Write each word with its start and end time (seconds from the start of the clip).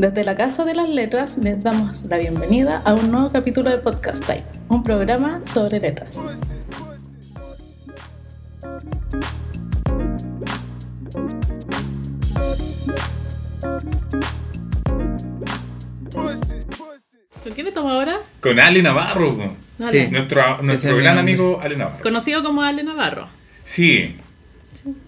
Desde 0.00 0.24
la 0.24 0.34
Casa 0.34 0.64
de 0.64 0.74
las 0.74 0.88
Letras 0.88 1.36
les 1.36 1.62
damos 1.62 2.06
la 2.06 2.16
bienvenida 2.16 2.80
a 2.86 2.94
un 2.94 3.10
nuevo 3.10 3.28
capítulo 3.28 3.68
de 3.68 3.76
Podcast 3.76 4.24
Type, 4.24 4.46
un 4.70 4.82
programa 4.82 5.42
sobre 5.44 5.78
letras. 5.78 6.26
¿Con 17.44 17.52
quién 17.52 17.66
estamos 17.66 17.92
ahora? 17.92 18.20
Con 18.40 18.58
Ale 18.58 18.82
Navarro, 18.82 19.36
Sí. 19.90 20.08
nuestro, 20.10 20.62
nuestro 20.62 20.96
gran 20.96 21.18
amigo 21.18 21.60
Ale 21.62 21.76
Navarro. 21.76 22.02
Conocido 22.02 22.42
como 22.42 22.62
Ale 22.62 22.82
Navarro. 22.82 23.28
Sí. 23.64 24.16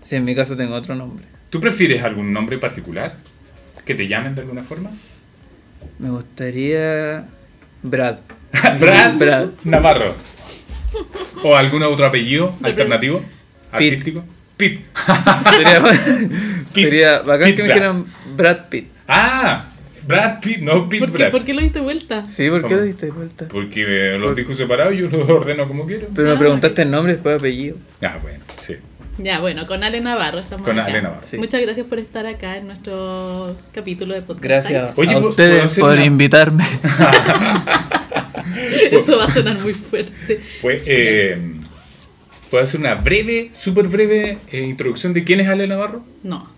Sí, 0.03 0.17
en 0.17 0.25
mi 0.25 0.35
caso 0.35 0.57
tengo 0.57 0.75
otro 0.75 0.95
nombre. 0.95 1.25
¿Tú 1.51 1.61
prefieres 1.61 2.03
algún 2.03 2.33
nombre 2.33 2.59
particular? 2.59 3.17
¿Que 3.85 3.95
te 3.95 4.09
llamen 4.09 4.35
de 4.35 4.43
alguna 4.43 4.63
forma? 4.63 4.91
Me 5.99 6.11
gustaría. 6.11 7.25
Brad. 7.83 8.19
Brad, 8.81 9.15
Brad. 9.17 9.49
Navarro. 9.65 10.15
¿O 11.43 11.57
algún 11.57 11.83
otro 11.83 12.07
apellido 12.07 12.55
alternativo? 12.63 13.23
Artístico. 13.71 14.25
Pete. 14.57 14.85
Sería, 15.51 15.83
sería 16.75 17.19
bacán 17.21 17.55
que 17.55 17.63
me 17.63 17.69
dijeran 17.69 18.07
Brad 18.37 18.69
Pitt. 18.69 18.89
Ah, 19.09 19.65
Brad 20.07 20.41
Pitt, 20.41 20.59
no 20.59 20.89
Pete 20.89 21.01
¿Por 21.07 21.13
qué, 21.13 21.19
Brad. 21.19 21.31
¿Por 21.31 21.45
qué 21.45 21.55
lo 21.55 21.61
diste 21.63 21.81
vuelta? 21.81 22.25
Sí, 22.27 22.49
¿por 22.51 22.67
qué 22.67 22.75
lo 22.77 22.83
diste 22.83 23.07
de 23.07 23.13
vuelta? 23.13 23.49
Porque 23.49 24.15
eh, 24.15 24.19
los 24.19 24.37
dijo 24.37 24.55
separados 24.55 24.95
y 24.95 24.99
yo 24.99 25.09
los 25.09 25.29
ordeno 25.31 25.67
como 25.69 25.87
quiero. 25.87 26.09
Pero 26.15 26.31
Ah, 26.31 26.35
me 26.35 26.39
preguntaste 26.39 26.83
el 26.83 26.91
nombre 26.91 27.13
y 27.13 27.17
después 27.17 27.39
apellido. 27.39 27.77
Ah, 28.03 28.19
bueno, 28.23 28.41
sí. 28.61 28.77
Ya, 29.19 29.41
bueno, 29.41 29.67
con 29.67 29.85
Ale 29.85 30.01
Navarro 30.01 30.39
estamos 30.39 30.67
Con 30.67 30.79
acá. 30.79 30.89
Ale 30.91 31.03
Navarro. 31.03 31.21
Sí. 31.23 31.37
Muchas 31.37 31.61
gracias 31.61 31.87
por 31.87 31.99
estar 31.99 32.25
acá 32.27 32.57
en 32.57 32.67
nuestro 32.69 33.57
capítulo 33.73 34.15
de 34.15 34.23
Podcast 34.23 34.43
Gracias 34.45 34.93
Oye, 34.97 35.11
a 35.11 35.15
¿puedo- 35.15 35.21
puedo 35.21 35.29
ustedes 35.29 35.65
hacer 35.65 35.81
por 35.83 35.93
una- 35.93 36.05
invitarme. 36.05 36.65
Eso 38.91 39.19
va 39.19 39.25
a 39.27 39.31
sonar 39.31 39.59
muy 39.61 39.75
fuerte. 39.75 40.41
Pues, 40.61 40.83
eh, 40.87 41.39
¿puedo 42.51 42.65
hacer 42.65 42.81
una 42.81 42.95
breve, 42.95 43.51
súper 43.53 43.89
breve 43.89 44.39
eh, 44.51 44.61
introducción 44.61 45.13
de 45.13 45.25
quién 45.25 45.41
es 45.41 45.49
Ale 45.49 45.67
Navarro? 45.67 46.05
No. 46.23 46.49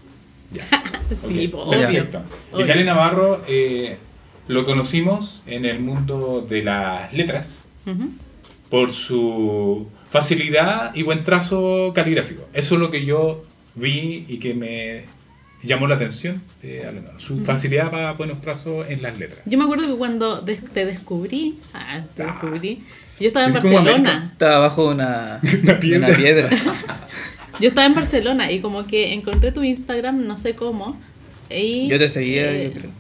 Ya. 0.53 0.65
Sí, 1.15 1.47
Ok, 1.47 1.53
po, 1.53 1.59
obvio. 1.63 1.81
Perfecto. 1.81 2.23
Obvio. 2.53 2.67
Y 2.67 2.71
Ale 2.71 2.85
Navarro 2.85 3.43
eh, 3.49 3.97
lo 4.49 4.65
conocimos 4.65 5.43
en 5.47 5.65
el 5.65 5.81
mundo 5.81 6.45
de 6.49 6.63
las 6.63 7.13
letras 7.13 7.51
Ujú. 7.87 8.11
por 8.71 8.93
su 8.93 9.89
facilidad 10.11 10.95
y 10.95 11.03
buen 11.03 11.23
trazo 11.23 11.93
caligráfico. 11.95 12.47
Eso 12.53 12.75
es 12.75 12.81
lo 12.81 12.91
que 12.91 13.05
yo 13.05 13.45
vi 13.75 14.25
y 14.29 14.39
que 14.39 14.55
me 14.55 15.05
llamó 15.63 15.87
la 15.87 15.95
atención 15.97 16.43
Navarro. 16.63 17.11
Su 17.19 17.45
facilidad 17.45 17.91
para 17.91 18.13
buenos 18.13 18.41
trazos 18.41 18.87
en 18.89 19.03
las 19.03 19.19
letras. 19.19 19.41
Yo 19.47 19.57
me 19.59 19.65
acuerdo 19.65 19.87
que 19.89 19.95
cuando 19.97 20.41
te 20.41 20.85
descubrí, 20.85 21.59
ah, 21.73 22.01
te 22.15 22.23
Ah. 22.23 22.39
descubrí, 22.41 22.83
yo 23.19 23.29
estaba 23.29 23.47
en 23.47 23.53
Barcelona. 23.55 24.29
Estaba 24.33 24.57
abajo 24.57 24.89
de 24.89 24.95
una, 24.95 25.41
Una 25.63 25.81
piedra. 25.81 26.09
una 26.09 26.17
piedra. 26.17 26.49
Yo 27.61 27.69
estaba 27.69 27.87
en 27.87 27.95
Barcelona 27.95 28.51
y 28.51 28.61
como 28.61 28.87
que 28.87 29.13
encontré 29.13 29.53
tu 29.53 29.63
Instagram, 29.63 30.27
no 30.27 30.37
sé 30.37 30.55
cómo. 30.55 30.97
Y, 31.51 31.89
Yo 31.89 31.99
te 31.99 32.09
seguía, 32.09 32.51
eh, 32.53 32.73
yo 32.75 32.81
creo. 32.81 32.91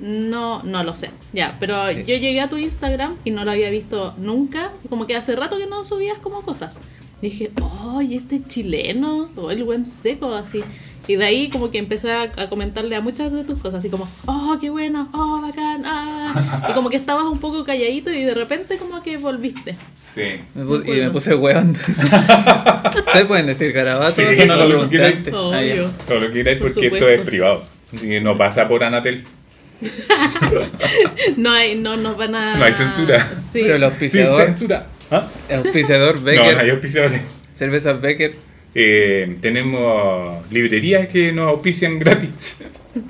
No, 0.00 0.62
no 0.62 0.84
lo 0.84 0.94
sé. 0.94 1.10
Ya, 1.32 1.56
pero 1.58 1.88
Sí. 1.88 1.96
yo 2.06 2.14
llegué 2.16 2.40
a 2.40 2.48
tu 2.48 2.56
Instagram 2.56 3.16
y 3.24 3.30
no 3.32 3.44
lo 3.44 3.50
había 3.50 3.68
visto 3.70 4.14
nunca. 4.18 4.72
Y 4.84 4.88
como 4.88 5.06
que 5.06 5.16
hace 5.16 5.34
rato 5.34 5.58
que 5.58 5.66
no 5.66 5.84
subías 5.84 6.18
como 6.18 6.42
cosas. 6.42 6.78
Y 7.20 7.30
dije, 7.30 7.50
oh, 7.60 8.00
y 8.00 8.14
este 8.14 8.40
chileno, 8.46 9.28
oh, 9.36 9.50
el 9.50 9.64
buen 9.64 9.84
seco, 9.84 10.34
así. 10.34 10.62
Y 11.08 11.16
de 11.16 11.24
ahí 11.24 11.48
como 11.48 11.70
que 11.70 11.78
empecé 11.78 12.12
a, 12.12 12.30
a 12.36 12.46
comentarle 12.48 12.94
a 12.94 13.00
muchas 13.00 13.32
de 13.32 13.42
tus 13.42 13.58
cosas, 13.60 13.78
así 13.80 13.88
como, 13.88 14.08
oh, 14.26 14.56
qué 14.60 14.68
bueno, 14.70 15.08
oh, 15.14 15.40
bacán, 15.40 15.82
ah. 15.86 16.66
Y 16.68 16.72
como 16.74 16.90
que 16.90 16.96
estabas 16.98 17.24
un 17.24 17.38
poco 17.40 17.64
calladito 17.64 18.12
y 18.12 18.22
de 18.24 18.34
repente 18.34 18.76
como 18.76 19.02
que 19.02 19.16
volviste. 19.16 19.74
Sí. 20.02 20.40
Me 20.54 20.64
puse- 20.64 20.86
y 20.96 21.00
me 21.00 21.10
puse 21.10 21.34
weón. 21.34 21.74
¿Se 23.12 23.24
pueden 23.24 23.46
decir 23.46 23.72
garabatos? 23.72 24.16
Sí, 24.16 24.22
Eso 24.22 24.46
no 24.46 24.56
lo 24.56 24.68
lo 24.68 24.88
preguntaste. 24.88 25.30
Ah. 25.34 25.90
Todo 26.06 26.20
lo 26.20 26.26
que 26.28 26.32
queráis 26.34 26.58
Por 26.58 26.68
porque 26.72 26.86
esto 26.86 26.96
supuesto. 26.98 27.08
es 27.08 27.20
privado. 27.22 27.64
Y 28.02 28.20
no 28.20 28.36
pasa 28.36 28.68
por 28.68 28.84
Anatel. 28.84 29.24
No 31.36 31.50
hay, 31.52 31.76
no 31.76 31.96
nos 31.96 32.16
van 32.16 32.34
a... 32.34 32.56
No 32.56 32.64
hay 32.64 32.72
censura. 32.72 33.26
Sí. 33.40 33.60
Pero 33.62 33.74
el 33.74 33.80
Sin 33.80 33.84
auspiciador, 33.90 34.44
censura. 34.46 34.86
¿Ah? 35.10 35.26
el 35.48 35.56
auspiciador 35.58 36.16
No, 36.16 36.22
Becker, 36.22 36.54
no 36.54 36.60
hay 36.60 36.70
auspiciadores. 36.70 37.20
cervezas 37.54 38.00
Becker. 38.00 38.34
Eh, 38.74 39.36
tenemos 39.40 40.48
librerías 40.50 41.08
que 41.08 41.32
nos 41.32 41.48
auspician 41.48 41.98
gratis. 41.98 42.58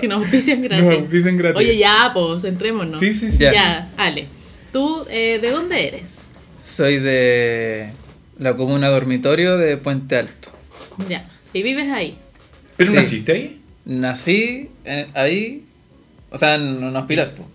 Que 0.00 0.06
nos 0.08 0.18
auspician 0.22 0.62
gratis. 0.62 0.84
Nos 0.84 0.94
auspician 1.00 1.36
gratis. 1.36 1.56
Oye, 1.58 1.78
ya, 1.78 2.10
pues, 2.14 2.44
entrémonos. 2.44 2.98
Sí, 2.98 3.14
sí, 3.14 3.30
sí. 3.32 3.38
Ya. 3.38 3.52
Ya, 3.52 3.90
Ale. 3.96 4.26
¿Tú 4.72 5.04
eh, 5.10 5.38
de 5.40 5.50
dónde 5.50 5.88
eres? 5.88 6.22
Soy 6.62 6.98
de 6.98 7.90
la 8.38 8.54
comuna 8.56 8.88
dormitorio 8.88 9.56
de 9.56 9.76
Puente 9.78 10.16
Alto. 10.16 10.50
Ya. 11.08 11.28
¿Y 11.52 11.62
vives 11.62 11.90
ahí? 11.90 12.16
¿Pero 12.76 12.90
Sí. 12.90 12.96
naciste 12.96 13.32
ahí? 13.32 13.60
Nací 13.86 14.68
eh, 14.84 15.06
ahí, 15.14 15.64
o 16.30 16.36
sea, 16.38 16.54
en 16.56 16.82
un 16.84 16.94
hospital. 16.94 17.32
po. 17.36 17.48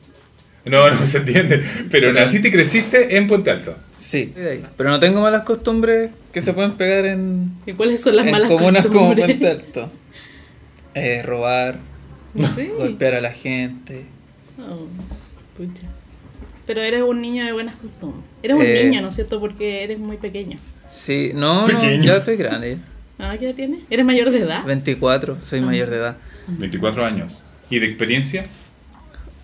No, 0.65 0.89
no 0.89 1.05
se 1.05 1.19
entiende. 1.19 1.57
Pero 1.91 2.07
Pero- 2.07 2.13
naciste 2.13 2.47
y 2.47 2.51
creciste 2.51 3.15
en 3.17 3.27
Puente 3.27 3.51
Alto. 3.51 3.77
Sí, 4.03 4.33
pero 4.75 4.89
no 4.89 4.99
tengo 4.99 5.21
malas 5.21 5.43
costumbres 5.43 6.11
que 6.33 6.41
se 6.41 6.51
pueden 6.51 6.73
pegar 6.73 7.05
en, 7.05 7.51
¿Y 7.65 7.71
cuáles 7.71 8.01
son 8.01 8.17
las 8.17 8.25
en 8.25 8.31
malas 8.33 8.49
comunas 8.49 8.85
como 8.87 8.99
costumbres? 9.07 9.25
Puente 9.27 9.47
Alto. 9.49 9.91
Eh, 10.93 11.21
robar, 11.23 11.79
Sí. 12.55 12.69
golpear 12.77 13.13
a 13.15 13.21
la 13.21 13.31
gente. 13.31 14.01
Oh, 14.59 14.87
pucha. 15.55 15.87
Pero 16.67 16.81
eres 16.81 17.01
un 17.01 17.21
niño 17.21 17.45
de 17.45 17.53
buenas 17.53 17.75
costumbres. 17.75 18.23
Eres 18.43 18.57
un 18.57 18.63
Eh. 18.63 18.83
niño, 18.85 19.01
¿no 19.01 19.07
es 19.07 19.15
cierto? 19.15 19.39
Porque 19.39 19.83
eres 19.85 19.99
muy 19.99 20.17
pequeño. 20.17 20.57
Sí, 20.91 21.31
no, 21.33 21.65
Pequeño. 21.65 21.97
no, 21.99 22.03
ya 22.03 22.17
estoy 22.17 22.35
grande. 22.35 22.77
Ah, 23.19 23.35
¿qué 23.39 23.45
edad 23.47 23.55
tienes? 23.55 23.79
¿Eres 23.89 24.05
mayor 24.05 24.31
de 24.31 24.39
edad? 24.39 24.65
24, 24.65 25.37
soy 25.45 25.59
Ah. 25.59 25.63
mayor 25.65 25.89
de 25.89 25.95
edad. 25.97 26.17
24 26.47 27.05
años. 27.05 27.41
¿Y 27.69 27.79
de 27.79 27.85
experiencia? 27.87 28.45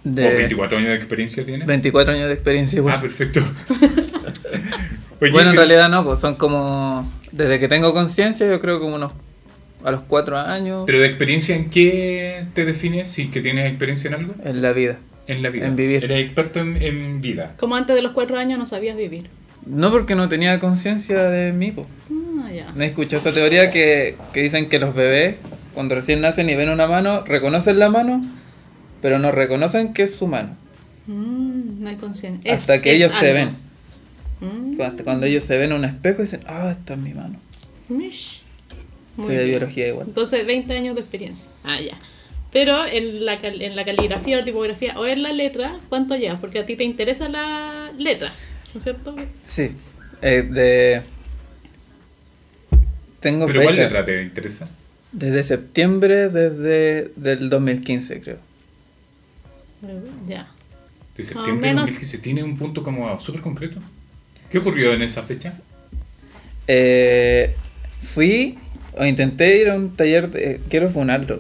¿O 0.05 0.09
De 0.09 0.27
24 0.33 0.77
años 0.77 0.89
de 0.89 0.95
experiencia 0.95 1.45
tienes? 1.45 1.65
24 1.67 2.13
años 2.13 2.27
de 2.27 2.33
experiencia 2.33 2.77
igual. 2.77 2.95
Ah, 2.97 3.01
perfecto. 3.01 3.41
Oye, 5.21 5.31
bueno, 5.31 5.51
en 5.51 5.57
realidad 5.57 5.89
no, 5.89 6.03
pues 6.03 6.19
son 6.19 6.35
como. 6.35 7.09
Desde 7.31 7.59
que 7.59 7.67
tengo 7.67 7.93
conciencia, 7.93 8.47
yo 8.47 8.59
creo 8.59 8.79
como 8.79 8.95
unos. 8.95 9.13
A 9.81 9.91
los 9.91 10.01
4 10.01 10.37
años 10.37 10.83
¿Pero 10.85 10.99
de 10.99 11.07
experiencia 11.07 11.55
en 11.55 11.69
qué 11.69 12.43
te 12.53 12.65
defines? 12.65 13.07
Si 13.07 13.29
que 13.29 13.39
tienes 13.39 13.65
experiencia 13.65 14.09
en 14.09 14.13
algo. 14.15 14.33
en 14.43 14.61
la 14.61 14.73
vida. 14.73 14.97
En 15.25 15.41
la 15.41 15.49
vida. 15.49 15.67
En 15.67 15.77
vivir. 15.77 16.03
Eres 16.03 16.19
experto 16.19 16.59
en, 16.59 16.81
en 16.81 17.21
vida. 17.21 17.53
Como 17.57 17.75
antes 17.77 17.95
de 17.95 18.01
los 18.01 18.11
cuatro 18.11 18.37
años 18.37 18.59
no 18.59 18.65
sabías 18.65 18.97
vivir. 18.97 19.29
No 19.65 19.91
porque 19.91 20.15
no 20.15 20.27
tenía 20.27 20.59
conciencia 20.59 21.29
de 21.29 21.53
mí, 21.53 21.71
pues. 21.71 21.87
Ah, 22.11 22.51
ya. 22.51 22.71
No 22.75 22.83
he 22.83 22.87
escuchado 22.87 23.21
esa 23.21 23.31
teoría 23.31 23.71
que, 23.71 24.17
que 24.33 24.41
dicen 24.41 24.67
que 24.67 24.79
los 24.79 24.93
bebés, 24.93 25.35
cuando 25.73 25.95
recién 25.95 26.19
nacen 26.19 26.49
y 26.49 26.55
ven 26.55 26.69
una 26.69 26.87
mano, 26.87 27.23
reconocen 27.23 27.79
la 27.79 27.89
mano, 27.89 28.25
pero 29.01 29.19
no 29.19 29.31
reconocen 29.31 29.93
que 29.93 30.03
es 30.03 30.15
su 30.15 30.27
mano. 30.27 30.57
Mm, 31.07 31.83
no 31.83 31.89
hay 31.89 31.95
conciencia. 31.95 32.53
hasta 32.53 32.81
que 32.81 32.91
es 32.91 32.97
ellos 32.97 33.11
se 33.19 33.31
ven. 33.31 33.68
Mm. 34.41 34.81
Hasta 34.81 35.03
cuando 35.03 35.25
ellos 35.25 35.43
se 35.43 35.57
ven 35.57 35.71
en 35.71 35.77
un 35.77 35.85
espejo 35.85 36.21
y 36.21 36.25
dicen, 36.25 36.41
ah, 36.47 36.69
esta 36.71 36.93
es 36.93 36.99
mi 36.99 37.13
mano. 37.13 37.39
Mish. 37.89 38.41
Muy 39.17 39.27
Soy 39.27 39.35
de 39.35 39.43
bien. 39.45 39.57
biología 39.59 39.87
igual. 39.89 40.07
Entonces, 40.07 40.45
20 40.45 40.73
años 40.73 40.95
de 40.95 41.01
experiencia. 41.01 41.51
Ah, 41.63 41.79
ya. 41.81 41.97
Pero 42.51 42.85
en 42.85 43.25
la, 43.25 43.41
cal- 43.41 43.61
en 43.61 43.75
la 43.75 43.85
caligrafía 43.85 44.39
o 44.39 44.43
tipografía 44.43 44.97
o 44.99 45.05
en 45.05 45.21
la 45.23 45.33
letra, 45.33 45.77
¿cuánto 45.89 46.15
llevas? 46.15 46.39
Porque 46.39 46.59
a 46.59 46.65
ti 46.65 46.75
te 46.75 46.83
interesa 46.83 47.27
la 47.29 47.91
letra, 47.97 48.31
¿no 48.73 48.77
es 48.77 48.83
cierto? 48.83 49.15
Sí. 49.45 49.71
Eh, 50.21 50.41
de... 50.49 51.01
Tengo 53.19 53.45
¿Pero 53.47 53.61
cuál 53.63 53.75
letra 53.75 54.05
te 54.05 54.21
interesa? 54.21 54.69
Desde 55.11 55.43
septiembre 55.43 56.29
desde 56.29 57.11
del 57.15 57.49
2015, 57.49 58.21
creo. 58.21 58.37
Ya. 60.27 60.47
De 61.17 61.23
septiembre 61.23 61.67
de 61.69 61.73
menos. 61.73 61.81
2015. 61.83 62.17
¿Tiene 62.19 62.43
un 62.43 62.57
punto 62.57 62.81
como 62.83 63.19
súper 63.19 63.41
concreto? 63.41 63.79
¿Qué 64.49 64.57
ocurrió 64.57 64.93
en 64.93 65.01
esa 65.01 65.23
fecha? 65.23 65.53
Eh, 66.67 67.55
fui 68.13 68.57
o 68.97 69.05
intenté 69.05 69.61
ir 69.61 69.69
a 69.69 69.75
un 69.75 69.95
taller 69.95 70.29
de... 70.29 70.61
Quiero 70.69 70.89
funarlo. 70.89 71.39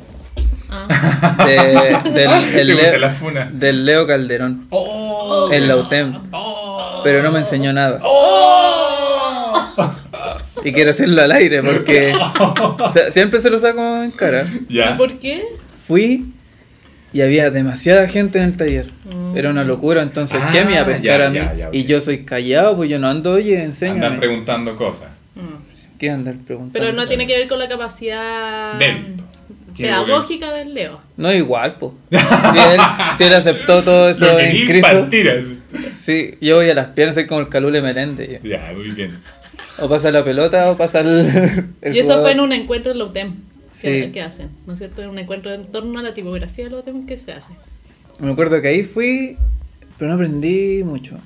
Ah. 0.69 1.45
De, 1.47 2.11
del, 2.11 2.31
el 2.55 2.67
¿Te 2.67 2.73
gusta 2.73 2.89
Leo, 2.91 2.97
la 2.99 3.09
funa? 3.09 3.49
del 3.51 3.85
Leo 3.85 4.05
Calderón. 4.07 4.67
¡Oh! 4.69 5.49
En 5.51 5.67
la 5.67 5.75
UTEM. 5.77 6.21
¡Oh! 6.31 7.01
Pero 7.03 7.23
no 7.23 7.31
me 7.31 7.39
enseñó 7.39 7.73
nada. 7.73 7.99
¡Oh! 8.03 9.69
Y 10.63 10.71
quiero 10.73 10.91
hacerlo 10.91 11.21
al 11.21 11.31
aire 11.31 11.63
porque 11.63 12.13
o 12.39 12.91
sea, 12.91 13.11
siempre 13.11 13.41
se 13.41 13.49
lo 13.49 13.59
saco 13.59 14.03
en 14.03 14.11
cara. 14.11 14.45
¿Y 14.67 14.75
Ya. 14.75 14.97
por 14.97 15.17
qué? 15.17 15.43
Fui 15.87 16.25
y 17.13 17.21
había 17.21 17.49
demasiada 17.49 18.07
gente 18.07 18.37
en 18.39 18.45
el 18.45 18.57
taller. 18.57 18.91
Mm. 19.05 19.37
Era 19.37 19.49
una 19.49 19.63
locura, 19.63 20.01
entonces, 20.01 20.39
¿qué 20.51 20.63
me 20.65 20.71
iba 20.71 20.79
a 20.81 20.83
Ah, 20.83 20.85
pescar 20.85 21.19
ya, 21.19 21.25
a 21.27 21.29
mí? 21.29 21.35
ya, 21.37 21.53
ya, 21.55 21.69
y 21.71 21.85
yo 21.85 21.99
soy 21.99 22.23
callado, 22.23 22.75
pues 22.77 22.89
yo 22.89 22.99
no 22.99 23.07
ando, 23.07 23.31
oye, 23.33 23.53
Andan 23.55 23.65
enséñame. 23.67 24.17
preguntando 24.17 24.75
cosas. 24.75 25.09
Mm. 25.35 25.97
¿Qué 25.99 26.09
andar 26.09 26.35
preguntando? 26.45 26.73
Pero 26.79 26.93
no 26.93 27.07
tiene 27.07 27.27
que 27.27 27.37
ver 27.37 27.47
con 27.47 27.59
la 27.59 27.67
capacidad 27.67 28.79
pedagógica 29.77 30.51
del 30.53 30.73
Leo. 30.73 30.99
No, 31.17 31.33
igual, 31.33 31.75
pues. 31.79 31.93
Si 32.11 32.57
él, 32.57 32.79
si 33.17 33.23
él 33.25 33.33
aceptó 33.33 33.83
todo 33.83 34.09
eso 34.09 34.25
que 34.37 34.49
en 34.61 34.67
Cristo. 34.67 34.87
partiras. 34.87 35.43
Sí, 35.99 36.35
yo 36.41 36.55
voy 36.57 36.69
a 36.69 36.73
las 36.73 36.87
piernas, 36.87 37.15
soy 37.15 37.27
como 37.27 37.41
el 37.41 37.49
Calule 37.49 37.81
Meléndez. 37.81 38.41
yo. 38.41 38.49
Ya, 38.49 38.71
muy 38.75 38.89
bien. 38.91 39.17
O 39.79 39.87
pasa 39.87 40.11
la 40.11 40.23
pelota 40.23 40.71
o 40.71 40.77
pasa 40.77 41.01
el. 41.01 41.65
el 41.81 41.95
y 41.95 41.99
eso 41.99 42.07
jugador. 42.09 42.23
fue 42.23 42.31
en 42.33 42.39
un 42.41 42.51
encuentro 42.53 42.91
en 42.91 42.97
la 42.97 43.05
UTEM. 43.05 43.35
Que, 43.81 44.11
que 44.11 44.21
hacen, 44.21 44.49
¿no 44.65 44.73
es 44.73 44.79
cierto? 44.79 45.01
Un 45.09 45.19
encuentro 45.19 45.53
en 45.53 45.65
torno 45.65 45.99
a 45.99 46.03
la 46.03 46.13
tipografía 46.13 46.65
de 46.65 46.71
la 46.71 46.77
UTEM 46.77 47.05
que 47.05 47.17
se 47.17 47.31
hace. 47.33 47.53
Me 48.19 48.31
acuerdo 48.31 48.61
que 48.61 48.67
ahí 48.67 48.83
fui, 48.83 49.37
pero 49.97 50.09
no 50.09 50.15
aprendí 50.15 50.83
mucho. 50.83 51.17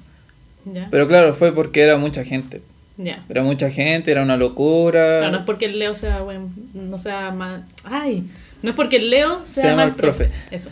¿Ya? 0.65 0.87
Pero 0.91 1.07
claro, 1.07 1.33
fue 1.33 1.53
porque 1.53 1.81
era 1.81 1.97
mucha 1.97 2.23
gente. 2.23 2.61
ya. 2.97 3.23
Era 3.29 3.43
mucha 3.43 3.69
gente, 3.69 4.11
era 4.11 4.21
una 4.21 4.37
locura. 4.37 5.19
Claro, 5.19 5.31
no 5.31 5.37
es 5.39 5.43
porque 5.45 5.65
el 5.65 5.79
Leo 5.79 5.95
sea 5.95 6.21
buen, 6.21 6.49
no 6.73 6.97
sea 6.99 7.31
mal. 7.31 7.65
Ay, 7.83 8.23
no 8.61 8.69
es 8.69 8.75
porque 8.75 8.97
el 8.97 9.09
Leo 9.09 9.41
sea, 9.45 9.63
Sea 9.63 9.75
mal 9.75 9.87
mal 9.89 9.95
profe. 9.95 10.29
Eso. 10.51 10.69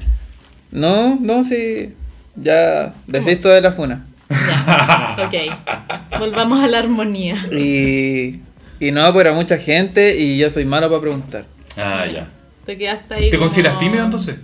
No, 0.71 1.17
no, 1.19 1.43
sí. 1.43 1.93
Ya 2.35 2.93
desisto 3.07 3.49
de 3.49 3.59
la 3.61 3.71
funa. 3.71 4.05
Ya. 4.29 5.17
ok. 5.27 6.19
Volvamos 6.19 6.63
a 6.63 6.67
la 6.67 6.79
armonía. 6.79 7.35
Y, 7.51 8.39
y 8.79 8.91
no, 8.91 9.11
pues 9.11 9.25
era 9.25 9.33
mucha 9.35 9.57
gente 9.57 10.15
y 10.17 10.37
yo 10.37 10.49
soy 10.49 10.63
malo 10.63 10.87
para 10.89 11.01
preguntar. 11.01 11.45
Ah, 11.77 12.05
ya. 12.05 12.29
Te 12.65 12.77
quedaste 12.77 13.13
ahí. 13.13 13.29
¿Te 13.29 13.37
como- 13.37 13.47
consideras 13.49 13.79
tímido 13.79 14.03
entonces? 14.03 14.37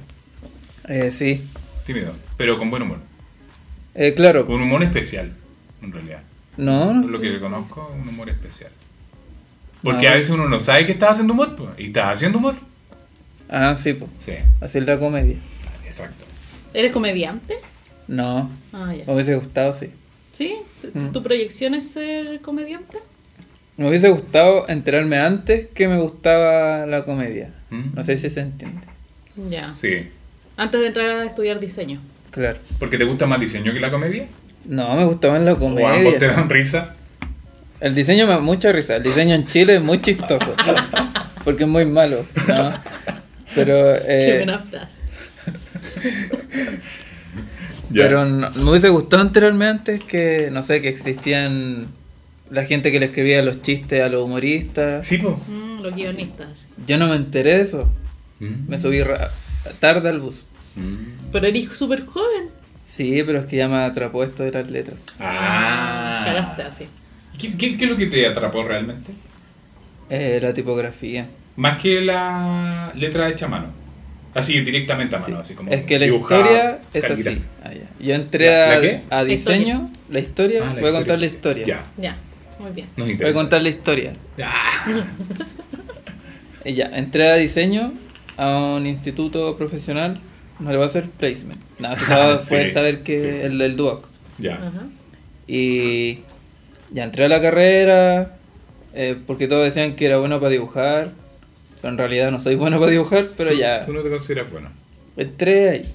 Eh, 0.88 1.12
sí. 1.12 1.48
Tímido, 1.86 2.14
pero 2.38 2.58
con 2.58 2.70
buen 2.70 2.84
humor. 2.84 3.00
Eh, 3.96 4.14
claro. 4.14 4.46
Con 4.46 4.56
un 4.56 4.64
humor 4.64 4.84
especial, 4.84 5.32
en 5.82 5.92
realidad. 5.92 6.22
No, 6.58 6.86
Por 6.88 6.96
no. 6.96 7.08
lo 7.08 7.20
que 7.22 7.30
le 7.30 7.40
conozco, 7.40 7.94
un 8.02 8.08
humor 8.08 8.30
especial. 8.30 8.72
Porque 9.84 10.08
a 10.08 10.14
veces 10.16 10.32
uno 10.32 10.48
no 10.50 10.60
sabe 10.60 10.86
que 10.86 10.92
estás 10.94 11.12
haciendo 11.14 11.34
humor, 11.34 11.56
pues, 11.56 11.70
y 11.78 11.86
estás 11.88 12.14
haciendo 12.16 12.40
humor. 12.40 12.56
Ah, 13.50 13.76
sí, 13.76 13.94
pues. 13.94 14.10
Sí, 14.20 14.34
Así 14.60 14.80
es 14.80 14.86
la 14.86 14.98
comedia. 14.98 15.38
exacto. 15.86 16.26
¿Eres 16.74 16.92
comediante? 16.92 17.56
No, 18.08 18.50
Ah, 18.74 18.94
ya. 18.96 19.06
me 19.06 19.14
hubiese 19.14 19.36
gustado, 19.36 19.72
sí. 19.74 19.90
¿Sí? 20.32 20.56
¿Tu- 20.82 20.98
Mm. 21.00 21.12
¿Tu 21.12 21.24
proyección 21.24 21.74
es 21.76 21.92
ser 21.92 22.42
comediante? 22.42 23.00
Me 23.78 23.88
hubiese 23.88 24.10
gustado 24.10 24.68
enterarme 24.68 25.18
antes 25.20 25.68
que 25.74 25.88
me 25.88 25.98
gustaba 26.00 26.86
la 26.88 27.06
comedia. 27.06 27.52
Mm. 27.70 27.96
No 27.96 28.04
sé 28.04 28.18
si 28.18 28.30
se 28.30 28.40
entiende. 28.42 28.82
Ya. 29.36 29.68
Sí. 29.72 30.10
Antes 30.58 30.82
de 30.82 30.88
entrar 30.88 31.10
a 31.12 31.24
estudiar 31.26 31.60
diseño. 31.60 32.00
Claro. 32.32 32.58
¿Porque 32.80 32.98
te 32.98 33.04
gusta 33.04 33.28
más 33.28 33.40
diseño 33.40 33.72
que 33.74 33.80
la 33.80 33.92
comedia? 33.92 34.26
No, 34.66 34.96
me 34.96 35.06
gustaba 35.06 35.38
en 35.38 35.46
la 35.46 35.54
¿O 35.54 35.56
ambos 35.68 35.76
te 35.78 36.02
comedia. 36.02 36.28
dan 36.32 36.50
risa? 36.50 36.96
El 37.80 37.94
diseño 37.94 38.26
me 38.26 38.34
da 38.34 38.40
mucha 38.40 38.72
risa. 38.72 38.96
El 38.96 39.04
diseño 39.04 39.36
en 39.36 39.46
Chile 39.46 39.76
es 39.76 39.82
muy 39.82 40.02
chistoso. 40.02 40.56
Porque 41.44 41.64
es 41.64 41.70
muy 41.70 41.86
malo. 41.86 42.26
¿no? 42.48 42.74
Pero, 43.54 43.76
Qué 44.06 44.32
eh, 44.34 44.38
buena 44.38 44.60
frase. 44.60 45.02
Pero 47.94 48.26
no- 48.26 48.50
me 48.52 48.70
hubiese 48.72 48.90
gustado 48.90 49.22
enterarme 49.22 49.68
antes 49.68 50.04
que, 50.04 50.50
no 50.52 50.62
sé, 50.64 50.82
que 50.82 50.90
existían 50.90 51.88
la 52.52 52.66
gente 52.66 52.92
que 52.92 53.00
le 53.00 53.08
escribía 53.08 53.42
los 53.44 53.62
chistes 53.62 54.02
a 54.04 54.10
los 54.10 54.24
humoristas. 54.26 55.06
Sí, 55.08 55.18
pues. 55.18 55.36
Mm, 55.48 55.82
los 55.82 55.96
guionistas. 55.96 56.68
Yo 56.86 56.98
no 56.98 57.08
me 57.08 57.16
enteré 57.16 57.56
de 57.58 57.62
eso. 57.64 57.90
Mm. 58.40 58.68
Me 58.70 58.80
subí 58.80 59.02
tarde 59.80 60.10
al 60.10 60.20
bus. 60.20 60.46
Pero 61.32 61.48
eres 61.48 61.66
súper 61.78 62.06
joven. 62.06 62.50
Sí, 62.84 63.22
pero 63.26 63.40
es 63.40 63.46
que 63.48 63.58
ya 63.58 63.68
me 63.68 63.76
atrapó 63.78 64.24
esto 64.24 64.44
de 64.44 64.52
las 64.52 64.70
letras. 64.72 64.98
Ah. 65.20 66.24
Cagaste 66.26 66.62
así. 66.64 66.86
¿Qué, 67.38 67.58
qué, 67.58 67.78
qué 67.78 67.84
es 67.86 67.92
lo 67.92 67.98
que 67.98 68.06
te 68.08 68.26
atrapó 68.26 68.64
realmente? 68.64 69.12
Eh, 70.10 70.40
la 70.42 70.54
tipografía. 70.54 71.28
Más 71.58 71.82
que 71.82 72.02
la 72.02 72.92
letra 72.96 73.30
hecha 73.30 73.46
a 73.46 73.50
mano. 73.50 73.68
Así, 74.34 74.60
directamente 74.62 75.16
a 75.16 75.20
mano. 75.20 75.38
Sí. 75.38 75.42
Así 75.42 75.54
como 75.56 75.72
es 75.72 75.84
que 75.84 75.98
la 76.00 76.06
dibujada, 76.06 76.42
historia 76.42 76.80
es 76.94 77.06
así. 77.28 77.42
Ah, 77.64 77.72
ya. 77.74 78.06
Yo 78.06 78.14
entré 78.16 78.46
¿La- 78.46 78.80
la 78.80 79.02
a, 79.20 79.24
diseño, 79.26 79.92
la 80.10 80.20
historia, 80.20 80.62
Ah, 80.64 80.74
la 80.76 80.82
voy 80.82 80.90
a 80.92 80.94
contar 80.94 81.20
la 81.20 81.28
sí. 81.28 81.36
historia. 81.36 81.66
Ya, 81.66 81.84
Ya, 81.98 82.18
muy 82.60 82.72
bien. 82.72 82.88
nos 82.98 83.08
Voy 83.18 83.28
a 83.30 83.34
contar 83.34 83.62
la 83.62 83.70
historia. 83.70 84.14
Ah. 84.44 84.86
Ya, 86.66 86.88
entré 86.98 87.30
a 87.30 87.36
diseño 87.36 87.94
a 88.36 88.58
un 88.76 88.86
instituto 88.88 89.56
profesional, 89.56 90.20
no 90.60 90.70
le 90.70 90.76
voy 90.76 90.84
a 90.84 90.88
hacer 90.90 91.06
placement. 91.10 91.62
Nada, 91.80 91.96
todos 91.96 92.44
Sí, 92.44 92.50
pueden 92.50 92.74
saber 92.74 93.04
que 93.04 93.18
sí, 93.18 93.40
sí. 93.40 93.46
el 93.46 93.58
del 93.58 93.78
DUOC. 93.78 94.06
Ya. 94.38 94.56
Ajá. 94.56 94.88
Y 95.48 96.20
ya 96.92 97.06
entré 97.06 97.24
a 97.26 97.30
la 97.30 97.42
carrera, 97.42 98.36
eh, 98.94 99.16
porque 99.26 99.48
todos 99.48 99.64
decían 99.64 99.96
que 99.96 100.08
era 100.08 100.18
bueno 100.18 100.40
para 100.42 100.50
dibujar, 100.52 101.12
pero 101.82 101.90
en 101.94 101.98
realidad 101.98 102.32
no 102.32 102.40
soy 102.42 102.56
bueno 102.56 102.80
para 102.80 102.92
dibujar, 102.92 103.30
pero 103.38 103.54
ya 103.54 103.86
Tú 103.86 103.94
no 103.94 104.02
te 104.02 104.10
consideras 104.10 104.52
bueno. 104.52 104.70
entré 105.16 105.70
ahí. 105.70 105.86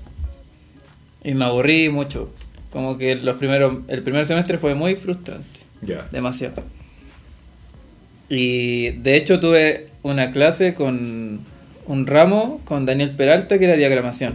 Y 1.23 1.35
me 1.35 1.45
aburrí 1.45 1.91
mucho. 1.91 2.31
Como 2.71 2.97
que 2.97 3.15
los 3.17 3.37
primeros, 3.37 3.81
el 3.89 4.01
primer 4.03 4.25
semestre 4.25 4.57
fue 4.57 4.75
muy 4.75 4.97
frustrante, 4.97 5.61
Ya. 5.83 6.07
demasiado. 6.11 6.63
Y 8.29 8.91
de 8.91 9.17
hecho 9.17 9.41
tuve 9.41 9.89
una 10.03 10.31
clase 10.33 10.75
con 10.75 11.41
un 11.87 12.07
ramo 12.07 12.61
con 12.65 12.87
Daniel 12.87 13.11
Peralta 13.11 13.59
que 13.59 13.65
era 13.67 13.77
diagramación. 13.77 14.35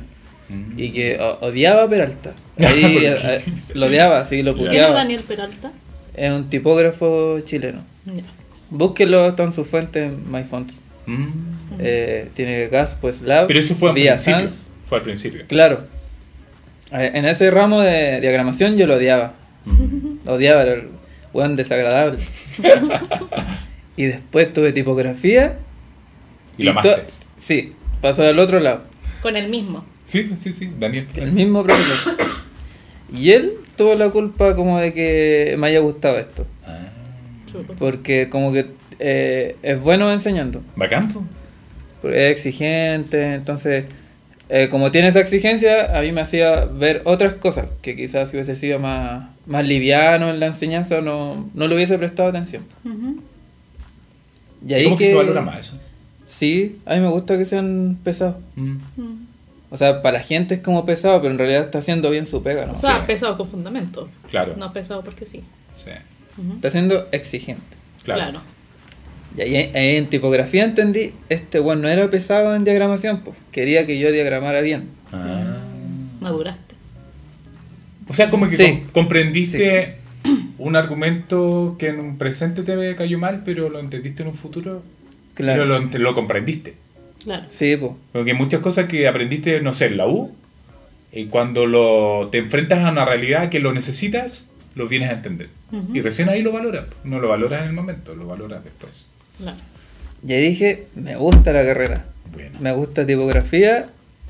Mm. 0.49 0.79
Y 0.79 0.89
que 0.91 1.17
odiaba 1.41 1.83
a 1.83 1.89
Peralta. 1.89 2.33
Ahí 2.57 2.97
eh, 3.01 3.41
lo 3.73 3.87
odiaba, 3.87 4.23
sí, 4.23 4.43
lo 4.43 4.51
Ya. 4.51 4.57
¿Quién 4.57 4.65
es 4.67 4.69
puteaba. 4.69 4.95
Daniel 4.95 5.23
Peralta? 5.27 5.71
Es 6.15 6.31
un 6.31 6.49
tipógrafo 6.49 7.39
chileno. 7.41 7.79
Ya. 8.05 8.23
Búsquenlo, 8.69 9.27
está 9.29 9.43
en 9.43 9.51
su 9.53 9.63
fuente 9.65 10.03
en 10.05 10.31
MyFont. 10.31 10.71
Mm. 11.05 11.25
Eh, 11.79 12.29
tiene 12.33 12.67
gas, 12.67 12.97
pues 12.99 13.21
Lab, 13.21 13.47
Pero 13.47 13.59
eso 13.59 13.75
fue 13.75 13.89
al 13.89 13.95
principio. 13.95 14.17
Sans. 14.33 14.67
Fue 14.87 14.97
al 14.99 15.03
principio. 15.03 15.43
Claro. 15.47 15.81
Eh, 16.91 17.11
En 17.13 17.25
ese 17.25 17.49
ramo 17.51 17.81
de 17.81 18.19
diagramación 18.21 18.77
yo 18.77 18.87
lo 18.87 18.95
odiaba. 18.95 19.33
Lo 20.25 20.33
odiaba, 20.33 20.63
weón 21.37 21.55
desagradable. 21.55 22.17
y 23.95 24.05
después 24.05 24.51
tuve 24.53 24.73
tipografía. 24.73 25.59
Y 26.57 26.63
lo 26.63 26.71
amaste. 26.71 27.05
Sí, 27.37 27.73
pasó 28.01 28.23
al 28.23 28.39
otro 28.39 28.59
lado. 28.59 28.81
Con 29.21 29.37
el 29.37 29.47
mismo. 29.47 29.85
Sí, 30.05 30.31
sí, 30.35 30.51
sí. 30.51 30.71
Daniel. 30.79 31.07
El 31.15 31.31
mismo 31.31 31.63
profesor. 31.63 32.17
Y 33.13 33.31
él 33.31 33.53
tuvo 33.75 33.93
la 33.93 34.09
culpa 34.09 34.55
como 34.55 34.79
de 34.79 34.93
que 34.93 35.55
me 35.59 35.67
haya 35.67 35.79
gustado 35.79 36.17
esto. 36.17 36.47
Ah. 36.65 36.89
Porque 37.77 38.29
como 38.29 38.51
que 38.51 38.71
eh, 38.97 39.55
es 39.61 39.79
bueno 39.79 40.11
enseñando. 40.11 40.63
Bacán. 40.75 41.07
po. 41.11 41.23
Porque 42.01 42.31
es 42.31 42.37
exigente, 42.37 43.35
entonces 43.35 43.85
eh, 44.49 44.67
como 44.69 44.91
tiene 44.91 45.09
esa 45.09 45.19
exigencia, 45.19 45.97
a 45.97 46.01
mí 46.01 46.11
me 46.11 46.21
hacía 46.21 46.65
ver 46.65 47.01
otras 47.05 47.35
cosas 47.35 47.67
que 47.81 47.95
quizás 47.95 48.29
si 48.29 48.37
hubiese 48.37 48.55
sido 48.55 48.79
más, 48.79 49.29
más 49.45 49.67
liviano 49.67 50.29
en 50.29 50.39
la 50.39 50.47
enseñanza 50.47 51.01
no, 51.01 51.49
no 51.53 51.67
le 51.67 51.75
hubiese 51.75 51.97
prestado 51.97 52.29
atención. 52.29 52.63
Ujú. 52.85 53.21
Y 54.67 54.73
ahí 54.73 54.85
¿Cómo 54.85 54.97
que 54.97 55.05
se 55.07 55.13
valora 55.13 55.41
más 55.41 55.59
eso? 55.67 55.79
Sí, 56.27 56.77
a 56.85 56.95
mí 56.95 57.01
me 57.01 57.09
gusta 57.09 57.37
que 57.37 57.45
sean 57.45 57.97
pesados. 58.03 58.35
Mm. 58.55 58.77
Mm. 58.97 59.27
O 59.69 59.77
sea, 59.77 60.01
para 60.01 60.17
la 60.19 60.23
gente 60.23 60.55
es 60.55 60.61
como 60.61 60.85
pesado, 60.85 61.21
pero 61.21 61.31
en 61.31 61.37
realidad 61.37 61.63
está 61.63 61.79
haciendo 61.79 62.09
bien 62.09 62.25
su 62.25 62.41
pega, 62.41 62.65
¿no? 62.65 62.73
O 62.73 62.77
sea, 62.77 62.97
Sí. 62.99 63.01
pesado 63.07 63.37
con 63.37 63.47
fundamento. 63.47 64.09
Claro. 64.29 64.55
No 64.57 64.71
pesado 64.71 65.03
porque 65.03 65.25
sí. 65.25 65.43
Sí. 65.83 65.91
Está 66.55 66.69
siendo 66.69 67.07
exigente. 67.11 67.63
Claro. 68.03 68.21
Claro. 68.21 68.41
Y 69.35 69.41
ahí, 69.41 69.71
en 69.73 70.07
tipografía 70.07 70.63
entendí, 70.63 71.11
este 71.29 71.59
bueno 71.59 71.83
no 71.83 71.87
era 71.89 72.09
pesado 72.09 72.55
en 72.55 72.63
diagramación, 72.63 73.21
pues 73.21 73.37
quería 73.51 73.85
que 73.85 73.99
yo 73.99 74.11
diagramara 74.11 74.61
bien. 74.61 74.85
Ah. 75.11 75.57
Maduraste. 76.19 76.75
O 78.07 78.13
sea, 78.13 78.29
como 78.29 78.49
que 78.49 78.55
Sí. 78.57 78.63
com- 78.63 78.87
comprendiste 78.93 79.95
un 80.57 80.75
argumento 80.75 81.75
que 81.77 81.87
en 81.89 81.99
un 81.99 82.17
presente 82.17 82.63
te 82.63 82.95
cayó 82.95 83.19
mal, 83.19 83.43
pero 83.45 83.69
lo 83.69 83.79
entendiste 83.79 84.23
en 84.23 84.29
un 84.29 84.35
futuro. 84.35 84.81
Claro. 85.35 85.63
Pero 85.63 85.79
lo, 85.79 85.99
lo 86.09 86.13
comprendiste. 86.15 86.73
Claro. 87.23 87.45
Sí, 87.49 87.75
pues. 87.77 87.91
Porque 88.13 88.31
hay 88.31 88.37
muchas 88.37 88.61
cosas 88.61 88.85
que 88.87 89.07
aprendiste, 89.07 89.59
no 89.61 89.73
sé, 89.73 89.87
en 89.87 89.97
la 89.97 90.07
U, 90.07 90.31
y 91.11 91.25
cuando 91.25 91.65
lo, 91.67 92.29
te 92.31 92.37
enfrentas 92.37 92.79
a 92.85 92.91
una 92.91 93.05
realidad 93.05 93.49
que 93.49 93.59
lo 93.59 93.73
necesitas, 93.73 94.45
lo 94.75 94.87
vienes 94.87 95.09
a 95.09 95.13
entender. 95.13 95.49
Y 95.93 95.99
recién 96.01 96.29
ahí 96.29 96.41
lo 96.41 96.53
valoras. 96.53 96.85
No 97.03 97.19
lo 97.19 97.27
valoras 97.27 97.61
en 97.63 97.67
el 97.67 97.73
momento, 97.73 98.15
lo 98.15 98.25
valoras 98.25 98.63
después. 98.63 98.93
Claro. 99.37 99.57
Y 100.27 100.33
ahí 100.33 100.49
dije, 100.49 100.85
me 100.95 101.15
gusta 101.15 101.51
la 101.53 101.65
carrera. 101.65 102.05
Bueno. 102.33 102.57
Me 102.59 102.71
gusta 102.73 103.05
tipografía 103.05 103.87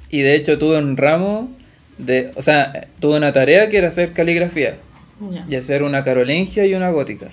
y 0.09 0.21
de 0.21 0.35
hecho 0.35 0.57
tuve 0.59 0.77
un 0.77 0.97
ramo 0.97 1.49
de, 1.97 2.31
o 2.35 2.41
sea, 2.41 2.87
tuve 2.99 3.17
una 3.17 3.33
tarea 3.33 3.69
que 3.69 3.77
era 3.77 3.87
hacer 3.87 4.13
caligrafía 4.13 4.77
y 5.49 5.55
hacer 5.55 5.81
una 5.83 6.03
carolingia 6.03 6.65
y 6.65 6.73
una 6.75 6.89
gótica. 6.91 7.27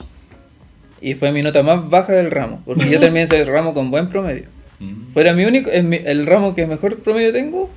Y 1.01 1.15
fue 1.15 1.33
mi 1.33 1.43
nota 1.43 1.63
más 1.63 1.89
baja 1.91 2.13
del 2.15 2.31
ramo, 2.31 2.63
porque 2.65 2.89
yo 2.89 2.99
terminé 2.99 3.25
ese 3.25 3.45
ramo 3.45 3.75
con 3.75 3.91
buen 3.91 4.09
promedio. 4.09 4.45
Mm. 4.81 5.13
Fuera 5.13 5.35
mi 5.35 5.45
único, 5.45 5.71
mi- 5.83 6.01
el 6.05 6.25
ramo 6.27 6.55
que 6.55 6.67
mejor 6.67 6.99
promedio 7.01 7.31
tengo, 7.33 7.69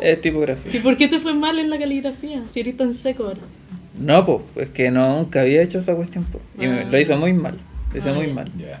es 0.00 0.20
tipografía. 0.22 0.74
¿Y 0.74 0.80
por 0.80 0.96
qué 0.96 1.08
te 1.08 1.20
fue 1.20 1.34
mal 1.34 1.58
en 1.58 1.68
la 1.68 1.78
caligrafía? 1.78 2.42
Si 2.50 2.60
eres 2.60 2.76
tan 2.78 2.94
seco 2.94 3.24
ahora. 3.24 3.40
No, 4.00 4.24
pues, 4.24 4.42
es 4.56 4.68
que 4.70 4.90
no, 4.90 5.16
nunca 5.16 5.42
había 5.42 5.62
hecho 5.62 5.78
esa 5.78 5.94
cuestión. 5.94 6.24
po. 6.24 6.40
Y 6.58 6.66
me- 6.66 6.80
Ah. 6.80 6.88
lo 6.90 6.98
hizo 6.98 7.16
muy 7.18 7.32
mal. 7.34 7.58
Lo 7.92 7.98
hizo 7.98 8.10
Ah, 8.10 8.14
muy 8.14 8.28
mal. 8.32 8.50
Ya. 8.58 8.80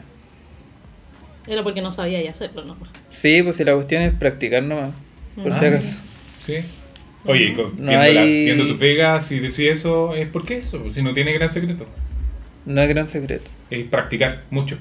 Era 1.46 1.62
porque 1.62 1.80
no 1.82 1.92
sabía 1.92 2.20
ya 2.22 2.30
hacerlo, 2.30 2.64
¿no? 2.64 2.76
Sí, 3.12 3.42
pues 3.42 3.56
si 3.56 3.64
la 3.64 3.74
cuestión 3.74 4.02
es 4.02 4.12
practicar 4.12 4.62
nomás. 4.62 4.90
Por 5.40 5.52
si 5.58 5.64
Ah. 5.64 5.68
acaso. 5.68 5.96
Sí. 6.44 6.54
Oye, 7.24 7.50
No 7.54 7.64
viendo, 7.72 7.92
la- 7.92 8.00
hay- 8.02 8.44
viendo 8.44 8.66
tu 8.68 8.78
pega, 8.78 9.20
si 9.20 9.40
decís 9.40 9.58
eso, 9.60 10.14
es 10.14 10.28
porque 10.28 10.58
eso, 10.58 10.90
si 10.92 11.02
no 11.02 11.12
tiene 11.14 11.32
gran 11.32 11.48
secreto. 11.52 11.86
No 12.64 12.80
es 12.82 12.88
gran 12.88 13.08
secreto. 13.08 13.50
Es 13.70 13.84
practicar 13.84 14.42
mucho. 14.50 14.78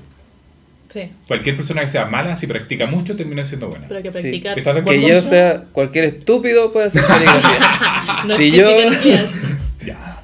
Sí, 0.89 1.09
Cualquier 1.27 1.55
persona 1.57 1.81
que 1.81 1.87
sea 1.89 2.05
mala, 2.05 2.37
si 2.37 2.47
practica 2.47 2.85
mucho, 2.87 3.15
termina 3.15 3.43
siendo 3.43 3.67
buena. 3.67 3.85
pero 3.87 3.97
hay 3.97 4.03
que 4.03 4.11
Sí. 4.11 4.19
practicar. 4.21 4.57
¿Estás 4.57 4.75
de 4.75 4.83
Que 4.83 4.89
acuerdo? 4.91 5.07
yo 5.07 5.21
sea 5.21 5.63
cualquier 5.71 6.05
estúpido 6.05 6.71
puede 6.71 6.87
hacer 6.87 7.03
caligrafía. 7.07 8.23
No 8.27 8.37
Si 8.37 8.47
es 8.47 8.53
yo- 8.53 9.85
Ya. 9.85 10.21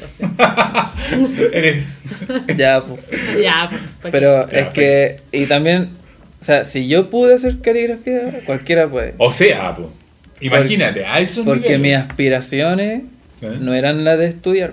No 0.00 0.08
sé. 0.08 0.26
Eres. 1.52 1.84
ya, 2.56 2.82
pues. 2.84 3.00
Ya, 3.42 3.68
pues, 3.70 3.80
¿para 3.80 4.02
qué? 4.02 4.10
Pero 4.10 4.50
Ya, 4.50 4.58
es 4.58 4.68
que, 4.70 5.20
y 5.32 5.46
también, 5.46 5.90
o 6.40 6.44
sea, 6.44 6.64
si 6.64 6.88
yo 6.88 7.10
pude 7.10 7.34
hacer 7.34 7.60
caligrafía, 7.60 8.40
cualquiera 8.44 8.88
puede. 8.88 9.14
O 9.18 9.32
sea, 9.32 9.74
po, 9.74 9.92
imagínate, 10.40 11.04
a 11.04 11.20
esos 11.20 11.44
Porque 11.44 11.70
mis 11.72 11.82
niveles. 11.82 11.98
aspiraciones 11.98 13.02
¿Eh? 13.42 13.56
no 13.60 13.74
eran 13.74 14.04
las 14.04 14.18
de 14.18 14.26
estudiar. 14.28 14.72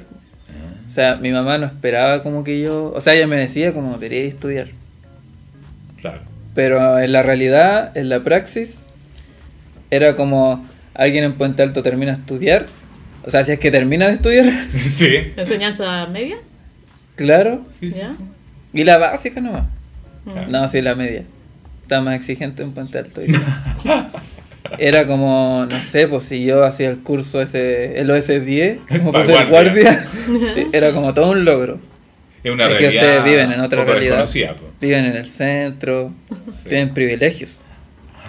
O 0.87 0.91
sea, 0.93 1.15
mi 1.15 1.31
mamá 1.31 1.57
no 1.57 1.65
esperaba 1.65 2.21
como 2.21 2.43
que 2.43 2.61
yo, 2.61 2.93
o 2.95 3.01
sea, 3.01 3.13
ella 3.15 3.25
me 3.25 3.35
decía 3.37 3.73
como 3.73 3.93
debería 3.93 4.25
estudiar. 4.25 4.67
Claro. 5.99 6.21
Pero 6.53 6.99
en 6.99 7.11
la 7.11 7.23
realidad, 7.23 7.97
en 7.97 8.09
la 8.09 8.19
praxis, 8.19 8.81
era 9.89 10.15
como 10.15 10.63
alguien 10.93 11.23
en 11.23 11.33
Puente 11.33 11.63
Alto 11.63 11.81
termina 11.81 12.11
de 12.13 12.19
estudiar. 12.19 12.67
O 13.25 13.31
sea, 13.31 13.43
si 13.43 13.53
es 13.53 13.59
que 13.59 13.71
termina 13.71 14.05
de 14.07 14.13
estudiar, 14.13 14.45
Sí. 14.75 15.31
¿Enseñanza 15.35 16.05
media? 16.07 16.37
Claro. 17.23 17.61
Sí, 17.79 17.91
sí. 17.91 18.01
Y 18.73 18.83
la 18.83 18.97
básica 18.97 19.39
nomás. 19.41 19.63
Claro. 20.23 20.47
No, 20.49 20.67
sí, 20.67 20.81
la 20.81 20.95
media. 20.95 21.23
Está 21.83 22.01
más 22.01 22.15
exigente 22.15 22.63
en 22.63 22.73
Puente 22.73 22.97
Alto. 22.99 23.21
Era 24.79 25.05
como, 25.05 25.65
no 25.69 25.83
sé, 25.83 26.07
pues 26.07 26.23
si 26.23 26.45
yo 26.45 26.63
hacía 26.63 26.89
el 26.89 26.99
curso 26.99 27.41
ese, 27.41 27.99
el 27.99 28.09
OS10, 28.09 28.79
como 28.99 29.11
Pa' 29.11 29.19
para 29.23 29.25
ser 29.39 29.47
guardia. 29.49 30.07
era 30.73 30.93
como 30.93 31.13
todo 31.13 31.31
un 31.31 31.45
logro. 31.45 31.79
Es 32.43 32.51
una 32.51 32.65
Es 32.69 32.73
que 32.73 32.79
realidad. 32.79 33.03
ustedes 33.03 33.23
viven 33.23 33.51
en 33.51 33.59
otra 33.61 33.85
realidad. 33.85 34.27
Viven 34.81 35.05
en 35.05 35.15
el 35.15 35.27
centro, 35.27 36.11
Sí. 36.51 36.69
tienen 36.69 36.93
privilegios. 36.93 37.51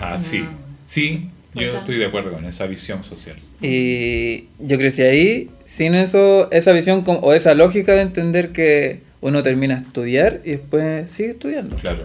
Ah, 0.00 0.16
sí. 0.18 0.44
Sí, 0.86 1.30
yo 1.54 1.78
estoy 1.78 1.96
de 1.96 2.06
acuerdo 2.06 2.32
con 2.32 2.44
esa 2.44 2.66
visión 2.66 3.02
social. 3.04 3.36
Y 3.66 4.48
yo 4.58 4.76
crecí 4.78 5.02
ahí 5.02 5.50
sin 5.64 5.94
eso, 5.94 6.48
esa 6.50 6.72
visión 6.72 7.02
como- 7.02 7.20
o 7.20 7.32
esa 7.32 7.54
lógica 7.54 7.92
de 7.92 8.02
entender 8.02 8.50
que 8.50 9.00
uno 9.20 9.42
termina 9.42 9.76
de 9.76 9.82
estudiar 9.86 10.40
y 10.44 10.50
después 10.52 11.10
sigue 11.10 11.30
estudiando. 11.30 11.76
Claro. 11.76 12.04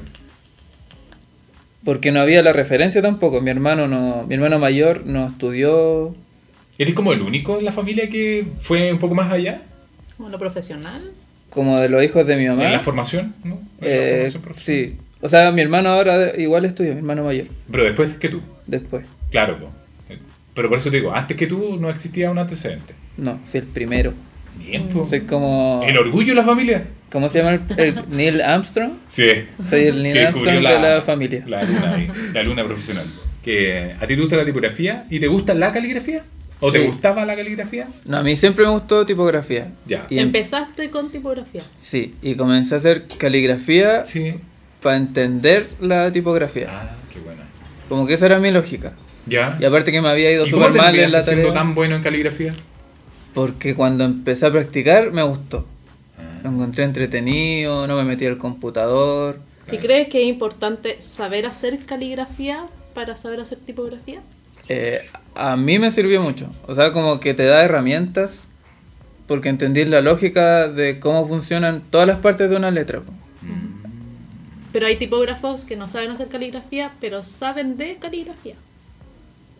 Porque 1.84 2.12
no 2.12 2.20
había 2.20 2.44
la 2.44 2.54
referencia 2.54 3.02
tampoco. 3.02 3.42
Mi 3.42 3.50
hermano 3.52 3.88
no, 3.88 4.26
mi 4.28 4.36
hermano 4.36 4.60
mayor 4.60 5.06
no 5.06 5.28
estudió. 5.28 6.14
¿Eres 6.78 6.94
como 6.96 7.14
el 7.14 7.22
único 7.22 7.60
en 7.60 7.66
la 7.66 7.72
familia 7.72 8.10
que 8.10 8.46
fue 8.62 8.92
un 8.92 9.00
poco 9.00 9.16
más 9.16 9.32
allá? 9.32 9.62
Como 10.18 10.30
lo 10.30 10.38
profesional. 10.40 11.02
Como 11.50 11.80
de 11.80 11.90
los 11.90 12.04
hijos 12.04 12.28
de 12.28 12.36
mi 12.36 12.46
mamá. 12.48 12.66
En 12.66 12.72
la 12.74 12.80
formación, 12.80 13.34
¿no? 13.44 13.60
En 13.82 13.88
la 13.90 14.28
Eh, 14.28 14.32
formación 14.32 14.56
sí. 14.90 14.98
O 15.22 15.28
sea, 15.28 15.52
mi 15.52 15.62
hermano 15.62 15.90
ahora 15.90 16.34
igual 16.38 16.64
estudia, 16.66 16.92
mi 16.92 16.98
hermano 17.00 17.24
mayor, 17.26 17.48
Pero 17.72 17.84
después 17.84 18.14
que 18.14 18.30
tú. 18.30 18.42
después. 18.68 19.04
Claro, 19.32 19.60
po. 19.60 19.72
Pero 20.54 20.70
por 20.70 20.78
eso 20.78 20.90
te 20.90 20.98
digo, 20.98 21.14
antes 21.14 21.36
que 21.38 21.48
tú 21.48 21.78
no 21.80 21.90
existía 21.90 22.30
un 22.32 22.38
antecedente. 22.38 22.94
No, 23.18 23.40
fui 23.50 23.60
el 23.62 23.66
primero. 23.68 24.14
Bien, 24.58 24.88
po. 24.88 25.08
Soy 25.08 25.22
como... 25.22 25.84
El 25.88 25.98
orgullo 25.98 26.30
de 26.30 26.36
la 26.36 26.44
familia. 26.44 26.84
¿Cómo 27.12 27.30
se 27.30 27.40
llama 27.40 27.60
el, 27.78 27.80
el 27.80 28.04
Neil 28.10 28.42
Armstrong? 28.42 28.94
Sí. 29.08 29.26
Soy 29.68 29.86
el 29.86 30.04
Neil 30.04 30.18
Armstrong 30.28 30.56
de 30.56 30.62
la 30.62 31.02
familia. 31.02 31.44
La 31.48 31.64
luna, 31.64 31.96
ahí, 31.96 32.10
la 32.34 32.44
luna 32.44 32.64
profesional. 32.66 33.06
Que 33.44 33.94
a 34.00 34.06
ti 34.06 34.16
te 34.16 34.22
gusta 34.22 34.36
la 34.38 34.46
tipografía 34.46 35.06
y 35.10 35.20
te 35.20 35.28
gusta 35.28 35.54
la 35.54 35.72
caligrafía. 35.72 36.24
¿O 36.60 36.72
te 36.74 36.80
Sí. 36.82 36.86
gustaba 36.88 37.26
la 37.26 37.38
caligrafía? 37.38 37.88
No, 38.06 38.18
a 38.18 38.24
mí 38.24 38.36
siempre 38.36 38.66
me 38.66 38.72
gustó 38.72 39.06
tipografía. 39.06 39.70
Ya. 39.86 40.06
Y 40.10 40.18
em- 40.20 40.26
Empezaste 40.26 40.90
con 40.90 41.10
tipografía. 41.10 41.64
Sí, 41.78 42.16
y 42.22 42.36
comencé 42.36 42.76
a 42.76 42.80
hacer 42.80 43.08
caligrafía 43.18 44.06
Sí. 44.06 44.36
para 44.84 44.98
entender 44.98 45.70
la 45.80 46.12
tipografía. 46.12 46.68
Ah, 46.70 46.96
qué 47.14 47.20
buena. 47.22 47.44
Como 47.88 48.06
que 48.06 48.16
esa 48.16 48.26
era 48.26 48.40
mi 48.40 48.52
lógica. 48.52 48.92
Ya. 49.26 49.58
Y 49.60 49.66
aparte 49.66 49.92
que 49.92 50.02
me 50.02 50.10
había 50.10 50.32
ido 50.32 50.46
¿Y 50.46 50.52
cómo 50.52 50.66
súper 50.68 50.82
mal 50.82 50.96
en 50.96 51.12
la 51.12 51.24
terminaste 51.24 51.32
siendo 51.32 51.48
tarea. 51.50 51.64
tan 51.64 51.76
bueno 51.76 51.96
en 51.96 52.02
caligrafía? 52.04 52.54
Porque 53.34 53.76
cuando 53.76 54.04
empecé 54.06 54.46
a 54.46 54.52
practicar 54.52 55.12
me 55.12 55.24
gustó. 55.24 55.66
Ah, 56.18 56.40
Lo 56.44 56.50
encontré 56.50 56.84
entretenido, 56.84 57.88
no 57.88 57.96
me 57.96 58.04
metí 58.04 58.26
al 58.26 58.38
computador. 58.38 59.40
¿Y 59.72 59.78
crees 59.78 60.08
que 60.08 60.24
es 60.24 60.28
importante 60.28 61.00
saber 61.00 61.46
hacer 61.46 61.80
caligrafía 61.86 62.66
para 62.96 63.18
saber 63.18 63.40
hacer 63.40 63.60
tipografía? 63.60 64.22
Eh, 64.68 65.02
a 65.36 65.56
mí 65.58 65.78
me 65.80 65.92
sirvió 65.92 66.22
mucho. 66.22 66.48
O 66.68 66.74
sea, 66.74 66.92
como 66.92 67.20
que 67.20 67.34
te 67.34 67.46
da 67.46 67.64
herramientas 67.64 68.48
porque 69.28 69.50
entendí 69.50 69.86
la 69.86 70.02
lógica 70.02 70.68
de 70.68 71.00
cómo 71.00 71.28
funcionan 71.28 71.82
todas 71.92 72.08
las 72.08 72.18
partes 72.18 72.50
de 72.50 72.56
una 72.56 72.72
letra. 72.72 73.02
po. 73.02 73.14
Pero 74.72 74.88
hay 74.88 74.98
tipógrafos 74.98 75.66
que 75.66 75.76
no 75.76 75.88
saben 75.88 76.12
hacer 76.12 76.28
caligrafía, 76.30 76.92
pero 77.00 77.24
saben 77.24 77.78
de 77.78 77.98
caligrafía. 77.98 78.56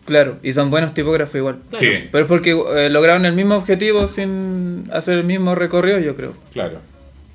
Claro, 0.06 0.38
y 0.42 0.52
son 0.52 0.70
buenos 0.70 0.92
tipógrafos 0.94 1.34
igual. 1.36 1.58
Claro. 1.70 1.84
Sí, 1.86 2.08
Pero 2.10 2.24
es 2.24 2.28
porque 2.28 2.50
eh, 2.50 2.90
lograron 2.90 3.24
el 3.26 3.32
mismo 3.34 3.54
objetivo 3.56 4.08
sin 4.08 4.88
hacer 4.92 5.18
el 5.18 5.24
mismo 5.24 5.54
recorrido, 5.54 5.98
yo 5.98 6.16
creo. 6.16 6.32
claro. 6.52 6.78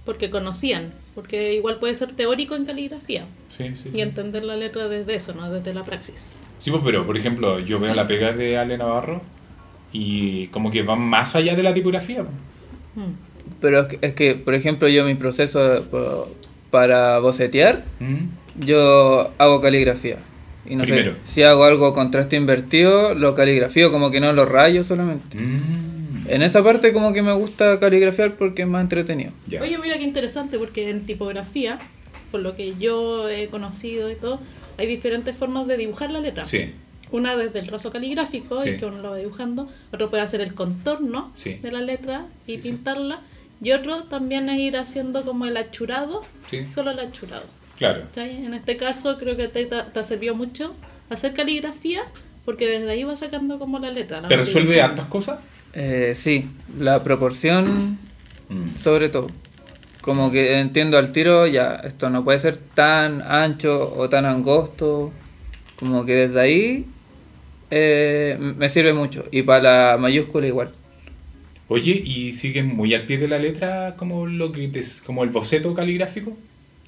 Porque 0.05 0.29
conocían. 0.29 0.91
Porque 1.15 1.53
igual 1.55 1.77
puede 1.79 1.95
ser 1.95 2.11
teórico 2.11 2.55
en 2.55 2.65
caligrafía. 2.65 3.25
Sí, 3.49 3.71
sí. 3.75 3.89
Y 3.93 4.01
entender 4.01 4.43
la 4.43 4.55
letra 4.55 4.87
desde 4.87 5.15
eso, 5.15 5.33
no 5.33 5.49
desde 5.51 5.73
la 5.73 5.83
praxis. 5.83 6.35
Sí, 6.61 6.69
pues, 6.69 6.83
pero 6.85 7.07
por 7.07 7.17
ejemplo, 7.17 7.59
yo 7.59 7.79
veo 7.79 7.95
la 7.95 8.05
pega 8.05 8.31
de 8.33 8.57
Ale 8.57 8.77
Navarro 8.77 9.21
y 9.91 10.47
como 10.47 10.69
que 10.71 10.83
van 10.83 10.99
más 11.01 11.35
allá 11.35 11.55
de 11.55 11.63
la 11.63 11.73
tipografía. 11.73 12.23
pues. 12.23 13.07
Mm. 13.07 13.11
Pero 13.61 13.79
es 13.81 13.87
que, 13.87 13.97
es 14.01 14.13
que, 14.13 14.35
por 14.35 14.53
ejemplo, 14.53 14.87
yo 14.87 15.05
mi 15.05 15.15
proceso 15.15 15.83
po- 15.89 16.27
para 16.69 17.17
bocetear, 17.19 17.83
¿Mm? 17.99 18.63
yo 18.65 19.31
hago 19.39 19.61
caligrafía. 19.61 20.17
Y 20.67 20.75
no 20.75 20.83
Primero. 20.83 21.13
sé, 21.23 21.33
si 21.33 21.43
hago 21.43 21.63
algo 21.63 21.93
contraste 21.93 22.35
invertido, 22.35 23.13
lo 23.13 23.35
caligrafío, 23.35 23.91
como 23.91 24.09
que 24.11 24.19
no 24.19 24.33
lo 24.33 24.45
rayo 24.45 24.83
solamente. 24.83 25.37
Mm. 25.37 26.27
En 26.27 26.41
esa 26.41 26.63
parte 26.63 26.91
como 26.91 27.13
que 27.13 27.21
me 27.21 27.33
gusta 27.33 27.79
caligrafiar 27.79 28.35
porque 28.35 28.63
es 28.63 28.67
más 28.67 28.81
entretenido. 28.81 29.31
Ya. 29.47 29.61
Oye, 29.61 29.77
mira 29.77 29.97
qué 29.97 30.03
interesante, 30.03 30.57
porque 30.57 30.89
en 30.89 31.05
tipografía, 31.05 31.79
por 32.31 32.41
lo 32.41 32.55
que 32.55 32.73
yo 32.79 33.29
he 33.29 33.47
conocido 33.49 34.09
y 34.09 34.15
todo, 34.15 34.39
hay 34.77 34.87
diferentes 34.87 35.35
formas 35.35 35.67
de 35.67 35.77
dibujar 35.77 36.09
la 36.11 36.19
letra. 36.19 36.45
Sí, 36.45 36.71
Una 37.11 37.37
desde 37.37 37.59
el 37.59 37.67
trazo 37.67 37.91
caligráfico, 37.91 38.61
Sí. 38.63 38.69
y 38.71 38.77
que 38.77 38.85
uno 38.87 38.97
lo 39.03 39.11
va 39.11 39.17
dibujando. 39.17 39.69
Otro 39.93 40.09
puede 40.09 40.23
hacer 40.23 40.41
el 40.41 40.55
contorno 40.55 41.31
Sí. 41.35 41.53
de 41.61 41.71
la 41.71 41.79
letra 41.81 42.25
y 42.47 42.55
Sí, 42.55 42.61
sí. 42.63 42.69
pintarla. 42.71 43.19
Y 43.61 43.71
otro 43.73 44.03
también 44.05 44.49
es 44.49 44.59
ir 44.59 44.75
haciendo 44.75 45.21
como 45.21 45.45
el 45.45 45.55
achurado, 45.55 46.23
sí, 46.49 46.63
solo 46.73 46.89
el 46.91 46.99
achurado. 46.99 47.45
Claro. 47.77 48.01
¿cachai? 48.07 48.45
En 48.45 48.53
este 48.53 48.77
caso 48.77 49.17
creo 49.17 49.35
que 49.37 49.47
te, 49.47 49.65
te, 49.65 49.81
te 49.81 50.03
sirvió 50.03 50.35
mucho 50.35 50.75
hacer 51.09 51.33
caligrafía, 51.33 52.01
porque 52.45 52.67
desde 52.67 52.89
ahí 52.91 53.03
vas 53.03 53.19
sacando 53.19 53.57
como 53.59 53.79
la 53.79 53.91
letra. 53.91 54.21
la 54.21 54.27
¿Te 54.27 54.37
resuelve 54.37 54.81
hartas 54.81 55.05
cosas? 55.07 55.39
Eh, 55.73 56.13
sí, 56.15 56.47
la 56.79 57.03
proporción 57.03 57.97
Mm. 58.49 58.81
sobre 58.83 59.09
todo. 59.09 59.27
Como 60.01 60.31
que 60.31 60.59
entiendo 60.59 60.99
al 60.99 61.11
tiro, 61.11 61.47
ya, 61.47 61.81
esto 61.83 62.11
no 62.11 62.23
puede 62.23 62.39
ser 62.39 62.57
tan 62.57 63.23
ancho 63.23 63.91
o 63.97 64.07
tan 64.07 64.25
angosto. 64.25 65.11
Como 65.79 66.05
que 66.05 66.13
desde 66.13 66.39
ahí 66.39 66.85
eh, 67.71 68.37
me 68.39 68.69
sirve 68.69 68.93
mucho. 68.93 69.25
Y 69.31 69.41
para 69.41 69.91
la 69.93 69.97
mayúscula 69.97 70.45
igual. 70.45 70.69
Oye, 71.67 71.91
¿y 72.05 72.33
sigues 72.33 72.63
muy 72.65 72.93
al 72.93 73.07
pie 73.07 73.17
de 73.17 73.27
la 73.27 73.39
letra 73.39 73.95
como 73.97 74.27
lo 74.27 74.51
que 74.51 74.67
te, 74.67 74.83
como 75.05 75.23
el 75.23 75.31
boceto 75.31 75.73
caligráfico? 75.73 76.37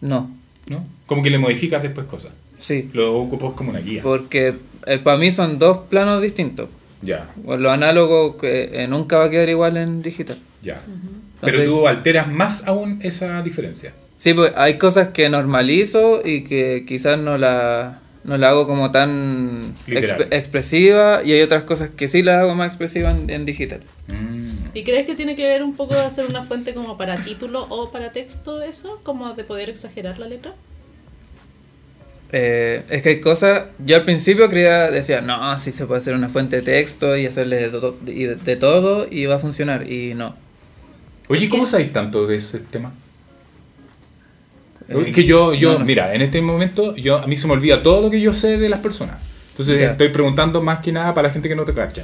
No, 0.01 0.29
¿No? 0.67 0.86
Como 1.05 1.24
que 1.24 1.29
le 1.29 1.38
modificas 1.39 1.81
después 1.83 2.07
cosas. 2.07 2.31
sí. 2.59 2.89
Lo 2.93 3.17
ocupas 3.17 3.53
como 3.53 3.69
una 3.71 3.79
guía. 3.79 4.01
Porque 4.03 4.53
para 5.03 5.17
mí 5.17 5.31
son 5.31 5.59
dos 5.59 5.79
planos 5.89 6.21
distintos. 6.21 6.69
Ya, 7.01 7.29
Lo 7.45 7.69
análogo 7.71 8.38
que 8.38 8.69
eh, 8.83 8.88
nunca 8.88 9.17
va 9.17 9.25
a 9.25 9.29
quedar 9.29 9.50
igual 9.50 9.77
en 9.77 10.01
digital. 10.01 10.38
ya. 10.63 10.81
Pero 11.41 11.59
Entonces- 11.59 11.67
tú 11.69 11.88
alteras 11.88 12.27
más 12.27 12.67
aún 12.67 13.00
esa 13.03 13.43
diferencia. 13.43 13.93
Sí, 14.17 14.33
pues 14.33 14.51
hay 14.55 14.79
cosas 14.79 15.09
que 15.09 15.29
normalizo 15.29 16.21
y 16.25 16.43
que 16.43 16.83
quizás 16.88 17.19
no 17.19 17.38
la, 17.38 18.00
no 18.24 18.38
la 18.39 18.50
hago 18.50 18.65
como 18.65 18.89
tan 18.89 19.62
exp- 19.86 20.27
expresiva 20.31 21.21
y 21.24 21.33
hay 21.33 21.41
otras 21.43 21.62
cosas 21.63 21.91
que 21.91 22.07
sí 22.07 22.24
las 22.24 22.38
hago 22.41 22.55
más 22.55 22.69
expresivas 22.69 23.15
en, 23.15 23.29
en 23.29 23.45
digital. 23.45 23.81
Mm. 24.07 24.46
¿Y 24.74 24.83
crees 24.83 25.05
que 25.05 25.15
tiene 25.15 25.36
que 25.36 25.45
ver 25.47 25.63
un 25.63 25.75
poco 25.75 25.93
de 25.95 26.01
hacer 26.01 26.25
una 26.27 26.43
fuente 26.43 26.74
como 26.74 26.97
para 26.97 27.17
título 27.24 27.65
o 27.69 27.91
para 27.91 28.12
texto 28.12 28.62
eso? 28.62 29.00
Como 29.03 29.33
de 29.33 29.43
poder 29.43 29.69
exagerar 29.69 30.19
la 30.19 30.27
letra. 30.27 30.53
Eh, 32.33 32.83
es 32.89 33.01
que 33.01 33.09
hay 33.09 33.21
cosas, 33.21 33.67
yo 33.86 33.95
al 33.95 34.03
principio 34.03 34.50
creía, 34.50 34.91
decía, 34.91 35.21
no, 35.21 35.57
sí 35.59 35.71
se 35.71 35.86
puede 35.86 36.01
hacer 36.01 36.13
una 36.13 36.27
fuente 36.27 36.57
de 36.57 36.62
texto 36.62 37.15
y 37.15 37.25
hacerle 37.25 37.55
de, 37.55 37.69
to- 37.69 37.97
y 38.05 38.25
de- 38.25 38.36
de 38.36 38.55
todo 38.57 39.07
y 39.09 39.25
va 39.27 39.36
a 39.36 39.39
funcionar, 39.39 39.89
y 39.89 40.13
no. 40.13 40.36
Oye, 41.29 41.47
¿cómo 41.47 41.65
sabéis 41.65 41.93
tanto 41.93 42.27
de 42.27 42.38
ese 42.38 42.59
tema? 42.59 42.91
Eh, 44.89 45.03
es 45.07 45.15
que 45.15 45.24
yo, 45.24 45.53
yo 45.53 45.74
no, 45.74 45.79
no 45.79 45.86
sé. 45.86 45.91
mira, 45.91 46.13
en 46.13 46.21
este 46.21 46.41
momento, 46.41 46.95
yo 46.97 47.17
a 47.17 47.27
mí 47.27 47.38
se 47.38 47.47
me 47.47 47.53
olvida 47.53 47.81
todo 47.81 48.01
lo 48.01 48.09
que 48.12 48.19
yo 48.19 48.33
sé 48.33 48.57
de 48.57 48.67
las 48.69 48.81
personas. 48.81 49.17
Entonces 49.51 49.79
Ya. 49.79 49.91
estoy 49.91 50.09
preguntando 50.09 50.62
más 50.62 50.79
que 50.79 50.91
nada 50.91 51.13
para 51.13 51.29
la 51.29 51.33
gente 51.33 51.47
que 51.47 51.55
no 51.55 51.63
te 51.63 51.74
cacha, 51.74 52.03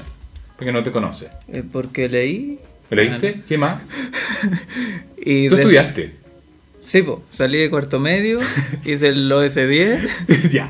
que 0.63 0.71
no 0.71 0.83
te 0.83 0.91
conoce. 0.91 1.27
Eh, 1.51 1.63
porque 1.71 2.09
leí... 2.09 2.59
¿Me 2.89 2.97
leíste? 2.97 3.41
¿Qué 3.47 3.57
más? 3.57 3.81
Y 5.25 5.47
¿Tú 5.49 5.55
de- 5.55 5.61
estudiaste? 5.61 6.11
Sí, 6.85 7.01
po, 7.01 7.23
salí 7.31 7.57
de 7.59 7.69
cuarto 7.69 7.97
medio, 7.97 8.39
hice 8.85 9.07
el 9.07 9.31
OS10, 9.31 10.49
ya. 10.51 10.69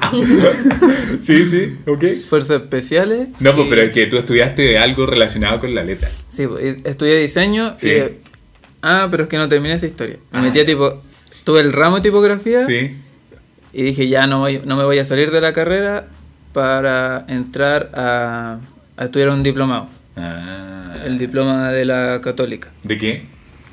sí, 1.20 1.44
sí, 1.46 1.78
ok. 1.88 2.04
fuerzas 2.30 2.62
especiales. 2.62 3.30
No, 3.40 3.56
pues 3.56 3.66
y- 3.66 3.70
pero 3.72 3.82
es 3.82 3.92
que 3.92 4.06
tú 4.06 4.18
estudiaste 4.18 4.78
algo 4.78 5.08
relacionado 5.08 5.60
con 5.60 5.74
la 5.74 5.84
letra. 5.84 6.12
Sí, 6.28 6.46
po, 6.46 6.60
estudié 6.60 7.18
diseño 7.20 7.76
Sí. 7.80 7.90
y... 7.90 8.04
Ah, 8.84 9.08
pero 9.10 9.24
es 9.24 9.30
que 9.30 9.38
no 9.38 9.48
terminé 9.50 9.74
esa 9.74 9.88
historia. 9.88 10.18
Me 10.32 10.40
Ah. 10.40 10.42
metí 10.44 10.60
a 10.60 10.66
tipo... 10.66 11.02
Tuve 11.46 11.62
el 11.62 11.74
ramo 11.74 11.96
de 11.98 12.04
tipografía 12.04 12.66
Sí. 12.68 12.96
y 13.74 13.82
dije 13.84 14.08
ya 14.08 14.28
no, 14.28 14.40
voy, 14.42 14.62
no 14.64 14.78
me 14.78 14.84
voy 14.84 15.00
a 15.00 15.06
salir 15.06 15.32
de 15.32 15.42
la 15.42 15.52
carrera 15.52 16.08
para 16.54 17.26
entrar 17.28 17.90
a, 17.96 18.60
a 18.98 19.06
estudiar 19.06 19.30
un 19.30 19.44
diplomado. 19.44 19.88
Ah. 20.16 20.96
El 21.06 21.18
diploma 21.18 21.72
de 21.72 21.86
la 21.86 22.22
católica. 22.22 22.70
¿De 22.84 22.98
qué? 22.98 23.24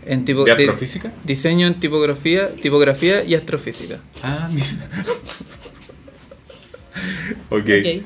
En 0.06 0.24
tipo, 0.24 0.44
¿De 0.44 0.54
di- 0.54 0.64
astrofísica? 0.64 1.12
diseño 1.24 1.66
en 1.66 1.74
tipografía, 1.74 2.48
tipografía 2.62 3.22
y 3.24 3.34
astrofísica. 3.34 3.98
Ah, 4.22 4.48
mira. 4.52 4.66
ok. 7.50 7.60
Ok. 7.60 8.02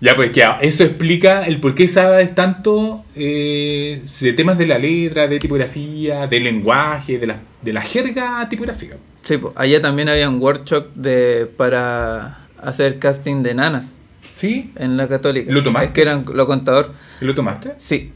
Ya, 0.00 0.14
pues 0.14 0.30
que 0.30 0.44
eso 0.60 0.84
explica 0.84 1.42
el 1.42 1.58
por 1.58 1.74
qué 1.74 1.88
sabes 1.88 2.32
tanto 2.32 3.04
eh, 3.16 4.00
de 4.20 4.32
temas 4.32 4.56
de 4.56 4.68
la 4.68 4.78
letra, 4.78 5.26
de 5.26 5.40
tipografía, 5.40 6.28
de 6.28 6.38
lenguaje, 6.38 7.18
de 7.18 7.26
la, 7.26 7.40
de 7.62 7.72
la 7.72 7.80
jerga 7.82 8.48
tipográfica. 8.48 8.96
Sí, 9.22 9.38
pues, 9.38 9.52
allá 9.56 9.80
también 9.80 10.08
había 10.08 10.28
un 10.28 10.40
workshop 10.40 10.94
de, 10.94 11.50
para 11.56 12.46
hacer 12.62 13.00
casting 13.00 13.42
de 13.42 13.54
nanas 13.54 13.90
¿Sí? 14.38 14.72
en 14.76 14.96
la 14.96 15.08
católica. 15.08 15.50
¿Lo 15.52 15.62
tomaste? 15.64 15.86
Es 15.88 15.92
que 15.94 16.02
eran 16.02 16.24
lo 16.32 16.46
contador. 16.46 16.92
¿Y 17.20 17.24
lo 17.24 17.34
tomaste? 17.34 17.72
Sí. 17.78 18.12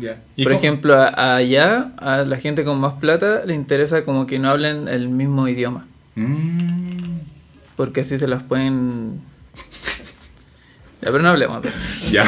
Ya. 0.00 0.18
¿Y 0.34 0.42
Por 0.44 0.52
cómo? 0.52 0.58
ejemplo, 0.64 0.94
a- 1.00 1.36
allá 1.36 1.92
a 1.98 2.18
la 2.24 2.36
gente 2.38 2.64
con 2.64 2.80
más 2.80 2.94
plata 2.94 3.42
le 3.46 3.54
interesa 3.54 4.02
como 4.02 4.26
que 4.26 4.38
no 4.38 4.50
hablen 4.50 4.88
el 4.88 5.08
mismo 5.08 5.46
idioma. 5.46 5.86
Mm, 6.16 7.18
Porque 7.76 8.00
así 8.00 8.18
se 8.18 8.26
las 8.26 8.42
pueden... 8.42 9.20
Ya, 11.02 11.10
pero 11.10 11.22
no 11.22 11.28
hablemos 11.28 11.62
de 11.62 11.68
eso. 11.68 11.78
ya, 12.10 12.24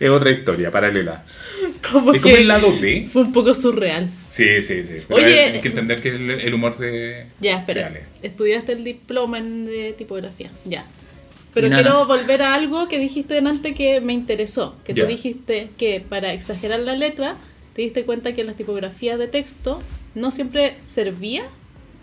es 0.00 0.10
otra 0.10 0.30
historia 0.30 0.72
paralela. 0.72 1.22
Como 1.92 2.12
¿Es 2.12 2.20
como 2.20 2.34
el 2.34 2.48
lado 2.48 2.74
B? 2.80 3.08
fue 3.12 3.22
un 3.22 3.32
poco 3.32 3.54
surreal. 3.54 4.10
Sí, 4.28 4.60
sí, 4.62 4.82
sí. 4.82 5.02
Pero 5.06 5.14
Oye, 5.24 5.44
hay, 5.44 5.54
hay 5.54 5.60
que 5.60 5.68
entender 5.68 6.02
que 6.02 6.08
el, 6.08 6.30
el 6.32 6.52
humor 6.54 6.76
de... 6.76 7.26
Ya, 7.40 7.58
espera. 7.60 7.82
Reales. 7.82 8.02
Estudiaste 8.24 8.72
el 8.72 8.82
diploma 8.82 9.38
en 9.38 9.66
de 9.66 9.94
tipografía. 9.96 10.50
Ya. 10.64 10.84
Pero 11.62 11.74
quiero 11.74 12.06
volver 12.06 12.42
a 12.42 12.54
algo 12.54 12.86
que 12.88 12.98
dijiste 12.98 13.34
delante 13.34 13.74
que 13.74 14.00
me 14.00 14.12
interesó. 14.12 14.74
Que 14.84 14.94
Ya. 14.94 15.02
tú 15.04 15.08
dijiste 15.10 15.70
que 15.78 16.00
para 16.06 16.32
exagerar 16.32 16.80
la 16.80 16.94
letra, 16.94 17.36
te 17.74 17.82
diste 17.82 18.04
cuenta 18.04 18.34
que 18.34 18.44
las 18.44 18.56
tipografías 18.56 19.18
de 19.18 19.26
texto 19.28 19.80
no 20.14 20.30
siempre 20.30 20.74
servía, 20.86 21.44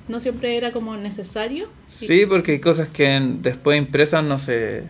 no 0.07 0.19
siempre 0.19 0.57
era 0.57 0.71
como 0.71 0.97
necesario. 0.97 1.67
Y- 2.01 2.05
Sí, 2.07 2.25
porque 2.25 2.53
hay 2.53 2.59
cosas 2.59 2.89
que 2.89 3.05
en- 3.15 3.41
después 3.41 3.77
impresas 3.77 4.23
no 4.23 4.39
se, 4.39 4.83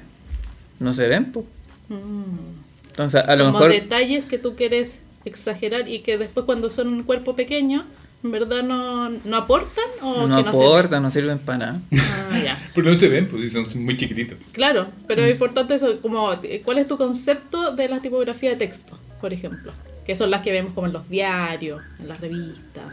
no 0.79 0.93
se 0.93 1.08
ven. 1.08 1.32
po. 1.32 1.46
Mm. 1.89 2.88
Entonces, 2.88 3.22
a 3.25 3.36
lo 3.36 3.46
como 3.46 3.60
mejor... 3.60 3.72
detalles 3.72 4.25
que 4.25 4.38
tú 4.38 4.55
quieres 4.55 5.01
exagerar 5.25 5.88
y 5.89 6.00
que 6.00 6.17
después 6.17 6.46
cuando 6.46 6.70
son 6.70 6.88
un 6.89 7.03
cuerpo 7.03 7.36
pequeño, 7.36 7.86
en 8.23 8.31
verdad 8.31 8.63
no, 8.63 9.09
no 9.09 9.37
aportan 9.37 9.83
o 10.01 10.27
No 10.27 10.38
que 10.38 10.43
no 10.43 10.49
aportan, 10.49 11.03
no 11.03 11.12
sirven 11.12 11.39
para 11.39 11.57
nada. 11.57 11.81
sirven? 11.89 12.05
Ah, 12.31 12.39
ya. 12.43 12.69
No 12.83 12.95
se 12.97 13.07
ven, 13.09 13.27
pues 13.27 13.51
son 13.51 13.65
muy 13.83 13.97
chiquititos. 13.97 14.38
Claro, 14.51 14.88
pero 15.07 15.21
Mm. 15.21 15.25
es 15.25 15.31
importante 15.31 15.75
eso, 15.75 15.99
como 16.01 16.33
eh, 16.43 16.62
cuál 16.65 16.77
es 16.79 16.88
tu 16.88 16.97
concepto 16.97 17.75
de 17.75 17.88
la 17.89 18.01
tipografía 18.01 18.49
de 18.51 18.55
texto, 18.55 18.97
por 19.21 19.31
ejemplo, 19.33 19.71
que 20.05 20.15
son 20.15 20.31
las 20.31 20.41
que 20.41 20.51
vemos 20.51 20.73
como 20.73 20.88
en 20.88 20.93
los 20.93 21.07
diarios, 21.09 21.81
en 21.99 22.07
las 22.09 22.19
revistas. 22.19 22.83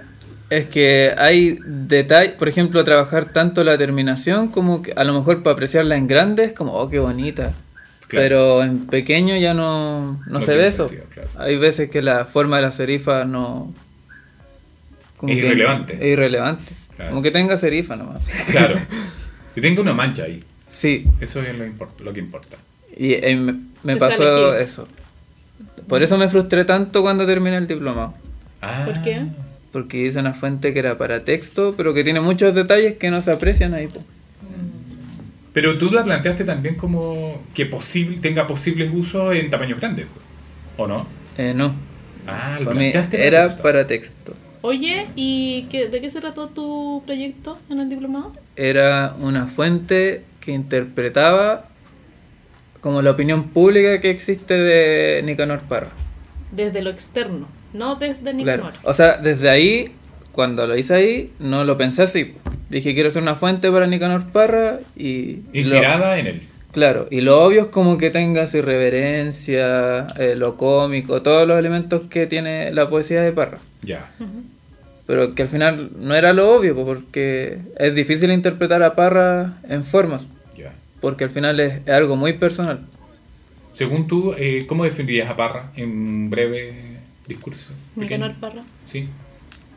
Es 0.50 0.66
que 0.66 1.14
hay 1.16 1.58
detalles, 1.64 2.32
por 2.34 2.48
ejemplo, 2.48 2.82
trabajar 2.82 3.26
tanto 3.26 3.62
la 3.62 3.78
terminación 3.78 4.48
como 4.48 4.82
que 4.82 4.92
a 4.96 5.04
lo 5.04 5.12
mejor 5.14 5.42
para 5.44 5.54
apreciarla 5.54 5.96
en 5.96 6.08
grande 6.08 6.44
es 6.44 6.52
como, 6.52 6.72
oh, 6.74 6.88
qué 6.90 6.98
bonita. 6.98 7.52
Claro. 8.08 8.24
Pero 8.24 8.62
en 8.64 8.86
pequeño 8.86 9.36
ya 9.36 9.54
no, 9.54 10.14
no, 10.26 10.40
No 10.40 10.40
se 10.40 10.56
ve 10.56 10.66
eso. 10.66 10.88
sentido, 10.88 11.08
claro. 11.14 11.28
Hay 11.38 11.56
veces 11.56 11.88
que 11.90 12.02
la 12.02 12.24
forma 12.24 12.56
de 12.56 12.62
la 12.62 12.72
serifa 12.72 13.24
no... 13.24 13.72
como 15.20 15.32
Es 15.34 15.38
que- 15.40 15.46
irrelevante. 15.46 15.94
Es 15.94 16.12
irrelevante. 16.14 16.72
Claro. 16.96 17.10
Como 17.10 17.22
que 17.22 17.30
tenga 17.30 17.56
serifa 17.58 17.94
nomás. 17.96 18.26
Claro. 18.50 18.76
Que 19.54 19.60
tenga 19.60 19.82
una 19.82 19.92
mancha 19.92 20.22
ahí. 20.22 20.42
Sí, 20.70 21.04
Eso 21.20 21.42
es 21.42 21.58
lo, 21.58 21.66
import- 21.66 21.98
lo 22.00 22.12
que 22.12 22.20
importa. 22.20 22.56
y 22.96 23.14
eh, 23.14 23.36
me, 23.82 23.96
pasó 23.96 24.54
eso. 24.56 24.86
Por 25.88 26.02
eso 26.04 26.16
me 26.16 26.28
frustré 26.28 26.64
tanto 26.64 27.02
cuando 27.02 27.26
terminé 27.26 27.56
el 27.56 27.66
diplomado. 27.66 28.14
Ah. 28.62 28.84
¿Por 28.86 29.02
qué? 29.02 29.22
Porque 29.72 29.98
hice 30.06 30.20
una 30.20 30.34
fuente 30.34 30.72
que 30.72 30.78
era 30.78 30.96
para 30.96 31.24
texto, 31.24 31.74
pero 31.76 31.92
que 31.92 32.04
tiene 32.04 32.20
muchos 32.20 32.54
detalles 32.54 32.96
que 32.96 33.10
no 33.10 33.20
se 33.22 33.32
aprecian 33.32 33.74
ahí. 33.74 33.88
Pero 35.52 35.76
tú 35.78 35.90
la 35.90 36.04
planteaste 36.04 36.44
también 36.44 36.76
como 36.76 37.42
que 37.54 37.66
posible, 37.66 38.18
tenga 38.18 38.46
posibles 38.46 38.88
usos 38.94 39.34
en 39.34 39.50
tamaños 39.50 39.80
grandes, 39.80 40.06
¿o 40.76 40.86
no? 40.86 41.08
Eh, 41.36 41.52
no, 41.56 41.74
Ah, 42.28 42.56
lo 42.60 42.66
para 42.66 42.78
mí 42.78 42.90
planteaste 42.92 43.26
era 43.26 43.46
texto. 43.48 43.62
para 43.62 43.86
texto. 43.88 44.34
Oye, 44.62 45.06
¿y 45.16 45.62
qué, 45.70 45.88
de 45.88 46.00
qué 46.00 46.10
se 46.10 46.20
trató 46.20 46.48
tu 46.48 47.02
proyecto 47.06 47.58
en 47.70 47.80
el 47.80 47.88
diplomado? 47.88 48.32
Era 48.56 49.14
una 49.20 49.46
fuente 49.46 50.24
que 50.40 50.52
interpretaba 50.52 51.66
como 52.80 53.02
la 53.02 53.10
opinión 53.10 53.48
pública 53.48 54.00
que 54.00 54.10
existe 54.10 54.54
de 54.54 55.22
Nicanor 55.22 55.60
Parra. 55.60 55.90
Desde 56.52 56.82
lo 56.82 56.90
externo, 56.90 57.46
no 57.72 57.94
desde 57.96 58.32
Claro. 58.32 58.64
Nicanor. 58.64 58.72
O 58.84 58.92
sea, 58.92 59.16
desde 59.16 59.48
ahí, 59.48 59.92
cuando 60.32 60.66
lo 60.66 60.78
hice 60.78 60.94
ahí, 60.94 61.32
no 61.38 61.64
lo 61.64 61.76
pensé 61.76 62.02
así. 62.02 62.34
Dije, 62.68 62.94
quiero 62.94 63.08
hacer 63.08 63.22
una 63.22 63.36
fuente 63.36 63.70
para 63.70 63.86
Nicanor 63.86 64.26
Parra 64.30 64.80
y... 64.96 65.40
Inspirada 65.52 66.18
en 66.18 66.26
él. 66.26 66.42
Claro, 66.72 67.06
y 67.10 67.20
lo 67.20 67.42
obvio 67.42 67.62
es 67.62 67.66
como 67.68 67.98
que 67.98 68.10
tengas 68.10 68.54
irreverencia, 68.54 70.06
eh, 70.18 70.34
lo 70.36 70.56
cómico, 70.56 71.22
todos 71.22 71.46
los 71.46 71.58
elementos 71.58 72.02
que 72.08 72.26
tiene 72.26 72.72
la 72.72 72.88
poesía 72.88 73.20
de 73.22 73.32
Parra. 73.32 73.58
Ya. 73.82 74.10
Pero 75.06 75.34
que 75.34 75.42
al 75.42 75.48
final 75.48 75.90
no 75.98 76.14
era 76.14 76.32
lo 76.32 76.54
obvio, 76.54 76.74
po, 76.74 76.84
porque 76.84 77.58
es 77.78 77.94
difícil 77.94 78.30
interpretar 78.30 78.82
a 78.82 78.94
Parra 78.94 79.54
en 79.68 79.84
formas, 79.84 80.22
Ya. 80.56 80.72
porque 81.00 81.24
al 81.24 81.30
final 81.30 81.58
es, 81.60 81.80
es 81.84 81.92
algo 81.92 82.16
muy 82.16 82.34
personal. 82.34 82.80
Según 83.74 84.06
tú, 84.06 84.34
eh, 84.38 84.64
¿cómo 84.66 84.84
definirías 84.84 85.28
a 85.30 85.36
Parra 85.36 85.70
en 85.76 85.90
un 85.90 86.30
breve 86.30 86.74
discurso? 87.26 87.72
Nicanor. 87.96 88.34
Parra. 88.40 88.62
Sí. 88.84 89.08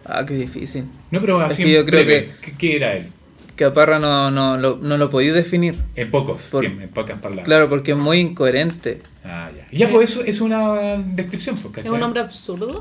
Ah, 0.05 0.25
qué 0.25 0.33
difícil. 0.33 0.83
No, 1.11 1.21
pero 1.21 1.43
Es 1.45 1.53
así 1.53 1.63
que 1.63 1.69
en 1.69 1.75
yo 1.75 1.85
creo 1.85 2.03
breve. 2.03 2.31
¿Qué, 2.41 2.53
qué 2.57 2.75
era 2.75 2.93
él? 2.95 3.07
Que 3.55 3.65
a 3.65 3.73
Parra 3.73 3.99
no, 3.99 4.31
no, 4.31 4.57
lo, 4.57 4.77
no 4.81 4.97
lo 4.97 5.09
podía 5.11 5.31
definir. 5.33 5.75
En 5.95 6.09
pocos, 6.09 6.43
Por- 6.51 6.65
en 6.65 6.89
pocas 6.89 7.19
palabras. 7.19 7.45
Claro, 7.45 7.69
porque 7.69 7.91
es 7.91 7.97
muy 7.97 8.17
incoherente. 8.17 8.99
Ah, 9.23 9.49
ya. 9.55 9.67
Y 9.71 9.77
ya, 9.77 9.89
pues 9.89 10.09
eso 10.09 10.23
es 10.23 10.41
una 10.41 10.97
descripción, 10.97 11.55
pues, 11.57 11.85
¿Es 11.85 11.91
un 11.91 12.01
hombre 12.01 12.21
absurdo? 12.21 12.79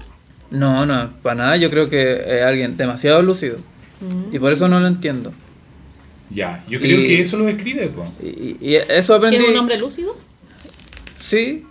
No, 0.50 0.86
no, 0.86 1.10
para 1.22 1.34
nada. 1.36 1.56
Yo 1.58 1.68
creo 1.70 1.88
que 1.90 2.12
es 2.38 2.42
alguien 2.42 2.76
demasiado 2.76 3.22
lúcido. 3.22 3.56
Mm. 4.00 4.34
Y 4.34 4.38
por 4.38 4.52
eso 4.52 4.66
no 4.68 4.80
lo 4.80 4.86
entiendo. 4.86 5.32
Ya, 6.30 6.64
yo 6.68 6.80
creo 6.80 7.00
Y- 7.00 7.06
que 7.06 7.20
eso 7.20 7.36
lo 7.36 7.44
describe, 7.44 7.88
pues. 7.88 8.08
Y, 8.22 8.56
y 8.60 8.74
eso 8.76 9.12
¿Que 9.20 9.26
aprendí. 9.26 9.44
es 9.44 9.50
un 9.50 9.58
hombre 9.58 9.78
lúcido? 9.78 10.16
Sí, 11.20 11.64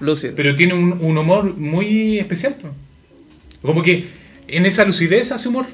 lúcido. 0.00 0.32
Pero 0.36 0.56
tiene 0.56 0.74
un, 0.74 0.98
un 1.00 1.18
humor 1.18 1.56
muy 1.56 2.18
especial, 2.18 2.56
pues. 2.60 2.72
Como 3.62 3.82
que 3.82 4.06
en 4.48 4.66
esa 4.66 4.84
lucidez 4.84 5.30
hace 5.30 5.48
humor. 5.48 5.66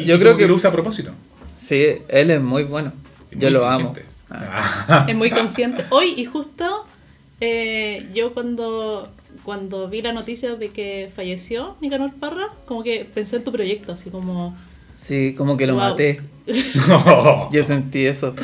Y 0.00 0.04
yo 0.04 0.18
creo 0.18 0.36
que, 0.36 0.46
lo 0.46 0.54
usa 0.56 0.70
a 0.70 0.72
propósito. 0.72 1.12
Sí, 1.72 2.02
él 2.08 2.30
es 2.30 2.40
muy 2.40 2.64
bueno. 2.64 2.92
Yo 3.30 3.38
muy 3.48 3.50
lo 3.50 3.66
amo. 3.66 3.94
Ah. 4.30 5.06
Es 5.08 5.14
muy 5.16 5.30
consciente. 5.30 5.84
Hoy, 5.90 6.14
y 6.16 6.24
justo, 6.24 6.84
eh, 7.40 8.08
yo 8.14 8.32
cuando, 8.34 9.08
cuando 9.44 9.88
vi 9.88 10.02
la 10.02 10.12
noticia 10.12 10.54
de 10.56 10.68
que 10.70 11.10
falleció 11.14 11.76
Nicanor 11.80 12.12
Parra, 12.14 12.48
como 12.66 12.82
que 12.82 13.04
pensé 13.12 13.36
en 13.36 13.44
tu 13.44 13.52
proyecto, 13.52 13.92
así 13.92 14.10
como... 14.10 14.56
Sí, 14.94 15.34
como 15.36 15.56
que 15.56 15.66
lo 15.66 15.74
Wow. 15.74 15.82
maté. 15.82 16.20
Yo 17.52 17.62
sentí 17.64 18.06
eso. 18.06 18.34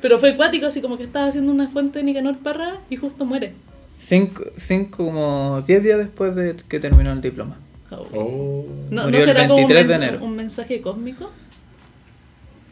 Pero 0.00 0.18
fue 0.18 0.30
acuático, 0.32 0.66
así 0.66 0.80
como 0.80 0.96
que 0.96 1.04
estaba 1.04 1.26
haciendo 1.28 1.52
una 1.52 1.68
fuente 1.68 1.98
de 2.00 2.04
Nicanor 2.04 2.38
Parra 2.38 2.78
y 2.90 2.96
justo 2.96 3.24
muere. 3.24 3.52
Cinco, 3.96 4.44
cinco 4.56 5.04
como 5.06 5.62
diez 5.66 5.82
días 5.82 5.98
después 5.98 6.34
de 6.34 6.56
que 6.68 6.80
terminó 6.80 7.12
el 7.12 7.20
diploma. 7.20 7.56
Oh. 7.90 8.06
Oh. 8.14 8.66
¿No, 8.90 9.10
¿no 9.10 9.20
será 9.20 9.46
como 9.48 9.60
un, 9.62 9.66
23 9.68 9.88
de 9.88 9.94
mensa- 9.98 10.08
enero. 10.08 10.24
un 10.24 10.36
mensaje 10.36 10.80
cósmico? 10.80 11.30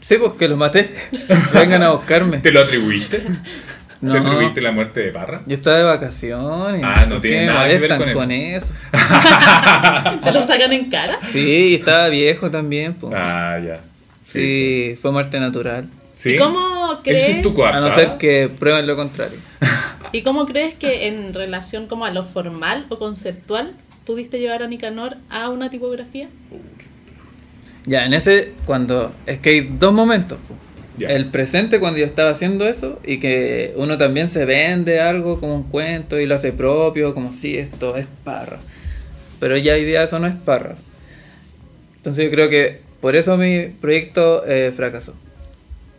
Sí, 0.07 0.19
pues 0.19 0.35
que 0.35 0.47
los 0.47 0.57
maté. 0.57 0.89
Vengan 1.53 1.83
a 1.83 1.91
buscarme. 1.91 2.39
¿Te 2.39 2.53
lo 2.53 2.61
atribuiste? 2.61 3.25
No. 4.01 4.13
¿Te 4.13 4.19
atribuiste 4.21 4.61
la 4.61 4.71
muerte 4.71 5.01
de 5.01 5.11
Parra? 5.11 5.43
Yo 5.47 5.57
estaba 5.57 5.79
de 5.79 5.83
vacaciones. 5.83 6.81
Ah, 6.85 7.07
no 7.07 7.17
¿Por 7.17 7.23
qué 7.23 7.29
tiene 7.31 7.47
nada 7.47 7.69
que 7.69 7.79
ver 7.79 7.99
con 7.99 8.13
con 8.13 8.31
eso? 8.31 8.73
¿Te 10.23 10.31
lo 10.31 10.45
sacan 10.45 10.73
en 10.73 10.91
cara? 10.91 11.19
Sí, 11.33 11.75
estaba 11.75 12.07
viejo 12.07 12.53
también. 12.53 12.95
Pues. 12.95 13.13
Ah, 13.17 13.59
ya. 13.59 13.81
sí, 14.23 14.97
fue 15.03 15.11
muerte 15.11 15.41
natural. 15.41 15.89
¿Sí? 16.15 16.35
¿Y 16.35 16.39
cómo 16.39 17.01
crees? 17.03 17.39
es 17.39 17.43
tu. 17.43 17.65
A 17.65 17.81
no 17.81 17.91
ser 17.91 18.17
que 18.17 18.49
prueben 18.49 18.87
lo 18.87 18.95
contrario. 18.95 19.39
¿Y 20.13 20.23
cómo 20.23 20.47
crees 20.47 20.75
que 20.75 21.09
en 21.09 21.35
relación 21.35 21.89
como 21.89 22.05
a 22.05 22.13
lo 22.13 22.23
formal 22.23 22.87
o 22.91 23.01
conceptual 23.01 23.73
pudiste 24.05 24.39
llevar 24.39 24.63
a 24.63 24.69
Nicanor 24.69 25.17
a 25.31 25.49
una 25.49 25.69
tipografía? 25.69 26.29
Ya, 27.87 28.05
en 28.05 28.15
ese, 28.15 28.53
cuando. 28.65 29.13
Es 29.27 29.39
que 29.39 29.51
hay 29.51 29.61
dos 29.79 29.93
momentos. 29.93 30.39
El 30.99 31.27
presente, 31.27 31.79
cuando 31.79 31.99
yo 31.99 32.07
estaba 32.07 32.31
haciendo 32.31 32.67
eso, 32.67 32.99
y 33.05 33.19
que 33.19 33.75
uno 33.77 33.99
también 33.99 34.29
se 34.31 34.47
vende 34.47 35.01
algo 35.01 35.39
como 35.39 35.55
un 35.55 35.65
cuento 35.65 36.19
y 36.19 36.27
lo 36.27 36.35
hace 36.35 36.53
propio, 36.53 37.13
como 37.13 37.33
si 37.33 37.59
esto 37.59 37.97
es 37.97 38.07
parra. 38.25 38.59
Pero 39.39 39.59
ya 39.59 39.75
hoy 39.75 39.85
día 39.85 40.03
eso 40.03 40.19
no 40.19 40.27
es 40.27 40.35
parra. 40.35 40.77
Entonces 41.97 42.25
yo 42.25 42.31
creo 42.31 42.49
que 42.49 42.81
por 43.01 43.15
eso 43.15 43.37
mi 43.37 43.67
proyecto 43.67 44.43
eh, 44.47 44.73
fracasó. 44.75 45.15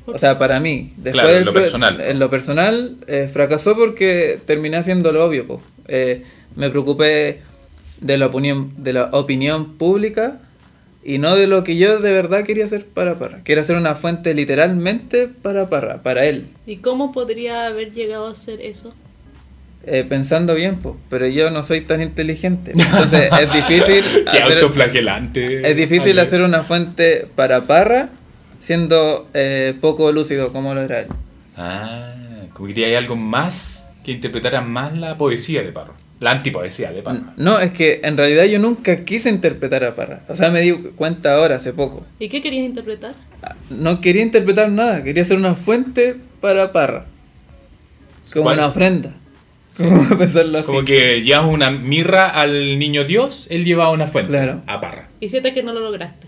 O 0.08 0.17
sea, 0.17 0.39
para 0.39 0.60
mí, 0.60 0.93
después 0.97 1.26
Claro, 1.26 1.38
en 1.38 1.45
lo 1.45 1.54
personal. 1.54 2.02
en 2.02 2.19
lo 2.19 2.30
personal, 2.30 2.95
eh, 3.08 3.30
fracasó 3.32 3.76
porque 3.76 4.39
terminé 4.45 4.78
haciendo 4.78 5.12
lo 5.12 5.26
obvio. 5.26 5.62
Eh, 5.88 6.23
me 6.56 6.69
preocupé 6.69 7.41
de 8.02 8.17
la 8.17 8.28
opinión, 8.28 8.71
de 8.78 8.93
la 8.93 9.10
opinión 9.12 9.78
pública 9.78 10.39
y 11.08 11.20
no 11.20 11.38
de 11.38 11.48
lo 11.48 11.63
que 11.63 11.78
yo 11.78 12.00
de 12.00 12.12
verdad 12.12 12.43
quería 12.43 12.65
hacer 12.65 12.86
para 12.86 13.17
Parra. 13.17 13.39
Quiero 13.46 13.62
hacer 13.62 13.78
una 13.78 13.96
fuente 13.96 14.34
literalmente 14.34 15.30
para 15.30 15.70
Parra, 15.70 16.04
para 16.04 16.26
él. 16.26 16.48
¿Y 16.65 16.78
cómo 16.78 17.13
podría 17.13 17.67
haber 17.67 17.93
llegado 17.93 18.28
a 18.28 18.32
hacer 18.32 18.60
eso? 18.60 18.93
Eh, 19.86 20.04
pensando 20.04 20.54
bien, 20.54 20.76
pues, 20.76 20.96
pero 21.10 21.26
yo 21.28 21.50
no 21.50 21.63
soy 21.63 21.80
tan 21.80 22.02
inteligente. 22.02 22.74
Entonces 22.76 23.30
es 23.41 23.54
difícil 23.54 24.04
Qué 24.30 24.38
hacer, 24.38 24.58
autoflagelante. 24.58 25.72
es 25.72 25.78
difícil 25.78 26.20
hacer 26.20 26.41
una 26.41 26.63
fuente 26.63 27.26
para 27.36 27.62
Parra 27.62 28.10
siendo 28.60 29.30
eh, 29.34 29.76
poco 29.80 30.12
lúcido 30.12 30.52
como 30.52 30.74
lo 30.74 30.82
era 30.82 31.00
él. 31.00 31.08
Ah, 31.56 32.15
como 32.52 32.67
que 32.67 32.74
quería 32.74 32.88
hay 32.89 32.96
algo 32.96 33.15
más 33.15 33.93
que 34.04 34.12
interpretara 34.12 34.60
más 34.60 34.98
la 34.98 35.17
poesía 35.17 35.63
de 35.63 35.72
Parra. 35.72 35.93
La 36.20 36.32
antipoesía 36.32 36.92
de 36.92 37.02
Parra. 37.04 37.34
No, 37.38 37.60
es 37.60 37.72
que 37.72 38.00
en 38.04 38.18
realidad 38.18 38.46
yo 38.46 38.58
nunca 38.60 39.04
quise 39.06 39.30
interpretar 39.30 39.84
a 39.84 39.94
Parra. 39.94 40.22
O 40.28 40.36
sea, 40.36 40.50
me 40.50 40.62
di 40.62 40.72
cuenta 40.74 41.36
ahora, 41.36 41.58
hace 41.58 41.74
poco. 41.74 42.06
¿Y 42.20 42.28
qué 42.30 42.42
querías 42.42 42.66
interpretar? 42.66 43.14
No 43.70 44.02
quería 44.02 44.24
interpretar 44.24 44.70
nada, 44.72 45.04
quería 45.04 45.22
hacer 45.22 45.38
una 45.38 45.54
fuente 45.54 46.16
para 46.42 46.72
Parra. 46.72 47.06
Como 48.34 48.46
¿Cuál? 48.46 48.58
una 48.58 48.68
ofrenda. 48.68 49.12
Como 49.78 50.18
pensarlo 50.18 50.58
así. 50.58 50.66
Como 50.66 50.84
que 50.84 51.22
llevas 51.22 51.46
una 51.48 51.70
mirra 51.70 52.28
al 52.30 52.80
niño 52.80 53.04
Dios, 53.04 53.46
él 53.52 53.64
llevaba 53.64 53.92
una 53.92 54.08
fuente 54.08 54.32
Claro. 54.32 54.62
a 54.66 54.82
Parra. 54.82 55.08
Y 55.20 55.28
sientes 55.28 55.54
que 55.54 55.62
no 55.62 55.72
lo 55.72 55.82
lograste. 55.82 56.26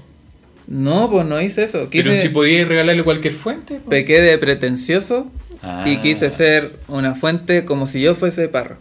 No, 0.67 1.09
pues 1.09 1.25
no 1.25 1.41
hice 1.41 1.63
eso. 1.63 1.89
Quise, 1.89 2.09
Pero 2.11 2.21
si 2.21 2.29
podías 2.29 2.67
regalarle 2.67 3.03
cualquier 3.03 3.33
fuente. 3.33 3.75
pues. 3.83 3.89
pequé 3.89 4.21
de 4.21 4.37
pretencioso 4.37 5.31
Ah. 5.63 5.83
y 5.85 5.97
quise 5.97 6.29
ser 6.29 6.71
una 6.87 7.15
fuente 7.15 7.65
como 7.65 7.85
si 7.87 8.01
yo 8.01 8.13
fuese 8.15 8.47
Parra. 8.47 8.77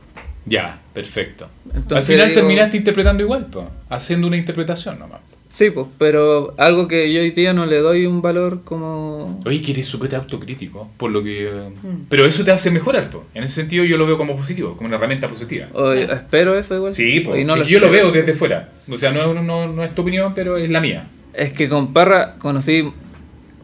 Ya, 0.48 0.80
perfecto. 0.94 1.48
Entonces 1.66 1.96
Al 1.96 2.02
final 2.02 2.28
digo- 2.28 2.40
terminaste 2.40 2.76
interpretando 2.76 3.22
igual, 3.22 3.46
pues, 3.50 3.66
haciendo 3.88 4.26
una 4.26 4.36
interpretación 4.36 4.98
nomás. 4.98 5.20
Sí, 5.50 5.70
pues, 5.70 5.86
pero 5.98 6.54
algo 6.58 6.86
que 6.86 7.12
yo 7.12 7.20
hoy 7.20 7.30
día 7.32 7.52
no 7.52 7.66
le 7.66 7.78
doy 7.78 8.06
un 8.06 8.20
valor 8.22 8.60
como... 8.64 9.40
Oye, 9.46 9.60
que 9.62 9.72
eres 9.72 9.86
súper 9.86 10.14
autocrítico, 10.14 10.88
por 10.96 11.10
lo 11.10 11.22
que... 11.24 11.46
eh, 11.48 11.50
Mm. 11.82 12.02
Pero 12.08 12.26
eso 12.26 12.44
te 12.44 12.50
hace 12.52 12.70
mejorar, 12.70 13.08
pues. 13.10 13.24
En 13.34 13.44
ese 13.44 13.56
sentido 13.62 13.84
yo 13.84 13.96
lo 13.96 14.06
veo 14.06 14.16
como 14.18 14.36
positivo, 14.36 14.76
como 14.76 14.86
una 14.86 14.96
herramienta 14.96 15.26
positiva. 15.28 15.66
o 15.72 15.92
espero 15.92 16.56
eso 16.56 16.76
igual. 16.76 16.92
Sí, 16.92 17.20
pues. 17.20 17.40
Y 17.40 17.44
no 17.44 17.56
es 17.56 17.62
que 17.62 17.70
yo 17.72 17.80
lo 17.80 17.90
veo 17.90 18.10
desde 18.12 18.34
fuera. 18.34 18.68
O 18.90 18.98
sea, 18.98 19.10
no, 19.10 19.22
es- 19.34 19.42
no, 19.42 19.66
no 19.72 19.82
es 19.84 19.94
tu 19.94 20.02
opinión, 20.02 20.32
pero 20.34 20.56
es 20.58 20.70
la 20.70 20.80
mía. 20.80 21.06
Es 21.32 21.52
que 21.52 21.68
con 21.68 21.92
Parra 21.92 22.34
conocí 22.38 22.90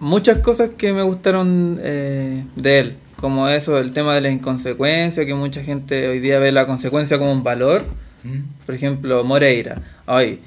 muchas 0.00 0.38
cosas 0.38 0.70
que 0.76 0.92
me 0.92 1.02
gustaron 1.02 1.78
eh, 1.82 2.44
de 2.56 2.78
él. 2.80 2.94
Como 3.24 3.48
eso, 3.48 3.78
el 3.78 3.92
tema 3.92 4.14
de 4.14 4.20
la 4.20 4.28
inconsecuencia, 4.28 5.24
que 5.24 5.32
mucha 5.32 5.62
gente 5.64 6.08
hoy 6.08 6.18
día 6.20 6.38
ve 6.38 6.52
la 6.52 6.66
consecuencia 6.66 7.16
como 7.18 7.32
un 7.32 7.42
valor. 7.42 7.86
¿Mm? 8.22 8.40
Por 8.66 8.74
ejemplo, 8.74 9.24
Moreira. 9.24 9.76
Ay, 10.06 10.40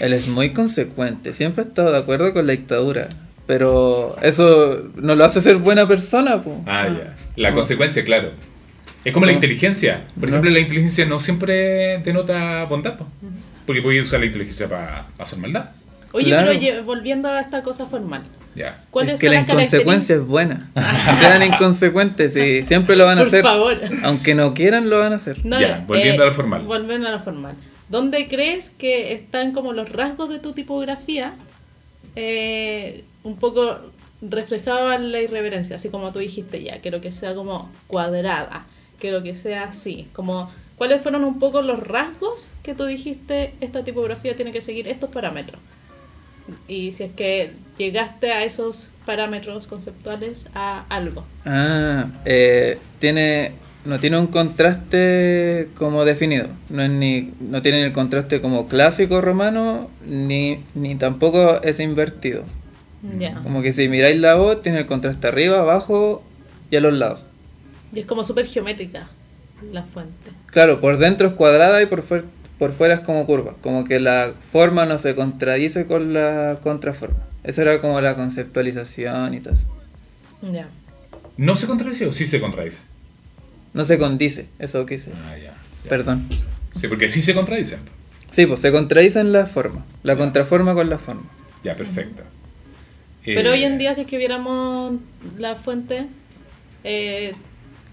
él 0.00 0.12
es 0.12 0.28
muy 0.28 0.50
consecuente. 0.50 1.32
Siempre 1.32 1.64
ha 1.64 1.66
estado 1.66 1.90
de 1.90 1.96
acuerdo 1.96 2.34
con 2.34 2.46
la 2.46 2.52
dictadura. 2.52 3.08
Pero 3.46 4.14
eso 4.20 4.90
no 4.96 5.14
lo 5.14 5.24
hace 5.24 5.40
ser 5.40 5.56
buena 5.56 5.88
persona, 5.88 6.42
po. 6.42 6.62
Ah, 6.66 6.88
ya. 6.88 7.16
La 7.36 7.54
consecuencia, 7.54 8.04
claro. 8.04 8.32
Es 9.06 9.14
como 9.14 9.24
la 9.24 9.32
No. 9.32 9.36
inteligencia. 9.36 10.04
Por 10.20 10.24
No. 10.24 10.34
ejemplo, 10.34 10.50
la 10.50 10.60
inteligencia 10.60 11.06
no 11.06 11.20
siempre 11.20 11.96
denota 12.04 12.64
bondad, 12.66 12.98
po. 12.98 13.06
porque 13.64 13.80
puedes 13.80 14.02
usar 14.06 14.20
la 14.20 14.26
inteligencia 14.26 14.68
para 14.68 15.06
hacer 15.18 15.38
maldad. 15.38 15.70
Oye, 16.12 16.26
Claro. 16.26 16.50
pero 16.52 16.60
lle- 16.60 16.84
volviendo 16.84 17.30
a 17.30 17.40
esta 17.40 17.62
cosa 17.62 17.86
formal. 17.86 18.22
Ya. 18.58 18.82
¿Cuáles 18.90 19.14
Es 19.14 19.20
que 19.20 19.26
son 19.28 19.34
la 19.34 19.40
las 19.42 19.48
inconsecuencia 19.50 20.16
es 20.16 20.26
buena. 20.26 20.70
Sean 21.20 21.42
inconsecuentes 21.42 22.36
y 22.36 22.62
siempre 22.64 22.96
lo 22.96 23.04
van 23.06 23.18
a 23.18 23.20
Por 23.22 23.28
hacer. 23.28 23.42
favor. 23.42 23.80
Aunque 24.02 24.34
no 24.34 24.52
quieran, 24.52 24.90
lo 24.90 24.98
van 24.98 25.12
a 25.12 25.16
hacer. 25.16 25.44
No, 25.46 25.60
Ya, 25.60 25.84
volviendo 25.86 26.24
a 26.24 26.26
lo 26.26 26.32
formal. 26.32 26.62
Volviendo 26.62 27.08
a 27.08 27.12
lo 27.12 27.20
formal. 27.20 27.54
¿Dónde 27.88 28.28
crees 28.28 28.70
que 28.70 29.12
están 29.14 29.52
como 29.52 29.72
los 29.72 29.88
rasgos 29.90 30.28
de 30.28 30.38
tu 30.40 30.52
tipografía 30.52 31.34
eh, 32.16 33.04
un 33.22 33.36
poco 33.36 33.78
reflejaban 34.20 35.12
la 35.12 35.20
irreverencia? 35.20 35.76
Así 35.76 35.88
como 35.88 36.12
tú 36.12 36.18
dijiste 36.18 36.62
ya, 36.62 36.80
quiero 36.80 37.00
que 37.00 37.12
sea 37.12 37.34
como 37.34 37.70
cuadrada, 37.86 38.66
quiero 38.98 39.22
que 39.22 39.36
sea 39.36 39.64
así. 39.64 40.08
Como, 40.12 40.50
¿Cuáles 40.76 41.02
fueron 41.02 41.24
un 41.24 41.38
poco 41.38 41.62
los 41.62 41.80
rasgos 41.80 42.50
que 42.62 42.74
tú 42.74 42.84
dijiste 42.84 43.54
esta 43.60 43.84
tipografía 43.84 44.36
tiene 44.36 44.52
que 44.52 44.60
seguir 44.60 44.86
estos 44.88 45.10
parámetros? 45.10 45.60
Y 46.66 46.92
si 46.92 47.04
es 47.04 47.12
que 47.12 47.52
llegaste 47.78 48.32
a 48.32 48.44
esos 48.44 48.90
parámetros 49.06 49.66
conceptuales 49.66 50.48
a 50.54 50.84
algo. 50.90 51.24
Ah, 51.46 52.06
eh, 52.26 52.78
tiene, 52.98 53.52
no 53.84 53.98
tiene 54.00 54.18
un 54.18 54.26
contraste 54.26 55.68
como 55.76 56.04
definido. 56.04 56.48
No, 56.68 56.82
es 56.82 56.90
ni, 56.90 57.32
no 57.40 57.62
tiene 57.62 57.82
el 57.84 57.92
contraste 57.92 58.40
como 58.40 58.68
clásico 58.68 59.20
romano, 59.20 59.88
ni, 60.06 60.60
ni 60.74 60.94
tampoco 60.96 61.62
es 61.62 61.80
invertido. 61.80 62.42
Ya. 63.18 63.36
Como 63.36 63.62
que 63.62 63.72
si 63.72 63.88
miráis 63.88 64.18
la 64.20 64.34
voz, 64.34 64.60
tiene 64.60 64.80
el 64.80 64.86
contraste 64.86 65.28
arriba, 65.28 65.60
abajo 65.60 66.22
y 66.70 66.76
a 66.76 66.80
los 66.80 66.92
lados. 66.92 67.24
Y 67.94 68.00
es 68.00 68.06
como 68.06 68.24
súper 68.24 68.46
geométrica 68.46 69.08
la 69.72 69.84
fuente. 69.84 70.30
Claro, 70.46 70.80
por 70.80 70.98
dentro 70.98 71.28
es 71.28 71.34
cuadrada 71.34 71.80
y 71.80 71.86
por, 71.86 72.06
fuer- 72.06 72.24
por 72.58 72.72
fuera 72.72 72.94
es 72.94 73.00
como 73.00 73.24
curva. 73.24 73.54
Como 73.62 73.84
que 73.84 74.00
la 74.00 74.32
forma 74.52 74.84
no 74.84 74.98
se 74.98 75.14
contradice 75.14 75.86
con 75.86 76.12
la 76.12 76.58
contraforma. 76.62 77.16
Esa 77.44 77.62
era 77.62 77.80
como 77.80 78.00
la 78.00 78.14
conceptualización 78.16 79.34
y 79.34 79.40
todo 79.40 79.54
eso. 79.54 79.64
Ya. 80.52 80.68
¿No 81.36 81.54
se 81.56 81.66
contradice 81.66 82.06
o 82.06 82.12
sí 82.12 82.26
se 82.26 82.40
contradice? 82.40 82.78
No 83.74 83.84
se 83.84 83.98
condice, 83.98 84.46
eso 84.58 84.84
quise. 84.86 85.10
Ah, 85.26 85.36
ya. 85.36 85.54
Perdón. 85.88 86.28
Sí, 86.78 86.88
porque 86.88 87.08
sí 87.08 87.22
se 87.22 87.34
contradicen. 87.34 87.80
Sí, 88.30 88.46
pues 88.46 88.60
se 88.60 88.70
contradicen 88.72 89.32
la 89.32 89.46
forma. 89.46 89.84
La 90.02 90.16
contraforma 90.16 90.74
con 90.74 90.90
la 90.90 90.98
forma. 90.98 91.22
Ya, 91.64 91.74
perfecto. 91.76 92.22
Pero 93.24 93.50
Eh, 93.50 93.52
hoy 93.52 93.64
en 93.64 93.78
día, 93.78 93.94
si 93.94 94.02
es 94.02 94.06
que 94.06 94.16
viéramos 94.18 94.94
la 95.38 95.54
fuente, 95.56 96.06
eh, 96.84 97.34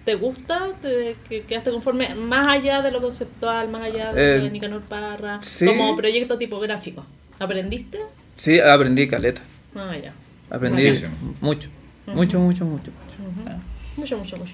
¿te 0.06 0.16
gusta? 0.16 0.70
¿Te, 0.82 1.16
que 1.30 1.42
quedaste 1.44 1.72
conforme? 1.72 2.16
Más 2.16 2.48
allá 2.48 2.82
de 2.82 2.92
lo 2.92 3.02
conceptual, 3.02 3.70
más 3.70 3.84
allá 3.84 4.14
de 4.14 4.46
Eh, 4.46 4.50
Nicanor 4.50 4.82
Parra, 4.82 5.40
sí. 5.42 5.66
como 5.66 5.96
proyecto 5.96 6.38
tipográfico. 6.38 7.06
¿Aprendiste? 7.40 8.00
Sí, 8.38 8.60
aprendí 8.60 9.08
caleta. 9.08 9.42
Ah, 9.76 9.94
ya. 10.02 10.14
Aprendí 10.50 10.84
Muchísimo. 10.88 11.12
mucho. 11.42 11.70
Mucho, 12.08 12.40
mucho, 12.40 12.66
mucho. 12.66 12.92
mucho. 12.92 13.50
Ah. 13.50 13.58
Mucho, 13.98 14.18
mucho, 14.18 14.38
mucho. 14.38 14.54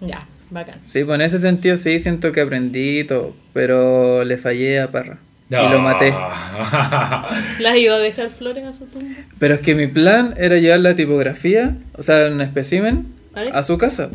Ya, 0.00 0.20
bacán. 0.50 0.78
Sí, 0.88 1.04
pues 1.04 1.14
en 1.16 1.20
ese 1.22 1.38
sentido 1.38 1.76
sí 1.76 1.98
siento 2.00 2.30
que 2.32 2.42
aprendí 2.42 3.04
todo, 3.04 3.34
pero 3.52 4.24
le 4.24 4.36
fallé 4.38 4.80
a 4.80 4.90
Parra. 4.90 5.18
Y 5.48 5.54
lo 5.54 5.80
maté. 5.80 6.12
Ah. 6.14 7.28
¿Le 7.60 7.68
has 7.68 7.76
ido 7.76 7.94
a 7.94 7.98
dejar 7.98 8.30
flores 8.30 8.64
a 8.64 8.74
su 8.74 8.84
tumba? 8.86 9.14
Pero 9.38 9.54
es 9.54 9.60
que 9.60 9.74
mi 9.74 9.86
plan 9.86 10.34
era 10.36 10.56
llevar 10.58 10.80
la 10.80 10.94
tipografía, 10.94 11.76
o 11.94 12.02
sea, 12.02 12.28
un 12.30 12.40
espécimen, 12.40 13.06
¿Vale? 13.32 13.50
a 13.52 13.62
su 13.62 13.78
casa. 13.78 14.10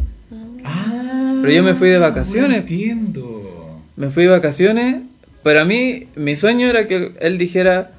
Ah, 0.63 1.39
Pero 1.41 1.53
yo 1.53 1.63
me 1.63 1.73
fui 1.73 1.89
de 1.89 1.97
vacaciones. 1.99 2.57
Entiendo. 2.59 3.81
Me 3.95 4.09
fui 4.09 4.23
de 4.23 4.29
vacaciones. 4.29 4.97
Para 5.43 5.65
mí, 5.65 6.07
mi 6.15 6.35
sueño 6.35 6.67
era 6.67 6.85
que 6.85 7.13
él 7.19 7.37
dijera 7.37 7.91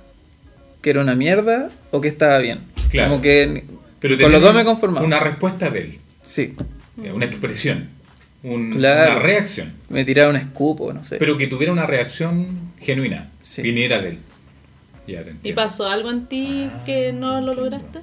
que 0.83 0.90
era 0.90 1.01
una 1.01 1.14
mierda 1.14 1.71
o 1.90 2.01
que 2.01 2.09
estaba 2.09 2.38
bien. 2.38 2.61
Claro. 2.90 3.11
Como 3.11 3.23
que 3.23 3.64
Pero 4.01 4.18
con 4.18 4.33
los 4.33 4.42
dos 4.42 4.55
me 4.55 4.64
conformaba. 4.64 5.07
Una 5.07 5.21
respuesta 5.21 5.71
de 5.71 5.81
él, 5.81 5.99
Sí, 6.27 6.55
eh, 7.03 7.12
una 7.12 7.25
expresión, 7.27 7.88
un- 8.42 8.71
Claro. 8.73 9.12
una 9.12 9.21
reacción. 9.23 9.73
me 9.88 10.05
tiraba 10.05 10.31
un 10.31 10.37
escupo, 10.37 10.92
no 10.92 11.03
sé. 11.05 11.16
Pero 11.16 11.37
que 11.38 11.47
tuviera 11.47 11.73
una 11.73 11.87
reacción 11.87 12.49
genuina, 12.81 13.31
Sí. 13.42 13.62
viniera 13.62 14.01
de 14.01 14.11
él. 14.11 14.18
Ya 15.07 15.23
te 15.25 15.35
¿Y 15.42 15.53
pasó 15.53 15.88
algo 15.88 16.11
en 16.11 16.27
ti 16.27 16.68
Ah, 16.73 16.83
que 16.87 17.12
no 17.12 17.40
lo 17.40 17.55
lograste? 17.55 18.01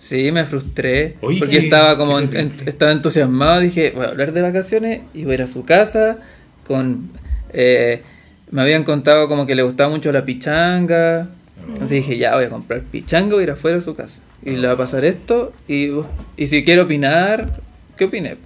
Sí, 0.00 0.30
me 0.32 0.44
frustré. 0.44 1.14
Oye, 1.22 1.38
porque 1.38 1.58
estaba 1.58 1.96
como 1.96 2.18
en- 2.18 2.34
en- 2.36 2.52
estaba 2.66 2.92
entusiasmado. 2.92 3.60
Dije, 3.60 3.92
voy 3.94 4.04
a 4.04 4.08
hablar 4.08 4.32
de 4.32 4.42
vacaciones 4.42 5.00
y 5.14 5.24
voy 5.24 5.32
a 5.32 5.34
ir 5.34 5.42
a 5.42 5.46
su 5.46 5.62
casa. 5.64 6.18
con 6.66 7.10
eh, 7.52 8.02
Me 8.50 8.62
habían 8.62 8.84
contado 8.84 9.28
como 9.28 9.46
que 9.46 9.54
le 9.54 9.62
gustaba 9.62 9.90
mucho 9.90 10.10
la 10.12 10.24
pichanga. 10.24 11.28
Entonces 11.68 11.90
dije, 11.90 12.18
ya 12.18 12.34
voy 12.34 12.44
a 12.44 12.48
comprar 12.50 12.82
pichanga 12.82 13.28
y 13.28 13.32
voy 13.32 13.40
a 13.40 13.44
ir 13.44 13.50
afuera 13.52 13.76
de 13.78 13.82
su 13.82 13.94
casa. 13.94 14.20
Y 14.44 14.52
le 14.56 14.66
va 14.66 14.74
a 14.74 14.76
pasar 14.76 15.04
esto. 15.04 15.52
Y, 15.68 15.90
y 16.36 16.46
si 16.46 16.62
quiero 16.64 16.82
opinar, 16.82 17.60
¿qué 17.96 18.04
opiné? 18.04 18.36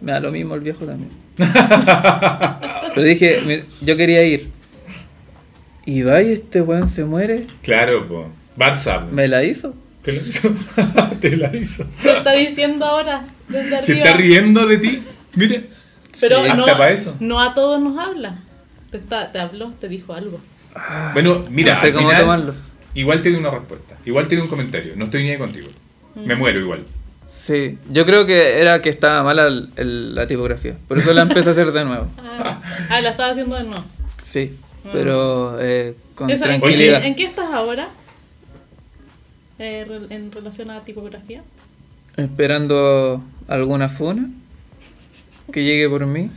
Me 0.00 0.12
da 0.12 0.20
lo 0.20 0.30
mismo 0.30 0.54
el 0.54 0.60
viejo 0.60 0.84
también. 0.86 1.10
Pero 2.94 3.02
dije, 3.06 3.64
yo 3.80 3.96
quería 3.96 4.22
ir. 4.24 4.50
Y 5.86 6.02
va 6.02 6.22
y 6.22 6.32
este 6.32 6.60
weón 6.62 6.88
se 6.88 7.04
muere. 7.04 7.46
Claro, 7.62 8.06
po. 8.06 8.28
Barça. 8.56 9.06
Me 9.10 9.26
la 9.28 9.42
hizo. 9.44 9.74
Te 10.02 10.12
la 10.12 10.22
hizo. 10.22 10.50
Te 11.20 11.36
la 11.36 11.54
hizo. 11.56 11.84
¿Qué 12.02 12.16
está 12.18 12.32
diciendo 12.32 12.84
ahora? 12.86 13.24
Desde 13.48 13.76
arriba. 13.76 13.82
Se 13.82 13.92
está 13.94 14.12
riendo 14.16 14.66
de 14.66 14.78
ti. 14.78 15.02
Mire. 15.34 15.64
Pero 16.20 16.44
Sí. 16.44 16.50
no, 16.56 16.66
Hasta 16.66 16.90
eso. 16.90 17.16
no 17.20 17.40
a 17.40 17.54
todos 17.54 17.80
nos 17.80 17.98
habla. 17.98 18.40
Te, 18.90 18.98
está- 18.98 19.30
te 19.32 19.38
habló, 19.38 19.72
te 19.80 19.88
dijo 19.88 20.12
algo. 20.12 20.40
Bueno, 21.12 21.44
mira, 21.50 21.74
no 21.74 21.80
sé 21.80 21.86
al 21.88 21.92
cómo 21.94 22.08
final, 22.08 22.22
tomarlo. 22.22 22.54
igual 22.94 23.22
te 23.22 23.30
doy 23.30 23.38
una 23.40 23.50
respuesta. 23.50 23.96
Igual 24.04 24.28
te 24.28 24.36
doy 24.36 24.42
un 24.44 24.48
comentario. 24.50 24.92
No 24.96 25.06
estoy 25.06 25.22
ni 25.24 25.30
ahí 25.30 25.38
contigo. 25.38 25.68
Me 26.14 26.34
muero 26.34 26.60
igual. 26.60 26.84
Sí, 27.34 27.78
yo 27.90 28.04
creo 28.04 28.26
que 28.26 28.60
era 28.60 28.82
que 28.82 28.90
estaba 28.90 29.22
mala 29.22 29.46
el- 29.46 29.70
el- 29.76 30.14
la 30.14 30.26
tipografía. 30.26 30.76
Por 30.88 30.98
eso 30.98 31.12
la 31.14 31.22
empecé 31.22 31.48
a 31.48 31.52
hacer 31.52 31.72
de 31.72 31.84
nuevo. 31.84 32.06
Ah, 32.18 32.60
ah, 32.90 33.00
la 33.00 33.10
estaba 33.10 33.30
haciendo 33.30 33.56
de 33.56 33.64
nuevo. 33.64 33.84
Sí, 34.22 34.56
pero 34.92 35.56
eh, 35.60 35.94
con 36.14 36.30
Eso, 36.30 36.44
¿en, 36.44 36.52
qué, 36.52 36.58
tranquilidad. 36.60 37.04
en 37.04 37.14
qué 37.16 37.24
estás 37.24 37.50
ahora? 37.52 37.88
Eh, 39.58 39.84
re- 39.88 40.14
en 40.14 40.30
relación 40.32 40.70
a 40.70 40.80
tipografía. 40.84 41.42
Esperando 42.16 43.22
alguna 43.48 43.88
funa 43.88 44.28
que 45.52 45.64
llegue 45.64 45.88
por 45.88 46.06
mí. 46.06 46.30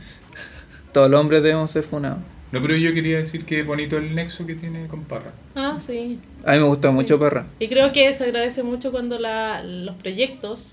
Todos 0.92 1.10
los 1.10 1.20
hombres 1.20 1.42
debemos 1.42 1.70
ser 1.70 1.82
funados. 1.82 2.18
No, 2.54 2.62
pero 2.62 2.76
yo 2.76 2.94
quería 2.94 3.18
decir 3.18 3.44
que 3.44 3.60
es 3.60 3.66
bonito 3.66 3.96
el 3.96 4.14
nexo 4.14 4.46
que 4.46 4.54
tiene 4.54 4.86
con 4.86 5.02
Parra. 5.04 5.32
Ah, 5.56 5.76
sí. 5.80 6.20
A 6.44 6.52
mí 6.52 6.58
me 6.58 6.64
gusta 6.64 6.90
mucho 6.92 7.18
Parra. 7.18 7.46
Y 7.58 7.66
creo 7.68 7.90
que 7.92 8.12
se 8.14 8.24
agradece 8.24 8.62
mucho 8.62 8.92
cuando 8.92 9.18
la, 9.18 9.62
los 9.64 9.96
proyectos 9.96 10.72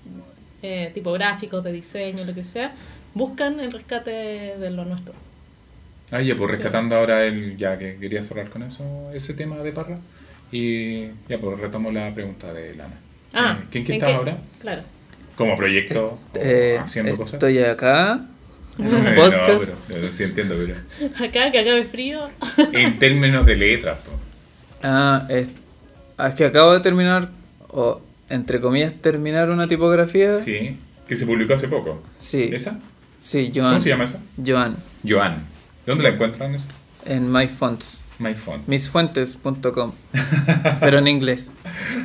eh, 0.62 0.92
tipográficos, 0.94 1.64
de 1.64 1.72
diseño, 1.72 2.24
lo 2.24 2.34
que 2.34 2.44
sea, 2.44 2.72
buscan 3.14 3.58
el 3.58 3.72
rescate 3.72 4.10
de 4.58 4.70
lo 4.70 4.84
nuestro. 4.84 5.12
Ah, 6.12 6.20
ya, 6.22 6.36
pues 6.36 6.50
rescatando 6.52 6.94
ahora 6.94 7.24
el, 7.24 7.56
ya 7.56 7.76
que 7.78 7.96
quería 7.96 8.22
cerrar 8.22 8.48
con 8.48 8.62
eso, 8.62 9.10
ese 9.12 9.34
tema 9.34 9.56
de 9.58 9.72
Parra. 9.72 9.98
Y 10.52 11.06
ya, 11.28 11.38
pues 11.40 11.58
retomo 11.58 11.90
la 11.90 12.14
pregunta 12.14 12.52
de 12.52 12.74
Lana. 12.76 12.94
Ah, 13.32 13.58
Eh, 13.60 13.66
¿Quién 13.72 13.84
que 13.84 13.92
¿en 13.92 13.96
está 13.96 14.06
qué? 14.06 14.14
ahora? 14.14 14.38
Claro. 14.60 14.82
Como 15.36 15.56
proyecto, 15.56 16.06
o 16.06 16.18
Eh, 16.38 16.78
haciendo 16.78 17.16
cosas. 17.16 17.34
estoy 17.34 17.58
acá 17.58 18.26
No, 18.78 18.88
podcast. 19.14 19.74
pero, 19.86 20.06
no, 20.06 20.12
sí 20.12 20.24
entiendo, 20.24 20.54
pero 20.56 20.74
Acá, 21.14 21.50
que 21.50 21.58
acabe 21.58 21.84
frío. 21.84 22.20
en 22.72 22.98
términos 22.98 23.44
de 23.44 23.56
letras, 23.56 23.98
po. 23.98 24.12
Ah, 24.82 25.26
es, 25.28 25.48
ah, 26.16 26.28
es 26.28 26.34
que 26.34 26.44
acabo 26.46 26.72
de 26.72 26.80
terminar, 26.80 27.28
o 27.68 28.00
entre 28.28 28.60
comillas, 28.60 28.94
terminar 28.94 29.50
una 29.50 29.68
tipografía. 29.68 30.34
sí, 30.38 30.78
que 31.06 31.16
se 31.16 31.26
publicó 31.26 31.54
hace 31.54 31.68
poco. 31.68 32.02
Sí. 32.18 32.50
¿Esa? 32.52 32.80
Sí, 33.22 33.52
Joan. 33.54 33.72
¿Cómo 33.72 33.80
se 33.80 33.88
llama 33.90 34.04
esa? 34.04 34.18
Joan, 34.44 34.76
Joan. 35.06 35.44
¿Dónde 35.86 36.04
la 36.04 36.10
encuentran 36.10 36.54
eso? 36.54 36.66
en 37.04 37.32
MyFonts. 37.32 38.00
MyPhone. 38.18 38.62
Misfuentes.com. 38.66 39.92
pero 40.80 40.98
en 40.98 41.08
inglés. 41.08 41.50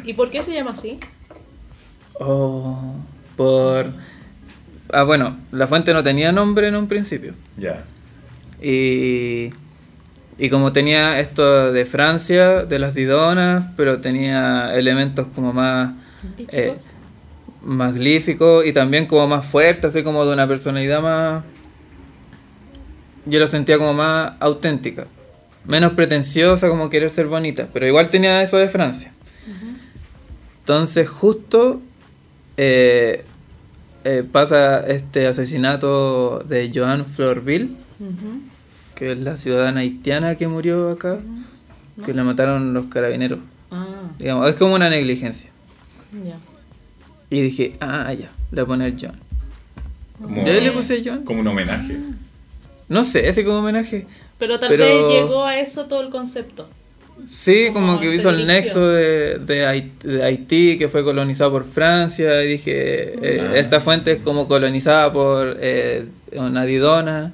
¿Y 0.03 0.13
por 0.13 0.31
qué 0.31 0.41
se 0.41 0.53
llama 0.53 0.71
así? 0.71 0.99
Oh, 2.19 2.95
por... 3.35 3.93
Ah, 4.91 5.03
bueno, 5.03 5.37
la 5.51 5.67
fuente 5.67 5.93
no 5.93 6.03
tenía 6.03 6.31
nombre 6.31 6.67
en 6.67 6.75
un 6.75 6.87
principio. 6.87 7.33
Ya. 7.57 7.83
Y, 8.61 9.49
y 10.37 10.49
como 10.49 10.71
tenía 10.71 11.19
esto 11.19 11.71
de 11.71 11.85
Francia, 11.85 12.63
de 12.63 12.79
las 12.79 12.93
Didonas, 12.95 13.65
pero 13.75 13.99
tenía 13.99 14.73
elementos 14.75 15.27
como 15.35 15.53
más, 15.53 15.93
eh, 16.49 16.75
más 17.63 17.93
glíficos 17.93 18.65
y 18.65 18.73
también 18.73 19.05
como 19.07 19.27
más 19.27 19.45
fuertes, 19.45 19.85
así 19.85 20.03
como 20.03 20.25
de 20.25 20.33
una 20.33 20.47
personalidad 20.47 21.01
más... 21.01 21.43
Yo 23.25 23.39
lo 23.39 23.47
sentía 23.47 23.77
como 23.77 23.93
más 23.93 24.33
auténtica, 24.39 25.05
menos 25.65 25.91
pretenciosa, 25.93 26.69
como 26.69 26.89
querer 26.89 27.09
ser 27.09 27.27
bonita, 27.27 27.67
pero 27.73 27.85
igual 27.85 28.07
tenía 28.07 28.41
eso 28.41 28.57
de 28.57 28.69
Francia. 28.69 29.11
Entonces 30.59 31.09
justo 31.09 31.81
eh, 32.55 33.25
eh, 34.03 34.23
pasa 34.29 34.79
este 34.87 35.27
asesinato 35.27 36.39
de 36.47 36.71
Joan 36.73 37.05
Florville, 37.05 37.69
que 38.95 39.11
es 39.11 39.17
la 39.19 39.37
ciudadana 39.37 39.81
haitiana 39.81 40.35
que 40.35 40.47
murió 40.47 40.91
acá, 40.91 41.19
que 42.05 42.13
la 42.13 42.23
mataron 42.23 42.73
los 42.73 42.85
carabineros. 42.85 43.39
Ah, 43.71 43.85
Digamos, 44.19 44.49
es 44.49 44.55
como 44.55 44.75
una 44.75 44.89
negligencia. 44.89 45.49
ya. 46.25 46.37
Y 47.29 47.41
dije, 47.41 47.75
ah, 47.81 48.13
ya, 48.13 48.29
le 48.51 48.61
voy 48.61 48.63
a 48.63 48.65
poner 48.65 48.95
John. 48.99 49.15
Como, 50.21 50.45
¿Ya 50.45 50.53
le 50.53 50.71
puse 50.71 51.01
John? 51.03 51.23
como 51.25 51.41
un 51.41 51.47
homenaje. 51.47 51.97
No 52.89 53.03
sé, 53.03 53.27
ese 53.27 53.43
como 53.43 53.59
homenaje. 53.59 54.07
Pero 54.39 54.59
tal 54.59 54.69
Pero- 54.69 54.83
vez 55.07 55.13
llegó 55.13 55.43
a 55.43 55.59
eso 55.59 55.85
todo 55.87 56.01
el 56.01 56.09
concepto. 56.09 56.69
Sí, 57.29 57.69
Como 57.73 57.87
como 57.87 57.99
que 57.99 58.13
hizo 58.15 58.29
el 58.29 58.45
nexo 58.47 58.87
de, 58.87 59.39
de, 59.39 59.65
Haití, 59.65 60.07
de 60.07 60.23
Haití, 60.23 60.77
que 60.77 60.87
fue 60.87 61.03
colonizado 61.03 61.51
por 61.51 61.65
Francia, 61.65 62.43
y 62.43 62.47
dije, 62.47 63.13
eh, 63.21 63.41
Ah. 63.49 63.57
esta 63.57 63.81
fuente 63.81 64.13
es 64.13 64.19
como 64.21 64.47
colonizada 64.47 65.11
por 65.11 65.57
eh, 65.59 66.05
una 66.33 66.65
didona. 66.65 67.31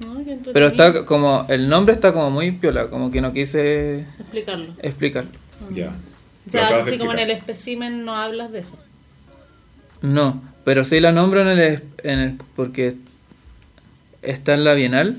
entretenido 0.00 0.52
Pero 0.52 0.66
está 0.68 1.04
como, 1.04 1.44
el 1.48 1.68
nombre 1.68 1.92
está 1.94 2.12
como 2.12 2.30
muy 2.30 2.52
piola, 2.52 2.88
como 2.88 3.10
que 3.10 3.20
no 3.20 3.32
quise 3.32 4.04
Explicarlo. 4.20 4.72
explicarlo. 4.80 5.30
Ya. 5.74 5.92
O 6.46 6.50
sea, 6.50 6.80
así 6.80 6.96
como 6.98 7.12
en 7.12 7.18
el 7.18 7.30
espécimen 7.30 8.04
no 8.04 8.14
hablas 8.16 8.52
de 8.52 8.60
eso. 8.60 8.78
No, 10.00 10.42
pero 10.64 10.84
sí 10.84 11.00
la 11.00 11.12
nombro 11.12 11.40
en 11.42 11.48
el, 11.58 11.82
en 12.04 12.18
el 12.20 12.34
porque 12.56 12.94
está 14.22 14.54
en 14.54 14.64
la 14.64 14.74
Bienal 14.74 15.16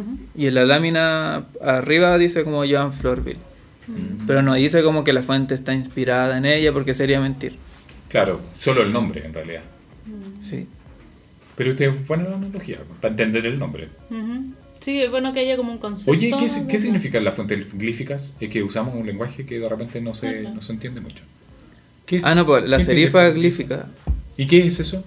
Ujú. 0.00 0.18
y 0.36 0.46
en 0.46 0.54
la 0.54 0.64
lámina 0.64 1.46
arriba 1.60 2.16
dice 2.18 2.44
como 2.44 2.64
Joan 2.66 2.92
Florville. 2.92 3.38
Pero 4.26 4.42
no 4.42 4.54
dice 4.54 4.82
como 4.82 5.02
que 5.02 5.14
la 5.14 5.22
fuente 5.22 5.54
está 5.54 5.72
inspirada 5.72 6.36
en 6.36 6.44
ella 6.44 6.72
porque 6.74 6.92
sería 6.92 7.20
mentir. 7.20 7.56
Claro, 8.08 8.40
solo 8.56 8.82
el 8.82 8.92
nombre 8.92 9.24
en 9.24 9.32
realidad. 9.32 9.62
Sí. 10.40 10.66
Pero 11.56 11.72
usted 11.72 11.88
es 11.88 12.06
buena 12.06 12.28
la 12.28 12.36
analogía, 12.36 12.78
para 13.00 13.12
entender 13.12 13.46
el 13.46 13.58
nombre. 13.58 13.88
Sí, 14.80 15.02
es 15.02 15.10
bueno 15.10 15.32
que 15.32 15.40
haya 15.40 15.56
como 15.56 15.72
un 15.72 15.78
concepto. 15.78 16.12
Oye, 16.12 16.30
¿qué, 16.38 16.48
qué 16.68 16.78
significan 16.78 17.24
las 17.24 17.34
fuentes 17.34 17.72
glíficas? 17.72 18.34
Es 18.38 18.48
que 18.50 18.62
usamos 18.62 18.94
un 18.94 19.06
lenguaje 19.06 19.44
que 19.44 19.58
de 19.58 19.68
repente 19.68 20.00
no 20.00 20.14
se, 20.14 20.42
no 20.42 20.60
se 20.62 20.72
entiende 20.72 21.00
mucho. 21.00 21.22
¿Qué 22.06 22.16
es? 22.18 22.24
Ah, 22.24 22.34
no, 22.34 22.46
pues 22.46 22.68
la 22.68 22.78
¿Qué 22.78 22.84
serifa 22.84 23.26
significa? 23.32 23.76
glífica 23.76 23.88
¿Y 24.36 24.46
qué 24.46 24.66
es 24.66 24.78
eso? 24.80 25.04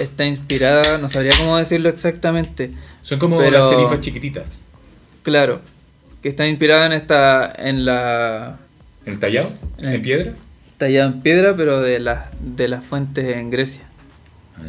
Está 0.00 0.24
inspirada, 0.26 0.98
no 0.98 1.08
sabría 1.08 1.32
cómo 1.38 1.56
decirlo 1.56 1.88
exactamente. 1.88 2.70
Son 3.02 3.18
como 3.18 3.38
Pero- 3.38 3.58
las 3.58 3.70
serifas 3.70 4.00
chiquititas. 4.00 4.44
Claro, 5.22 5.60
que 6.22 6.28
está 6.28 6.46
inspirada 6.46 6.86
en 6.86 6.92
esta, 6.92 7.52
en 7.56 7.84
la 7.84 8.58
¿En 9.04 9.12
el 9.14 9.18
tallado? 9.20 9.52
En 9.78 9.88
¿En, 9.88 9.94
el- 9.94 10.02
piedra? 10.02 10.32
tallada 10.78 11.06
en 11.12 11.20
piedra, 11.22 11.56
pero 11.56 11.80
de 11.80 12.00
las 12.00 12.26
de 12.40 12.68
las 12.68 12.84
fuentes 12.84 13.36
en 13.36 13.50
Grecia. 13.50 13.82
Ah. 14.56 14.60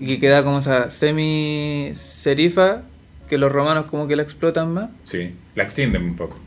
Y 0.00 0.06
que 0.06 0.18
queda 0.18 0.42
como 0.44 0.58
esa 0.58 0.90
semi 0.90 1.92
serifa 1.94 2.82
que 3.28 3.38
los 3.38 3.50
romanos 3.50 3.86
como 3.86 4.06
que 4.06 4.16
la 4.16 4.22
explotan 4.22 4.72
más. 4.72 4.90
Sí, 5.02 5.34
la 5.54 5.62
extienden 5.64 6.02
un 6.04 6.16
poco. 6.16 6.38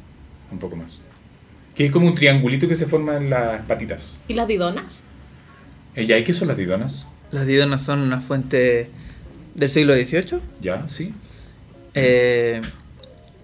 Un 0.52 0.60
poco 0.60 0.76
más. 0.76 0.92
Que 1.76 1.86
es 1.86 1.92
como 1.92 2.08
un 2.08 2.16
triangulito 2.16 2.68
que 2.68 2.76
se 2.76 2.86
forma 2.86 3.18
en 3.18 3.30
las 3.30 3.62
patitas. 3.64 4.16
¿Y 4.28 4.34
las 4.34 4.48
didonas? 4.48 5.04
Eh, 5.96 6.04
¿Y 6.04 6.12
ahí 6.14 6.24
qué 6.24 6.34
son 6.34 6.48
las 6.50 6.58
didonas? 6.58 7.08
Las 7.32 7.46
didonas 7.48 7.82
son 7.84 8.00
una 8.00 8.22
fuente 8.22 8.90
del 9.56 9.70
siglo 9.70 9.94
XVIII. 9.94 10.40
¿Ya? 10.62 10.86
¿Sí? 10.90 11.14
eh, 11.96 12.62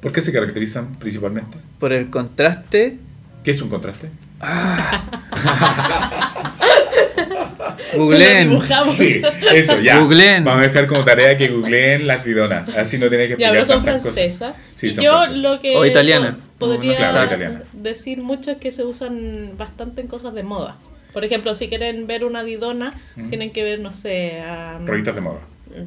¿Por 0.01 0.11
qué 0.11 0.21
se 0.21 0.31
caracterizan 0.31 0.95
principalmente? 0.95 1.57
por 1.79 1.93
el 1.93 2.09
contraste. 2.09 2.97
¿Qué 3.43 3.51
es 3.51 3.61
un 3.61 3.69
contraste? 3.69 4.09
Googleen. 7.95 8.49
Lo 8.49 8.55
dibujamos. 8.55 8.97
Sí, 8.97 9.21
eso, 9.53 9.79
ya. 9.81 9.99
Googleen. 9.99 10.43
Vamos 10.43 10.63
a 10.63 10.67
dejar 10.67 10.87
como 10.87 11.03
tarea 11.03 11.37
que 11.37 11.49
googleen 11.49 12.07
las 12.07 12.23
didonas. 12.25 12.67
Así 12.69 12.97
no 12.97 13.09
tiene 13.09 13.27
que 13.27 13.37
Ya, 13.37 13.49
explicar 13.49 13.53
pero 13.53 13.65
son 13.65 13.83
francesas. 13.83 14.55
Sí, 14.75 14.89
yo 14.91 15.11
francesas. 15.13 15.37
lo 15.37 15.59
que 15.59 15.75
O 15.75 15.85
italiana. 15.85 16.37
po- 16.57 16.67
podría 16.69 16.91
No, 16.93 16.97
claro, 16.97 17.25
italiana. 17.25 17.61
decir 17.73 18.21
mucho 18.21 18.51
es 18.51 18.57
que 18.57 18.71
se 18.71 18.83
usan 18.83 19.51
bastante 19.57 20.01
en 20.01 20.07
cosas 20.07 20.33
de 20.33 20.43
moda. 20.43 20.77
Por 21.15 21.25
ejemplo, 21.25 21.55
si 21.55 21.67
quieren 21.69 22.05
ver 22.05 22.25
una 22.25 22.43
didona, 22.43 22.93
Mm. 23.15 23.29
tienen 23.29 23.51
que 23.51 23.63
ver, 23.63 23.79
no 23.79 23.91
sé, 23.93 24.41
a 24.41 24.77
Revistas 24.85 25.15
de 25.15 25.21
moda. 25.21 25.39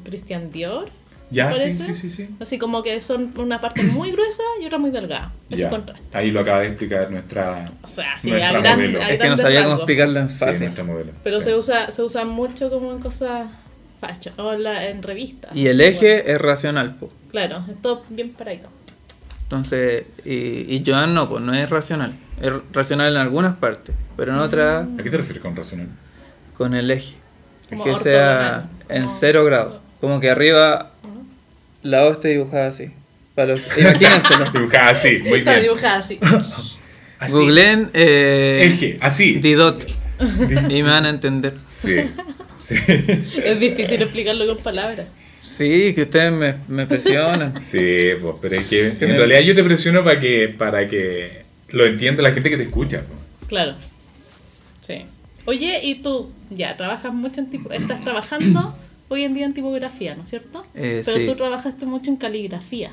Christian 0.04 0.50
Dior 0.50 0.88
Ya, 1.30 1.54
sí, 1.54 1.70
sí, 1.70 1.94
sí, 1.94 2.08
sí. 2.08 2.28
Así 2.40 2.56
como 2.58 2.82
que 2.82 2.98
son 3.02 3.34
una 3.38 3.60
parte 3.60 3.82
muy 3.82 4.10
gruesa 4.12 4.42
y 4.62 4.64
otra 4.64 4.78
muy 4.78 4.90
delgada. 4.90 5.30
Ese 5.50 5.64
Ya. 5.64 5.68
contraste. 5.68 6.02
Ahí 6.16 6.30
lo 6.30 6.40
acaba 6.40 6.60
de 6.62 6.68
explicar 6.68 7.10
nuestra, 7.10 7.66
O 7.82 7.86
sea, 7.88 8.18
sí, 8.18 8.30
Nuestra 8.30 8.60
gran- 8.62 8.76
modelo. 8.78 9.00
Es 9.02 9.20
que 9.20 9.28
no 9.28 9.36
sabía 9.36 9.64
cómo 9.64 9.76
explicarlo 9.76 10.20
en 10.20 10.28
sí, 10.30 10.34
fácil. 10.36 10.60
nuestra 10.60 10.84
modelo. 10.84 11.12
Pero 11.22 11.36
Sí. 11.38 11.44
se 11.44 11.54
usa 11.56 11.90
se 11.90 12.02
usa 12.02 12.24
mucho 12.24 12.70
como 12.70 12.92
en 12.92 13.00
cosas 13.00 13.48
fashion 14.00 14.34
o 14.38 14.54
en, 14.54 14.62
la- 14.62 14.86
en 14.88 15.02
revistas. 15.02 15.54
y 15.54 15.66
el 15.68 15.78
eje 15.82 16.22
bueno. 16.22 16.30
es 16.36 16.40
racional, 16.40 16.94
po. 16.96 17.10
Claro, 17.30 17.62
es 17.68 17.76
todo 17.82 18.02
bien 18.08 18.30
paradito. 18.30 18.68
Entonces, 19.42 20.04
y, 20.24 20.74
y 20.74 20.82
Joan 20.86 21.12
no, 21.14 21.28
pues 21.28 21.42
no 21.42 21.52
es 21.54 21.68
racional. 21.68 22.12
Es 22.40 22.53
racional 22.72 23.12
en 23.14 23.20
algunas 23.20 23.57
partes, 23.57 23.94
pero 24.16 24.33
en 24.33 24.38
otras 24.38 24.87
¿A 24.98 25.03
qué 25.03 25.11
te 25.11 25.16
refieres 25.16 25.42
con 25.42 25.57
racional? 25.57 25.88
con 26.57 26.74
el 26.74 26.90
eje. 26.90 27.14
Como 27.68 27.85
que 27.85 27.96
sea 28.03 28.68
en 28.88 29.05
como- 29.05 29.16
cero 29.20 29.44
grados. 29.44 29.81
Como 30.01 30.20
que 30.20 30.31
arriba 30.31 30.92
la 31.83 32.05
O 32.05 32.12
está 32.12 32.29
dibujada 32.29 32.68
así. 32.68 32.90
Para 33.35 33.53
los, 33.53 33.61
imagínenselo. 33.79 34.51
Dibujada 34.53 34.90
así, 34.90 35.18
muy 35.24 35.38
Está 35.40 35.53
bien. 35.53 35.62
dibujada 35.64 35.98
así. 35.98 36.18
Así. 37.20 37.33
Googleen 37.35 37.90
eh, 37.94 38.61
Eje, 38.64 38.96
así. 39.01 39.35
Didot 39.40 39.88
y 40.68 40.83
me 40.83 40.90
van 40.90 41.05
a 41.05 41.09
entender. 41.11 41.53
Sí. 41.72 41.96
sí. 42.61 42.77
es 43.44 43.59
difícil 43.59 44.01
explicarlo 44.03 44.46
con 44.46 44.59
palabras. 44.62 45.07
Sí, 45.42 45.92
que 45.94 46.03
ustedes 46.03 46.31
me, 46.33 46.55
me 46.68 46.87
presionan. 46.87 47.61
Sí, 47.61 48.11
pues, 48.22 48.35
pero 48.40 48.55
es 48.61 48.66
que 48.68 48.88
en 49.01 49.16
realidad 49.16 49.40
yo 49.40 49.55
te 49.57 49.64
presiono 49.64 50.05
para 50.05 50.20
que, 50.20 50.55
para 50.57 50.87
que 50.87 51.42
lo 51.68 51.85
entienda 51.87 52.22
la 52.22 52.33
gente 52.33 52.50
que 52.50 52.57
te 52.57 52.62
escucha. 52.64 53.04
Claro. 53.46 53.74
Sí. 54.81 55.04
Oye, 55.46 55.81
y 55.85 55.96
tú 55.96 56.31
ya 56.50 56.76
trabajas 56.76 57.12
mucho 57.12 57.40
en 57.40 57.50
tipo, 57.50 57.70
estás 57.72 58.02
trabajando 58.04 58.74
hoy 59.09 59.24
en 59.24 59.35
día 59.35 59.46
en 59.46 59.54
tipografía, 59.54 60.14
¿no 60.14 60.22
es 60.22 60.28
cierto? 60.31 60.64
Eh, 60.74 61.02
Pero 61.04 61.18
sí. 61.18 61.26
tú 61.26 61.35
trabajaste 61.37 61.87
mucho 61.87 62.11
en 62.11 62.16
caligrafía. 62.16 62.92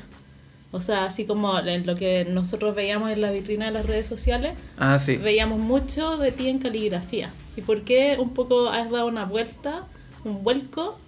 O 0.72 0.80
sea, 0.80 1.04
así 1.06 1.24
como 1.24 1.58
en 1.60 1.86
lo 1.86 1.94
que 1.94 2.26
nosotros 2.28 2.74
veíamos 2.74 3.10
en 3.10 3.20
la 3.22 3.30
vitrina 3.30 3.66
de 3.66 3.70
las 3.72 3.86
redes 3.86 4.06
sociales, 4.06 4.54
Ah, 4.76 4.98
sí. 4.98 5.16
veíamos 5.16 5.58
mucho 5.58 6.18
de 6.18 6.32
ti 6.32 6.48
en 6.48 6.58
caligrafía. 6.58 7.30
¿Y 7.56 7.62
por 7.62 7.82
qué 7.82 8.16
un 8.18 8.34
poco 8.34 8.68
has 8.68 8.90
dado 8.90 9.06
una 9.06 9.24
vuelta, 9.24 9.84
un 10.24 10.42
vuelco 10.42 10.98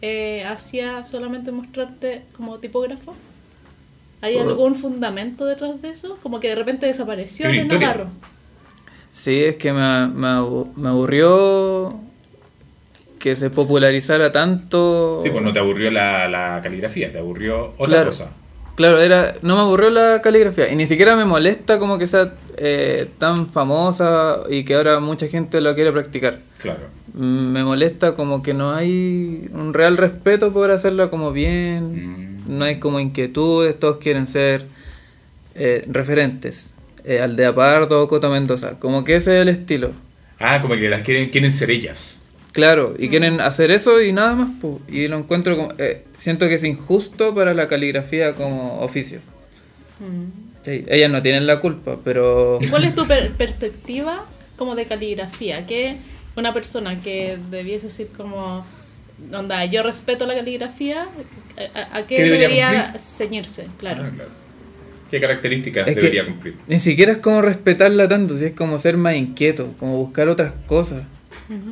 eh, 0.00 0.44
hacia 0.46 1.04
solamente 1.04 1.50
mostrarte 1.52 2.22
como 2.36 2.58
tipógrafo? 2.58 3.14
¿Hay 4.20 4.34
Por- 4.36 4.48
algún 4.48 4.74
fundamento 4.74 5.44
detrás 5.46 5.80
de 5.80 5.90
eso? 5.90 6.18
Como 6.22 6.40
que 6.40 6.48
de 6.48 6.54
repente 6.56 6.86
desapareció 6.86 7.48
de. 7.48 7.64
Navarro. 7.64 8.08
Sí, 9.12 9.42
es 9.42 9.56
que 9.56 9.72
me, 9.72 10.08
me 10.08 10.88
aburrió 10.88 11.94
que 13.18 13.34
se 13.36 13.50
popularizara 13.50 14.30
tanto. 14.32 15.18
Sí, 15.22 15.30
pues 15.30 15.42
no 15.42 15.52
te 15.52 15.58
aburrió 15.58 15.90
la, 15.90 16.28
la 16.28 16.60
caligrafía, 16.62 17.10
te 17.12 17.18
aburrió 17.18 17.72
otra 17.78 17.86
Claro. 17.86 18.06
cosa. 18.10 18.30
Claro, 18.76 19.00
era, 19.00 19.34
no 19.42 19.56
me 19.56 19.62
aburrió 19.62 19.90
la 19.90 20.20
caligrafía 20.22 20.70
y 20.72 20.76
ni 20.76 20.86
siquiera 20.86 21.16
me 21.16 21.24
molesta 21.24 21.80
como 21.80 21.98
que 21.98 22.06
sea 22.06 22.34
eh, 22.56 23.08
tan 23.18 23.48
famosa 23.48 24.42
y 24.48 24.64
que 24.64 24.76
ahora 24.76 25.00
mucha 25.00 25.26
gente 25.26 25.60
lo 25.60 25.74
quiere 25.74 25.90
practicar. 25.90 26.38
Claro. 26.58 26.82
Mm, 27.14 27.50
Me 27.52 27.64
molesta 27.64 28.14
como 28.14 28.40
que 28.40 28.54
no 28.54 28.72
hay 28.72 29.48
un 29.52 29.74
real 29.74 29.96
respeto 29.96 30.52
por 30.52 30.70
hacerla 30.70 31.10
como 31.10 31.32
bien, 31.32 32.26
Mm. 32.26 32.27
No 32.48 32.64
hay 32.64 32.78
como 32.80 32.98
inquietudes, 33.00 33.78
todos 33.78 33.98
quieren 33.98 34.26
ser 34.26 34.64
eh, 35.54 35.84
referentes. 35.86 36.74
Eh, 37.04 37.20
Aldea 37.20 37.54
Pardo 37.54 38.02
o 38.02 38.08
Coto 38.08 38.30
Mendoza, 38.30 38.78
como 38.78 39.04
que 39.04 39.16
ese 39.16 39.36
es 39.36 39.42
el 39.42 39.48
estilo. 39.48 39.92
Ah, 40.40 40.60
como 40.60 40.74
que 40.74 40.88
las 40.88 41.02
quieren, 41.02 41.30
quieren 41.30 41.52
ser 41.52 41.70
ellas. 41.70 42.20
Claro, 42.52 42.94
y 42.98 43.08
quieren 43.08 43.40
hacer 43.40 43.70
eso 43.70 44.02
y 44.02 44.12
nada 44.12 44.34
más, 44.34 44.50
po. 44.60 44.80
y 44.88 45.06
lo 45.08 45.18
encuentro 45.18 45.56
como... 45.56 45.72
eh, 45.78 46.04
siento 46.18 46.48
que 46.48 46.54
es 46.54 46.64
injusto 46.64 47.34
para 47.34 47.54
la 47.54 47.68
caligrafía 47.68 48.32
como 48.32 48.80
oficio. 48.80 49.20
Mm. 50.00 50.48
Sí, 50.64 50.84
ellas 50.88 51.10
no 51.10 51.22
tienen 51.22 51.46
la 51.46 51.60
culpa, 51.60 51.98
pero... 52.04 52.58
¿Y 52.60 52.66
cuál 52.66 52.84
es 52.84 52.94
tu 52.94 53.06
per- 53.06 53.32
perspectiva 53.32 54.26
como 54.56 54.74
de 54.74 54.86
caligrafía? 54.86 55.66
Que 55.66 55.96
una 56.36 56.52
persona 56.52 57.00
que 57.00 57.38
debiese 57.50 57.86
decir 57.86 58.08
como, 58.16 58.66
onda, 59.32 59.64
yo 59.66 59.82
respeto 59.82 60.26
la 60.26 60.34
caligrafía, 60.34 61.08
¿a, 61.92 62.02
qué, 62.06 62.16
¿Qué 62.16 62.22
debería 62.24 62.94
ceñirse? 62.98 63.66
Claro. 63.78 64.04
Ah, 64.06 64.10
claro. 64.14 64.30
¿Qué 65.10 65.20
características 65.20 65.88
Es 65.88 65.96
debería 65.96 66.26
cumplir? 66.26 66.54
Ni 66.66 66.80
siquiera 66.80 67.12
es 67.12 67.18
como 67.18 67.40
respetarla 67.40 68.06
tanto, 68.08 68.36
si 68.36 68.44
es 68.46 68.52
como 68.52 68.78
ser 68.78 68.96
más 68.98 69.14
inquieto, 69.16 69.74
como 69.78 69.96
buscar 69.96 70.28
otras 70.28 70.52
cosas. 70.66 71.02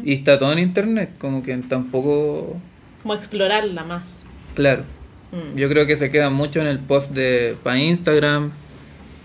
Y 0.04 0.14
está 0.14 0.38
todo 0.38 0.52
en 0.52 0.58
internet, 0.58 1.10
como 1.18 1.42
que 1.42 1.54
tampoco... 1.58 2.58
Como 3.02 3.14
explorarla 3.14 3.84
más. 3.84 4.24
Claro, 4.54 4.84
Mm. 5.32 5.56
yo 5.58 5.68
creo 5.68 5.86
que 5.86 5.96
se 5.96 6.08
queda 6.08 6.30
mucho 6.30 6.60
en 6.60 6.68
el 6.68 6.78
post 6.78 7.10
de 7.10 7.56
para 7.62 7.78
Instagram, 7.78 8.52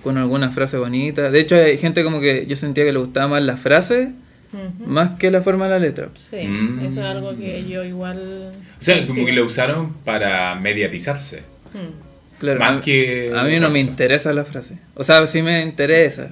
con 0.04 0.18
alguna 0.18 0.50
frase 0.52 0.78
bonita. 0.78 1.30
De 1.30 1.40
hecho, 1.40 1.56
hay 1.56 1.78
gente 1.78 2.04
como 2.04 2.20
que 2.20 2.46
yo 2.48 2.56
sentía 2.56 2.84
que 2.84 2.92
le 2.92 3.00
gustaba 3.00 3.28
más 3.28 3.44
la 3.44 3.56
más 4.86 5.12
que 5.18 5.32
la 5.32 5.42
forma 5.42 5.66
de 5.66 5.72
la 5.72 5.80
letra. 5.80 6.10
Sí, 6.14 6.46
Mm. 6.48 6.86
eso 6.86 7.00
es 7.02 7.06
algo 7.06 7.36
que 7.38 7.66
yo 7.68 7.84
igual... 7.84 8.52
O 8.80 8.84
sea, 8.84 9.02
como 9.06 9.26
que 9.26 9.32
lo 9.34 9.46
usaron 9.46 9.94
para 10.06 10.56
mediatizarse. 10.56 11.40
Mm. 11.74 12.40
Claro, 12.40 12.60
Más 12.60 12.78
a, 12.78 12.82
que 12.82 13.32
a 13.36 13.44
mí 13.44 13.60
no 13.60 13.70
me 13.70 13.80
interesa 13.80 14.34
la 14.34 14.44
frase. 14.44 14.76
O 14.96 15.04
sea, 15.04 15.26
sí 15.28 15.44
me 15.44 15.62
interesa. 15.62 16.30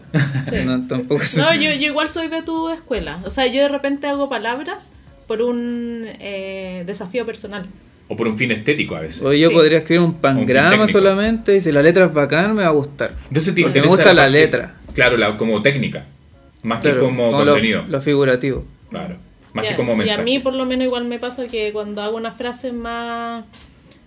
Sí. 0.50 0.56
no, 0.66 0.88
tampoco 0.88 1.24
sé. 1.24 1.40
No, 1.40 1.54
yo, 1.54 1.72
yo 1.74 1.86
igual 1.88 2.10
soy 2.10 2.30
de 2.30 2.42
tu 2.42 2.70
escuela. 2.70 3.20
O 3.26 3.30
sea, 3.32 3.46
yo 3.46 3.62
de 3.62 3.68
repente 3.70 4.08
hago 4.08 4.28
palabras 4.28 4.94
por 5.28 5.44
un 5.44 6.06
eh, 6.20 6.84
desafío 6.88 7.28
personal. 7.28 7.68
O 8.08 8.16
por 8.16 8.28
un 8.28 8.40
fin 8.40 8.52
estético 8.52 8.96
a 8.96 9.02
veces. 9.02 9.22
O 9.22 9.32
yo 9.34 9.50
Sí. 9.50 9.54
podría 9.54 9.78
escribir 9.78 10.02
un 10.02 10.16
pangrama 10.16 10.72
técnico. 10.72 10.92
solamente 10.92 11.56
y 11.58 11.62
si 11.62 11.72
la 11.72 11.84
letra 11.84 12.06
es 12.06 12.14
bacán 12.14 12.56
me 12.56 12.64
va 12.64 12.70
a 12.70 12.72
gustar. 12.72 13.12
Entonces 13.28 13.54
te 13.54 13.62
Porque 13.62 13.80
me 13.82 13.86
interesa 13.86 13.88
gusta 13.90 14.14
la 14.16 14.28
letra. 14.28 14.74
Claro, 14.96 15.16
la, 15.16 15.38
como 15.38 15.62
técnica. 15.62 16.06
Más 16.64 16.82
Claro, 16.82 16.98
que 17.00 17.06
como, 17.06 17.32
lo- 17.32 17.38
contenido. 17.54 17.86
Lo, 17.88 18.02
figurativo. 18.02 18.66
Claro. 18.90 19.16
Más 19.54 19.66
Y 19.66 19.68
que 19.70 19.74
a- 19.74 19.78
como 19.78 19.94
y 19.94 19.98
mensaje. 19.98 20.22
a 20.22 20.24
mí 20.24 20.40
por 20.40 20.54
lo 20.54 20.66
menos 20.66 20.86
igual 20.86 21.06
me 21.06 21.20
pasa 21.20 21.48
que 21.48 21.72
cuando 21.72 22.02
hago 22.02 22.18
una 22.18 22.32
frase 22.32 22.72
más 22.72 23.46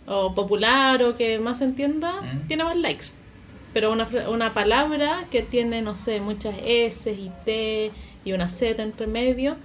o 0.07 0.35
popular 0.35 1.03
o 1.03 1.17
que 1.17 1.39
más 1.39 1.59
se 1.59 1.65
entienda, 1.65 2.13
Mm. 2.21 2.47
tiene 2.49 2.65
más 2.65 2.77
likes. 2.77 3.07
Pero 3.73 3.91
una, 3.93 4.07
una 4.29 4.53
palabra 4.53 5.25
que 5.31 5.43
tiene, 5.43 5.81
no 5.83 5.95
sé, 5.97 6.21
muchas 6.21 6.55
S 6.65 7.11
y 7.11 7.31
T 7.45 7.91
y 8.25 8.33
una 8.33 8.49
Z 8.51 8.83
entre 8.83 9.07
medio, 9.07 9.57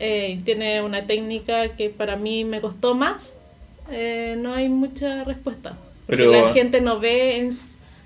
eh, 0.00 0.40
tiene 0.44 0.82
una 0.82 1.02
técnica 1.06 1.68
que 1.76 1.90
para 1.90 2.16
mí 2.16 2.44
me 2.44 2.60
costó 2.60 2.94
más, 2.94 3.36
eh, 3.90 4.36
no 4.38 4.54
hay 4.54 4.68
mucha 4.68 5.24
respuesta. 5.24 5.76
Pero- 6.06 6.30
la 6.32 6.52
gente 6.52 6.80
no 6.80 6.98
ve, 7.00 7.36
en 7.38 7.50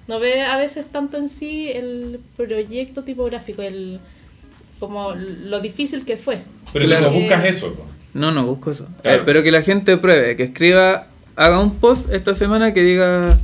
no 0.09 0.18
ve 0.18 0.42
a 0.42 0.57
veces 0.57 0.87
tanto 0.90 1.16
en 1.18 1.29
sí 1.29 1.71
el 1.73 2.18
proyecto 2.37 3.05
tipográfico, 3.05 3.62
el 3.62 4.01
como 4.81 5.14
lo 5.14 5.61
difícil 5.61 6.05
que 6.05 6.16
fue. 6.16 6.40
Pero 6.73 6.85
Claro. 6.87 7.07
no 7.07 7.12
buscas 7.12 7.44
eso. 7.44 7.77
No, 8.14 8.31
no 8.33 8.44
busco 8.47 8.71
eso. 8.71 8.88
Claro. 9.03 9.18
Eh, 9.21 9.23
pero 9.25 9.42
que 9.42 9.51
la 9.51 9.62
gente 9.62 9.97
pruebe, 9.97 10.35
que 10.37 10.44
escriba, 10.44 11.07
haga 11.37 11.61
un 11.61 11.75
post 11.77 12.11
esta 12.12 12.35
semana 12.35 12.73
que 12.73 12.83
diga 12.83 13.38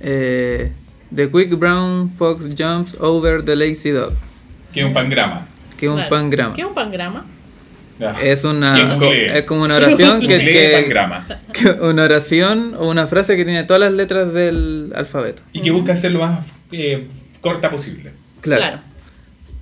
eh, 0.00 0.72
The 1.14 1.30
Quick 1.30 1.58
Brown 1.58 2.10
Fox 2.10 2.44
jumps 2.56 2.96
over 3.00 3.42
the 3.44 3.56
lazy 3.56 3.90
dog. 3.90 4.12
Que 4.72 4.80
es 4.80 4.86
un 4.86 4.92
pangrama. 4.92 5.46
Que 5.78 5.88
un 5.88 5.96
Claro. 5.96 6.10
pangrama. 6.10 6.54
¿Qué 6.54 6.60
es 6.62 6.66
un 6.68 6.74
pangrama? 6.74 7.26
Es 8.22 8.44
una 8.44 8.96
es 9.34 9.44
como 9.44 9.62
una 9.64 9.76
oración 9.76 10.20
que, 10.20 10.38
que- 10.38 10.70
pangrama. 10.82 11.26
que- 11.52 11.70
una 11.70 12.04
oración 12.04 12.74
o 12.78 12.88
una 12.88 13.06
frase 13.06 13.36
que 13.36 13.44
tiene 13.44 13.64
todas 13.64 13.80
las 13.80 13.92
letras 13.92 14.32
del 14.32 14.92
alfabeto. 14.94 15.42
Y 15.52 15.60
que 15.62 15.70
busca 15.70 15.94
ser 15.96 16.12
lo 16.12 16.20
más 16.20 16.46
eh, 16.72 17.06
corta 17.40 17.70
posible. 17.70 18.12
Claro. 18.40 18.78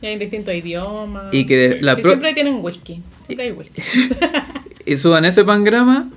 Y 0.01 0.07
hay 0.07 0.17
distintos 0.19 0.55
idiomas. 0.55 1.33
Y 1.35 1.45
que 1.47 1.75
Sí. 1.75 1.79
la 1.81 1.99
Y 1.99 2.03
siempre 2.03 2.33
tienen 2.35 2.59
whisky. 2.63 3.03
Siempre 3.27 3.47
hay 3.47 3.53
whisky. 3.53 3.83
y 4.87 4.97
suban 4.97 5.25
ese 5.25 5.45
pangrama, 5.45 6.09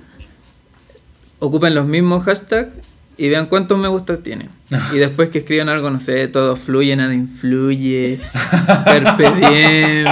ocupen 1.40 1.74
los 1.74 1.86
mismos 1.86 2.24
hashtags 2.24 2.70
y 3.18 3.28
vean 3.28 3.46
cuántos 3.46 3.78
me 3.78 3.88
gusta 3.88 4.18
tienen. 4.22 4.48
Y 4.92 4.96
después 4.98 5.28
que 5.30 5.38
escriban 5.38 5.68
algo, 5.68 5.90
no 5.90 6.00
sé, 6.00 6.28
todo 6.28 6.56
fluye, 6.56 6.96
nada 6.96 7.12
influye, 7.14 8.20
carpe 8.84 9.24
diem, 9.38 10.04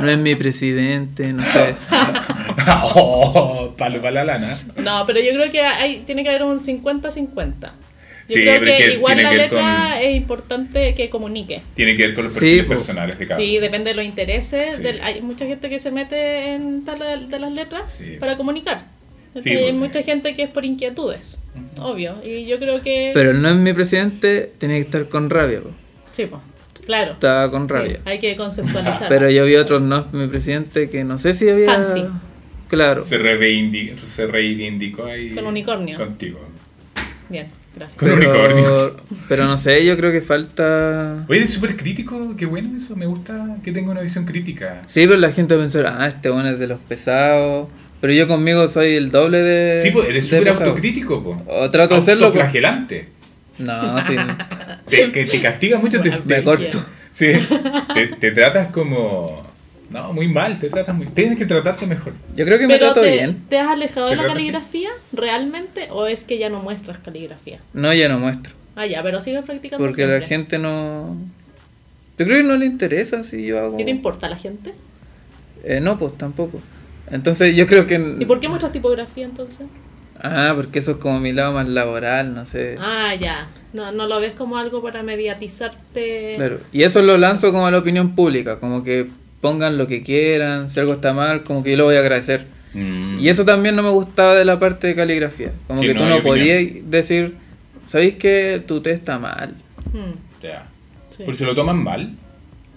no 0.00 0.10
es 0.10 0.18
mi 0.18 0.34
presidente, 0.34 1.32
no 1.32 1.42
sé. 1.44 1.74
oh, 2.94 3.74
palo 3.76 3.98
para 4.00 4.10
la 4.12 4.24
lana. 4.24 4.60
No, 4.76 5.04
pero 5.06 5.20
yo 5.20 5.30
creo 5.32 5.50
que 5.50 5.60
hay, 5.60 5.98
tiene 6.06 6.22
que 6.22 6.30
haber 6.30 6.44
un 6.44 6.58
50-50. 6.58 7.70
Yo 8.28 8.34
Sí, 8.34 8.42
creo 8.42 8.60
que 8.60 8.76
que 8.76 8.94
igual 8.94 9.22
la 9.22 9.30
que 9.30 9.36
letra 9.36 9.60
con- 9.92 9.98
es 10.02 10.16
importante 10.16 10.94
que 10.96 11.08
comunique. 11.10 11.62
Tiene 11.74 11.96
que 11.96 12.06
ver 12.08 12.14
con 12.16 12.24
los 12.24 12.32
Sí, 12.32 12.40
perfiles 12.40 12.66
personales 12.66 13.18
de 13.20 13.26
cada 13.28 13.38
Sí, 13.40 13.58
depende 13.60 13.90
de 13.90 13.96
los 13.96 14.04
intereses. 14.04 14.76
Sí. 14.78 14.82
del- 14.82 15.00
hay 15.00 15.20
mucha 15.22 15.46
gente 15.46 15.70
que 15.70 15.78
se 15.78 15.92
mete 15.92 16.54
en 16.54 16.84
tal 16.84 16.98
de, 16.98 17.26
de 17.28 17.38
las 17.38 17.52
letras 17.52 17.82
Sí. 17.98 18.16
para 18.18 18.36
comunicar. 18.36 18.84
Sí, 19.40 19.50
hay 19.50 19.62
pues, 19.64 19.74
sí. 19.74 19.80
mucha 19.80 20.02
gente 20.02 20.34
que 20.34 20.42
es 20.44 20.50
por 20.50 20.64
inquietudes, 20.64 21.38
obvio. 21.80 22.16
Y 22.24 22.46
yo 22.46 22.58
creo 22.58 22.80
que... 22.80 23.10
Pero 23.14 23.30
el 23.30 23.42
no 23.42 23.48
es 23.50 23.56
mi 23.56 23.72
presidente, 23.72 24.52
tiene 24.58 24.74
que 24.76 24.80
estar 24.82 25.08
con 25.08 25.30
rabia. 25.30 25.60
po. 25.60 25.70
Sí, 26.12 26.26
pues, 26.26 26.40
claro. 26.84 27.12
Estaba 27.12 27.50
con 27.50 27.68
Sí, 27.68 27.74
rabia. 27.74 28.00
hay 28.04 28.18
que 28.18 28.36
conceptualizar. 28.36 29.08
Pero 29.10 29.30
yo 29.30 29.44
vi 29.44 29.56
otros 29.56 29.82
no 29.82 30.00
es 30.00 30.12
mi 30.12 30.26
presidente 30.28 30.88
que 30.90 31.04
no 31.04 31.18
sé 31.18 31.34
si 31.34 31.48
había... 31.48 31.66
Fancy. 31.66 32.04
Claro. 32.68 33.04
Se, 33.04 33.18
reivindi- 33.20 33.96
se 33.96 34.26
reivindicó 34.26 35.04
ahí. 35.06 35.30
Con 35.34 35.46
unicornio. 35.46 35.96
Contigo. 35.98 36.40
Bien, 37.28 37.46
gracias. 37.76 37.98
Con 37.98 38.10
unicornios. 38.10 38.96
pero 39.28 39.44
no 39.46 39.56
sé, 39.56 39.84
yo 39.84 39.96
creo 39.96 40.10
que 40.10 40.20
falta... 40.20 41.24
Oye, 41.28 41.38
eres 41.38 41.50
súper 41.50 41.76
crítico. 41.76 42.34
Qué 42.36 42.44
bueno 42.46 42.76
eso. 42.76 42.96
Me 42.96 43.06
gusta 43.06 43.56
que 43.62 43.70
tenga 43.72 43.92
una 43.92 44.00
visión 44.00 44.24
crítica. 44.24 44.82
Sí, 44.88 45.06
pero 45.06 45.16
la 45.18 45.30
gente 45.30 45.56
pensó, 45.56 45.80
ah, 45.86 46.08
este 46.08 46.28
bueno 46.30 46.48
es 46.50 46.58
de 46.58 46.66
los 46.66 46.80
pesados. 46.80 47.68
Pero 48.00 48.12
yo 48.12 48.28
conmigo 48.28 48.68
soy 48.68 48.94
el 48.94 49.10
doble 49.10 49.38
de... 49.42 49.78
Sí, 49.78 49.90
pues 49.90 50.08
eres 50.08 50.26
súper 50.28 50.48
autocrítico, 50.50 51.22
po. 51.22 51.36
O 51.46 51.70
trato 51.70 51.94
de 51.96 52.02
serlo. 52.02 52.26
Autoflagelante. 52.26 53.08
No, 53.58 54.00
sí. 54.06 54.14
Te, 54.88 55.10
que 55.10 55.24
te 55.24 55.40
castiga 55.40 55.78
mucho. 55.78 56.00
te, 56.00 56.10
Bueno, 56.10 56.24
Me 56.26 56.36
te- 56.36 56.44
corto. 56.44 56.78
Sí, 57.10 57.32
te, 57.94 58.06
te 58.08 58.30
tratas 58.32 58.68
como... 58.68 59.44
No, 59.90 60.12
muy 60.12 60.28
mal, 60.28 60.58
te 60.60 60.68
tratas 60.68 60.94
muy... 60.96 61.06
Tienes 61.06 61.38
que 61.38 61.46
tratarte 61.46 61.86
mejor. 61.86 62.12
Yo 62.36 62.44
creo 62.44 62.58
que 62.58 62.66
me 62.66 62.74
Pero 62.74 62.86
trato 62.92 63.00
te, 63.02 63.12
bien. 63.12 63.42
¿te 63.48 63.58
has 63.58 63.68
alejado 63.68 64.08
de 64.08 64.16
¿Te 64.16 64.22
la 64.22 64.28
caligrafía 64.28 64.90
realmente 65.12 65.88
o 65.90 66.06
es 66.06 66.24
que 66.24 66.38
ya 66.38 66.48
no 66.50 66.60
muestras 66.60 66.98
caligrafía? 66.98 67.60
No, 67.72 67.92
ya 67.94 68.08
no 68.08 68.18
muestro. 68.18 68.52
Ah, 68.76 68.84
ya, 68.86 69.02
pero 69.02 69.20
sigues 69.22 69.42
practicando 69.44 69.82
Porque 69.84 70.06
la 70.06 70.20
gente 70.20 70.58
no... 70.58 71.16
Yo 72.18 72.26
creo 72.26 72.38
que 72.38 72.44
no 72.44 72.56
le 72.56 72.66
interesa 72.66 73.24
si 73.24 73.46
yo 73.46 73.58
hago... 73.58 73.76
¿Qué 73.78 73.84
te 73.84 73.90
importa 73.90 74.26
a 74.26 74.30
la 74.30 74.36
gente? 74.36 74.74
Eh, 75.64 75.80
no, 75.80 75.96
pues 75.98 76.16
tampoco. 76.18 76.60
Entonces 77.10 77.54
yo 77.56 77.66
creo 77.66 77.86
que... 77.86 78.16
¿Y 78.18 78.24
por 78.24 78.40
qué 78.40 78.48
muestras 78.48 78.72
tipografía 78.72 79.24
entonces? 79.24 79.66
Ah, 80.22 80.52
porque 80.56 80.78
eso 80.78 80.92
es 80.92 80.96
como 80.96 81.20
mi 81.20 81.32
lado 81.32 81.52
más 81.52 81.68
laboral, 81.68 82.34
no 82.34 82.44
sé. 82.44 82.76
Ah, 82.80 83.14
ya. 83.14 83.48
No, 83.72 83.92
no 83.92 84.06
lo 84.06 84.18
ves 84.20 84.32
como 84.32 84.56
algo 84.56 84.82
para 84.82 85.02
mediatizarte. 85.02 86.32
Claro. 86.36 86.60
Y 86.72 86.82
eso 86.82 87.02
lo 87.02 87.18
lanzo 87.18 87.52
como 87.52 87.66
a 87.66 87.70
la 87.70 87.78
opinión 87.78 88.14
pública, 88.14 88.58
como 88.58 88.82
que 88.82 89.06
pongan 89.40 89.76
lo 89.78 89.86
que 89.86 90.02
quieran, 90.02 90.70
si 90.70 90.80
algo 90.80 90.94
está 90.94 91.12
mal, 91.12 91.44
como 91.44 91.62
que 91.62 91.72
yo 91.72 91.76
lo 91.76 91.84
voy 91.84 91.96
a 91.96 92.00
agradecer. 92.00 92.46
Y 92.74 93.28
eso 93.30 93.46
también 93.46 93.74
no 93.74 93.82
me 93.82 93.88
gustaba 93.88 94.34
de 94.34 94.44
la 94.44 94.58
parte 94.58 94.88
de 94.88 94.94
caligrafía, 94.94 95.50
como 95.66 95.80
Que 95.80 95.88
que, 95.88 95.94
no 95.94 96.00
tú 96.00 96.06
no 96.06 96.16
opinión. 96.16 96.34
podías 96.38 96.90
decir, 96.90 97.34
¿sabéis 97.88 98.14
que 98.16 98.62
tu 98.66 98.80
té 98.82 98.90
está 98.90 99.18
mal? 99.18 99.54
Mm, 99.94 100.42
Ya. 100.44 100.66
sí. 101.08 101.22
Por 101.24 101.34
si 101.36 101.44
lo 101.46 101.54
toman 101.54 101.82
mal. 101.82 102.12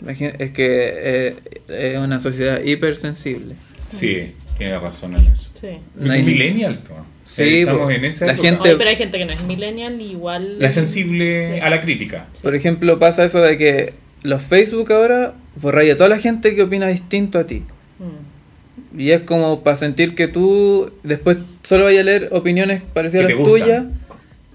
Es 0.08 0.52
que 0.52 0.56
eh, 0.58 1.36
es 1.68 1.98
una 1.98 2.20
sociedad 2.20 2.62
hipersensible. 2.64 3.56
Sí, 3.90 4.34
tienes 4.58 4.82
razón 4.82 5.16
en 5.18 5.26
eso. 5.32 5.50
Sí. 5.60 5.68
No 5.96 6.12
hay- 6.14 6.24
millennial, 6.24 6.80
po. 6.80 6.96
Sí, 7.26 7.60
Estamos 7.60 7.84
po. 7.84 7.92
en 7.92 8.06
esa 8.06 8.26
La 8.26 8.32
época. 8.34 8.48
gente- 8.48 8.70
Oye, 8.70 8.76
pero 8.78 8.90
hay 8.90 8.96
gente 8.96 9.18
que 9.20 9.26
no 9.26 9.32
es 9.34 9.44
millennial 9.44 10.02
y 10.02 10.06
igual... 10.12 10.58
Es 10.62 10.74
sensible 10.74 11.56
Sí. 11.56 11.60
a 11.62 11.70
la 11.70 11.82
crítica. 11.82 12.26
Por 12.42 12.56
ejemplo, 12.56 12.98
pasa 13.00 13.24
eso 13.24 13.40
de 13.42 13.58
que 13.58 13.94
los 14.24 14.42
Facebook 14.42 14.92
ahora 14.92 15.34
borráis 15.56 15.94
a 15.94 15.98
toda 15.98 16.10
la 16.10 16.18
gente 16.20 16.56
que 16.56 16.64
opina 16.64 16.88
distinto 16.88 17.38
a 17.40 17.46
ti. 17.46 17.64
Mm. 18.00 19.00
Y 19.00 19.12
es 19.12 19.22
como 19.22 19.62
para 19.62 19.76
sentir 19.76 20.16
que 20.16 20.28
tú 20.28 20.92
después 21.04 21.38
solo 21.64 21.86
vayas 21.86 22.02
a 22.02 22.06
leer 22.06 22.30
opiniones 22.32 22.82
parecidas 22.82 23.28
a 23.32 23.36
las 23.36 23.44
tuyas 23.44 23.86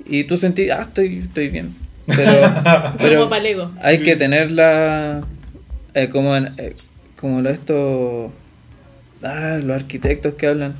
y 0.06 0.24
tú 0.24 0.36
sentís, 0.36 0.70
ah, 0.72 0.82
estoy, 0.82 1.18
estoy 1.18 1.48
bien. 1.48 1.72
Pero, 2.06 2.32
Como 3.20 3.30
pero 3.30 3.70
hay 3.82 3.98
Sí. 3.98 4.02
que 4.04 4.16
tenerla 4.16 5.20
eh, 5.94 6.08
como, 6.08 6.36
en- 6.36 6.50
eh, 6.58 6.74
como 7.16 7.40
lo 7.40 7.50
esto, 7.50 8.32
ah, 9.24 9.58
los 9.62 9.74
arquitectos 9.76 10.34
que 10.34 10.46
hablan 10.46 10.74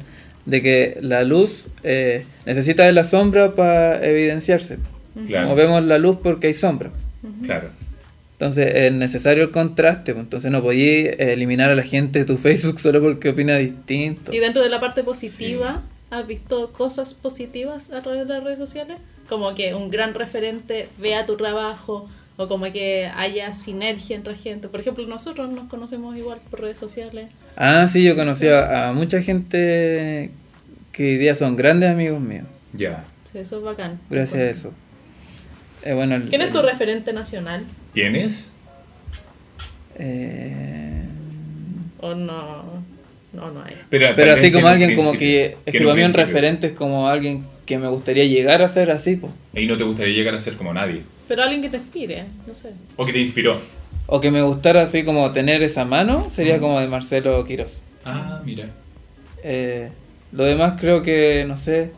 de 0.47 0.63
que 0.63 0.99
la 1.01 1.23
luz 1.25 1.67
eh, 1.83 2.25
necesita 2.47 2.85
de 2.85 2.93
la 2.93 3.05
sombra 3.05 3.55
para 3.55 4.05
evidenciarse. 4.05 4.79
Como 5.15 5.27
Claro. 5.27 5.55
vemos 5.55 5.85
la 5.85 5.99
luz 5.99 6.19
porque 6.23 6.49
hay 6.49 6.55
sombra. 6.55 6.91
Claro. 7.45 7.69
Entonces 8.33 8.69
es 8.75 8.93
necesario 8.93 9.45
el 9.45 9.51
contraste, 9.51 10.13
pues, 10.13 10.25
entonces 10.25 10.51
no 10.51 10.61
podías 10.63 11.15
eliminar 11.19 11.71
a 11.71 11.75
la 11.75 11.83
gente 11.85 12.19
de 12.19 12.25
tu 12.25 12.37
Facebook 12.37 12.81
solo 12.81 13.01
porque 13.01 13.31
opina 13.31 13.57
distinto. 13.57 14.33
Y 14.33 14.39
dentro 14.41 14.63
de 14.63 14.69
la 14.69 14.81
parte 14.81 15.03
positiva, 15.05 15.83
¿has 16.11 16.27
visto 16.27 16.73
cosas 16.73 17.15
positivas 17.15 17.93
a 17.93 18.03
través 18.03 18.27
de 18.27 18.35
las 18.35 18.45
redes 18.45 18.59
sociales? 18.59 18.99
Como 19.29 19.55
que 19.55 19.75
un 19.75 19.89
gran 19.91 20.15
referente 20.15 20.89
vea 20.99 21.25
tu 21.27 21.37
trabajo 21.37 22.09
o 22.37 22.49
como 22.49 22.71
que 22.73 23.11
haya 23.17 23.55
sinergia 23.55 24.17
entre 24.17 24.35
gente. 24.37 24.69
Por 24.69 24.81
ejemplo, 24.81 25.07
nosotros 25.07 25.51
nos 25.53 25.69
conocemos 25.69 26.17
igual 26.17 26.39
por 26.51 26.61
redes 26.63 26.79
sociales. 26.79 27.31
Ah, 27.57 27.87
sí, 27.87 28.03
yo 28.03 28.17
conocí 28.17 28.49
a, 28.49 28.89
a 28.89 28.93
mucha 28.93 29.23
gente 29.23 30.31
que 30.93 31.03
hoy 31.13 31.17
día 31.19 31.35
son 31.35 31.57
grandes 31.57 31.91
amigos 31.91 32.21
míos, 32.21 32.47
Ya. 32.73 33.05
Sí, 33.25 33.39
eso 33.41 33.59
es 33.59 33.65
bacán. 33.65 33.99
gracias 34.11 34.39
a 34.41 34.51
eso. 34.51 34.73
Eh, 35.83 35.93
bueno, 35.93 36.15
el- 36.17 36.29
¿Quién 36.29 36.41
es 36.43 36.51
tu 36.51 36.61
el- 36.61 36.67
referente 36.67 37.13
nacional? 37.13 37.65
¿Tienes? 37.93 38.53
eh, 39.97 41.03
¿O 42.01 42.15
no? 42.15 42.65
No, 43.33 43.47
no 43.51 43.63
hay. 43.65 43.75
Pero, 43.91 44.33
así 44.33 44.53
como 44.53 44.69
alguien 44.69 44.95
como 44.95 45.13
que... 45.13 45.57
Es 45.67 45.73
que 45.73 45.79
un 45.79 45.85
para 45.87 45.97
mí 45.97 46.03
un 46.03 46.13
principio. 46.13 46.27
referente 46.27 46.67
es 46.69 46.73
como 46.75 47.09
alguien 47.09 47.45
que 47.65 47.79
me 47.79 47.89
gustaría 47.89 48.25
llegar 48.25 48.63
a 48.63 48.69
ser 48.69 48.91
así, 48.91 49.17
pues. 49.17 49.33
Y 49.55 49.67
no 49.67 49.77
te 49.77 49.85
gustaría 49.85 50.15
llegar 50.15 50.35
a 50.35 50.41
ser 50.41 50.55
como 50.55 50.73
nadie. 50.73 51.03
Pero 51.29 51.43
alguien 51.43 51.63
que 51.63 51.69
te 51.69 51.79
inspire, 51.79 52.25
no 52.47 52.55
sé. 52.55 52.71
O 52.97 53.05
que 53.07 53.13
te 53.13 53.21
inspiró. 53.21 53.59
O 54.07 54.21
que 54.21 54.31
me 54.31 54.43
gustara 54.43 54.83
así 54.83 55.03
como 55.05 55.31
tener 55.33 55.63
esa 55.63 55.85
mano, 55.85 56.29
sería 56.29 56.59
como 56.61 56.79
de 56.81 56.89
Marcelo 56.89 57.43
Quiroz. 57.45 57.79
Ah, 58.05 58.43
mira. 58.45 58.69
Eh, 59.43 59.89
lo 60.33 60.45
demás 60.45 60.75
creo 60.79 61.03
que, 61.03 61.45
no 61.49 61.57
sé, 61.57 61.91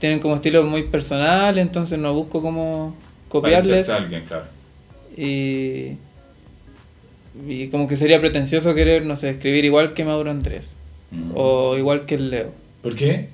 tienen 0.00 0.18
como 0.18 0.36
estilo 0.36 0.64
muy 0.64 0.84
personal, 0.84 1.58
entonces 1.58 1.98
no 1.98 2.12
busco 2.12 2.42
como 2.42 2.96
copiarles. 3.28 3.88
A 3.88 3.96
alguien, 3.96 4.24
claro. 4.24 4.46
Y, 5.16 5.92
y 7.46 7.68
como 7.70 7.86
que 7.86 7.96
sería 7.96 8.20
pretencioso 8.20 8.74
querer, 8.74 9.06
no 9.06 9.16
sé, 9.16 9.30
escribir 9.30 9.64
igual 9.64 9.94
que 9.94 10.04
Mauro 10.04 10.30
Andrés. 10.30 10.70
Mm. 11.12 11.32
O 11.34 11.76
igual 11.76 12.04
que 12.06 12.16
el 12.16 12.30
Leo. 12.30 12.52
¿Por 12.82 12.96
qué? 12.96 13.28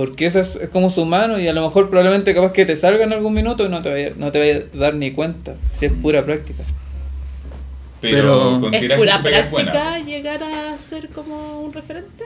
Porque 0.00 0.24
esa 0.24 0.40
es, 0.40 0.56
es 0.56 0.70
como 0.70 0.88
su 0.88 1.04
mano 1.04 1.38
y 1.38 1.46
a 1.46 1.52
lo 1.52 1.60
mejor 1.60 1.90
probablemente 1.90 2.34
capaz 2.34 2.52
que 2.52 2.64
te 2.64 2.74
salga 2.74 3.04
en 3.04 3.12
algún 3.12 3.34
minuto 3.34 3.66
y 3.66 3.68
no 3.68 3.82
te 3.82 3.90
vaya, 3.90 4.12
no 4.16 4.32
te 4.32 4.38
vaya 4.38 4.64
a 4.74 4.78
dar 4.78 4.94
ni 4.94 5.10
cuenta. 5.10 5.56
Si 5.78 5.84
es 5.84 5.92
pura 5.92 6.24
práctica. 6.24 6.62
Pero, 8.00 8.58
Pero- 8.62 8.72
¿Es 8.72 8.98
pura 8.98 9.20
que 9.22 9.28
es 9.28 9.46
práctica 9.46 9.98
llegar 9.98 10.42
a 10.42 10.78
ser 10.78 11.10
como 11.10 11.60
un 11.60 11.74
referente? 11.74 12.24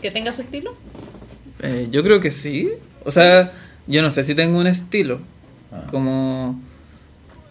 ¿Que 0.00 0.12
tenga 0.12 0.32
su 0.32 0.42
estilo? 0.42 0.74
Eh, 1.64 1.88
yo 1.90 2.04
creo 2.04 2.20
que 2.20 2.30
sí. 2.30 2.70
O 3.04 3.10
sea, 3.10 3.52
yo 3.88 4.02
no 4.02 4.12
sé 4.12 4.22
si 4.22 4.36
tengo 4.36 4.60
un 4.60 4.68
estilo. 4.68 5.18
Ah. 5.72 5.82
Como... 5.90 6.60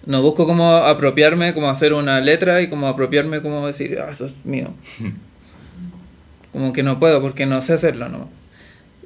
No 0.06 0.22
busco 0.22 0.48
como 0.48 0.74
apropiarme, 0.74 1.54
como 1.54 1.70
hacer 1.70 1.92
una 1.92 2.22
letra 2.22 2.62
y 2.62 2.70
como 2.70 2.88
apropiarme, 2.88 3.42
como 3.42 3.68
decir, 3.68 4.00
ah, 4.00 4.10
eso 4.10 4.26
es 4.26 4.36
mío. 4.46 4.70
Como 6.54 6.72
que 6.72 6.84
no 6.84 6.98
puedo 7.02 7.22
porque 7.22 7.46
no 7.46 7.60
sé 7.60 7.74
hacerlo, 7.74 8.08
¿no? 8.08 8.30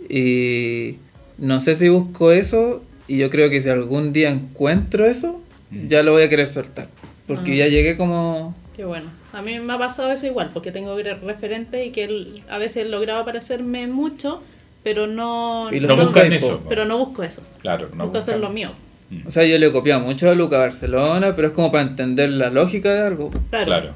Y 0.10 0.96
no 1.38 1.60
sé 1.60 1.76
si 1.76 1.88
busco 1.90 2.32
eso 2.32 2.82
y 3.08 3.18
yo 3.18 3.30
creo 3.30 3.50
que 3.50 3.62
si 3.62 3.70
algún 3.70 4.12
día 4.14 4.30
encuentro 4.32 5.06
eso, 5.06 5.40
Mm. 5.72 5.88
ya 5.88 6.02
lo 6.04 6.14
voy 6.14 6.24
a 6.24 6.30
querer 6.30 6.48
soltar. 6.48 6.88
Porque 7.28 7.54
Ah. 7.54 7.66
ya 7.66 7.68
llegué 7.68 7.96
como... 7.96 8.56
Qué 8.76 8.86
bueno. 8.86 9.06
A 9.34 9.44
mí 9.44 9.60
me 9.60 9.74
ha 9.74 9.78
pasado 9.78 10.12
eso 10.12 10.26
igual, 10.26 10.50
porque 10.52 10.72
tengo 10.72 10.98
re- 10.98 11.14
referentes 11.14 11.86
y 11.86 11.92
que 11.92 12.06
el- 12.06 12.42
a 12.50 12.58
veces 12.58 12.86
he 12.86 12.90
logrado 12.90 13.24
parecerme 13.24 13.86
mucho, 13.86 14.42
pero 14.82 15.06
no, 15.06 15.70
Y 15.72 15.80
lo 15.80 15.96
No 15.96 16.08
typo. 16.12 16.20
eso. 16.22 16.64
pero 16.68 16.86
no 16.86 16.98
busco 16.98 17.22
eso. 17.22 17.44
Claro, 17.62 17.90
no 17.96 18.06
busco 18.06 18.18
hacer 18.18 18.40
lo 18.40 18.50
mío. 18.50 18.72
Mm. 19.12 19.28
O 19.28 19.32
sea, 19.32 19.44
yo 19.46 19.60
le 19.60 19.68
he 19.68 19.72
copiado 19.72 20.02
mucho 20.02 20.28
a 20.30 20.34
Luca 20.34 20.58
Barcelona, 20.58 21.36
pero 21.36 21.50
es 21.50 21.54
como 21.54 21.72
para 21.72 21.84
entender 21.88 22.30
la 22.32 22.50
lógica 22.50 22.92
de 22.92 23.02
algo. 23.02 23.30
Claro. 23.52 23.66
Claro. 23.66 23.94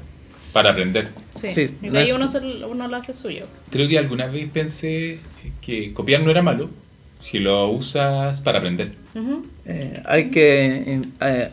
Para 0.54 0.70
aprender. 0.70 1.08
Sí. 1.34 1.52
Sí, 1.52 1.74
y 1.82 1.86
no 1.88 1.92
de 1.92 1.98
ahí 1.98 2.12
uno, 2.12 2.26
se, 2.28 2.38
uno 2.38 2.88
lo 2.88 2.96
hace 2.96 3.12
suyo. 3.12 3.46
Creo 3.70 3.86
que 3.88 3.98
alguna 3.98 4.26
vez 4.28 4.48
pensé 4.50 5.18
que 5.60 5.92
copiar 5.92 6.22
no 6.22 6.30
era 6.30 6.40
malo 6.42 6.70
si 7.20 7.38
lo 7.40 7.68
usas 7.68 8.40
para 8.40 8.58
aprender. 8.60 8.92
Eh, 9.66 10.00
hay 10.06 10.30
que 10.30 11.00
eh, 11.20 11.50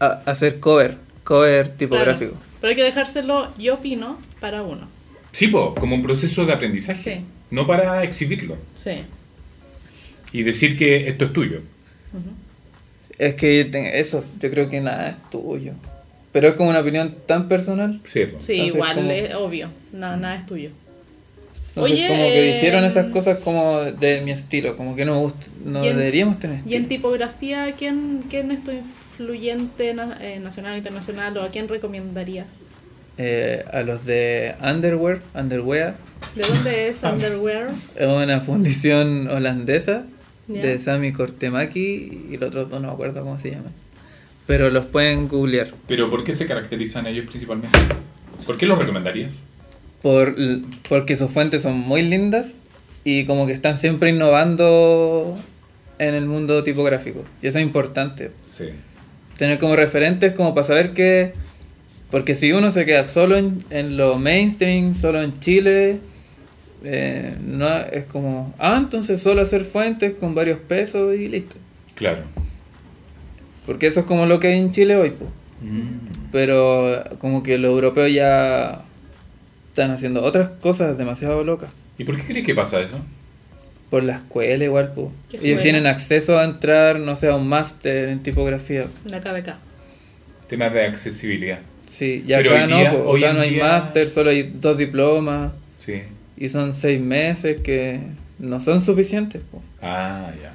a- 0.00 0.20
hacer 0.26 0.58
cover, 0.60 0.96
cover 1.22 1.68
tipográfico. 1.70 2.32
Claro. 2.32 2.46
Pero 2.60 2.70
hay 2.70 2.76
que 2.76 2.82
dejárselo, 2.82 3.52
yo 3.58 3.74
opino, 3.74 4.18
para 4.40 4.62
uno. 4.62 4.88
Sí, 5.32 5.48
po, 5.48 5.74
como 5.74 5.94
un 5.96 6.02
proceso 6.02 6.44
de 6.46 6.52
aprendizaje. 6.52 7.18
Sí. 7.18 7.24
No 7.50 7.66
para 7.66 8.02
exhibirlo 8.02 8.56
Sí. 8.74 9.02
y 10.32 10.42
decir 10.42 10.76
que 10.76 11.06
esto 11.08 11.26
es 11.26 11.32
tuyo. 11.32 11.60
Es 13.18 13.36
que 13.36 13.70
eso, 13.94 14.24
yo 14.40 14.50
creo 14.50 14.68
que 14.68 14.80
nada 14.80 15.10
es 15.10 15.30
tuyo. 15.30 15.74
Pero 16.34 16.48
es 16.48 16.54
como 16.54 16.68
una 16.68 16.80
opinión 16.80 17.14
tan 17.26 17.48
personal. 17.48 18.00
Sí, 18.04 18.26
po. 18.26 18.38
Sí, 18.42 18.52
Entonces, 18.54 18.74
igual 18.74 18.94
como- 18.96 19.10
es 19.10 19.34
obvio. 19.34 19.68
Nada, 19.92 20.16
nada 20.18 20.34
es 20.36 20.44
tuyo. 20.46 20.68
Entonces 21.76 21.92
Oye, 21.98 22.08
como 22.08 22.24
que 22.24 22.52
dijeron 22.54 22.84
esas 22.84 23.06
cosas 23.06 23.38
como 23.38 23.80
de 23.82 24.20
mi 24.20 24.30
estilo, 24.32 24.76
como 24.76 24.94
que 24.94 25.04
no 25.04 25.14
me 25.14 25.20
gusta, 25.22 25.46
no 25.64 25.82
y 25.84 25.88
en- 25.88 25.96
deberíamos 25.96 26.38
tener 26.38 26.58
Y 26.66 26.74
en 26.74 26.82
estilo. 26.82 26.88
tipografía, 26.88 27.72
¿quién, 27.78 28.24
quién 28.28 28.50
es 28.50 28.62
tu 28.62 28.70
influyente 28.72 29.94
na- 29.94 30.18
eh, 30.20 30.38
nacional, 30.40 30.76
internacional 30.76 31.36
o 31.38 31.42
a 31.42 31.48
quién 31.48 31.68
recomendarías? 31.68 32.70
Eh, 33.16 33.64
a 33.72 33.82
los 33.82 34.06
de 34.06 34.54
Underwear, 34.60 35.20
Underwear, 35.34 35.94
¿De 36.34 36.42
dónde 36.42 36.88
es. 36.88 37.02
Underwear? 37.12 37.70
es 37.96 38.06
una 38.06 38.40
fundición 38.40 39.28
holandesa 39.28 40.04
de 40.48 40.78
Sami 40.78 41.12
Kortemaki 41.12 42.26
y 42.30 42.36
los 42.38 42.48
otros 42.48 42.70
dos 42.70 42.80
no 42.80 42.88
me 42.88 42.92
acuerdo 42.92 43.22
cómo 43.22 43.38
se 43.38 43.50
llaman. 43.52 43.72
Pero 44.46 44.70
los 44.70 44.86
pueden 44.86 45.28
googlear. 45.28 45.72
Pero 45.88 46.10
¿por 46.10 46.24
qué 46.24 46.34
se 46.34 46.46
caracterizan 46.46 47.06
ellos 47.06 47.26
principalmente? 47.26 47.78
¿Por 48.46 48.56
qué 48.56 48.66
los 48.66 48.78
recomendarías? 48.78 49.30
por, 50.04 50.36
porque 50.86 51.16
sus 51.16 51.30
fuentes 51.30 51.62
son 51.62 51.78
muy 51.78 52.02
lindas 52.02 52.56
y 53.04 53.24
como 53.24 53.46
que 53.46 53.54
están 53.54 53.78
siempre 53.78 54.10
innovando 54.10 55.38
en 55.98 56.14
el 56.14 56.26
mundo 56.26 56.62
tipográfico. 56.62 57.24
Y 57.40 57.46
eso 57.46 57.58
es 57.58 57.64
importante. 57.64 58.30
Sí. 58.44 58.66
Tener 59.38 59.56
como 59.56 59.76
referentes 59.76 60.34
como 60.34 60.54
para 60.54 60.66
saber 60.66 60.92
que... 60.92 61.32
Porque 62.10 62.34
si 62.34 62.52
uno 62.52 62.70
se 62.70 62.84
queda 62.84 63.02
solo 63.02 63.38
en, 63.38 63.64
en 63.70 63.96
lo 63.96 64.18
mainstream, 64.18 64.94
solo 64.94 65.22
en 65.22 65.32
Chile, 65.40 66.00
eh, 66.84 67.34
no 67.42 67.74
es 67.78 68.04
como... 68.04 68.54
Ah, 68.58 68.76
entonces 68.76 69.22
solo 69.22 69.40
hacer 69.40 69.64
fuentes 69.64 70.12
con 70.12 70.34
varios 70.34 70.58
pesos 70.58 71.14
y 71.14 71.28
listo. 71.30 71.56
Claro. 71.94 72.24
Porque 73.66 73.86
eso 73.86 74.00
es 74.00 74.06
como 74.06 74.26
lo 74.26 74.40
que 74.40 74.48
hay 74.48 74.58
en 74.58 74.72
Chile 74.72 74.96
hoy. 74.96 75.10
po. 75.10 75.26
Pero 76.32 77.02
como 77.18 77.42
que 77.42 77.58
los 77.58 77.70
europeos 77.70 78.12
ya 78.12 78.82
están 79.68 79.90
haciendo 79.90 80.22
otras 80.22 80.48
cosas 80.60 80.98
demasiado 80.98 81.42
locas. 81.44 81.70
¿Y 81.98 82.04
por 82.04 82.16
qué 82.16 82.24
crees 82.24 82.44
que 82.46 82.54
pasa 82.54 82.80
eso? 82.80 82.98
Por 83.90 84.02
la 84.02 84.14
escuela 84.16 84.64
igual, 84.64 84.92
pues. 84.94 85.08
¿Qué 85.30 85.36
Ellos 85.36 85.60
tienen 85.60 85.86
acceso 85.86 86.38
a 86.38 86.44
entrar, 86.44 86.98
no 86.98 87.14
sé, 87.16 87.28
a 87.28 87.36
un 87.36 87.46
máster 87.48 88.08
en 88.08 88.22
tipografía. 88.22 88.86
La 89.06 89.20
KBK. 89.20 89.54
Temas 90.48 90.72
de 90.72 90.82
accesibilidad. 90.82 91.60
Sí, 91.86 92.24
ya 92.26 92.38
Pero 92.38 92.50
acá 92.50 92.64
hoy 92.64 92.70
no, 92.70 92.78
día- 92.78 92.90
po, 92.92 92.98
hoy 93.08 93.20
acá 93.22 93.30
en 93.30 93.36
no 93.36 93.42
hay 93.42 93.50
día- 93.50 93.64
máster, 93.64 94.10
solo 94.10 94.30
hay 94.30 94.42
dos 94.60 94.76
diplomas 94.78 95.52
Sí. 95.78 96.02
y 96.36 96.48
son 96.48 96.72
seis 96.72 97.00
meses 97.00 97.58
que 97.62 98.00
no 98.38 98.60
son 98.60 98.80
suficientes. 98.80 99.42
po. 99.50 99.62
Ah, 99.80 100.30
ya. 100.42 100.52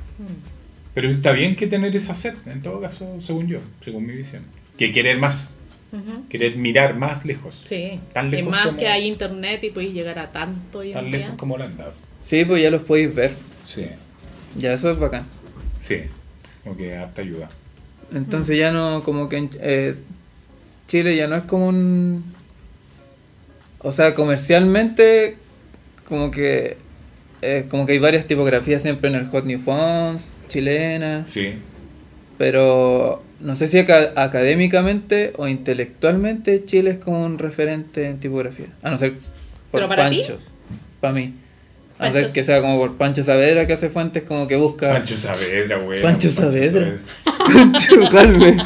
Pero 1.02 1.12
está 1.14 1.32
bien 1.32 1.56
que 1.56 1.66
tener 1.66 1.96
esa 1.96 2.14
sed, 2.14 2.34
en 2.46 2.62
todo 2.62 2.82
caso, 2.82 3.22
según 3.22 3.48
yo, 3.48 3.60
según 3.82 4.06
mi 4.06 4.12
visión. 4.12 4.44
Que 4.78 4.92
querer 4.92 5.18
más, 5.18 5.56
Ujú. 5.94 6.28
querer 6.28 6.58
mirar 6.58 6.98
más 6.98 7.24
lejos. 7.24 7.62
Sí. 7.64 8.02
Tan 8.12 8.28
y 8.28 8.32
lejos 8.32 8.52
más 8.52 8.66
como- 8.66 8.78
que 8.78 8.90
hay 8.90 9.08
internet 9.08 9.64
y 9.64 9.70
podéis 9.70 9.94
llegar 9.94 10.20
a 10.20 10.30
tanto 10.34 10.84
en 10.84 10.92
Tan 10.92 11.06
día. 11.06 11.20
lejos 11.20 11.36
como 11.38 11.56
Holanda. 11.56 11.94
Sí, 12.26 12.44
pues 12.44 12.62
ya 12.62 12.70
los 12.70 12.82
podéis 12.82 13.16
ver. 13.16 13.32
Sí, 13.66 13.86
Ya 14.58 14.74
eso 14.74 14.92
es 14.92 15.00
bacán. 15.00 15.26
sí. 15.80 16.02
Como 16.66 16.76
que 16.76 16.94
harta 16.98 17.22
ayuda. 17.22 17.50
Entonces 18.14 18.58
ya 18.58 18.74
no, 18.74 19.02
como 19.02 19.30
que 19.30 19.38
en 19.38 19.50
eh, 19.62 19.96
Chile 20.90 21.16
ya 21.16 21.28
no 21.30 21.38
es 21.38 21.44
como 21.46 21.70
un... 21.70 22.26
O 23.80 23.94
sea, 23.94 24.14
comercialmente, 24.16 25.38
como 26.10 26.30
que... 26.30 26.76
eh, 27.42 27.68
como 27.70 27.86
que 27.86 27.94
hay 27.94 28.00
varias 28.00 28.28
tipografías 28.28 28.82
siempre 28.82 29.10
en 29.10 29.16
el 29.16 29.28
Hot 29.28 29.46
New 29.46 29.62
Fonts, 29.62 30.26
chilenas, 30.50 31.30
Sí. 31.32 31.54
pero 32.38 33.24
no 33.40 33.56
sé 33.56 33.68
si 33.68 33.80
aca- 33.80 34.12
académicamente 34.18 35.32
o 35.38 35.48
intelectualmente 35.48 36.66
Chile 36.66 36.92
es 36.92 36.98
como 36.98 37.24
un 37.26 37.38
referente 37.40 38.06
en 38.08 38.20
tipografía. 38.20 38.68
A 38.84 38.90
no 38.92 38.98
ser 38.98 39.14
por 39.72 39.80
¿Pero 39.80 39.88
para 39.88 40.10
ti? 40.10 40.18
Pancho, 40.18 40.40
para 41.00 41.14
mí. 41.14 41.34
A 42.00 42.08
no 42.08 42.14
ser 42.14 42.32
que 42.32 42.44
sea 42.44 42.62
como 42.62 42.78
por 42.78 42.96
Pancho 42.96 43.24
Saavedra 43.24 43.68
que 43.68 43.74
hace 43.74 43.90
fuentes 43.90 44.24
como 44.24 44.48
que 44.48 44.56
busca... 44.56 44.94
Pancho 44.94 45.18
Saavedra, 45.18 45.80
güey. 45.80 46.02
Pancho 46.02 46.30
Saavedra. 46.30 46.98
Pancho 47.26 48.10
Calve. 48.10 48.58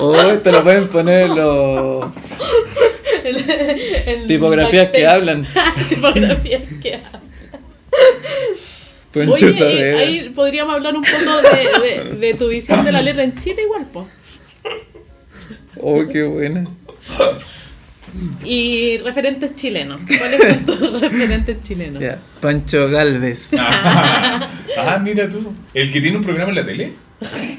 Oh, 0.00 0.14
esto 0.20 0.52
lo 0.52 0.62
pueden 0.62 0.88
poner 0.88 1.30
los 1.30 2.10
El- 3.24 3.36
el 4.06 4.26
tipografías 4.26 4.88
que 4.90 5.06
hablan. 5.06 5.46
tipografías 5.88 6.62
que 6.82 6.94
hablan. 6.96 7.22
Oye, 9.14 9.90
eh, 9.90 9.94
ahí 9.96 10.28
podríamos 10.34 10.74
hablar 10.74 10.94
un 10.96 11.02
poco 11.02 11.40
de, 11.42 12.04
de- 12.04 12.16
de 12.18 12.34
tu 12.34 12.48
visión 12.48 12.84
de 12.84 12.92
la 12.92 13.00
letra 13.02 13.22
en 13.24 13.36
Chile 13.36 13.62
igual, 13.62 13.86
po. 13.86 14.08
Oh, 15.80 16.02
qué 16.08 16.22
buena. 16.24 16.64
Y 18.44 18.98
referentes 18.98 19.56
chilenos. 19.56 20.00
¿Cuáles 20.06 20.40
son 20.40 20.66
tus 20.66 21.00
referentes 21.00 21.62
chilenos? 21.62 22.02
Pancho 22.40 22.88
Galvez. 22.88 23.50
Ah, 23.58 24.48
ah, 24.78 24.98
mira 25.02 25.28
tú. 25.28 25.52
El 25.74 25.92
que 25.92 26.00
tiene 26.00 26.16
un 26.18 26.22
programa 26.22 26.50
en 26.50 26.56
la 26.56 26.64
tele. 26.66 26.92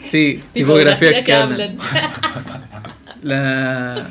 Sí, 0.06 0.42
tipografías 0.54 1.24
que, 1.26 1.34
hablan. 1.34 1.78
hablan. 1.80 2.62
La... 3.24 4.08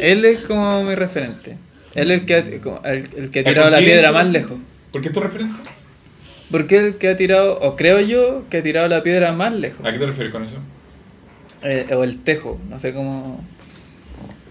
Él 0.00 0.24
es 0.24 0.40
como 0.40 0.82
mi 0.82 0.94
referente. 0.94 1.56
Él 1.94 2.10
es 2.10 2.20
el 2.20 2.26
que 2.26 2.34
ha, 2.34 2.38
el, 2.38 3.08
el 3.16 3.30
que 3.30 3.40
ha 3.40 3.44
¿Por 3.44 3.52
tirado 3.52 3.70
la 3.70 3.78
piedra 3.78 4.12
más 4.12 4.26
lejos. 4.26 4.58
¿Por 4.92 5.00
qué 5.00 5.08
es 5.08 5.14
tu 5.14 5.20
referente? 5.20 5.54
Porque 6.50 6.78
el 6.78 6.96
que 6.98 7.08
ha 7.08 7.16
tirado, 7.16 7.58
o 7.60 7.74
creo 7.76 8.00
yo, 8.00 8.44
que 8.50 8.58
ha 8.58 8.62
tirado 8.62 8.86
la 8.88 9.02
piedra 9.02 9.32
más 9.32 9.52
lejos. 9.52 9.84
¿A 9.84 9.92
qué 9.92 9.98
te 9.98 10.06
refieres 10.06 10.32
con 10.32 10.44
eso? 10.44 10.56
Eh, 11.62 11.86
o 11.94 12.04
el 12.04 12.18
tejo, 12.22 12.58
no 12.68 12.78
sé 12.78 12.92
cómo... 12.92 13.44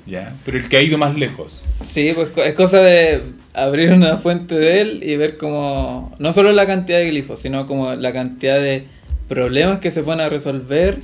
Ya. 0.06 0.36
Pero 0.46 0.58
el 0.58 0.70
que 0.70 0.78
ha 0.78 0.82
ido 0.82 0.98
más 0.98 1.16
lejos. 1.16 1.64
Sí, 1.84 2.12
pues 2.14 2.30
es 2.46 2.54
cosa 2.54 2.80
de 2.82 3.22
abrir 3.54 3.91
una 3.91 4.18
fuente 4.18 4.54
de 4.56 4.82
él 4.82 5.00
y 5.04 5.16
ver 5.16 5.38
como 5.38 6.14
no 6.20 6.32
solo 6.34 6.52
la 6.52 6.68
cantidad 6.68 7.00
de 7.00 7.08
glifos, 7.10 7.39
sino 7.39 7.66
como 7.66 7.96
la 7.96 8.14
cantidad 8.14 8.60
de 8.60 8.84
problemas 9.28 9.80
que 9.80 9.89
se 9.89 10.02
van 10.02 10.20
a 10.20 10.30
resolver, 10.30 11.00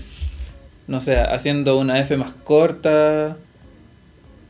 no 0.88 1.02
sé, 1.02 1.18
haciendo 1.18 1.80
una 1.80 2.00
F 2.00 2.16
más 2.18 2.34
corta. 2.44 3.38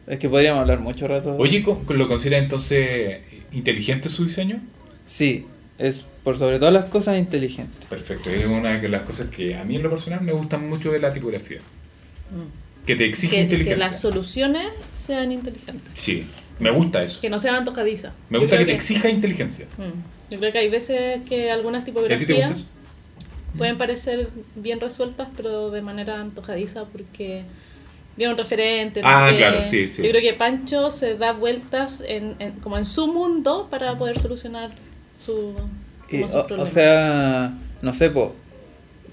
Es 0.08 0.20
que 0.20 0.28
podríamos 0.28 0.62
hablar 0.62 0.80
mucho 0.80 1.08
rato. 1.08 1.36
Oye, 1.38 1.64
¿co- 1.64 1.82
¿lo 1.90 2.08
consideras 2.10 2.44
entonces 2.44 3.20
inteligente 3.54 4.10
su 4.10 4.26
diseño? 4.26 4.60
Sí, 5.08 5.46
es 5.82 6.04
por 6.24 6.38
sobre 6.38 6.60
todas 6.60 6.74
las 6.74 6.86
cosas 6.86 7.18
inteligente. 7.18 7.88
Perfecto. 7.90 8.30
Es 8.30 8.46
una 8.46 8.78
de 8.80 8.90
las 8.90 9.02
cosas 9.02 9.30
que 9.30 9.56
a 9.56 9.64
mí 9.64 9.76
en 9.76 9.84
lo 9.84 9.90
personal 9.90 10.22
me 10.22 10.32
gustan 10.32 10.70
mucho 10.70 10.92
de 10.92 11.00
la 11.00 11.12
tipografía. 11.12 11.60
Mm. 11.60 12.86
Que 12.86 12.96
te 12.96 13.06
exige 13.06 13.32
Que, 13.32 13.36
que 13.38 13.44
inteligencia. 13.44 13.78
las 13.78 14.00
soluciones 14.00 14.68
sean 14.96 15.32
inteligentes. 15.32 15.84
Sí, 15.94 16.26
me 16.60 16.72
gusta 16.72 17.04
eso. 17.04 17.20
Que 17.22 17.30
no 17.30 17.40
sean 17.40 17.56
antojadizas. 17.56 18.14
Me 18.30 18.40
gusta 18.40 18.58
que 18.58 18.66
te 18.66 18.74
exija 18.74 19.10
inteligencia. 19.10 19.66
Mm. 19.78 20.32
Yo 20.34 20.40
creo 20.40 20.52
que 20.52 20.58
hay 20.60 20.70
veces 20.70 21.22
que 21.28 21.52
algunas 21.52 21.80
¿Y 21.80 21.82
a 21.82 21.86
ti 21.86 21.92
te 21.96 22.02
gusta 22.04 22.18
tipografías 22.18 22.64
pueden 23.58 23.78
parecer 23.78 24.30
bien 24.56 24.80
resueltas, 24.80 25.28
pero 25.36 25.72
de 25.72 25.82
manera 25.82 26.22
antojadiza 26.22 26.86
porque 26.86 27.42
viene 28.16 28.32
un 28.32 28.38
referente. 28.38 29.02
Ah, 29.04 29.30
claro, 29.36 29.62
sí, 29.64 29.90
sí. 29.90 30.04
Yo 30.04 30.10
creo 30.10 30.22
que 30.22 30.34
Pancho 30.34 30.90
se 30.90 31.16
da 31.18 31.34
vueltas 31.34 32.02
en, 32.08 32.36
en- 32.40 32.54
como 32.62 32.78
en 32.78 32.86
su 32.86 33.08
mundo 33.08 33.68
para 33.70 33.98
poder 33.98 34.18
solucionar 34.20 34.72
su, 35.24 35.54
Y, 36.10 36.24
o, 36.24 36.48
o 36.58 36.66
sea, 36.66 37.54
no 37.82 37.94
sé, 37.94 38.10
po, 38.10 38.36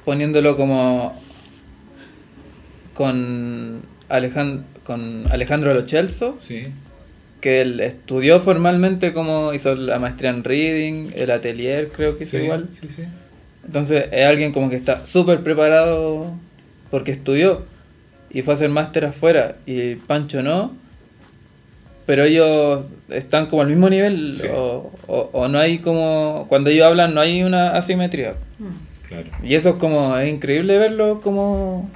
poniéndolo 0.04 0.56
como 0.56 1.20
con, 2.94 3.82
Alejand 4.09 4.64
con 4.84 5.24
Alejandro 5.30 5.74
Lo 5.74 5.86
Celso, 5.86 6.36
Sí. 6.40 6.64
que 7.40 7.61
él 7.61 7.80
estudió 7.80 8.40
formalmente 8.40 9.12
como 9.12 9.52
hizo 9.54 9.74
la 9.74 9.98
maestría 9.98 10.30
en 10.30 10.42
reading, 10.44 11.11
el 11.14 11.30
atelier 11.30 11.88
creo 11.90 12.16
que 12.18 12.24
hizo 12.24 12.38
sí, 12.38 12.44
igual. 12.44 12.68
Sí, 12.80 12.88
sí. 12.94 13.02
Entonces 13.64 14.06
es 14.11 14.26
alguien 14.26 14.52
como 14.52 14.70
que 14.70 14.76
está 14.76 15.06
súper 15.06 15.42
preparado 15.42 16.32
porque 16.90 17.12
estudió 17.12 17.62
y 18.30 18.42
fue 18.42 18.54
a 18.54 18.56
hacer 18.56 18.70
máster 18.70 19.04
afuera 19.04 19.56
y 19.66 19.94
Pancho 19.96 20.42
no. 20.42 20.72
Pero 22.09 22.24
ellos 22.24 22.86
están 23.11 23.46
como 23.48 23.61
al 23.61 23.68
mismo 23.68 23.90
nivel 23.90 24.32
Sí. 24.34 24.46
o, 24.50 24.90
o- 25.06 25.28
o 25.30 25.48
no 25.48 25.59
hay 25.59 25.76
como... 25.76 26.46
Cuando 26.48 26.70
ellos 26.70 26.86
hablan 26.86 27.12
no 27.12 27.20
hay 27.20 27.42
una 27.42 27.76
asimetría. 27.76 28.32
Mm. 28.59 29.06
Claro. 29.09 29.26
Y 29.42 29.54
eso 29.54 29.68
es 29.68 29.74
como... 29.76 30.16
Es 30.16 30.26
increíble 30.32 30.78
verlo 30.78 31.20
como... 31.20 31.90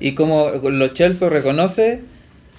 Y 0.00 0.12
como 0.12 0.50
los 0.50 0.92
Chelsea 0.92 1.30
reconoce 1.30 2.02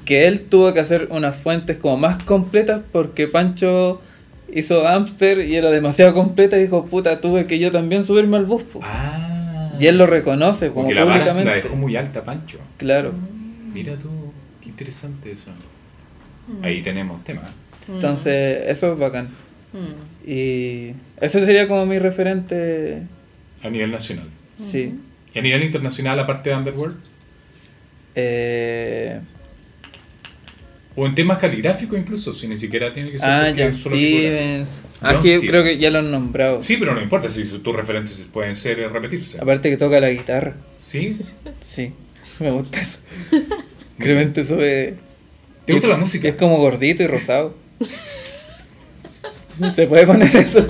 que 0.03 0.25
él 0.25 0.41
tuvo 0.41 0.73
que 0.73 0.79
hacer 0.79 1.07
unas 1.11 1.35
fuentes 1.35 1.77
como 1.77 1.95
más 1.97 2.23
completas 2.23 2.81
porque 2.91 3.27
Pancho 3.27 4.01
hizo 4.51 4.87
Amster 4.87 5.41
y 5.45 5.55
era 5.55 5.69
demasiado 5.69 6.13
completa 6.15 6.57
y 6.57 6.61
dijo, 6.63 6.85
puta, 6.87 7.21
tuve 7.21 7.45
que 7.45 7.59
yo 7.59 7.69
también 7.69 8.03
subirme 8.03 8.37
al 8.37 8.45
bus. 8.45 8.63
po". 8.63 8.79
Ah. 8.81 9.71
Y 9.79 9.85
él 9.85 9.99
lo 9.99 10.07
reconoce 10.07 10.69
como 10.69 10.85
Porque 10.85 10.95
la 10.95 11.03
vara 11.05 11.17
la 11.25 11.31
públicamente. 11.33 11.67
dejó 11.67 11.75
muy 11.75 11.95
alta, 11.95 12.23
Pancho. 12.23 12.57
Claro. 12.77 13.11
Mira 13.73 13.93
tú, 13.95 14.09
qué 14.61 14.69
interesante 14.69 15.31
eso. 15.31 15.51
Mm. 16.47 16.63
Ahí 16.63 16.81
tenemos 16.81 17.23
tema. 17.23 17.41
Mm. 17.87 17.95
Entonces, 17.95 18.63
eso 18.67 18.93
es 18.93 18.99
bacán. 18.99 19.29
Mm. 19.73 20.29
Y 20.29 20.93
ese 21.21 21.45
sería 21.45 21.67
como 21.67 21.85
mi 21.85 21.99
referente. 21.99 23.03
A 23.63 23.69
nivel 23.69 23.91
nacional. 23.91 24.27
Sí. 24.57 24.93
Y 25.33 25.39
a 25.39 25.41
nivel 25.41 25.63
internacional, 25.63 26.19
aparte 26.19 26.49
de 26.49 26.55
Underworld. 26.55 26.95
Eh, 28.15 29.19
O 30.95 31.05
en 31.05 31.13
temas 31.13 31.37
caligráficos 31.37 31.99
incluso, 31.99 32.33
si 32.33 32.47
ni 32.47 32.57
siquiera 32.57 32.93
tiene 32.93 33.09
que 33.09 33.19
ser 33.19 33.29
ah, 33.29 33.53
John 33.55 33.73
solo 33.73 33.97
Stevens. 33.97 34.69
creo 35.21 35.63
que 35.63 35.77
ya 35.77 35.91
lo 35.91 35.99
han 35.99 36.09
nombrado. 36.09 36.61
Sí, 36.63 36.77
pero 36.77 36.95
no 36.95 37.01
importa 37.01 37.29
si 37.29 37.43
tus 37.43 37.75
referentes 37.75 38.25
pueden 38.31 38.55
ser 38.55 38.79
eh, 38.79 38.87
repetirse. 38.87 39.39
Aparte 39.41 39.69
que 39.69 39.75
toca 39.75 39.99
la 39.99 40.09
guitarra. 40.09 40.55
¿Sí? 40.81 41.17
Sí, 41.61 41.91
me 42.39 42.51
gusta 42.51 42.79
eso. 42.79 42.99
Clemente 43.99 44.45
Sobe. 44.45 44.95
¿Te 45.65 45.73
gusta 45.73 45.87
la 45.87 45.97
música? 45.97 46.27
Es 46.27 46.35
como 46.35 46.57
gordito 46.57 47.03
y 47.03 47.07
rosado. 47.07 47.55
Se 49.73 49.87
puede 49.87 50.05
poner 50.05 50.35
eso. 50.35 50.65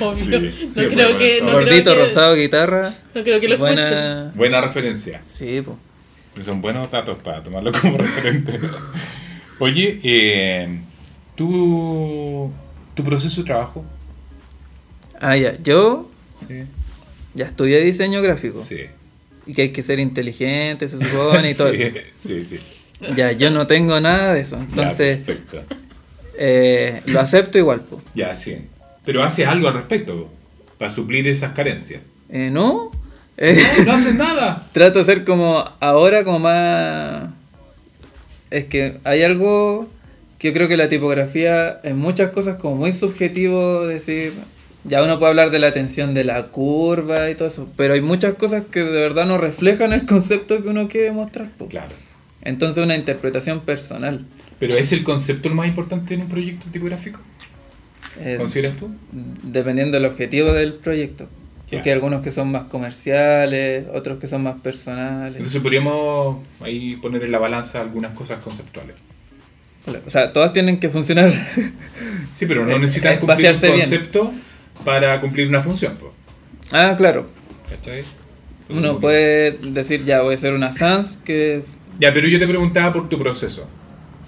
Obvio. 0.00 0.14
Sí, 0.14 0.66
no 0.66 0.72
sí, 0.72 0.86
creo 0.88 0.88
bueno, 0.88 1.18
que. 1.18 1.40
No 1.42 1.52
gordito, 1.52 1.90
creo 1.92 1.94
que, 1.96 2.08
rosado, 2.08 2.34
guitarra. 2.36 2.94
No 3.14 3.22
creo 3.22 3.40
que 3.40 3.48
lo 3.48 3.54
escuchen. 3.54 3.74
Buena. 3.76 4.32
Buena 4.34 4.60
referencia. 4.60 5.20
Sí, 5.26 5.60
pues. 5.64 5.76
Porque 6.32 6.44
son 6.44 6.60
buenos 6.60 6.90
datos 6.90 7.22
para 7.22 7.42
tomarlo 7.42 7.72
como 7.72 7.96
referente. 7.98 8.58
Oye, 9.58 10.00
eh, 10.02 10.80
Tu, 11.36 12.50
tu 12.94 13.04
proceso 13.04 13.40
de 13.42 13.46
trabajo. 13.46 13.84
Ah, 15.20 15.36
ya. 15.36 15.56
Yo 15.62 16.10
Sí. 16.48 16.64
ya 17.34 17.46
estudié 17.46 17.80
diseño 17.80 18.20
gráfico. 18.22 18.60
Sí. 18.62 18.82
Y 19.46 19.54
que 19.54 19.62
hay 19.62 19.72
que 19.72 19.82
ser 19.82 20.00
inteligente, 20.00 20.88
se 20.88 20.98
supone, 20.98 21.50
y 21.50 21.54
todo 21.54 21.72
sí, 21.72 21.82
eso. 21.82 21.98
Sí, 22.16 22.44
sí. 22.44 22.58
Ya, 23.16 23.32
yo 23.32 23.50
no 23.50 23.66
tengo 23.66 24.00
nada 24.00 24.34
de 24.34 24.40
eso. 24.40 24.56
Ya, 24.58 24.64
Entonces, 24.64 25.18
perfecto. 25.18 25.62
eh, 26.38 27.00
lo 27.06 27.20
acepto 27.20 27.58
igual. 27.58 27.80
po. 27.80 28.00
Ya, 28.14 28.34
sí. 28.34 28.56
Pero 29.04 29.22
hace 29.22 29.44
algo 29.46 29.68
al 29.68 29.74
respecto 29.74 30.30
para 30.78 30.90
suplir 30.90 31.26
esas 31.28 31.52
carencias. 31.52 32.00
Eh, 32.30 32.50
¿No? 32.50 32.90
Eh, 33.36 33.58
No 33.86 33.92
haces 33.94 34.14
nada. 34.14 34.66
trato 34.72 34.98
de 35.00 35.04
ser 35.04 35.24
como 35.24 35.64
ahora, 35.80 36.24
como 36.24 36.38
más... 36.38 37.24
Es 38.50 38.66
que 38.66 38.98
hay 39.04 39.22
algo 39.22 39.88
que 40.38 40.48
yo 40.48 40.54
creo 40.54 40.68
que 40.68 40.76
la 40.76 40.88
tipografía 40.88 41.80
en 41.82 41.98
muchas 41.98 42.30
cosas 42.30 42.56
como 42.56 42.76
muy 42.76 42.92
subjetivo 42.92 43.86
decir... 43.86 44.32
Ya 44.86 45.02
uno 45.02 45.18
puede 45.18 45.30
hablar 45.30 45.50
de 45.50 45.58
la 45.58 45.72
tensión 45.72 46.12
de 46.12 46.24
la 46.24 46.42
curva 46.48 47.30
y 47.30 47.34
todo 47.36 47.48
eso, 47.48 47.66
pero 47.74 47.94
hay 47.94 48.02
muchas 48.02 48.34
cosas 48.34 48.64
que 48.70 48.80
de 48.80 48.90
verdad 49.00 49.24
no 49.24 49.38
reflejan 49.38 49.94
el 49.94 50.04
concepto 50.04 50.62
que 50.62 50.68
uno 50.68 50.88
quiere 50.88 51.10
mostrar. 51.10 51.48
po. 51.56 51.68
Claro. 51.68 51.92
Entonces 52.44 52.82
una 52.84 52.94
interpretación 52.96 53.60
personal. 53.60 54.24
Pero 54.58 54.76
¿es 54.76 54.92
el 54.92 55.02
concepto 55.02 55.48
el 55.48 55.54
más 55.54 55.66
importante 55.66 56.14
en 56.14 56.22
un 56.22 56.28
proyecto 56.28 56.66
tipográfico? 56.70 57.20
Eh, 58.20 58.36
¿Consideras 58.38 58.76
tú? 58.76 58.90
dependiendo 59.42 59.96
del 59.96 60.06
objetivo 60.06 60.52
del 60.52 60.74
proyecto. 60.74 61.24
Ya. 61.70 61.78
Porque 61.78 61.90
hay 61.90 61.94
algunos 61.94 62.22
que 62.22 62.30
son 62.30 62.52
más 62.52 62.64
comerciales, 62.64 63.86
otros 63.92 64.18
que 64.18 64.26
son 64.26 64.42
más 64.42 64.60
personales. 64.60 65.36
Entonces 65.36 65.60
podríamos 65.62 66.38
ahí 66.60 66.96
poner 66.96 67.24
en 67.24 67.32
la 67.32 67.38
balanza 67.38 67.80
algunas 67.80 68.12
cosas 68.12 68.40
conceptuales. 68.42 68.94
O 70.06 70.10
sea, 70.10 70.32
todas 70.32 70.52
tienen 70.52 70.78
que 70.80 70.88
funcionar. 70.88 71.30
Sí, 72.34 72.46
pero 72.46 72.64
no 72.64 72.72
Eh, 72.76 72.78
necesitas 72.78 73.16
eh, 73.16 73.18
cumplir 73.18 73.50
un 73.52 73.60
bien. 73.60 73.80
concepto 73.80 74.32
para 74.84 75.20
cumplir 75.20 75.48
una 75.48 75.60
función. 75.62 75.96
po. 75.96 76.12
ah, 76.72 76.94
claro. 76.96 77.28
¿Cachai? 77.68 78.02
Uno 78.68 78.98
puede 78.98 79.52
decir, 79.52 80.04
ya 80.04 80.22
voy 80.22 80.34
a 80.34 80.36
hacer 80.36 80.54
una 80.54 80.70
sans 80.70 81.18
que... 81.18 81.62
Ya, 81.98 82.12
pero 82.12 82.28
yo 82.28 82.38
te 82.38 82.46
preguntaba 82.46 82.92
por 82.92 83.08
tu 83.08 83.18
proceso. 83.18 83.66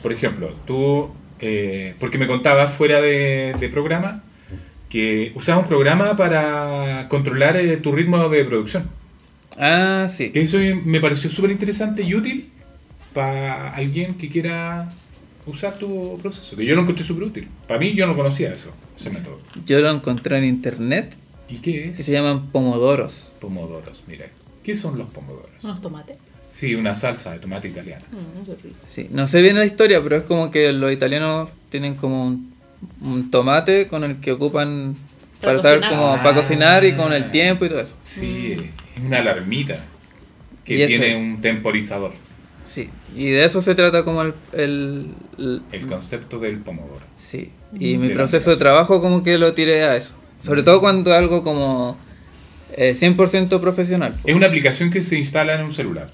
Por 0.03 0.13
ejemplo, 0.13 0.55
tú, 0.67 1.11
eh, 1.41 1.95
porque 1.99 2.19
me 2.19 2.27
contabas 2.27 2.73
fuera 2.73 3.01
de, 3.01 3.55
de 3.59 3.69
programa 3.69 4.23
que 4.89 5.33
usabas 5.35 5.65
un 5.65 5.69
programa 5.69 6.17
para 6.17 7.07
controlar 7.09 7.57
eh, 7.57 7.77
tu 7.79 7.93
ritmo 7.93 8.29
de 8.29 8.45
producción. 8.45 8.89
Ah, 9.59 10.07
sí. 10.09 10.31
Que 10.31 10.43
eso 10.43 10.59
me 10.85 11.01
pareció 11.01 11.31
súper 11.31 11.51
interesante 11.51 12.03
y 12.03 12.15
útil 12.15 12.51
para 13.13 13.75
alguien 13.75 14.15
que 14.15 14.29
quiera 14.29 14.89
usar 15.47 15.79
tu 15.79 16.19
proceso. 16.21 16.57
Que 16.57 16.65
yo 16.67 16.75
lo 16.77 16.83
encontré 16.83 17.05
súper 17.05 17.25
útil. 17.25 17.49
Para 17.67 17.81
mí 17.81 17.95
yo 17.95 18.07
no 18.07 18.15
conocía 18.17 18.53
eso, 18.53 18.71
ese 18.97 19.11
método. 19.11 19.41
Yo 19.65 19.81
lo 19.81 19.91
encontré 19.91 20.39
en 20.39 20.45
internet 20.45 21.17
¿Y 21.49 21.57
qué 21.59 21.93
que 21.95 22.01
es? 22.01 22.05
se 22.05 22.13
llaman 22.13 22.49
pomodoros. 22.49 23.33
Pomodoros, 23.41 24.03
mira. 24.07 24.27
¿Qué 24.63 24.75
son 24.75 24.99
los 24.99 25.09
pomodoros? 25.13 25.63
Unos 25.63 25.81
tomates. 25.81 26.19
Sí, 26.57 26.75
una 26.75 26.95
salsa 26.95 27.33
de 27.33 27.39
tomate 27.39 27.69
italiana. 27.69 28.03
Mm. 28.11 28.51
Sí, 28.89 29.09
no 29.11 29.27
sé 29.27 29.43
bien 29.43 29.57
la 29.59 29.67
historia, 29.67 30.03
pero 30.03 30.17
es 30.17 30.23
como 30.23 30.51
que 30.51 30.73
los 30.73 30.91
italianos 30.91 31.51
tienen 31.69 31.97
como 31.97 32.27
un, 32.27 32.53
un 33.03 33.31
tomate 33.31 33.89
con 33.89 34.05
el 34.05 34.17
que 34.21 34.33
ocupan 34.33 34.95
Para 35.43 35.59
para 35.59 35.63
saber 35.63 35.81
cocinar. 35.81 36.01
como 36.01 36.23
para 36.23 36.35
cocinar 36.35 36.85
y 36.87 36.93
con 36.95 37.13
Ah. 37.13 37.17
el 37.19 37.31
tiempo 37.31 37.67
y 37.67 37.69
todo 37.69 37.81
eso. 37.81 37.97
Sí, 38.03 38.57
es 38.97 39.03
una 39.05 39.19
alarmita 39.19 39.75
Y 40.65 40.69
que 40.69 40.85
eso 40.85 40.89
tiene 40.89 41.13
es. 41.13 41.19
un 41.19 41.43
temporizador. 41.43 42.13
Sí, 42.65 42.89
y 43.15 43.29
de 43.31 43.45
eso 43.45 43.61
se 43.61 43.75
trata 43.75 44.03
como 44.03 44.23
el... 44.23 44.33
el- 44.55 45.07
el- 45.39 45.63
El 45.73 45.87
concepto 45.87 46.39
del 46.39 46.57
pomodoro. 46.61 47.05
sí, 47.21 47.51
y 47.79 47.99
mi 47.99 48.09
De 48.09 48.15
proceso 48.15 48.49
de 48.51 48.57
trabajo 48.57 49.03
como 49.03 49.23
que 49.23 49.37
lo 49.37 49.53
tiré 49.53 49.85
a 49.85 49.95
eso. 49.95 50.15
Sobre 50.43 50.63
todo 50.63 50.81
cuando 50.81 51.13
algo 51.15 51.43
como 51.43 51.99
eh, 52.79 52.95
100% 52.99 53.61
profesional. 53.61 54.15
Es 54.25 54.35
una 54.35 54.47
aplicación 54.47 54.91
que 54.91 55.03
se 55.03 55.19
instala 55.19 55.55
en 55.55 55.65
un 55.67 55.73
celular. 55.75 56.09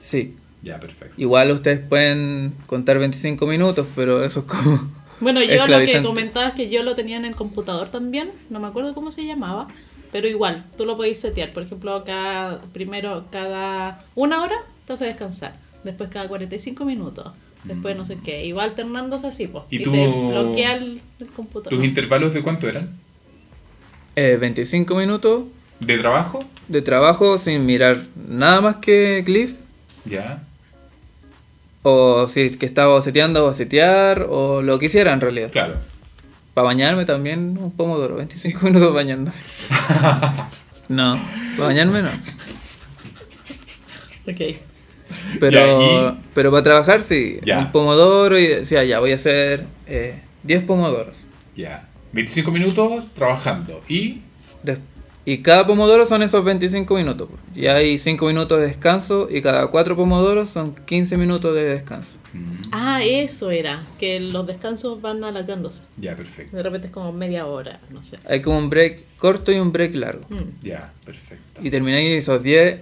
Sí, 0.00 0.34
Ya, 0.62 0.78
perfecto. 0.80 1.14
igual 1.20 1.50
ustedes 1.52 1.80
pueden 1.80 2.52
contar 2.66 2.98
25 2.98 3.46
minutos, 3.46 3.86
pero 3.96 4.24
eso 4.24 4.40
es 4.40 4.46
como... 4.46 4.90
Bueno, 5.20 5.42
yo 5.42 5.66
lo 5.66 5.78
que 5.80 6.00
comentaba 6.02 6.46
es 6.48 6.54
que 6.54 6.70
yo 6.70 6.84
lo 6.84 6.94
tenía 6.94 7.16
en 7.16 7.24
el 7.24 7.34
computador 7.34 7.90
también, 7.90 8.30
no 8.50 8.60
me 8.60 8.68
acuerdo 8.68 8.94
cómo 8.94 9.10
se 9.10 9.26
llamaba, 9.26 9.66
pero 10.12 10.28
igual, 10.28 10.64
tú 10.76 10.84
lo 10.86 10.96
podéis 10.96 11.18
setear. 11.18 11.50
Por 11.52 11.64
ejemplo, 11.64 12.04
cada 12.04 12.60
primero 12.72 13.24
cada 13.32 14.04
una 14.14 14.40
hora 14.42 14.54
te 14.86 14.92
hace 14.92 15.06
descansar, 15.06 15.56
después 15.82 16.08
cada 16.10 16.28
45 16.28 16.84
minutos, 16.84 17.32
después 17.64 17.96
no 17.96 18.04
sé 18.04 18.16
qué, 18.24 18.44
y 18.46 18.52
va 18.52 18.62
alternándose 18.62 19.26
así, 19.26 19.48
pues. 19.48 19.64
¿Y 19.70 19.80
Y, 19.80 19.84
tú- 19.84 19.90
te 19.90 20.06
bloquea 20.06 20.74
el, 20.74 21.00
el 21.18 21.26
computador. 21.26 21.76
¿Tus 21.76 21.84
intervalos 21.84 22.32
de 22.32 22.42
cuánto 22.42 22.68
eran? 22.68 22.88
eh, 24.14 24.36
25 24.40 24.94
minutos 24.94 25.44
¿De 25.80 25.98
trabajo? 25.98 26.44
de 26.68 26.80
trabajo 26.82 27.38
sin 27.38 27.66
mirar 27.66 28.02
nada 28.28 28.60
más 28.60 28.76
que 28.76 29.22
Glyph. 29.26 29.54
Ya. 30.08 30.42
O 31.82 32.26
si 32.28 32.42
es 32.42 32.56
que 32.56 32.66
estaba 32.66 32.94
boceteando, 32.94 33.44
bocetear, 33.44 34.26
o 34.28 34.62
lo 34.62 34.78
que 34.78 34.86
hiciera 34.86 35.12
en 35.12 35.20
realidad. 35.20 35.50
Claro. 35.50 35.74
Para 36.54 36.66
bañarme 36.66 37.04
también 37.04 37.56
un 37.58 37.70
pomodoro, 37.70 38.16
25 38.16 38.60
minutos 38.66 38.92
bañándome. 38.92 39.36
no, 40.88 41.18
para 41.56 41.68
bañarme 41.68 42.02
no. 42.02 42.10
Ok. 44.26 44.56
Pero, 45.40 45.82
y- 45.82 46.18
pero 46.34 46.50
para 46.50 46.62
trabajar 46.62 47.00
sí, 47.02 47.38
Ya. 47.44 47.58
un 47.58 47.72
pomodoro 47.72 48.38
y 48.38 48.46
decía, 48.46 48.84
ya 48.84 48.98
voy 49.00 49.12
a 49.12 49.14
hacer 49.14 49.64
eh, 49.86 50.20
10 50.42 50.64
pomodoros. 50.64 51.24
Ya. 51.56 51.86
25 52.12 52.50
minutos 52.50 53.06
trabajando. 53.14 53.82
Y. 53.88 54.22
Des- 54.62 54.78
y 55.30 55.42
cada 55.42 55.66
pomodoro 55.66 56.06
son 56.06 56.22
esos 56.22 56.42
25 56.42 56.94
minutos. 56.94 57.28
pues. 57.28 57.42
Y 57.54 57.66
hay 57.66 57.98
5 57.98 58.24
minutos 58.24 58.58
de 58.60 58.66
descanso 58.68 59.28
y 59.30 59.42
cada 59.42 59.66
4 59.66 59.94
pomodoros 59.94 60.48
son 60.48 60.74
15 60.74 61.18
minutos 61.18 61.54
de 61.54 61.64
descanso. 61.64 62.16
Mm, 62.32 62.68
Ah, 62.72 63.02
eso 63.04 63.50
era, 63.50 63.84
que 64.00 64.20
los 64.20 64.46
descansos 64.46 65.02
van 65.02 65.22
alargándose. 65.22 65.82
Ya, 65.98 66.16
perfecto. 66.16 66.56
De 66.56 66.62
repente 66.62 66.86
es 66.86 66.94
como 66.94 67.12
media 67.12 67.44
hora, 67.44 67.78
no 67.90 68.02
sé. 68.02 68.16
Hay 68.26 68.40
como 68.40 68.56
un 68.56 68.70
break 68.70 69.04
corto 69.18 69.52
y 69.52 69.58
un 69.58 69.70
break 69.70 69.96
largo. 69.96 70.24
Mm. 70.30 70.64
Ya, 70.64 70.94
perfecto. 71.04 71.60
Y 71.62 71.68
termináis 71.68 72.08
esos 72.22 72.42
10 72.42 72.80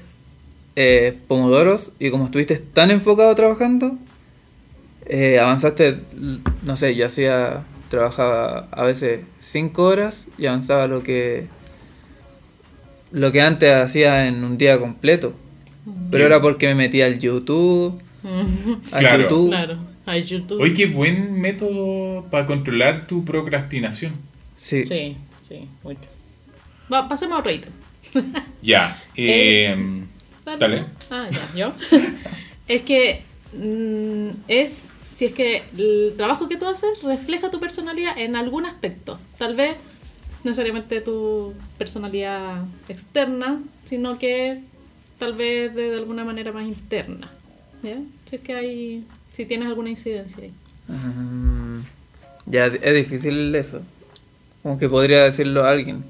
eh, 0.77 1.19
pomodoros 1.27 1.91
y 1.99 2.13
como 2.13 2.27
estuviste 2.27 2.59
tan 2.59 2.93
enfocado 2.93 3.35
trabajando, 3.35 3.97
eh, 5.07 5.41
avanzaste, 5.41 5.99
no 6.63 6.77
sé, 6.77 6.95
yo 6.95 7.07
hacía, 7.07 7.65
trabajaba 7.91 8.69
a 8.71 8.85
veces 8.85 9.23
5 9.41 9.83
horas 9.83 10.29
y 10.39 10.47
avanzaba 10.47 10.87
lo 10.87 11.03
que 11.03 11.49
lo 13.13 13.33
que 13.33 13.41
antes 13.41 13.73
hacía 13.73 14.27
en 14.27 14.45
un 14.45 14.59
día 14.59 14.79
completo. 14.79 15.35
Pero 16.11 16.27
era 16.27 16.41
porque 16.41 16.67
me 16.69 16.75
metía 16.75 17.07
al 17.07 17.19
YouTube, 17.19 18.01
al 18.93 19.01
Claro. 19.01 19.23
YouTube. 19.23 19.49
Claro, 19.49 19.79
YouTube. 20.25 20.61
Oye, 20.61 20.75
qué 20.75 20.87
buen 20.87 21.41
método 21.41 22.27
para 22.31 22.47
controlar 22.47 23.07
tu 23.07 23.25
procrastinación. 23.25 24.13
Sí. 24.57 24.85
Sí, 24.87 25.17
sí, 25.49 25.69
mucho. 25.83 26.01
Va, 26.93 27.09
pasemos 27.09 27.37
a 27.37 27.41
otro 27.41 27.53
ítem. 27.53 27.73
Ya. 28.63 29.01
eh, 29.17 29.77
Dale. 30.59 30.85
Ah, 31.11 31.29
ya, 31.31 31.43
yo. 31.57 31.73
es 32.69 32.83
que 32.83 33.23
mm, 33.53 34.29
es 34.49 34.89
si 35.09 35.27
es 35.27 35.33
que 35.33 35.63
el 35.79 36.15
trabajo 36.17 36.47
que 36.49 36.57
tú 36.57 36.67
haces 36.67 37.03
refleja 37.03 37.51
tu 37.51 37.59
personalidad 37.59 38.19
en 38.19 38.37
algún 38.37 38.67
aspecto. 38.67 39.19
Tal 39.39 39.57
vez 39.57 39.77
necesariamente 40.47 41.01
tu 41.01 41.53
personalidad 41.79 42.65
externa, 42.89 43.61
sino 43.85 44.19
que 44.19 44.61
tal 45.19 45.35
vez 45.35 45.75
de, 45.75 45.91
de 45.91 45.97
alguna 45.97 46.25
manera 46.25 46.53
más 46.53 46.65
interna. 46.67 47.31
¿Ya? 47.83 47.97
Si 48.31 48.37
es 48.37 48.43
que 48.43 48.55
hay, 48.55 49.05
si 49.31 49.45
tienes 49.45 49.69
alguna 49.69 49.91
incidencia 49.91 50.43
ahí. 50.45 50.53
Mm, 50.89 51.81
ya 52.47 52.67
es 52.67 52.95
difícil 52.95 53.55
eso. 53.55 53.83
Como 54.63 54.79
que 54.79 54.89
podría 54.89 55.23
decirlo 55.25 55.65
a 55.65 55.71
alguien. 55.71 56.05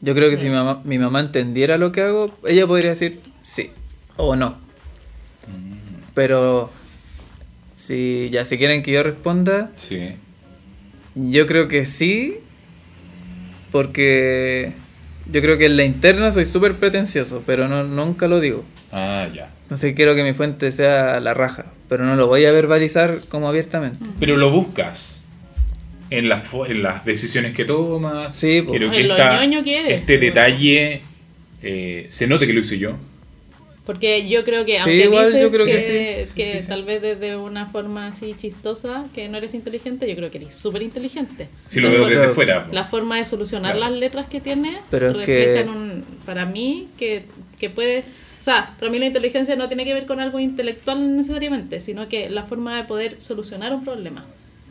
Yo 0.00 0.14
creo 0.14 0.30
que 0.30 0.36
si 0.36 0.44
mi 0.44 0.50
mamá, 0.50 0.80
mi 0.84 0.98
mamá 0.98 1.20
entendiera 1.20 1.78
lo 1.78 1.92
que 1.92 2.02
hago, 2.02 2.30
ella 2.46 2.66
podría 2.66 2.90
decir 2.90 3.20
sí 3.42 3.70
o 4.16 4.36
no. 4.36 4.56
Pero 6.14 6.70
si 7.76 8.28
ya 8.32 8.44
si 8.44 8.58
quieren 8.58 8.82
que 8.82 8.92
yo 8.92 9.02
responda, 9.02 9.70
Sí. 9.76 10.10
yo 11.14 11.46
creo 11.46 11.68
que 11.68 11.86
sí, 11.86 12.38
porque 13.76 14.72
yo 15.30 15.42
creo 15.42 15.58
que 15.58 15.66
en 15.66 15.76
la 15.76 15.84
interna 15.84 16.30
soy 16.30 16.46
súper 16.46 16.76
pretencioso, 16.76 17.42
pero 17.44 17.68
no, 17.68 17.84
nunca 17.84 18.26
lo 18.26 18.40
digo. 18.40 18.64
Ah, 18.90 19.28
ya. 19.34 19.50
No 19.68 19.76
sé, 19.76 19.92
quiero 19.92 20.14
que 20.14 20.22
mi 20.24 20.32
fuente 20.32 20.70
sea 20.70 21.20
la 21.20 21.34
raja, 21.34 21.66
pero 21.90 22.04
no 22.06 22.16
lo 22.16 22.26
voy 22.26 22.46
a 22.46 22.52
verbalizar 22.52 23.18
como 23.28 23.48
abiertamente. 23.50 23.98
Pero 24.18 24.38
lo 24.38 24.50
buscas 24.50 25.20
en 26.08 26.28
las, 26.30 26.42
fo- 26.50 26.66
en 26.70 26.82
las 26.82 27.04
decisiones 27.04 27.52
que 27.54 27.66
tomas. 27.66 28.34
Sí, 28.34 28.62
po. 28.62 28.70
Quiero 28.70 28.90
Ay, 28.90 29.02
que 29.02 29.08
lo 29.08 29.14
esta- 29.16 29.44
ñoño 29.44 29.62
que 29.62 29.80
eres, 29.80 29.98
este 30.00 30.16
po. 30.16 30.24
detalle 30.24 31.02
eh, 31.62 32.06
se 32.08 32.26
note 32.26 32.46
que 32.46 32.52
lo 32.54 32.60
hice 32.60 32.78
yo. 32.78 32.96
Porque 33.86 34.28
yo 34.28 34.44
creo 34.44 34.64
que, 34.66 34.72
Sí, 34.74 34.78
aunque 34.80 35.04
yo 35.04 35.10
dices 35.24 35.52
creo 35.52 35.64
que, 35.64 35.72
que 35.72 36.26
sí. 36.26 36.34
que 36.34 36.44
Sí, 36.46 36.52
sí, 36.54 36.60
sí. 36.62 36.66
tal 36.68 36.82
vez 36.84 37.00
desde 37.00 37.36
una 37.36 37.66
forma 37.66 38.08
así 38.08 38.34
chistosa, 38.36 39.04
que 39.14 39.28
no 39.28 39.38
eres 39.38 39.54
inteligente, 39.54 40.08
yo 40.08 40.16
creo 40.16 40.30
que 40.32 40.38
eres 40.38 40.56
súper 40.56 40.82
inteligente. 40.82 41.48
Si 41.66 41.80
lo 41.80 41.88
veo 41.90 42.06
desde 42.06 42.28
fuera. 42.34 42.68
La 42.72 42.82
forma 42.84 43.16
de 43.18 43.24
solucionar 43.24 43.76
Claro. 43.76 43.90
las 43.92 43.98
letras 44.00 44.26
que 44.26 44.40
tiene 44.40 44.76
Pero 44.90 45.12
reflejan 45.12 45.68
un, 45.68 46.04
para 46.26 46.44
mí 46.46 46.88
que, 46.98 47.26
que 47.60 47.70
puede... 47.70 48.00
O 48.40 48.42
sea, 48.46 48.74
para 48.78 48.90
mí 48.90 48.98
la 48.98 49.06
inteligencia 49.06 49.54
no 49.56 49.68
tiene 49.68 49.84
que 49.84 49.94
ver 49.94 50.06
con 50.06 50.20
algo 50.20 50.38
intelectual 50.40 51.16
necesariamente, 51.16 51.80
sino 51.80 52.08
que 52.08 52.28
la 52.28 52.42
forma 52.42 52.76
de 52.76 52.84
poder 52.84 53.20
solucionar 53.20 53.72
un 53.72 53.84
problema. 53.84 54.24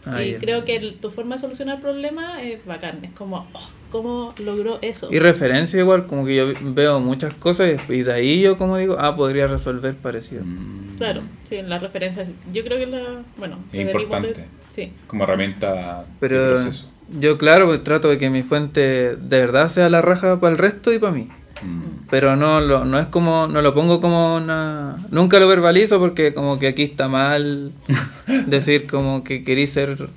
Ah, 0.05 0.23
y 0.23 0.35
creo 0.35 0.65
que 0.65 0.75
el- 0.75 0.95
tu 0.95 1.09
forma 1.09 1.35
de 1.35 1.41
solucionar 1.41 1.79
problemas 1.81 2.43
es 2.43 2.63
bacán. 2.65 2.99
Es 3.03 3.11
como, 3.11 3.47
oh, 3.53 3.69
¿cómo 3.95 4.33
logró 4.43 4.77
eso? 4.81 5.07
Y 5.09 5.19
referencia 5.19 5.79
igual, 5.79 6.05
como 6.05 6.25
que 6.25 6.35
yo 6.35 6.47
veo 6.61 6.99
muchas 6.99 7.33
cosas 7.33 7.79
y 7.87 8.01
de 8.03 8.11
ahí 8.11 8.41
yo 8.41 8.57
como 8.57 8.75
digo, 8.77 8.97
ah, 8.99 9.15
podría 9.15 9.47
resolver 9.47 9.95
parecido. 9.95 10.43
Mm. 10.43 10.97
Claro, 10.97 11.21
sí, 11.45 11.55
en 11.55 11.69
las 11.69 11.81
referencias. 11.81 12.29
Yo 12.51 12.63
creo 12.65 12.77
que 12.77 12.87
la. 12.87 13.01
Bueno, 13.37 13.57
Es 13.71 13.79
importante. 13.81 14.33
de- 14.33 14.45
Sí. 14.69 14.91
Como 15.07 15.23
herramienta 15.23 16.01
de 16.01 16.05
Pero 16.19 16.55
proceso. 16.55 16.85
yo 17.21 17.37
claro, 17.37 17.67
pues 17.67 17.81
trato 17.83 18.09
de 18.09 18.17
que 18.17 18.29
mi 18.29 18.43
fuente 18.43 19.15
de 19.15 19.39
verdad 19.39 19.69
sea 19.69 19.89
la 19.89 20.01
raja 20.01 20.41
para 20.41 20.51
el 20.51 20.57
resto 20.57 20.91
y 20.91 20.99
para 20.99 21.13
mí. 21.13 21.29
Mm. 21.63 22.07
Pero 22.09 22.35
no 22.35 22.59
lo, 22.59 22.83
no 22.83 22.99
es 22.99 23.07
como, 23.07 23.47
no 23.47 23.61
lo 23.61 23.73
pongo 23.73 24.01
como 24.01 24.35
una... 24.35 24.97
Nunca 25.11 25.39
lo 25.39 25.47
verbalizo 25.47 25.99
porque 25.99 26.33
como 26.33 26.59
que 26.59 26.67
aquí 26.67 26.83
está 26.83 27.07
mal 27.07 27.71
decir 28.47 28.85
como 28.87 29.23
que 29.23 29.43
querí 29.45 29.65
ser... 29.65 30.09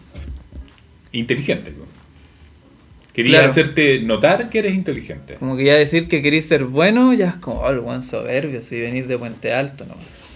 Inteligente. 1.12 1.72
¿no? 1.78 1.84
Quería 3.18 3.38
Claro. 3.38 3.50
hacerte 3.50 3.98
notar 4.00 4.48
que 4.48 4.60
eres 4.60 4.74
inteligente. 4.74 5.34
Como 5.40 5.56
que 5.56 5.64
ya 5.64 5.74
decir 5.74 6.06
que 6.06 6.22
querí 6.22 6.40
ser 6.40 6.62
bueno 6.64 7.12
ya 7.14 7.26
es 7.30 7.34
como, 7.36 7.60
oh, 7.62 7.70
el 7.70 7.80
buen 7.80 8.04
soberbio, 8.04 8.62
si 8.62 8.78
venís 8.80 9.08
de 9.08 9.18
Puente 9.18 9.52
Alto, 9.52 9.84
¿no? 9.86 9.94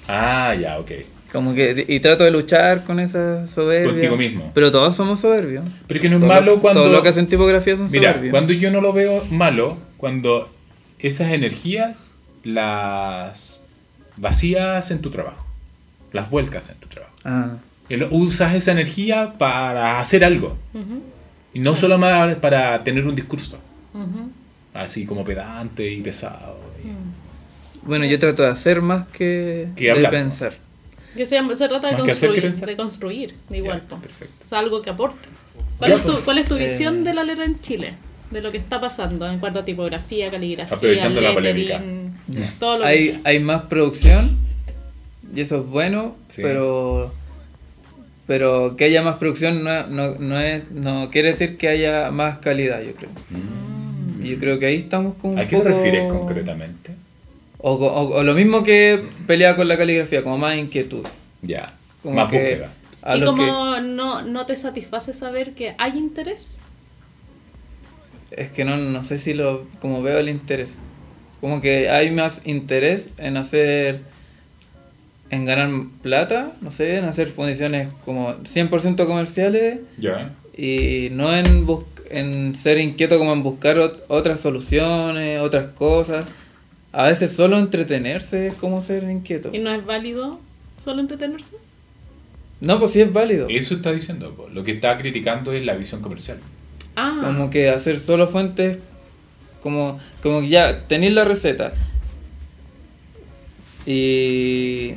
Ah, 0.09 0.53
ya, 0.61 0.80
ok. 0.80 0.91
Como 1.33 1.55
que, 1.55 1.85
y 1.89 2.01
trato 2.01 2.24
de 2.24 2.33
luchar 2.33 2.83
con 2.83 2.99
esa 2.99 3.47
soberbia. 3.47 3.93
Contigo 3.93 4.16
mismo. 4.16 4.51
Pero 4.53 4.72
todos 4.72 4.97
somos 4.97 5.20
soberbios. 5.20 5.64
Pero 5.87 6.01
que 6.01 6.09
no 6.09 6.16
es 6.16 6.20
Todo 6.22 6.28
malo 6.28 6.55
lo- 6.57 6.61
cuando... 6.61 6.83
Todo 6.83 6.93
lo 6.93 7.03
que 7.05 7.09
hacen 7.11 7.28
tipografía 7.28 7.76
son 7.76 7.89
Mira, 7.91 8.11
soberbios. 8.11 8.33
cuando 8.33 8.53
yo 8.53 8.70
no 8.72 8.80
lo 8.80 8.93
veo 8.93 9.22
malo, 9.30 9.78
cuando 9.97 10.53
esas 10.99 11.30
energías 11.33 11.99
las 12.43 13.61
vacías 14.16 14.91
en 14.91 14.99
tu 15.01 15.11
trabajo, 15.11 15.47
las 16.12 16.28
vuelcas 16.30 16.68
en 16.68 16.76
tu 16.76 16.89
trabajo. 16.89 17.14
Ah, 17.24 17.57
Usas 18.11 18.55
esa 18.55 18.72
energía 18.72 19.35
para 19.39 20.01
hacer 20.01 20.24
algo. 20.24 20.57
Ujú, 20.72 21.03
Y 21.55 21.59
no 21.61 21.74
solo 21.76 21.98
ma- 21.98 22.36
para 22.40 22.82
tener 22.82 23.07
un 23.07 23.14
discurso, 23.14 23.59
así 24.74 25.05
como 25.07 25.24
pedante 25.24 25.90
y 25.90 26.00
pesado. 26.00 26.59
y- 26.82 26.88
Mm. 26.88 27.86
bueno, 27.88 28.05
yo 28.07 28.18
trato 28.18 28.42
de 28.42 28.48
hacer 28.48 28.80
más 28.82 29.07
que, 29.09 29.68
Que 29.76 29.84
de 29.84 29.90
hablar. 29.92 30.11
pensar. 30.12 30.53
Que 31.16 31.26
se, 31.26 31.36
se 31.57 31.68
trata 31.68 31.88
de 31.88 31.92
Más 31.92 32.03
que 32.03 32.09
que 32.14 32.26
construir, 32.42 32.55
de 32.66 32.76
construir, 32.76 33.34
de 33.50 33.59
igual. 33.59 33.82
Ya, 33.90 33.96
perfecto. 33.98 34.34
O 34.44 34.48
sea, 34.48 34.59
algo 34.61 34.80
que 34.80 34.90
aporte. 34.90 35.28
¿Cuál, 35.78 35.92
es, 35.92 36.03
tu. 36.03 36.12
¿Cuál 36.24 36.38
es 36.38 36.46
tu 36.46 36.57
Eh, 36.57 36.64
visión 36.64 37.05
de 37.05 37.12
la 37.12 37.22
letra 37.24 37.44
en 37.44 37.61
Chile? 37.61 37.94
De 38.30 38.40
lo 38.40 38.50
que 38.50 38.57
está 38.57 38.80
pasando 38.80 39.28
en 39.28 39.38
cuanto 39.40 39.59
a 39.59 39.64
tipografía, 39.64 40.30
caligrafía, 40.30 40.74
Aprovechando 40.74 41.20
la 41.20 41.34
todo 42.59 42.78
lo 42.78 42.84
que 42.84 42.88
Hay, 42.88 43.11
sea. 43.11 43.20
hay 43.24 43.40
más 43.40 43.62
producción 43.64 44.38
y 45.34 45.40
eso 45.42 45.61
es 45.61 45.66
bueno, 45.66 46.16
Sí. 46.28 46.40
pero 46.40 47.12
pero 48.33 48.76
que 48.76 48.85
haya 48.85 49.03
más 49.03 49.16
producción 49.16 49.62
no, 49.62 49.87
no, 49.89 50.14
no 50.14 50.41
es 50.41 50.70
no 50.70 51.11
quiere 51.11 51.28
decir 51.33 51.59
que 51.59 51.68
haya 51.68 52.11
más 52.11 52.39
calidad, 52.39 52.80
yo 52.80 52.95
creo. 52.95 53.11
Mm. 53.28 54.22
Yo 54.24 54.39
creo 54.39 54.59
que 54.59 54.64
ahí 54.64 54.76
estamos 54.76 55.16
como 55.16 55.35
un 55.35 55.39
¿A 55.39 55.47
qué 55.47 55.59
te 55.59 55.64
refieres 55.64 56.11
concretamente? 56.11 56.93
O, 57.59 57.72
o- 57.74 58.14
o 58.16 58.22
lo 58.22 58.33
mismo 58.33 58.64
que 58.64 59.05
pelea 59.26 59.55
con 59.55 59.68
la 59.68 59.76
caligrafía, 59.76 60.22
como 60.22 60.39
más 60.39 60.57
inquietud. 60.57 61.07
Ya, 61.43 61.74
Como 62.03 62.14
más 62.16 62.30
que- 62.30 62.39
búsqueda. 62.39 62.72
a 63.03 63.16
¿Y 63.18 63.20
que- 63.20 63.26
como 63.26 63.80
no, 63.83 64.22
no 64.22 64.47
te 64.47 64.57
satisface 64.57 65.12
saber 65.12 65.53
que 65.53 65.74
hay 65.76 65.99
interés? 65.99 66.57
Es 68.30 68.49
que 68.49 68.64
no, 68.64 68.78
no 68.78 69.05
sé 69.05 69.18
si 69.18 69.35
lo 69.35 69.66
como 69.78 70.01
veo 70.01 70.18
el 70.18 70.30
interés. 70.30 70.78
Como 71.43 71.61
que 71.61 71.91
hay 71.91 72.11
más 72.12 72.41
interés 72.47 73.11
en 73.18 73.37
hacer 73.37 74.01
en 75.33 75.45
ganar 75.47 75.68
plata, 76.03 76.53
no 76.61 76.70
sé, 76.70 76.99
en 76.99 77.07
hacer 77.07 77.26
fundiciones 77.28 77.89
como 78.05 78.35
100% 78.45 79.07
comerciales 79.07 79.80
Ya. 79.99 80.30
y 80.57 81.09
no 81.11 81.35
en 81.37 81.66
bus- 81.66 81.85
en 82.11 82.55
ser 82.55 82.78
inquieto 82.78 83.18
como 83.18 83.33
en 83.33 83.43
buscar 83.43 83.76
ot- 83.78 84.03
otras 84.09 84.39
soluciones, 84.41 85.41
otras 85.41 85.68
cosas. 85.68 86.26
A 86.93 87.05
veces 87.07 87.33
solo 87.33 87.59
entretenerse 87.59 88.49
es 88.49 88.55
como 88.55 88.83
ser 88.83 89.05
inquieto. 89.05 89.49
¿Y 89.53 89.59
no 89.59 89.72
es 89.72 89.85
válido 89.85 90.39
solo 90.85 91.01
entretenerse? 91.01 91.57
No, 92.61 92.78
pues 92.78 92.93
sí 92.93 93.01
es 93.01 93.11
válido. 93.12 93.47
Eso 93.49 93.74
está 93.74 93.91
diciendo. 93.93 94.35
po. 94.37 94.49
Lo 94.51 94.62
que 94.62 94.72
está 94.72 94.97
criticando 94.99 95.53
es 95.55 95.64
la 95.64 95.74
visión 95.74 96.03
comercial. 96.03 96.37
Ah, 96.95 97.20
Como 97.24 97.49
que 97.49 97.70
hacer 97.70 97.99
solo 97.99 98.28
fuentes, 98.28 98.76
como, 99.62 99.99
como 100.22 100.43
que 100.43 100.49
ya 100.51 100.87
tenéis 100.87 101.14
la 101.14 101.24
receta. 101.24 101.72
Y. 103.87 104.95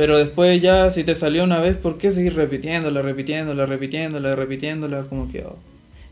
Pero 0.00 0.16
después 0.16 0.62
ya, 0.62 0.90
si 0.90 1.04
te 1.04 1.14
salió 1.14 1.44
una 1.44 1.60
vez, 1.60 1.76
¿por 1.76 1.98
qué 1.98 2.10
seguir 2.10 2.34
repitiéndola, 2.34 3.02
repitiéndola, 3.02 3.66
repitiéndola, 3.66 4.34
repitiéndola? 4.34 5.02
Como 5.02 5.30
que. 5.30 5.42
oh. 5.44 5.58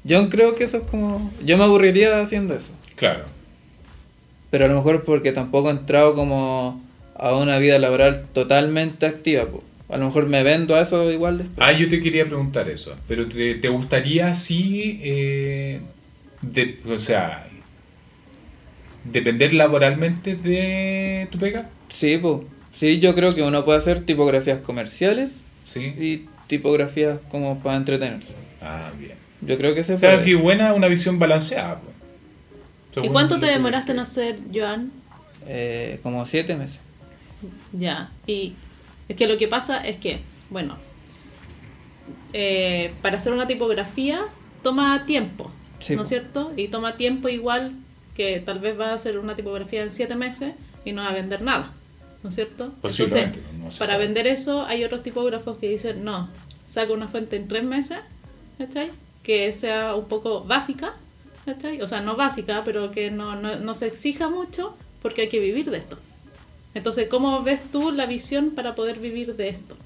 Yo 0.05 0.28
creo 0.28 0.55
que 0.55 0.64
eso 0.64 0.76
es 0.76 0.82
como. 0.82 1.32
Yo 1.43 1.57
me 1.57 1.64
aburriría 1.64 2.20
haciendo 2.20 2.53
eso. 2.55 2.68
Claro. 2.97 3.20
Pero 4.51 4.66
a 4.66 4.68
lo 4.68 4.74
mejor 4.74 5.05
porque 5.05 5.32
tampoco 5.32 5.68
he 5.70 5.72
entrado 5.72 6.14
como 6.14 6.82
a 7.14 7.34
una 7.34 7.57
vida 7.57 7.78
laboral 7.78 8.24
totalmente 8.34 9.07
activa. 9.07 9.47
po. 9.47 9.64
A 9.89 9.97
lo 9.97 10.05
mejor 10.05 10.26
me 10.26 10.43
vendo 10.43 10.76
a 10.76 10.82
eso 10.82 11.11
igual 11.11 11.39
después. 11.39 11.57
Ah, 11.66 11.72
yo 11.72 11.89
te 11.89 12.03
quería 12.03 12.26
preguntar 12.26 12.68
eso. 12.68 12.95
Pero 13.09 13.24
¿te, 13.26 13.55
te 13.55 13.68
gustaría 13.70 14.34
sí, 14.34 15.01
eh, 15.03 15.80
de- 16.43 16.76
o 16.95 16.99
sea, 16.99 17.49
depender 19.11 19.55
laboralmente 19.55 20.36
de 20.36 21.26
tu 21.30 21.39
pega? 21.39 21.70
Sí, 21.89 22.18
pues. 22.18 22.41
Sí, 22.79 23.01
yo 23.01 23.14
creo 23.16 23.35
que 23.35 23.43
uno 23.43 23.64
puede 23.64 23.79
hacer 23.79 24.05
tipografías 24.05 24.61
comerciales 24.61 25.33
Sí. 25.66 25.81
y 25.99 26.29
tipografías 26.47 27.18
como 27.29 27.59
para 27.59 27.76
entretenerse. 27.76 28.35
Ah, 28.62 28.91
bien. 28.97 29.16
Yo 29.41 29.57
creo 29.59 29.74
que 29.74 29.83
se 29.83 29.95
O 29.95 29.99
sea, 29.99 30.12
puede. 30.14 30.24
que 30.26 30.35
buena 30.37 30.72
una 30.74 30.87
visión 30.87 31.18
balanceada. 31.18 31.81
pues. 31.81 33.05
¿y 33.05 33.09
cuánto 33.11 33.39
te 33.41 33.47
demoraste 33.47 33.93
en 33.93 33.99
hacer, 34.01 34.39
Joan? 34.55 34.91
Eh, 35.47 35.99
como 36.03 36.24
siete 36.26 36.55
meses. 36.57 36.79
Ya, 37.72 38.11
y 38.26 38.55
es 39.09 39.16
que 39.16 39.26
lo 39.26 39.39
que 39.39 39.47
pasa 39.49 39.85
es 39.87 39.97
que, 39.99 40.18
bueno, 40.51 40.76
eh, 42.33 42.93
para 43.03 43.16
hacer 43.18 43.33
una 43.33 43.47
tipografía 43.47 44.22
toma 44.62 45.05
tiempo, 45.07 45.51
Sí, 45.81 45.95
¿no 45.97 46.03
es 46.03 46.09
cierto? 46.09 46.53
Y 46.57 46.68
toma 46.68 46.97
tiempo 46.97 47.29
igual 47.29 47.72
que 48.16 48.41
tal 48.41 48.59
vez 48.59 48.79
va 48.79 48.91
a 48.91 48.95
hacer 48.95 49.18
una 49.18 49.37
tipografía 49.37 49.83
en 49.83 49.93
siete 49.93 50.14
meses 50.16 50.55
y 50.85 50.93
no 50.93 51.03
va 51.03 51.11
a 51.11 51.14
vender 51.14 51.43
nada, 51.43 51.72
¿no 52.22 52.28
es 52.30 52.34
cierto? 52.34 52.64
Entonces, 52.64 52.80
Posiblemente, 53.06 53.40
no- 53.58 53.64
para 53.78 53.92
sabe. 53.94 54.06
vender 54.06 54.26
eso 54.26 54.64
hay 54.64 54.84
otros 54.84 55.02
tipógrafos 55.02 55.58
que 55.58 55.68
dicen, 55.68 56.04
no, 56.04 56.28
saca 56.64 56.92
una 56.92 57.08
fuente 57.08 57.36
en 57.36 57.48
tres 57.48 57.64
meses, 57.64 57.98
¿cachai? 58.58 58.90
Que 59.22 59.52
sea 59.52 59.94
un 59.94 60.06
poco 60.06 60.44
básica, 60.44 60.94
¿cachai? 61.44 61.80
O 61.82 61.88
sea, 61.88 62.00
no 62.00 62.16
básica, 62.16 62.62
pero 62.64 62.90
que 62.90 63.10
no, 63.10 63.36
no, 63.36 63.56
no 63.56 63.74
se 63.74 63.86
exija 63.86 64.28
mucho 64.28 64.74
porque 65.02 65.22
hay 65.22 65.28
que 65.28 65.38
vivir 65.40 65.70
de 65.70 65.78
esto. 65.78 65.96
Entonces, 66.74 67.08
¿cómo 67.08 67.42
ves 67.42 67.60
tú 67.72 67.92
la 67.92 68.06
visión 68.06 68.50
para 68.50 68.74
poder 68.74 68.98
vivir 68.98 69.36
de 69.36 69.48
esto? 69.48 69.76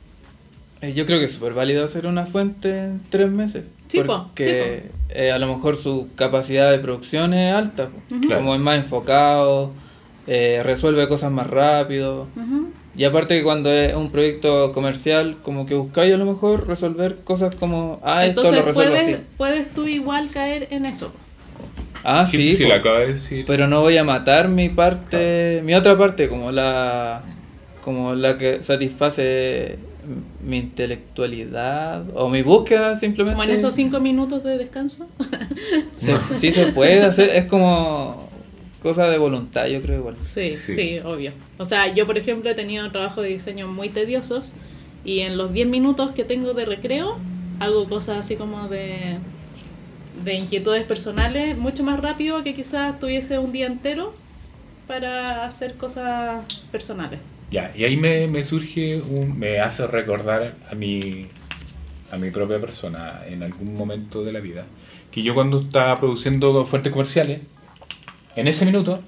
Eh, 0.81 0.95
yo 0.95 1.07
creo 1.07 1.21
que 1.21 1.27
es 1.27 1.33
súper 1.35 1.55
válido 1.55 1.85
hacer 1.85 2.07
una 2.07 2.27
fuente 2.27 2.77
en 2.87 3.01
tres 3.09 3.31
meses. 3.31 3.65
Sí, 3.89 4.01
po, 4.01 4.25
porque 4.29 4.91
eh, 5.11 5.31
a 5.31 5.39
lo 5.39 5.47
mejor 5.47 5.77
su 5.77 6.09
capacidad 6.17 6.71
de 6.73 6.79
producción 6.81 7.35
es 7.35 7.55
alta. 7.55 7.89
po. 7.89 7.99
Como 8.35 8.55
es 8.55 8.61
más 8.61 8.79
enfocado, 8.79 9.73
eh, 10.27 10.61
resuelve 10.65 11.09
cosas 11.09 11.31
más 11.33 11.47
rápido. 11.49 12.27
Y 12.97 13.05
aparte 13.05 13.37
que 13.39 13.43
cuando 13.43 13.73
es 13.73 13.95
un 13.95 14.11
proyecto 14.11 14.73
comercial, 14.73 15.37
como 15.43 15.65
que 15.67 15.75
buscáis 15.75 16.13
a 16.13 16.17
lo 16.19 16.27
mejor 16.27 16.69
resolver 16.69 17.17
cosas 17.25 17.55
como, 17.55 17.99
ah, 18.05 18.27
esto 18.27 18.41
Entonces, 18.43 18.61
lo 18.61 18.67
resuelvo 18.67 18.93
puedes, 18.95 19.15
así. 19.17 19.25
puedes 19.39 19.71
tú 19.71 19.87
igual 19.87 20.29
caer 20.31 20.69
en 20.71 20.85
eso. 20.87 21.13
Ah, 22.05 22.27
Sí, 22.27 22.57
sí, 22.57 22.71
acaba 22.71 22.99
de 23.01 23.09
decir. 23.09 23.45
pero 23.47 23.67
no 23.69 23.81
voy 23.81 23.97
a 23.97 24.05
matar 24.05 24.49
mi 24.49 24.69
parte, 24.69 25.63
mi 25.65 25.75
otra 25.75 25.97
parte, 25.97 26.29
como 26.29 26.51
la, 26.53 27.23
como 27.81 28.15
la 28.15 28.37
que 28.37 28.63
satisface 28.63 29.79
mi 30.45 30.59
intelectualidad 30.59 32.05
o 32.15 32.29
mi 32.29 32.43
búsqueda 32.43 32.99
simplemente. 32.99 33.37
Como 33.39 33.49
en 33.49 33.57
esos 33.57 33.75
cinco 33.75 34.01
minutos 34.01 34.43
de 34.45 34.59
descanso. 34.59 35.07
Se- 35.99 36.17
sí 36.41 36.51
se 36.53 36.67
puede 36.73 37.03
hacer, 37.03 37.31
es 37.31 37.45
como 37.47 38.29
cosa 38.83 39.09
de 39.09 39.19
voluntad, 39.19 39.67
yo 39.67 39.81
creo 39.81 39.99
igual. 40.01 40.17
Sí, 40.23 40.51
Sí. 40.53 40.75
sí, 40.75 40.99
obvio. 41.05 41.33
O 41.59 41.65
sea, 41.67 41.93
yo 41.95 42.07
por 42.07 42.19
ejemplo 42.19 42.51
he 42.51 42.55
tenido 42.55 42.91
trabajos 42.91 43.23
de 43.25 43.31
diseño 43.31 43.69
muy 43.69 43.89
tediosos 43.89 44.55
y 45.05 45.21
en 45.21 45.37
los 45.37 45.53
10 45.53 45.69
minutos 45.69 46.11
que 46.13 46.25
tengo 46.25 46.53
de 46.55 46.65
recreo 46.65 47.19
hago 47.61 47.89
cosas 47.89 48.19
así 48.19 48.37
como 48.37 48.69
de, 48.69 49.19
de 50.25 50.35
inquietudes 50.35 50.85
personales 50.85 51.57
mucho 51.57 51.85
más 51.85 52.01
rápido 52.01 52.43
que 52.43 52.55
quizás 52.55 52.99
tuviese 52.99 53.39
un 53.39 53.53
día 53.53 53.67
entero 53.67 54.15
para 54.87 55.45
hacer 55.47 55.75
cosas 55.75 56.45
personales. 56.73 57.21
Ya, 57.51 57.73
y 57.77 57.85
ahí 57.85 57.97
me, 57.97 58.27
me 58.29 58.43
surge 58.43 59.01
un. 59.01 59.39
me 59.39 59.61
hace 59.61 59.87
recordar 59.87 60.55
a 60.71 60.75
mi. 60.75 61.27
a 62.11 62.17
mi 62.17 62.31
propia 62.31 62.59
persona 62.59 63.23
en 63.29 63.43
algún 63.43 63.75
momento 63.75 64.25
de 64.25 64.33
la 64.33 64.41
vida. 64.41 64.65
Que 65.11 65.23
yo 65.23 65.35
cuando 65.35 65.61
estaba 65.61 66.01
produciendo 66.01 66.65
fuentes 66.65 66.91
comerciales, 66.93 67.41
en 68.37 68.49
ese 68.49 68.65
minuto, 68.65 69.01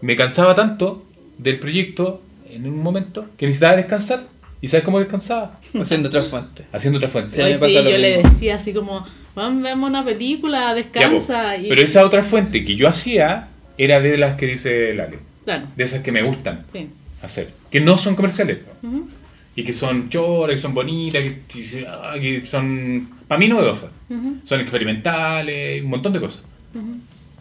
me 0.00 0.16
cansaba 0.16 0.54
tanto 0.54 1.04
del 1.38 1.58
proyecto 1.58 2.22
en 2.50 2.66
un 2.68 2.82
momento 2.82 3.26
que 3.36 3.46
necesitaba 3.46 3.76
descansar. 3.76 4.24
¿Y 4.60 4.68
sabes 4.68 4.84
cómo 4.84 4.98
descansaba? 4.98 5.60
Haciendo 5.80 6.08
otra 6.08 6.22
fuente. 6.22 6.64
Haciendo 6.72 6.98
otra 6.98 7.08
fuente. 7.08 7.30
Sí, 7.36 7.42
Hoy 7.42 7.54
sí, 7.54 7.74
yo 7.74 7.82
le 7.82 8.22
decía 8.22 8.56
así 8.56 8.72
como, 8.72 9.06
vamos, 9.34 9.62
vemos 9.62 9.88
una 9.90 10.04
película, 10.04 10.68
Ya, 10.68 10.74
descansa. 10.74 11.56
y... 11.58 11.68
Pero 11.68 11.82
esa 11.82 12.04
otra 12.04 12.22
fuente 12.22 12.64
que 12.64 12.74
yo 12.76 12.88
hacía 12.88 13.48
era 13.78 14.00
de 14.00 14.16
las 14.16 14.36
que 14.36 14.46
dice 14.46 14.94
Lale. 14.94 15.18
Claro, 15.44 15.66
De 15.76 15.84
esas 15.84 16.00
que 16.00 16.10
me 16.10 16.22
gustan 16.22 16.64
sí. 16.72 16.88
hacer. 17.22 17.50
Que 17.70 17.80
no 17.80 17.96
son 17.96 18.16
comerciales. 18.16 18.58
po. 18.58 18.86
Ujú, 18.88 19.08
Y 19.54 19.62
que 19.62 19.72
son 19.72 20.08
choras, 20.08 20.56
que 20.56 20.62
son 20.62 20.74
bonitas, 20.74 21.22
que, 21.22 21.40
que- 21.48 22.20
que 22.20 22.40
son, 22.46 23.08
para 23.28 23.38
mí, 23.38 23.48
novedosas. 23.48 23.90
ujú, 24.08 24.38
Son 24.44 24.60
experimentales, 24.60 25.84
un 25.84 25.90
montón 25.90 26.12
de 26.14 26.20
cosas. 26.20 26.42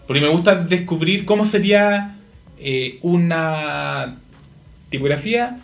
Porque 0.08 0.22
me 0.22 0.28
gusta 0.30 0.56
descubrir 0.56 1.26
cómo 1.26 1.46
sería 1.46 2.16
eh, 2.60 3.00
una 3.02 4.18
tipografía 4.90 5.58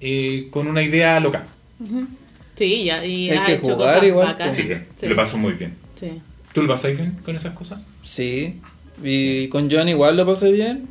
eh, 0.00 0.48
con 0.50 0.66
una 0.68 0.82
idea 0.82 1.18
loca. 1.20 1.44
Ujú. 1.80 2.06
Sí, 2.54 2.84
ya, 2.84 3.04
y 3.04 3.30
hay 3.30 3.38
ha 3.38 3.44
que 3.44 3.54
hecho 3.54 3.74
jugar 3.74 3.88
cosas 3.94 4.02
igual. 4.04 4.36
Sí, 4.54 4.68
Sí. 4.96 5.06
lo 5.06 5.16
paso 5.16 5.38
muy 5.38 5.52
bien. 5.54 5.74
Sí. 5.98 6.20
¿Tú 6.52 6.62
lo 6.62 6.68
pasas 6.68 6.96
bien 6.96 7.16
con 7.24 7.34
esas 7.34 7.54
cosas? 7.54 7.80
Sí, 8.02 8.60
y 9.02 9.48
con 9.48 9.70
Joan 9.70 9.88
igual 9.88 10.16
lo 10.16 10.26
pasé 10.26 10.52
bien, 10.52 10.86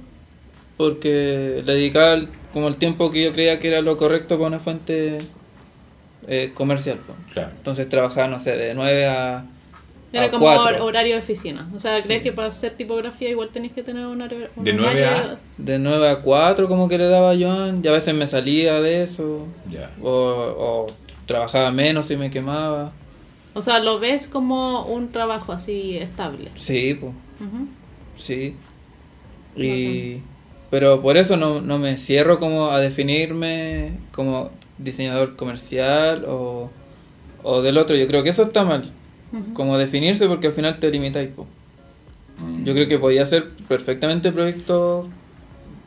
porque 0.77 1.61
le 1.65 1.73
dedicaba 1.73 2.13
el- 2.13 2.27
como 2.51 2.67
el 2.67 2.75
tiempo 2.75 3.11
que 3.11 3.23
yo 3.23 3.31
creía 3.33 3.59
que 3.59 3.67
era 3.69 3.81
lo 3.81 3.95
correcto 3.97 4.35
para 4.37 4.47
una 4.47 4.59
fuente 4.59 5.19
eh, 6.27 6.51
comercial. 6.53 6.97
Claro. 7.33 7.51
Entonces 7.57 7.87
trabajaba, 7.89 8.27
no 8.27 8.39
sé, 8.39 8.55
de 8.55 8.73
9 8.73 9.05
a, 9.07 9.45
Era 10.13 10.29
como 10.29 10.45
4. 10.45 10.77
hor- 10.77 10.81
horario 10.81 11.15
de 11.15 11.21
oficina. 11.21 11.69
O 11.73 11.79
sea, 11.79 12.01
¿crees 12.01 12.21
que 12.21 12.31
para 12.33 12.49
hacer 12.49 12.73
tipografía 12.73 13.29
igual 13.29 13.49
tenés 13.49 13.71
que 13.71 13.81
tener 13.83 14.05
un 14.05 14.21
horario? 14.21 14.49
un 14.55 14.63
De 14.63 14.73
nueve 14.73 15.05
a- 15.05 15.11
horario- 15.17 15.37
De 15.57 15.79
9 15.79 16.09
a 16.09 16.21
4 16.21 16.67
como 16.67 16.87
que 16.89 16.97
le 16.97 17.05
daba 17.07 17.31
a 17.31 17.37
Joan, 17.37 17.81
y 17.83 17.87
a 17.87 17.91
veces 17.91 18.13
me 18.13 18.27
salía 18.27 18.81
de 18.81 19.03
eso, 19.03 19.47
o, 20.01 20.09
o 20.09 20.87
trabajaba 21.25 21.71
menos 21.71 22.11
y 22.11 22.17
me 22.17 22.29
quemaba. 22.29 22.91
O 23.53 23.61
sea, 23.61 23.79
lo 23.79 23.99
ves 23.99 24.27
como 24.27 24.83
un 24.85 25.11
trabajo 25.11 25.51
así 25.53 25.97
estable. 25.97 26.49
Sí, 26.55 26.97
pues. 26.99 27.13
Sí. 28.17 28.55
Y, 29.55 30.21
pero 30.69 31.01
por 31.01 31.17
eso 31.17 31.37
no, 31.37 31.61
no 31.61 31.77
me 31.77 31.97
cierro 31.97 32.39
como 32.39 32.69
a 32.71 32.79
definirme 32.79 33.93
como 34.13 34.49
diseñador 34.77 35.35
comercial 35.35 36.25
o, 36.27 36.69
o 37.43 37.61
del 37.61 37.77
otro. 37.77 37.95
Yo 37.95 38.07
creo 38.07 38.23
que 38.23 38.29
eso 38.29 38.43
está 38.43 38.63
mal. 38.63 38.91
Como 39.53 39.77
definirse 39.77 40.27
porque 40.27 40.47
al 40.47 40.53
final 40.53 40.79
te 40.79 40.89
limitáis. 40.91 41.29
po. 41.29 41.47
Mm. 42.39 42.63
Yo 42.65 42.73
creo 42.73 42.87
que 42.87 42.97
podía 42.99 43.23
hacer 43.23 43.49
perfectamente 43.67 44.31
proyectos 44.31 45.07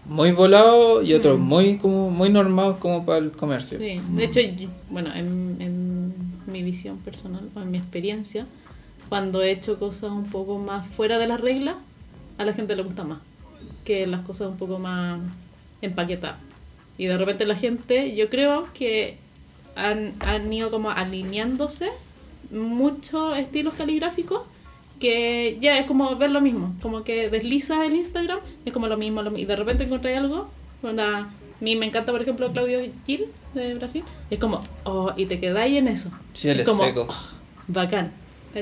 muy 0.07 0.33
volados 0.33 1.07
y 1.07 1.15
otros 1.15 1.39
Mm. 1.39 1.43
muy 1.43 1.79
como 1.79 2.11
muy 2.11 2.29
normados 2.31 2.77
como 2.79 3.05
para 3.07 3.19
el 3.19 3.33
comercio. 3.33 3.79
Sí, 3.79 4.01
de 4.11 4.25
hecho, 4.25 4.41
yo- 4.41 4.69
bueno, 4.91 5.11
en, 5.15 5.57
en 5.61 6.15
mi 6.47 6.63
visión 6.63 6.99
personal 6.99 7.49
o 7.55 7.61
en 7.61 7.71
mi 7.71 7.79
experiencia, 7.79 8.47
cuando 9.09 9.43
he 9.43 9.51
hecho 9.51 9.79
cosas 9.79 10.11
un 10.13 10.25
poco 10.25 10.59
más 10.59 10.87
fuera 10.87 11.19
de 11.19 11.27
las 11.27 11.41
reglas, 11.41 11.77
a 12.39 12.45
la 12.45 12.53
gente 12.53 12.77
le 12.77 12.83
gusta 12.83 13.05
más 13.05 13.19
que 13.85 14.07
las 14.07 14.23
cosas 14.23 14.49
un 14.49 14.57
poco 14.57 14.79
más 14.79 15.21
empaquetadas. 15.83 16.39
Y 16.99 17.07
de 17.07 17.19
repente 17.19 17.45
la 17.47 17.57
gente, 17.57 18.15
yo 18.17 18.31
creo 18.31 18.67
que 18.75 19.17
han, 19.77 20.13
han 20.21 20.51
ido 20.53 20.71
como 20.71 20.91
alineándose 20.91 21.91
muchos 22.51 23.37
estilos 23.39 23.75
caligráficos 23.75 24.43
que 25.01 25.59
ya 25.61 25.79
es 25.79 25.87
como 25.87 26.15
ver 26.17 26.31
lo 26.31 26.41
mismo, 26.41 26.75
como 26.81 27.03
que 27.05 27.29
deslizas 27.31 27.85
el 27.87 27.95
Instagram, 27.97 28.39
es 28.65 28.73
como 28.73 28.87
lo 28.87 28.97
mismo, 28.97 29.23
lo 29.23 29.31
mi- 29.31 29.43
y 29.43 29.45
de 29.45 29.57
repente 29.57 29.85
encontré 29.85 30.17
algo, 30.17 30.49
onda, 30.83 31.19
a 31.21 31.29
mí 31.61 31.77
me 31.77 31.87
encanta 31.87 32.13
por 32.13 32.23
ejemplo 32.23 32.51
Claudio 32.53 32.81
Gil 33.07 33.27
de 33.55 33.75
Brasil, 33.75 34.05
y 34.31 34.35
es 34.35 34.41
como, 34.41 34.63
oh, 34.85 35.13
y 35.17 35.27
te 35.27 35.41
quedáis 35.41 35.77
en 35.79 35.89
eso. 35.89 36.11
Sí, 36.33 36.49
él 36.49 36.61
es 36.61 36.69
como, 36.69 36.85
seco. 36.85 37.07
oh, 37.09 37.15
bacán. 37.69 38.13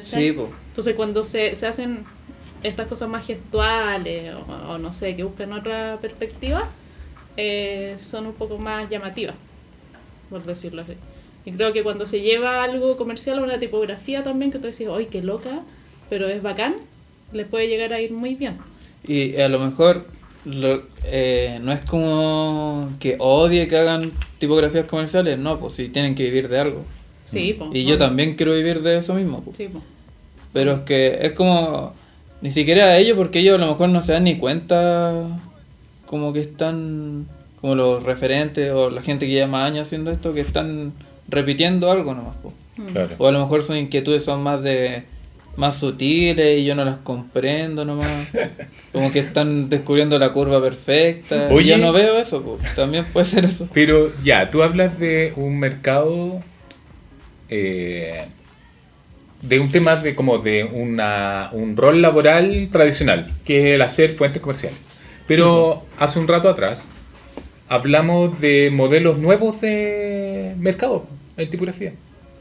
Sí. 0.02 0.34
Entonces 0.68 0.94
cuando 0.96 1.22
se, 1.22 1.54
se 1.54 1.66
hacen 1.66 2.04
estas 2.62 2.86
cosas 2.88 3.08
más 3.10 3.26
gestuales 3.26 4.34
o, 4.34 4.72
o 4.72 4.78
no 4.78 4.92
sé, 4.92 5.14
que 5.16 5.24
buscan 5.24 5.52
otra 5.52 5.98
perspectiva, 6.00 6.68
eh, 7.36 7.96
son 8.00 8.26
un 8.26 8.32
poco 8.32 8.56
más 8.58 8.88
llamativas, 8.88 9.34
por 10.30 10.42
decirlo 10.44 10.82
así. 10.82 10.94
Y 11.44 11.52
creo 11.52 11.72
que 11.72 11.82
cuando 11.82 12.06
se 12.06 12.20
lleva 12.20 12.62
algo 12.62 12.96
comercial 12.96 13.38
a 13.38 13.42
una 13.42 13.58
tipografía 13.58 14.22
también, 14.22 14.50
que 14.52 14.58
tú 14.58 14.66
decís, 14.66 14.86
¡ay, 14.90 15.06
qué 15.06 15.22
loca! 15.22 15.60
Pero 16.08 16.28
es 16.28 16.42
bacán, 16.42 16.74
le 17.32 17.44
puede 17.44 17.68
llegar 17.68 17.92
a 17.92 18.00
ir 18.00 18.12
muy 18.12 18.34
bien. 18.34 18.58
Y 19.06 19.36
a 19.40 19.48
lo 19.48 19.58
mejor 19.58 20.06
lo- 20.44 20.82
eh, 21.04 21.58
no 21.62 21.72
es 21.72 21.80
como 21.84 22.90
que 23.00 23.16
odie 23.18 23.66
que 23.68 23.76
hagan 23.78 24.12
tipografías 24.38 24.86
comerciales, 24.86 25.38
no, 25.40 25.58
pues 25.58 25.74
si 25.74 25.88
tienen 25.88 26.14
que 26.14 26.24
vivir 26.24 26.48
de 26.48 26.60
algo. 26.60 26.84
Sí, 27.26 27.54
po, 27.54 27.70
Y 27.72 27.84
yo 27.86 27.96
también 27.98 28.34
quiero 28.36 28.54
vivir 28.54 28.82
de 28.82 28.98
eso 28.98 29.14
mismo. 29.14 29.40
po. 29.42 29.52
Sí. 29.56 29.68
Pero 30.52 30.72
es 30.72 30.80
que 30.80 31.18
es 31.22 31.32
como. 31.32 31.94
Ni 32.42 32.50
siquiera 32.50 32.98
ellos, 32.98 33.16
porque 33.16 33.38
ellos 33.38 33.54
a 33.54 33.58
lo 33.64 33.68
mejor 33.68 33.88
no 33.88 34.02
se 34.02 34.12
dan 34.12 34.24
ni 34.24 34.36
cuenta. 34.36 35.38
Como 36.06 36.32
que 36.32 36.40
están. 36.40 37.26
Como 37.60 37.74
los 37.76 38.02
referentes 38.02 38.70
o 38.72 38.90
la 38.90 39.00
gente 39.02 39.26
que 39.26 39.32
lleva 39.32 39.46
más 39.46 39.70
años 39.70 39.86
haciendo 39.86 40.10
esto, 40.10 40.34
que 40.34 40.40
están 40.40 40.92
repitiendo 41.32 41.90
algo 41.90 42.14
nomás. 42.14 42.36
po. 42.36 42.52
Mm. 42.76 42.86
Claro. 42.86 43.14
O 43.18 43.26
a 43.26 43.32
lo 43.32 43.40
mejor 43.40 43.64
sus 43.64 43.76
inquietudes 43.76 44.24
son 44.24 44.42
más 44.42 44.62
de. 44.62 45.04
Más 45.54 45.76
sutiles 45.76 46.60
y 46.60 46.64
yo 46.64 46.74
no 46.74 46.82
las 46.82 46.96
comprendo 46.98 47.84
nomás. 47.84 48.08
Como 48.92 49.12
que 49.12 49.18
están 49.18 49.68
descubriendo 49.68 50.18
la 50.18 50.32
curva 50.32 50.62
perfecta. 50.62 51.48
Oye. 51.50 51.66
Y 51.66 51.68
yo 51.70 51.78
no 51.78 51.92
veo 51.92 52.18
eso, 52.18 52.40
po. 52.42 52.58
también 52.74 53.04
puede 53.12 53.26
ser 53.26 53.44
eso. 53.44 53.68
Pero 53.74 54.10
ya, 54.24 54.50
tú 54.50 54.62
hablas 54.62 54.98
de 54.98 55.34
un 55.36 55.58
mercado, 55.58 56.42
eh, 57.50 58.24
de 59.42 59.60
un 59.60 59.70
tema 59.70 59.96
de 59.96 60.14
como 60.14 60.38
de 60.38 60.64
una, 60.64 61.50
un 61.52 61.76
rol 61.76 62.00
laboral 62.00 62.70
tradicional, 62.72 63.30
que 63.44 63.58
es 63.58 63.74
el 63.74 63.82
hacer 63.82 64.14
fuentes 64.14 64.40
comerciales. 64.40 64.78
Pero 65.26 65.82
hace 65.98 66.18
un 66.18 66.28
rato 66.28 66.48
atrás 66.48 66.88
hablamos 67.68 68.40
de 68.40 68.70
modelos 68.72 69.18
nuevos 69.18 69.60
de 69.60 70.54
mercado 70.58 71.06
en 71.36 71.50
tipografía. 71.50 71.92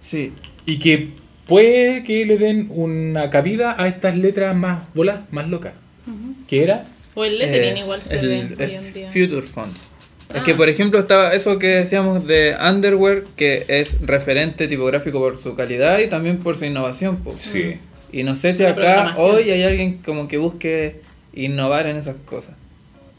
Sí. 0.02 0.34
Y 0.66 0.80
que 0.80 1.10
puede 1.48 2.04
que 2.04 2.26
le 2.26 2.38
den 2.38 2.68
una 2.70 3.30
cabida 3.30 3.76
a 3.82 3.88
estas 3.88 4.18
letras 4.18 4.56
más 4.56 4.84
voladas, 4.94 5.22
más 5.32 5.48
locas. 5.48 5.74
Ujú. 6.08 6.36
Que 6.48 6.64
era 6.64 6.86
O 7.14 7.26
el 7.26 7.38
lettering 7.40 7.76
Eh, 7.78 7.80
igual 7.82 8.02
se 8.02 8.20
el- 8.20 8.28
ve 8.28 8.40
el 8.40 8.70
hoy 8.70 8.76
en 8.76 8.94
día. 8.94 9.08
Future 9.12 9.42
Fonts. 9.46 9.90
Es 10.30 10.38
Ah. 10.38 10.44
que, 10.46 10.56
por 10.56 10.70
ejemplo, 10.70 10.98
estaba 11.00 11.34
eso 11.34 11.60
que 11.60 11.68
decíamos 11.68 12.26
de 12.26 12.56
Underwear, 12.58 13.24
que 13.36 13.66
es 13.68 14.00
referente 14.02 14.70
tipográfico 14.70 15.20
por 15.20 15.38
su 15.38 15.54
calidad 15.56 16.00
y 16.00 16.08
también 16.08 16.38
por 16.38 16.56
su 16.56 16.64
innovación. 16.66 17.18
po. 17.18 17.34
Sí. 17.38 17.76
Y 18.14 18.24
no 18.24 18.34
sé 18.36 18.54
si 18.54 18.64
La 18.64 18.70
acá 18.70 19.16
hoy 19.18 19.50
hay 19.52 19.64
alguien 19.64 19.98
como 19.98 20.28
que 20.30 20.38
busque 20.38 21.02
innovar 21.34 21.88
en 21.88 21.98
esas 21.98 22.16
cosas. 22.26 22.56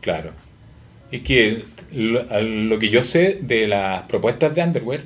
Claro. 0.01 0.31
Es 1.11 1.21
que 1.23 1.65
lo, 1.93 2.25
lo 2.41 2.79
que 2.79 2.89
yo 2.89 3.03
sé 3.05 3.39
de 3.43 3.69
las 3.69 4.03
propuestas 4.05 4.55
de 4.55 4.63
Underwear 4.63 5.03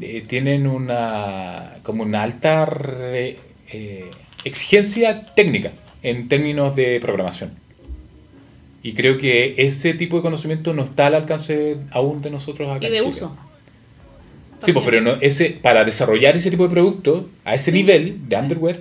eh, 0.00 0.22
tienen 0.26 0.66
una 0.66 1.76
como 1.82 2.02
una 2.04 2.22
alta 2.22 2.64
re- 2.66 3.36
eh, 3.72 4.10
exigencia 4.44 5.34
técnica 5.34 5.72
en 6.02 6.28
términos 6.28 6.76
de 6.76 6.98
programación. 7.00 7.52
Y 8.82 8.92
creo 8.94 9.18
que 9.18 9.54
ese 9.58 9.94
tipo 9.94 10.16
de 10.16 10.22
conocimiento 10.22 10.72
no 10.72 10.84
está 10.84 11.08
al 11.08 11.16
alcance 11.16 11.76
aún 11.90 12.22
de 12.22 12.30
nosotros 12.30 12.70
acá. 12.70 12.84
Y 12.84 12.86
en 12.86 12.92
de 12.92 12.98
Chile. 13.00 13.10
uso. 13.10 13.36
Sí, 14.62 14.72
pues, 14.72 14.84
pero 14.84 15.00
no, 15.00 15.12
ese, 15.20 15.50
para 15.50 15.84
desarrollar 15.84 16.36
ese 16.36 16.50
tipo 16.50 16.64
de 16.64 16.70
producto 16.70 17.28
a 17.44 17.54
ese 17.54 17.70
nivel 17.70 18.28
de 18.28 18.36
underwear 18.36 18.80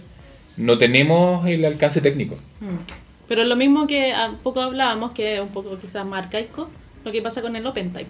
no 0.55 0.78
tenemos 0.80 1.45
el 1.47 1.63
alcance 1.65 2.01
técnico. 2.01 2.36
Mm. 2.61 2.78
Pero 3.28 3.43
lo 3.43 3.55
mismo 3.55 3.86
que 3.86 4.11
a 4.13 4.32
poco 4.41 4.61
hablábamos, 4.61 5.11
que 5.11 5.36
es 5.36 5.41
un 5.41 5.49
poco 5.49 5.78
quizás 5.78 6.03
más 6.05 6.24
arcaico, 6.26 6.70
lo 7.05 7.11
que 7.11 7.22
pasa 7.22 7.41
con 7.43 7.55
el 7.55 7.65
OpenType. 7.65 8.09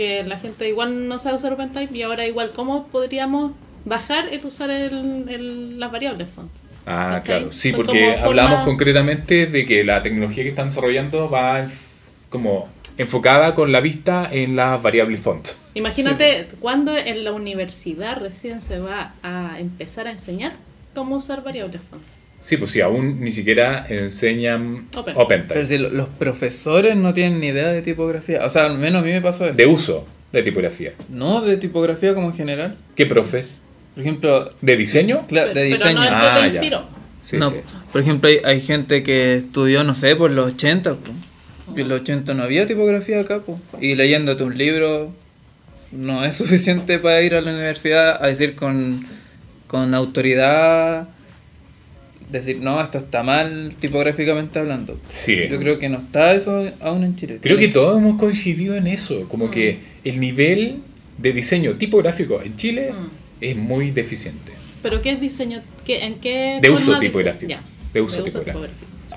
Que 0.00 0.24
la 0.24 0.38
gente 0.38 0.66
igual 0.66 1.08
no 1.08 1.18
sabe 1.18 1.36
usar 1.36 1.52
OpenType 1.52 1.94
y 1.94 2.00
ahora 2.02 2.26
igual 2.26 2.52
cómo 2.56 2.86
podríamos 2.86 3.52
bajar 3.84 4.28
el 4.32 4.42
usar 4.46 4.70
el, 4.70 5.26
el- 5.28 5.78
las 5.78 5.92
variables 5.92 6.26
font. 6.34 6.50
Ah, 6.86 7.20
claro. 7.22 7.52
Sí, 7.52 7.70
Son 7.70 7.76
porque 7.76 8.14
hablamos 8.14 8.60
concretamente 8.64 9.44
de 9.44 9.66
que 9.66 9.84
la 9.84 10.02
tecnología 10.02 10.42
que 10.42 10.48
están 10.48 10.68
desarrollando 10.70 11.28
va 11.28 11.66
como 12.30 12.68
enfocada 12.96 13.54
con 13.54 13.72
la 13.72 13.80
vista 13.80 14.26
en 14.32 14.56
las 14.56 14.80
variables 14.80 15.20
font. 15.20 15.48
Imagínate 15.74 16.48
cuando 16.60 16.96
en 16.96 17.22
la 17.22 17.32
universidad 17.32 18.16
recién 18.20 18.62
se 18.62 18.78
va 18.78 19.12
a 19.22 19.60
empezar 19.60 20.06
a 20.06 20.12
enseñar 20.12 20.52
cómo 20.94 21.16
usar 21.16 21.42
variables 21.42 21.82
font. 21.90 22.02
Sí, 22.40 22.56
pues 22.56 22.70
sí, 22.70 22.80
aún 22.80 23.20
ni 23.20 23.30
siquiera 23.30 23.84
enseñan 23.88 24.86
Open. 24.96 25.14
OpenType. 25.16 25.54
Pero 25.54 25.66
si 25.66 25.78
lo- 25.78 25.90
los 25.90 26.08
profesores 26.08 26.96
no 26.96 27.12
tienen 27.12 27.38
ni 27.38 27.48
idea 27.48 27.68
de 27.68 27.82
tipografía. 27.82 28.44
O 28.44 28.48
sea, 28.50 28.64
al 28.66 28.78
menos 28.78 29.02
a 29.02 29.04
mí 29.04 29.12
me 29.12 29.20
pasó 29.20 29.46
eso. 29.46 29.56
De 29.56 29.66
uso 29.66 30.06
de 30.32 30.42
tipografía. 30.42 30.92
No, 31.10 31.42
de 31.42 31.56
tipografía 31.58 32.14
como 32.14 32.28
en 32.28 32.34
general. 32.34 32.76
¿Qué 32.96 33.04
profes? 33.06 33.46
Por 33.94 34.02
ejemplo, 34.02 34.52
¿De 34.62 34.76
diseño? 34.76 35.26
cla- 35.28 35.48
de 35.48 35.52
Pero 35.54 35.66
diseño. 35.66 35.94
no 36.00 36.04
es 36.04 36.10
Ah, 36.12 36.34
te 36.36 36.40
ya. 36.40 36.46
inspiró. 36.46 36.84
Sí, 37.22 37.36
no, 37.36 37.50
sí. 37.50 37.56
por 37.92 38.00
ejemplo, 38.00 38.30
hay, 38.30 38.38
hay 38.44 38.60
gente 38.60 39.02
que 39.02 39.34
estudió, 39.36 39.84
no 39.84 39.94
sé, 39.94 40.16
por 40.16 40.30
los 40.30 40.54
80. 40.54 40.94
po. 40.94 41.10
Y 41.76 41.82
en 41.82 41.88
los 41.90 42.00
80 42.00 42.32
no 42.34 42.42
había 42.44 42.66
tipografía 42.66 43.20
acá. 43.20 43.40
po. 43.40 43.60
Y 43.80 43.94
leyéndote 43.96 44.44
un 44.44 44.56
libro 44.56 45.12
no 45.92 46.24
es 46.24 46.34
suficiente 46.36 46.98
para 46.98 47.20
ir 47.20 47.34
a 47.34 47.40
la 47.42 47.50
universidad 47.52 48.22
a 48.24 48.28
decir 48.28 48.54
con, 48.54 48.98
con 49.66 49.92
autoridad, 49.94 51.08
decir, 52.32 52.58
no, 52.60 52.80
esto 52.80 52.98
está 52.98 53.22
mal 53.22 53.74
tipográficamente 53.78 54.58
hablando. 54.58 54.98
Sí. 55.08 55.36
Yo 55.50 55.58
creo 55.58 55.78
que 55.78 55.88
no 55.88 55.98
está 55.98 56.32
eso 56.34 56.70
aún 56.80 57.04
en 57.04 57.16
Chile. 57.16 57.38
Creo 57.40 57.58
que 57.58 57.68
todos 57.68 57.98
hemos 58.00 58.18
coincidido 58.18 58.74
en 58.76 58.86
eso, 58.86 59.28
como 59.28 59.50
que 59.50 59.80
el 60.04 60.20
nivel 60.20 60.78
de 61.18 61.32
diseño 61.32 61.74
tipográfico 61.74 62.40
en 62.42 62.56
Chile 62.56 62.92
Mm. 62.92 63.06
es 63.40 63.56
muy 63.56 63.90
deficiente. 63.90 64.52
¿Pero 64.82 65.02
qué 65.02 65.10
es 65.12 65.20
diseño? 65.20 65.60
¿Qué, 65.84 66.04
¿En 66.04 66.14
qué 66.20 66.58
De 66.62 66.70
uso 66.70 66.84
forma 66.86 67.00
dise- 67.00 67.06
tipográfico. 67.08 67.50
Ya. 67.50 67.62
De 67.92 68.00
uso 68.00 68.22
tipográfico. 68.24 68.66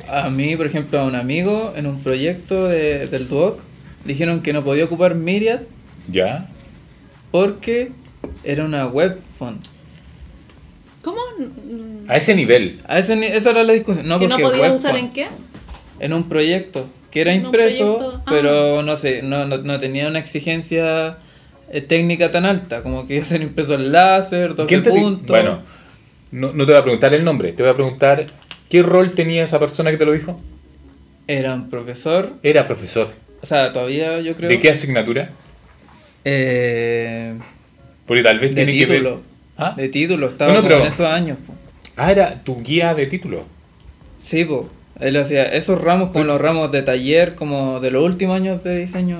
A 0.10 0.30
mí, 0.30 0.56
por 0.58 0.66
ejemplo, 0.66 1.00
a 1.00 1.06
un 1.06 1.16
amigo 1.16 1.74
en 1.78 1.86
un 1.86 2.02
proyecto 2.02 2.68
de- 2.68 3.08
del 3.08 3.28
Duoc, 3.30 3.62
le 4.06 4.14
dijeron 4.14 4.42
que 4.42 4.52
no 4.52 4.64
podía 4.64 4.84
ocupar 4.86 5.16
Myriad 5.16 5.62
¿Ya? 6.12 6.50
porque 7.32 7.92
era 8.44 8.66
una 8.66 8.88
web 8.88 9.20
font. 9.38 9.66
¿Cómo? 11.02 11.20
A 12.08 12.18
ese 12.18 12.36
nivel. 12.36 12.80
A 12.88 13.00
ese 13.00 13.16
ni- 13.16 13.26
esa 13.28 13.52
era 13.52 13.64
la 13.64 13.74
discusión. 13.74 14.08
No, 14.08 14.20
¿Que 14.20 14.28
no 14.28 14.36
porque 14.36 14.44
podía 14.52 14.62
web 14.64 14.74
usar 14.76 14.96
en 14.98 15.10
qué? 15.10 15.28
En 16.00 16.14
un 16.14 16.28
proyecto 16.30 16.90
que 17.12 17.22
era 17.22 17.34
impreso, 17.34 17.98
proyecto, 17.98 18.22
ah. 18.26 18.30
pero 18.30 18.84
no 18.84 18.98
sé, 18.98 19.22
no, 19.22 19.46
no, 19.46 19.58
no 19.60 19.80
tenía 19.80 20.08
una 20.08 20.20
exigencia 20.20 21.18
eh, 21.72 21.82
técnica 21.82 22.32
tan 22.32 22.46
alta, 22.46 22.82
como 22.82 23.06
que 23.08 23.16
iba 23.16 23.24
a 23.24 23.26
ser 23.28 23.42
impreso 23.42 23.76
en 23.76 23.92
láser, 23.92 24.56
12 24.56 24.68
¿Quién 24.68 24.84
te 24.84 24.90
di- 24.92 25.00
puntos. 25.00 25.28
Bueno, 25.28 25.62
no, 26.32 26.52
no 26.54 26.66
te 26.66 26.72
voy 26.72 26.80
a 26.82 26.84
preguntar 26.84 27.14
el 27.14 27.24
nombre, 27.24 27.54
te 27.54 27.62
voy 27.64 27.72
a 27.72 27.76
preguntar 27.76 28.26
qué 28.70 28.82
rol 28.82 29.14
tenía 29.14 29.44
esa 29.44 29.60
persona 29.60 29.92
que 29.92 29.98
te 29.98 30.06
lo 30.06 30.12
dijo. 30.12 30.42
Era 31.28 31.54
un 31.54 31.70
profesor, 31.70 32.34
Era 32.44 32.64
profesor. 32.66 33.12
o 33.42 33.46
sea, 33.46 33.72
todavía 33.72 34.20
yo 34.20 34.36
creo. 34.36 34.50
¿De 34.50 34.60
qué 34.60 34.72
asignatura? 34.72 35.30
Eh, 36.26 37.36
Porque 38.08 38.24
tal 38.24 38.40
vez 38.40 38.50
de 38.56 38.66
tiene 38.66 38.72
que 38.80 38.86
título. 38.88 39.10
ver. 39.18 39.20
¿Ah? 39.58 39.74
De 39.78 39.88
título, 39.90 40.28
estaba 40.28 40.52
Bueno, 40.52 40.68
pero- 40.68 40.82
en 40.82 40.88
esos 40.88 41.06
años. 41.08 41.38
po. 41.46 41.54
Ah, 41.98 42.12
era 42.12 42.44
tu 42.44 42.62
guía 42.62 42.94
de 42.94 43.06
título. 43.08 43.46
Sí, 44.22 44.46
pues. 44.46 44.62
Él 45.00 45.18
hacía 45.18 45.44
esos 45.46 45.82
ramos 45.82 46.12
como 46.12 46.26
los 46.26 46.40
ramos 46.40 46.72
de 46.72 46.82
taller, 46.84 47.36
como 47.36 47.80
de 47.80 47.92
los 47.92 48.04
últimos 48.06 48.36
años 48.36 48.64
de 48.64 48.80
diseño. 48.80 49.18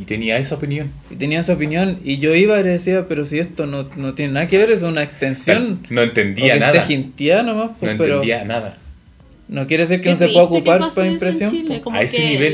Y 0.00 0.04
tenía 0.04 0.38
esa 0.38 0.54
opinión. 0.54 0.90
Y 1.10 1.16
tenía 1.16 1.40
esa 1.40 1.52
opinión. 1.52 1.98
Y 2.02 2.16
yo 2.18 2.34
iba 2.34 2.58
y 2.58 2.62
le 2.62 2.70
decía, 2.70 3.04
pero 3.06 3.26
si 3.26 3.38
esto 3.38 3.66
no, 3.66 3.88
no 3.96 4.14
tiene 4.14 4.32
nada 4.32 4.48
que 4.48 4.56
ver, 4.56 4.70
es 4.70 4.82
una 4.82 5.02
extensión. 5.02 5.80
No 5.90 6.00
O 6.00 6.04
entendía 6.04 6.56
nada. 6.56 6.80
jinteada 6.80 7.42
nomás, 7.42 7.70
No 7.72 7.76
pues, 7.78 7.94
pero 7.98 8.14
entendía 8.14 8.44
nada. 8.44 8.78
no 9.48 9.66
quiere 9.66 9.82
decir 9.84 10.00
que 10.00 10.10
no 10.10 10.16
se 10.16 10.28
pueda 10.28 10.44
ocupar 10.44 10.80
para 10.94 11.06
impresión. 11.06 11.50
Chile, 11.50 11.64
pues. 11.68 11.80
como 11.82 11.96
A 11.98 12.02
ese 12.02 12.16
que 12.16 12.28
nivel. 12.30 12.52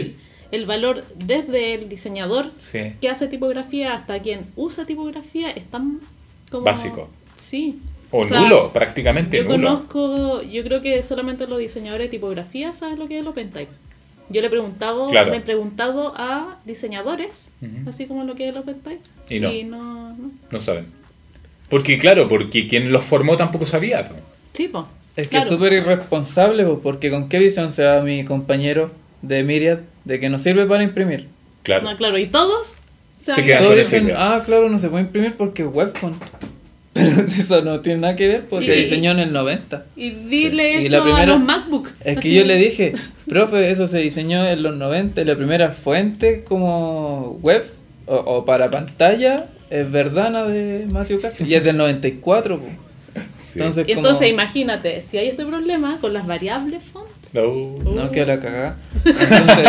El, 0.50 0.60
el 0.60 0.66
valor 0.66 1.04
desde 1.16 1.74
el 1.74 1.88
diseñador 1.88 2.50
Sí. 2.58 2.92
que 3.00 3.08
hace 3.08 3.28
tipografía 3.28 3.94
hasta 3.94 4.18
quien 4.20 4.40
usa 4.56 4.84
tipografía 4.84 5.50
es 5.52 5.64
tan 5.66 6.00
como... 6.50 6.64
Básico. 6.64 7.08
Sí. 7.36 7.78
O, 8.10 8.24
sea, 8.24 8.40
nulo, 8.40 8.72
prácticamente 8.72 9.36
Yo 9.38 9.44
nulo. 9.44 9.68
conozco, 9.86 10.42
yo 10.42 10.62
creo 10.64 10.80
que 10.80 11.02
solamente 11.02 11.46
los 11.46 11.58
diseñadores 11.58 12.06
de 12.06 12.10
tipografía 12.10 12.72
saben 12.72 12.98
lo 12.98 13.06
que 13.08 13.16
es 13.16 13.20
el 13.20 13.26
OpenType. 13.28 13.68
Yo 14.30 14.40
le 14.40 14.46
he 14.46 14.50
preguntado, 14.50 15.08
Claro. 15.08 15.30
le 15.30 15.38
he 15.38 15.40
preguntado 15.40 16.14
a 16.16 16.58
diseñadores, 16.64 17.50
así 17.86 18.06
como 18.06 18.24
lo 18.24 18.34
que 18.34 18.44
es 18.48 18.50
el 18.54 18.58
OpenType. 18.58 19.00
Y 19.30 19.40
no. 19.64 19.76
no, 19.78 20.08
no. 20.16 20.30
No 20.50 20.60
saben. 20.60 20.86
Porque, 21.68 21.98
claro, 21.98 22.28
porque 22.28 22.66
quien 22.66 22.92
los 22.92 23.04
formó 23.04 23.36
tampoco 23.36 23.66
sabía. 23.66 24.08
Sí, 24.54 24.68
po. 24.68 24.88
Es 25.16 25.26
que 25.28 25.32
Claro. 25.32 25.44
es 25.46 25.50
súper 25.50 25.72
irresponsable, 25.74 26.64
porque 26.82 27.10
con 27.10 27.28
qué 27.28 27.38
visión 27.40 27.72
se 27.72 27.84
va 27.84 28.00
mi 28.02 28.24
compañero 28.24 28.90
de 29.22 29.42
Miriad 29.42 29.80
de 30.04 30.20
que 30.20 30.30
no 30.30 30.38
sirve 30.38 30.64
para 30.66 30.82
imprimir. 30.84 31.28
Claro. 31.62 31.90
No, 31.90 31.96
claro, 31.96 32.16
y 32.18 32.26
todos 32.26 32.76
Se 33.18 33.32
saben- 33.32 33.44
quedan 33.44 33.58
Todos 33.64 33.72
con 33.72 33.80
esa 33.80 33.96
dicen, 33.98 34.14
ah, 34.16 34.42
claro, 34.46 34.68
no 34.70 34.78
se 34.78 34.88
puede 34.88 35.04
imprimir 35.04 35.34
porque 35.36 35.62
es 35.62 35.68
web 35.68 35.92
font. 35.98 36.16
Pero 36.98 37.20
eso 37.28 37.62
no 37.62 37.80
tiene 37.80 38.00
nada 38.00 38.16
que 38.16 38.28
ver 38.28 38.44
porque 38.48 38.66
Sí. 38.66 38.72
se 38.72 38.76
diseñó 38.78 39.12
en 39.12 39.20
el 39.20 39.32
90. 39.32 39.84
Y 39.96 40.10
dile 40.10 40.78
Sí. 40.78 40.82
Y 40.82 40.86
eso 40.86 40.96
la 40.98 41.02
primera- 41.04 41.22
a 41.22 41.26
los 41.26 41.40
MacBook. 41.40 41.88
Es 42.04 42.14
que 42.14 42.28
así. 42.28 42.34
yo 42.34 42.44
le 42.44 42.56
dije, 42.56 42.94
profe, 43.28 43.70
eso 43.70 43.86
se 43.86 43.98
diseñó 43.98 44.46
en 44.46 44.62
los 44.62 44.76
90 44.76 45.20
y 45.22 45.24
la 45.24 45.36
primera 45.36 45.70
fuente 45.70 46.44
como 46.44 47.38
web 47.42 47.64
o, 48.06 48.16
o 48.16 48.44
para 48.44 48.70
pantalla 48.70 49.46
es 49.70 49.90
Verdana 49.90 50.44
de 50.44 50.86
Matthew 50.90 51.20
Castro 51.20 51.46
y 51.46 51.54
es 51.54 51.62
del 51.64 51.76
94. 51.76 52.58
po. 52.58 52.66
Sí. 53.42 53.58
Entonces, 53.60 53.86
Y 53.88 53.94
como- 53.94 54.06
entonces 54.06 54.30
imagínate, 54.30 55.00
si 55.02 55.16
hay 55.18 55.28
este 55.28 55.44
problema 55.46 55.98
con 56.00 56.12
las 56.12 56.26
variables 56.26 56.82
font, 56.84 57.06
No. 57.32 57.74
No, 57.92 58.10
que 58.10 58.24
la 58.26 58.38
cagada. 58.40 58.76
Entonces, 59.04 59.68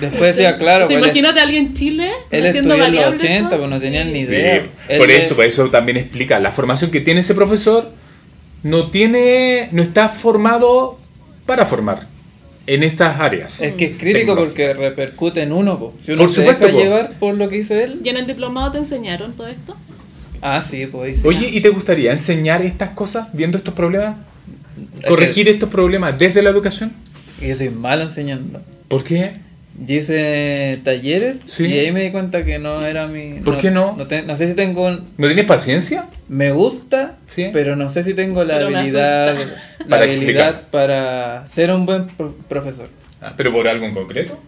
después 0.00 0.36
decía, 0.36 0.56
claro, 0.56 0.86
pues, 0.86 0.98
imagínate 0.98 1.40
a 1.40 1.42
alguien 1.44 1.66
en 1.66 1.74
Chile 1.74 2.10
él 2.30 2.46
haciendo 2.46 2.74
estudió 2.74 2.74
en 2.74 2.78
los 2.94 3.02
variables 3.02 3.22
80, 3.22 3.48
font. 3.48 3.60
pues 3.60 3.70
no 3.70 3.80
tenían 3.80 4.12
ni 4.12 4.20
idea. 4.20 4.62
Por 4.98 5.10
eso, 5.10 5.36
por 5.36 5.44
eso 5.44 5.70
también 5.70 5.98
explica, 5.98 6.38
la 6.40 6.52
formación 6.52 6.90
que 6.90 7.00
tiene 7.00 7.20
ese 7.20 7.34
profesor 7.34 7.90
no 8.62 8.90
tiene, 8.90 9.68
no 9.72 9.82
está 9.82 10.08
formado 10.08 10.98
para 11.46 11.66
formar 11.66 12.06
en 12.66 12.82
estas 12.82 13.20
áreas. 13.20 13.60
Es 13.60 13.74
que 13.74 13.86
es 13.86 13.98
crítico 13.98 14.36
porque 14.36 14.72
repercute 14.74 15.42
en 15.42 15.52
uno, 15.52 15.78
po. 15.78 15.94
Si 16.02 16.12
uno 16.12 16.22
Por 16.22 16.30
se 16.30 16.36
supuesto, 16.36 16.66
deja 16.66 16.76
po. 16.76 16.82
llevar 16.82 17.10
por 17.18 17.34
lo 17.34 17.48
que 17.48 17.58
hizo 17.58 17.74
él. 17.74 18.00
¿Y 18.04 18.08
en 18.08 18.16
el 18.16 18.26
diplomado 18.26 18.72
te 18.72 18.78
enseñaron 18.78 19.32
todo 19.32 19.48
esto? 19.48 19.76
Ah, 20.40 20.60
sí, 20.60 20.86
pues. 20.86 21.24
Oye, 21.24 21.48
¿y 21.50 21.60
te 21.60 21.68
gustaría 21.68 22.12
enseñar 22.12 22.62
estas 22.62 22.90
cosas 22.90 23.28
viendo 23.32 23.58
estos 23.58 23.74
problemas? 23.74 24.16
Es 25.00 25.06
¿Corregir 25.06 25.48
estos 25.48 25.68
problemas 25.68 26.18
desde 26.18 26.42
la 26.42 26.50
educación? 26.50 26.92
que 27.38 27.48
yo 27.48 27.54
soy 27.56 27.70
malo 27.70 28.02
enseñando. 28.04 28.62
¿Por 28.86 29.02
qué? 29.02 29.32
Yo 29.78 29.94
hice 29.96 30.80
talleres 30.84 31.40
Sí. 31.46 31.66
y 31.66 31.78
ahí 31.78 31.92
me 31.92 32.02
di 32.04 32.10
cuenta 32.10 32.44
que 32.44 32.58
no 32.58 32.84
era 32.84 33.06
mi. 33.06 33.40
¿Por 33.44 33.58
qué 33.58 33.70
no? 33.70 33.94
No, 33.96 34.06
te- 34.06 34.22
no 34.22 34.36
sé 34.36 34.46
si 34.48 34.54
tengo. 34.54 34.90
¿No 34.90 35.26
tienes 35.26 35.46
paciencia? 35.46 36.06
Me 36.28 36.52
gusta, 36.52 37.16
Sí. 37.34 37.48
pero 37.52 37.74
no 37.74 37.88
sé 37.88 38.04
si 38.04 38.12
tengo 38.14 38.44
la 38.44 38.58
Pero 38.58 38.76
habilidad. 38.76 39.34
La 39.34 39.44
Para 39.88 40.02
habilidad 40.04 40.48
explicar. 40.48 40.70
para 40.70 41.46
ser 41.46 41.70
un 41.72 41.86
buen 41.86 42.06
pro- 42.08 42.36
profesor. 42.48 42.88
Ah, 43.20 43.32
¿Pero 43.36 43.52
por 43.52 43.66
algo 43.66 43.86
en 43.86 43.94
concreto? 43.94 44.38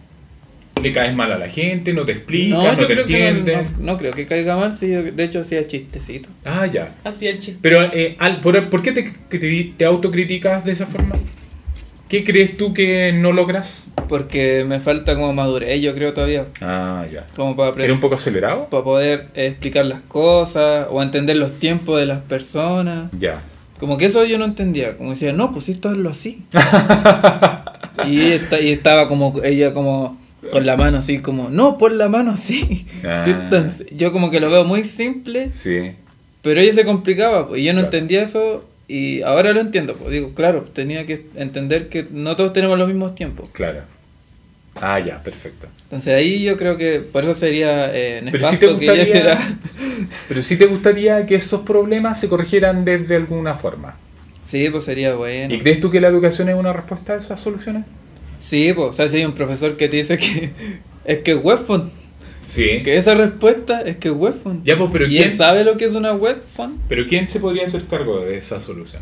¿Le 0.83 0.91
caes 0.93 1.15
mal 1.15 1.31
a 1.31 1.37
la 1.39 1.47
gente? 1.49 1.93
¿No 1.93 2.05
te 2.05 2.11
explica? 2.11 2.57
No, 2.57 2.63
¿No, 2.63 2.71
yo 2.77 2.85
te 2.85 2.93
creo 2.93 3.05
que 3.05 3.19
no, 3.19 3.25
entienden? 3.39 3.67
no- 3.79 3.93
no 3.93 3.97
creo 3.97 4.13
que 4.13 4.25
caiga 4.27 4.55
mal, 4.57 4.77
sí, 4.77 4.87
de 4.87 5.23
hecho 5.23 5.39
hacía 5.39 5.65
chistecito. 5.65 6.29
Ah, 6.43 6.67
ya. 6.67 6.89
El 7.03 7.39
chiste. 7.39 7.57
Pero, 7.61 7.81
eh, 7.93 8.15
al- 8.19 8.41
¿por, 8.41 8.69
por 8.69 8.81
qué 8.83 8.91
te, 8.91 9.13
que 9.29 9.39
te, 9.39 9.73
te 9.77 9.85
autocriticas 9.85 10.65
de 10.65 10.73
esa 10.73 10.85
forma? 10.85 11.15
¿Qué 12.09 12.23
crees 12.23 12.55
tú 12.57 12.73
que 12.73 13.11
no 13.13 13.31
logras? 13.31 13.87
Porque 14.07 14.63
me 14.67 14.79
falta 14.79 15.15
como 15.15 15.33
madurez, 15.33 15.81
yo 15.81 15.95
creo 15.95 16.13
todavía. 16.13 16.45
Ah, 16.61 17.05
ya. 17.11 17.25
Como 17.35 17.55
para 17.55 17.67
¿Era 17.69 17.71
aprender. 17.73 17.91
un 17.93 17.99
poco 17.99 18.15
acelerado? 18.15 18.67
Para 18.69 18.83
poder 18.83 19.27
explicar 19.33 19.85
las 19.85 20.01
cosas 20.01 20.87
o 20.91 21.01
entender 21.01 21.35
los 21.37 21.57
tiempos 21.59 21.99
de 21.99 22.05
las 22.05 22.21
personas. 22.21 23.09
Ya. 23.19 23.41
Como 23.79 23.97
que 23.97 24.05
eso 24.05 24.23
yo 24.25 24.37
no 24.37 24.45
entendía. 24.45 24.95
Como 24.97 25.09
decía, 25.11 25.33
no, 25.33 25.51
pues 25.51 25.67
esto 25.69 25.91
es 25.91 25.97
lo 25.97 26.11
así. 26.11 26.43
y, 28.05 28.21
esta- 28.33 28.59
y 28.61 28.71
estaba 28.71 29.07
como 29.07 29.33
ella 29.43 29.73
como 29.73 30.19
con 30.51 30.65
la 30.65 30.77
mano 30.77 30.99
así 30.99 31.19
como, 31.19 31.49
no, 31.49 31.77
pon 31.79 31.97
la 31.97 32.07
mano 32.07 32.31
así. 32.31 32.85
Ah. 33.03 33.23
Sí, 33.25 33.85
yo 33.95 34.11
como 34.13 34.29
que 34.29 34.39
lo 34.39 34.51
veo 34.51 34.63
muy 34.63 34.83
simple, 34.83 35.49
Sí. 35.55 35.93
pero 36.43 36.59
ella 36.61 36.71
se 36.73 36.85
complicaba. 36.85 37.47
Pues, 37.47 37.61
y 37.61 37.63
yo 37.63 37.73
no 37.73 37.79
Claro. 37.81 37.97
entendía 37.97 38.21
eso 38.21 38.63
y 38.87 39.21
ahora 39.21 39.53
lo 39.53 39.61
entiendo. 39.61 39.95
Pues 39.95 40.11
digo, 40.11 40.33
claro, 40.33 40.63
tenía 40.73 41.05
que 41.05 41.25
entender 41.35 41.89
que 41.89 42.05
no 42.09 42.35
todos 42.35 42.53
tenemos 42.53 42.77
los 42.77 42.87
mismos 42.87 43.15
tiempos. 43.15 43.49
Claro. 43.51 43.81
Ah, 44.81 44.99
ya, 44.99 45.23
perfecto. 45.23 45.67
Entonces 45.83 46.13
ahí 46.13 46.43
yo 46.43 46.57
creo 46.57 46.75
que 46.77 46.99
por 46.99 47.23
eso 47.23 47.33
sería 47.33 47.89
eh, 47.93 48.27
Pero 48.29 48.49
te 48.49 48.59
que 48.59 48.67
gustaría, 48.67 49.03
hiciera... 49.03 49.39
pero 50.27 50.41
si 50.41 50.57
te 50.57 50.65
gustaría 50.65 51.25
que 51.25 51.35
esos 51.35 51.61
problemas 51.61 52.19
se 52.19 52.27
corrigieran 52.27 52.83
desde 52.83 53.15
alguna 53.15 53.55
forma. 53.55 53.95
Sí, 54.43 54.69
pues 54.69 54.83
sería 54.83 55.15
bueno. 55.15 55.53
¿Y 55.53 55.59
crees 55.59 55.79
tú 55.79 55.89
que 55.89 56.01
la 56.01 56.09
educación 56.09 56.49
es 56.49 56.55
una 56.55 56.73
respuesta 56.73 57.13
a 57.13 57.17
esas 57.17 57.39
soluciones? 57.39 57.85
Sí, 58.39 58.73
pues, 58.73 58.89
o 58.89 58.93
sea, 58.93 59.07
si 59.07 59.17
hay 59.17 59.25
un 59.25 59.33
profesor 59.33 59.77
que 59.77 59.87
te 59.87 59.97
dice 59.97 60.17
que 60.17 60.51
es 61.05 61.19
que 61.19 61.31
es 61.31 61.41
Sí. 62.45 62.81
que 62.83 62.97
esa 62.97 63.15
respuesta 63.15 63.81
es 63.81 63.97
que 63.97 64.09
es 64.09 64.13
webfont. 64.15 64.63
Ya, 64.63 64.77
pues, 64.77 64.89
pero 64.93 65.05
y 65.07 65.09
¿quién, 65.09 65.23
él 65.29 65.35
sabe 65.35 65.63
lo 65.63 65.77
que 65.77 65.85
es 65.85 65.93
una 65.95 66.13
webfont. 66.13 66.79
pero 66.87 67.05
¿quién 67.07 67.27
se 67.27 67.39
podría 67.39 67.65
hacer 67.65 67.85
cargo 67.85 68.19
de 68.21 68.37
esa 68.37 68.59
solución? 68.59 69.01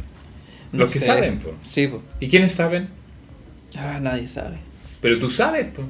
Los 0.71 0.91
que 0.91 0.99
sé. 0.99 1.05
saben, 1.05 1.39
pues. 1.39 1.53
Sí, 1.67 1.87
pues. 1.87 2.01
¿Y 2.19 2.29
quiénes 2.29 2.53
saben? 2.53 2.87
Ah, 3.77 3.99
nadie 4.01 4.27
sabe. 4.27 4.57
Pero 5.01 5.19
tú 5.19 5.29
sabes, 5.29 5.67
pues. 5.75 5.85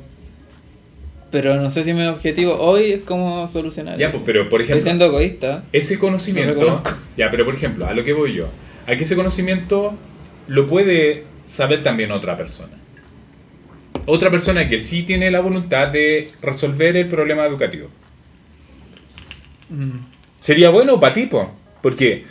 Pero 1.31 1.55
no 1.55 1.71
sé 1.71 1.83
si 1.83 1.93
mi 1.93 2.05
objetivo 2.05 2.53
hoy 2.59 2.91
es 2.93 3.01
cómo 3.03 3.47
solucionar 3.47 3.97
Ya, 3.97 4.09
eso. 4.09 4.17
pues, 4.19 4.23
pero 4.25 4.49
por 4.49 4.61
Estoy 4.61 4.73
ejemplo, 4.79 4.83
siendo 4.83 5.05
egoísta. 5.05 5.63
ese 5.71 5.97
conocimiento. 5.99 6.81
Ya, 7.17 7.31
pero 7.31 7.45
por 7.45 7.55
ejemplo, 7.55 7.87
a 7.87 7.93
lo 7.93 8.03
que 8.03 8.13
voy 8.13 8.33
yo. 8.33 8.49
a 8.85 8.95
que 8.95 9.03
ese 9.03 9.15
conocimiento 9.15 9.95
lo 10.47 10.65
puede 10.67 11.23
saber 11.47 11.81
también 11.83 12.11
otra 12.11 12.35
persona. 12.37 12.73
Otra 14.05 14.29
persona 14.29 14.67
que 14.67 14.79
sí 14.79 15.03
tiene 15.03 15.31
la 15.31 15.39
voluntad 15.39 15.87
de 15.89 16.29
resolver 16.41 16.97
el 16.97 17.07
problema 17.07 17.45
educativo. 17.45 17.89
Mm. 19.69 19.99
Sería 20.41 20.69
bueno 20.69 20.99
para 20.99 21.13
ti, 21.13 21.25
po, 21.27 21.51
porque, 21.81 22.25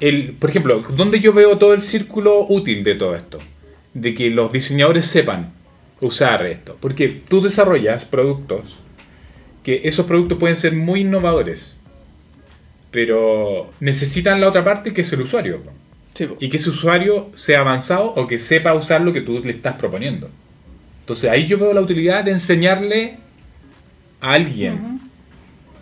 el, 0.00 0.32
por 0.32 0.50
ejemplo, 0.50 0.82
¿dónde 0.96 1.20
yo 1.20 1.32
veo 1.32 1.58
todo 1.58 1.72
el 1.72 1.82
círculo 1.82 2.46
útil 2.48 2.84
de 2.84 2.94
todo 2.94 3.16
esto? 3.16 3.38
De 3.94 4.14
que 4.14 4.30
los 4.30 4.52
diseñadores 4.52 5.06
sepan 5.06 5.52
usar 6.00 6.46
esto. 6.46 6.76
Porque 6.80 7.08
tú 7.08 7.40
desarrollas 7.40 8.04
productos 8.04 8.76
que 9.62 9.82
esos 9.84 10.06
productos 10.06 10.38
pueden 10.38 10.56
ser 10.56 10.74
muy 10.74 11.00
innovadores, 11.00 11.76
pero 12.90 13.70
necesitan 13.80 14.40
la 14.40 14.48
otra 14.48 14.64
parte 14.64 14.92
que 14.92 15.02
es 15.02 15.12
el 15.12 15.22
usuario. 15.22 15.60
Sí. 16.14 16.28
Y 16.40 16.48
que 16.50 16.56
ese 16.56 16.70
usuario 16.70 17.30
sea 17.34 17.60
avanzado 17.60 18.12
o 18.14 18.26
que 18.26 18.38
sepa 18.38 18.74
usar 18.74 19.00
lo 19.00 19.12
que 19.12 19.20
tú 19.20 19.40
le 19.42 19.50
estás 19.50 19.76
proponiendo. 19.76 20.28
Entonces 21.10 21.28
ahí 21.28 21.48
yo 21.48 21.58
veo 21.58 21.72
la 21.72 21.80
utilidad 21.80 22.22
de 22.22 22.30
enseñarle 22.30 23.16
a 24.20 24.34
alguien. 24.34 25.00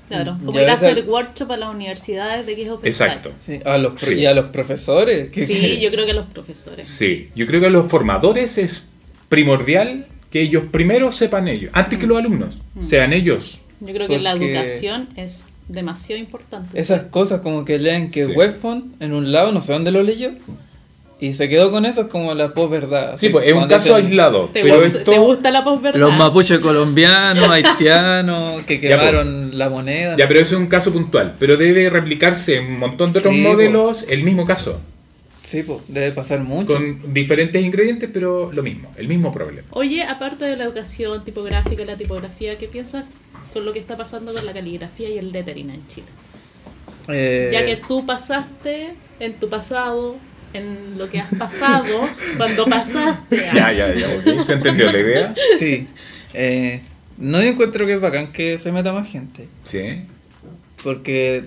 Claro, 0.09 0.37
Mm, 0.37 0.47
como 0.47 0.59
ir 0.59 0.67
a 0.71 0.73
hacer 0.73 1.05
workshop 1.07 1.53
a 1.53 1.57
las 1.59 1.69
universidades 1.75 2.47
de 2.47 2.57
qué 2.57 2.63
es. 2.63 2.71
Exacto. 2.83 3.33
Sí, 3.45 3.61
a 3.63 3.77
los 3.77 3.93
pro- 4.01 4.09
Sí. 4.11 4.15
Y 4.15 4.25
a 4.25 4.33
los 4.33 4.47
profesores. 4.47 5.29
Sí, 5.35 5.47
que- 5.47 5.81
yo 5.83 5.91
creo 5.91 6.07
que 6.07 6.13
a 6.13 6.15
los 6.15 6.29
profesores. 6.29 6.89
Sí, 6.89 7.29
yo 7.37 7.47
creo 7.47 7.61
que 7.61 7.67
a 7.67 7.71
los 7.71 7.91
formadores 7.91 8.57
es 8.57 8.87
primordial 9.29 10.07
que 10.31 10.41
ellos 10.41 10.65
primero 10.73 11.13
sepan 11.13 11.47
ellos, 11.47 11.71
antes 11.75 11.99
que 11.99 12.07
los 12.07 12.17
alumnos, 12.17 12.55
sean 12.87 13.13
ellos. 13.13 13.59
Yo 13.81 13.93
creo 13.93 14.09
que 14.09 14.19
la 14.19 14.31
Porque- 14.31 14.47
educación 14.55 15.11
es 15.17 15.45
demasiado 15.69 16.19
importante. 16.23 16.81
Esas 16.81 17.03
cosas 17.09 17.43
como 17.43 17.67
que 17.67 17.79
leen 17.79 18.11
que 18.11 18.25
Sí. 18.25 18.33
webfont 18.33 18.95
en 19.03 19.13
un 19.13 19.31
lado, 19.31 19.53
no 19.53 19.61
sé 19.61 19.75
dónde 19.75 19.91
lo 19.91 20.03
leyó. 20.03 20.31
Y 21.21 21.33
se 21.33 21.49
quedó 21.49 21.73
con 21.73 21.85
eso 21.85 22.03
es 22.03 22.07
como 22.07 22.33
la 22.35 22.55
posverdad. 22.55 23.17
Sí, 23.17 23.29
pues 23.31 23.49
es 23.49 23.53
un 23.53 23.67
caso 23.67 23.95
aislado, 23.97 24.51
¿Te, 24.53 24.63
pero 24.63 24.81
gusta, 24.83 24.99
esto... 24.99 25.11
te 25.11 25.19
gusta 25.19 25.51
la 25.51 25.65
posverdad? 25.65 25.99
Los 25.99 26.13
mapuches 26.17 26.61
colombianos, 26.61 27.49
haitianos, 27.51 28.63
que 28.65 28.75
Ya, 28.75 28.81
pues. 28.81 28.91
quemaron 28.99 29.59
la 29.59 29.69
moneda. 29.69 30.17
Ya, 30.17 30.25
no 30.25 30.29
pero 30.29 30.41
sé. 30.41 30.47
eso 30.47 30.55
es 30.57 30.61
un 30.63 30.69
caso 30.69 30.93
puntual, 30.93 31.35
pero 31.39 31.57
debe 31.57 31.91
replicarse 31.91 32.57
en 32.59 32.67
un 32.67 32.79
montón 32.79 33.13
de 33.13 33.19
otros 33.19 33.35
Sí, 33.35 33.41
modelos 33.43 34.05
el 34.09 34.23
mismo 34.23 34.47
caso, 34.47 34.81
Sí, 35.43 35.63
pues, 35.65 35.81
debe 35.89 36.13
pasar 36.13 36.41
mucho. 36.41 36.75
con 36.75 37.13
diferentes 37.15 37.65
ingredientes, 37.65 38.09
pero 38.13 38.53
lo 38.53 38.63
mismo, 38.63 38.93
el 38.97 39.09
mismo 39.09 39.33
problema. 39.33 39.67
Oye, 39.71 40.03
aparte 40.05 40.45
de 40.45 40.57
la 40.57 40.65
educación 40.65 41.25
tipográfica 41.25 41.83
y 41.83 41.87
la 41.87 41.97
tipografía, 41.97 42.57
¿qué 42.59 42.69
piensas 42.69 43.07
con 43.53 43.65
lo 43.65 43.73
que 43.73 43.79
está 43.81 43.97
pasando 43.97 44.33
con 44.35 44.45
la 44.47 44.53
caligrafía 44.53 45.09
y 45.09 45.19
el 45.19 45.33
lettering 45.33 45.71
en 45.71 45.87
Chile? 45.89 46.07
Eh, 47.09 47.49
Ya 47.53 47.65
que 47.65 47.77
tú 47.77 48.05
pasaste 48.05 48.91
en 49.21 49.33
tu 49.41 49.49
pasado, 49.49 50.17
en 50.53 50.97
lo 50.99 51.09
que 51.11 51.21
has 51.21 51.35
pasado, 51.35 51.87
cuando 52.37 52.65
pasaste 52.67 53.49
a... 53.49 53.55
Ya, 53.55 53.73
ya, 53.73 53.95
ya, 53.95 54.43
¿se 54.43 54.55
entendió 54.55 54.91
la 54.91 54.99
idea? 54.99 55.35
Sí. 55.59 55.87
Eh, 56.35 56.81
no 57.17 57.41
encuentro 57.41 57.87
que 57.87 57.95
es 57.95 58.01
bacán 58.01 58.33
que 58.33 58.59
se 58.59 58.71
meta 58.73 58.93
más 58.93 59.11
gente. 59.11 59.49
Sí. 59.65 60.03
Porque 60.83 61.43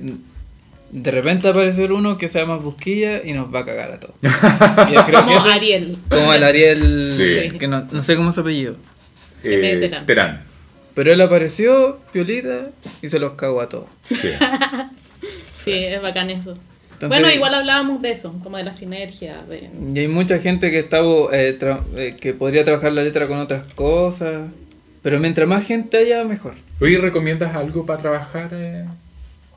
de 0.91 1.11
repente 1.11 1.43
va 1.43 1.49
a 1.49 1.53
aparecer 1.53 1.91
uno 1.93 2.17
que 2.17 2.27
sea 2.27 2.45
más 2.45 2.61
busquilla 2.61 3.21
y 3.23 3.33
nos 3.33 3.53
va 3.53 3.59
a 3.61 3.65
cagar 3.65 3.91
a 3.93 3.99
todos. 3.99 4.15
Como 4.21 5.31
eso- 5.37 5.49
Ariel. 5.49 5.97
Como 6.09 6.33
el 6.33 6.43
Ariel, 6.43 7.13
Sí. 7.51 7.57
que 7.57 7.67
no, 7.67 7.87
no 7.91 8.03
sé 8.03 8.15
cómo 8.15 8.29
es 8.29 8.35
su 8.35 8.41
apellido. 8.41 8.75
Eh, 9.43 9.77
Terán. 9.79 10.05
Terán. 10.05 10.41
Pero 10.93 11.13
él 11.13 11.21
apareció, 11.21 11.99
piolita, 12.11 12.71
y 13.01 13.07
se 13.07 13.17
los 13.19 13.33
cagó 13.33 13.61
a 13.61 13.69
todos. 13.69 13.87
Sí. 14.03 14.17
Sí, 15.63 15.71
es 15.73 16.01
bacán 16.01 16.31
eso. 16.31 16.57
Entonces- 17.05 17.19
bueno, 17.19 17.33
igual 17.35 17.53
hablábamos 17.55 18.01
de 18.01 18.11
eso, 18.11 18.37
como 18.43 18.57
de 18.57 18.63
la 18.63 18.73
sinergia. 18.73 19.37
De... 19.49 19.69
Y 19.95 19.99
hay 19.99 20.07
mucha 20.07 20.39
gente 20.39 20.69
que 20.71 20.79
está 20.79 20.99
eh, 20.99 21.57
tra- 21.59 21.81
eh, 21.97 22.15
que 22.19 22.33
podría 22.33 22.63
trabajar 22.63 22.91
la 22.93 23.03
letra 23.03 23.27
con 23.27 23.39
otras 23.39 23.63
cosas. 23.75 24.49
Pero 25.01 25.19
mientras 25.19 25.47
más 25.47 25.65
gente 25.65 25.97
haya, 25.97 26.23
mejor. 26.23 26.53
Oye, 26.79 26.97
¿recomiendas 26.99 27.55
algo 27.55 27.85
para 27.87 27.99
trabajar 28.01 28.49
eh, 28.53 28.85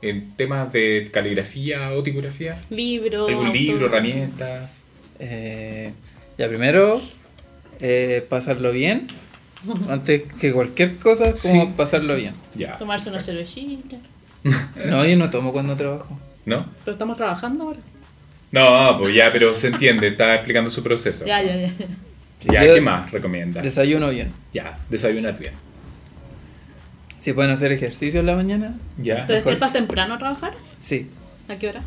en 0.01 0.31
temas 0.35 0.71
de 0.73 1.09
caligrafía 1.11 1.91
o 1.93 2.01
tipografía? 2.01 2.59
Libro. 2.71 3.27
¿Algún 3.27 3.47
autor- 3.47 3.53
libro, 3.61 3.85
herramienta? 3.87 4.69
Eh, 5.19 5.91
ya 6.37 6.47
primero, 6.47 6.99
eh, 7.79 8.25
pasarlo 8.27 8.71
bien. 8.71 9.07
Antes 9.89 10.23
que 10.39 10.51
cualquier 10.51 10.95
cosa, 10.97 11.33
como 11.41 11.63
Sí, 11.65 11.69
pasarlo 11.77 12.15
bien. 12.15 12.33
Ya. 12.55 12.77
Tomarse 12.77 13.09
una 13.09 13.19
cervecita. 13.21 13.97
No, 14.85 15.03
yo 15.05 15.15
no 15.17 15.29
tomo 15.31 15.51
cuando 15.51 15.75
trabajo. 15.75 16.19
¿No? 16.45 16.65
Pero 16.83 16.93
estamos 16.93 17.17
trabajando 17.17 17.63
ahora. 17.65 17.79
No, 18.51 18.97
pues 18.99 19.13
ya, 19.15 19.31
pero 19.31 19.55
se 19.55 19.67
entiende, 19.67 20.07
está 20.07 20.35
explicando 20.35 20.69
su 20.69 20.81
proceso. 20.83 21.25
Ya, 21.25 21.41
ya, 21.41 21.55
ya. 21.55 21.71
Ya, 22.51 22.63
Yo 22.63 22.75
¿qué 22.75 22.81
más 22.81 23.11
recomiendas? 23.11 23.63
Desayuno 23.63 24.09
bien. 24.09 24.31
Ya, 24.53 24.77
desayunar 24.89 25.37
bien. 25.39 25.53
Si 27.19 27.33
pueden 27.33 27.51
hacer 27.51 27.71
ejercicio 27.71 28.19
en 28.19 28.27
la 28.27 28.35
mañana, 28.35 28.75
Ya. 28.97 29.25
¿Te 29.25 29.33
despiertas 29.33 29.73
temprano 29.73 30.13
a 30.15 30.19
trabajar? 30.19 30.53
sí. 30.79 31.09
¿A 31.47 31.55
qué 31.57 31.69
hora? 31.69 31.81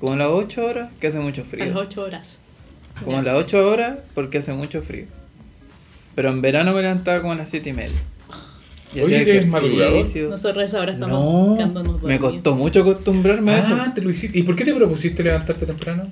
Como 0.00 0.14
a 0.14 0.16
las 0.16 0.28
8 0.28 0.64
horas, 0.64 0.90
que 0.98 1.06
hace 1.06 1.18
mucho 1.18 1.42
A 1.42 1.44
las 1.44 1.50
frío. 1.50 1.72
8 1.76 2.02
horas. 2.02 2.38
Como 3.04 3.18
a 3.18 3.22
las 3.22 3.34
8 3.34 3.70
horas, 3.70 3.98
porque 4.14 4.38
hace 4.38 4.52
mucho 4.54 4.80
frío. 4.80 5.04
Pero 6.14 6.30
en 6.30 6.40
verano 6.40 6.72
me 6.72 6.80
levantaba 6.82 7.20
como 7.20 7.32
a 7.34 7.36
las 7.36 7.50
7 7.50 7.68
y 7.70 7.72
media. 7.74 7.98
Oye, 9.00 9.22
¿eres 9.22 9.46
madrugador? 9.48 10.06
Nosotros 10.28 10.74
ahora 10.74 10.92
estamos 10.92 11.58
No, 11.64 11.98
me 12.02 12.18
costó 12.18 12.54
mucho 12.54 12.80
acostumbrarme 12.82 13.52
a 13.52 13.58
eso. 13.58 13.74
Ah, 13.80 13.92
te 13.94 14.02
lo 14.02 14.10
hiciste. 14.10 14.38
¿Y 14.38 14.42
por 14.42 14.54
qué 14.56 14.64
te 14.64 14.74
propusiste 14.74 15.22
levantarte 15.22 15.64
temprano? 15.66 16.10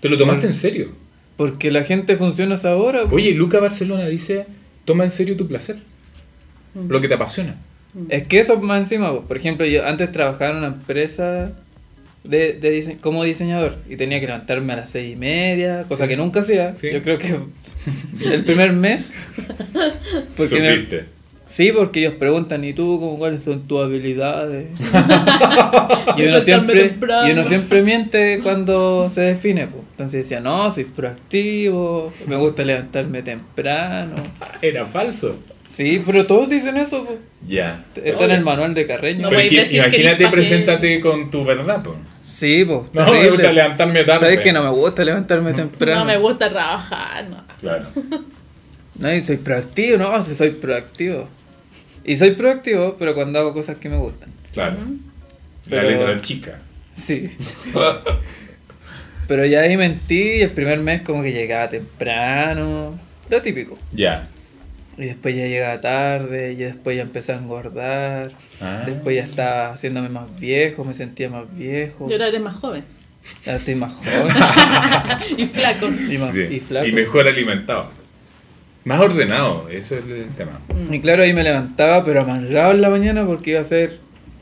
¿Te 0.00 0.08
lo 0.08 0.18
tomaste 0.18 0.46
en 0.46 0.54
serio? 0.54 0.88
Porque 1.36 1.70
la 1.70 1.84
gente 1.84 2.16
funciona 2.16 2.54
a 2.54 2.58
esa 2.58 2.76
hora. 2.76 3.04
po. 3.06 3.16
Oye, 3.16 3.32
Luca 3.32 3.60
Barcelona 3.60 4.06
dice, 4.06 4.46
toma 4.84 5.04
en 5.04 5.10
serio 5.10 5.36
tu 5.36 5.46
placer, 5.48 5.76
Mm. 6.74 6.90
lo 6.90 7.00
que 7.00 7.08
te 7.08 7.14
apasiona. 7.14 7.56
Es 8.08 8.26
que 8.26 8.38
eso 8.38 8.60
más 8.60 8.82
encima, 8.82 9.10
po. 9.12 9.22
por 9.22 9.36
ejemplo, 9.36 9.66
yo 9.66 9.86
antes 9.86 10.12
trabajaba 10.12 10.50
en 10.52 10.56
una 10.58 10.66
empresa 10.68 11.52
de, 12.22 12.52
de 12.52 12.70
dise- 12.80 12.98
como 13.00 13.24
diseñador 13.24 13.78
y 13.88 13.96
tenía 13.96 14.20
que 14.20 14.26
levantarme 14.26 14.74
a 14.74 14.76
las 14.76 14.90
seis 14.90 15.14
y 15.14 15.16
media, 15.16 15.84
cosa 15.88 16.04
Sí. 16.04 16.10
que 16.10 16.16
nunca 16.16 16.40
hacía. 16.40 16.74
Sí. 16.74 16.88
Yo 16.92 17.02
creo 17.02 17.18
que 17.18 17.34
el 18.32 18.44
primer 18.44 18.72
mes. 18.74 19.10
Porque. 20.36 21.04
Sí, 21.50 21.72
porque 21.72 22.00
ellos 22.00 22.14
preguntan, 22.14 22.64
¿y 22.64 22.72
tú 22.72 22.98
cómo, 23.00 23.18
cuáles 23.18 23.42
son 23.42 23.66
tus 23.66 23.82
habilidades? 23.82 24.68
y, 26.16 26.22
uno 26.22 26.40
siempre, 26.40 26.96
y 27.26 27.30
uno 27.32 27.44
siempre 27.44 27.82
miente 27.82 28.40
cuando 28.42 29.08
se 29.08 29.22
define. 29.22 29.66
po. 29.66 29.84
Entonces 29.90 30.22
decía, 30.22 30.40
no, 30.40 30.70
soy 30.70 30.84
proactivo, 30.84 32.12
me 32.26 32.36
gusta 32.36 32.64
levantarme 32.64 33.22
temprano. 33.22 34.14
Era 34.62 34.86
falso. 34.86 35.38
Sí, 35.66 36.02
pero 36.04 36.26
todos 36.26 36.48
dicen 36.48 36.76
eso. 36.76 37.04
po. 37.04 37.18
Ya. 37.46 37.84
Está 38.02 38.24
en 38.24 38.30
el 38.32 38.42
manual 38.42 38.74
de 38.74 38.86
Carreño. 38.86 39.30
No 39.30 39.40
imagínate, 39.40 40.28
preséntate 40.28 41.00
con 41.00 41.30
tu 41.30 41.44
verdad, 41.44 41.82
pues. 41.82 41.96
Sí, 42.30 42.64
pues. 42.64 42.82
No, 42.92 43.12
me 43.12 43.28
gusta 43.28 43.52
levantarme 43.52 44.04
tarde. 44.04 44.20
¿Sabes 44.20 44.40
que 44.40 44.52
no 44.52 44.62
me 44.62 44.70
gusta 44.70 45.04
levantarme 45.04 45.52
temprano? 45.54 46.00
No 46.00 46.06
me 46.06 46.16
gusta 46.18 46.48
trabajar. 46.48 47.28
No. 47.28 47.44
Claro. 47.60 47.86
No, 48.98 49.14
y 49.14 49.22
soy 49.22 49.38
proactivo, 49.38 49.98
no, 49.98 50.22
si 50.22 50.34
soy 50.34 50.50
proactivo. 50.50 51.28
Y 52.04 52.16
soy 52.16 52.32
proactivo, 52.32 52.96
pero 52.98 53.14
cuando 53.14 53.38
hago 53.38 53.52
cosas 53.52 53.76
que 53.78 53.88
me 53.88 53.96
gustan. 53.96 54.30
Claro. 54.52 54.76
La 55.66 55.82
Pero- 55.82 55.90
letra 55.90 56.22
chica. 56.22 56.58
Sí. 56.94 57.30
Pero 59.28 59.46
ya 59.46 59.60
ahí 59.60 59.76
mentí 59.76 60.38
y 60.38 60.40
el 60.40 60.50
primer 60.50 60.80
mes 60.80 61.02
como 61.02 61.22
que 61.22 61.32
llegaba 61.32 61.68
temprano. 61.68 62.98
Lo 63.28 63.42
típico. 63.42 63.78
ya. 63.92 64.28
Y 64.98 65.04
después 65.04 65.34
ya 65.34 65.46
llegaba 65.46 65.80
tarde, 65.80 66.52
y 66.52 66.56
después 66.56 66.94
ya 66.94 67.02
empecé 67.02 67.32
a 67.32 67.36
engordar. 67.36 68.32
Ah. 68.60 68.82
Después 68.84 69.16
ya 69.16 69.22
estaba 69.22 69.72
haciéndome 69.72 70.10
más 70.10 70.38
viejo, 70.38 70.84
me 70.84 70.92
sentía 70.92 71.30
más 71.30 71.44
viejo. 71.56 72.06
Yo 72.06 72.14
ahora 72.16 72.26
eres 72.28 72.40
más 72.42 72.56
joven. 72.56 72.84
Ya 73.46 73.54
estoy 73.56 73.76
más 73.76 73.92
joven 73.94 74.26
y 75.38 75.46
flaco. 75.46 75.86
y, 75.88 76.18
más, 76.18 76.34
Sí. 76.34 76.40
y 76.50 76.60
flaco. 76.60 76.86
Y 76.86 76.92
mejor 76.92 77.26
alimentado. 77.28 77.90
Más 78.84 79.00
ordenado, 79.00 79.68
eso 79.70 79.96
es 79.96 80.04
el 80.04 80.28
tema. 80.36 80.58
Y 80.90 81.00
claro, 81.00 81.22
ahí 81.22 81.32
me 81.34 81.42
levantaba, 81.42 82.02
pero 82.04 82.22
amargado 82.22 82.72
en 82.72 82.80
la 82.80 82.88
mañana 82.90 83.26
porque 83.26 83.50
iba 83.50 83.58
a 83.58 83.62
hacer 83.62 83.98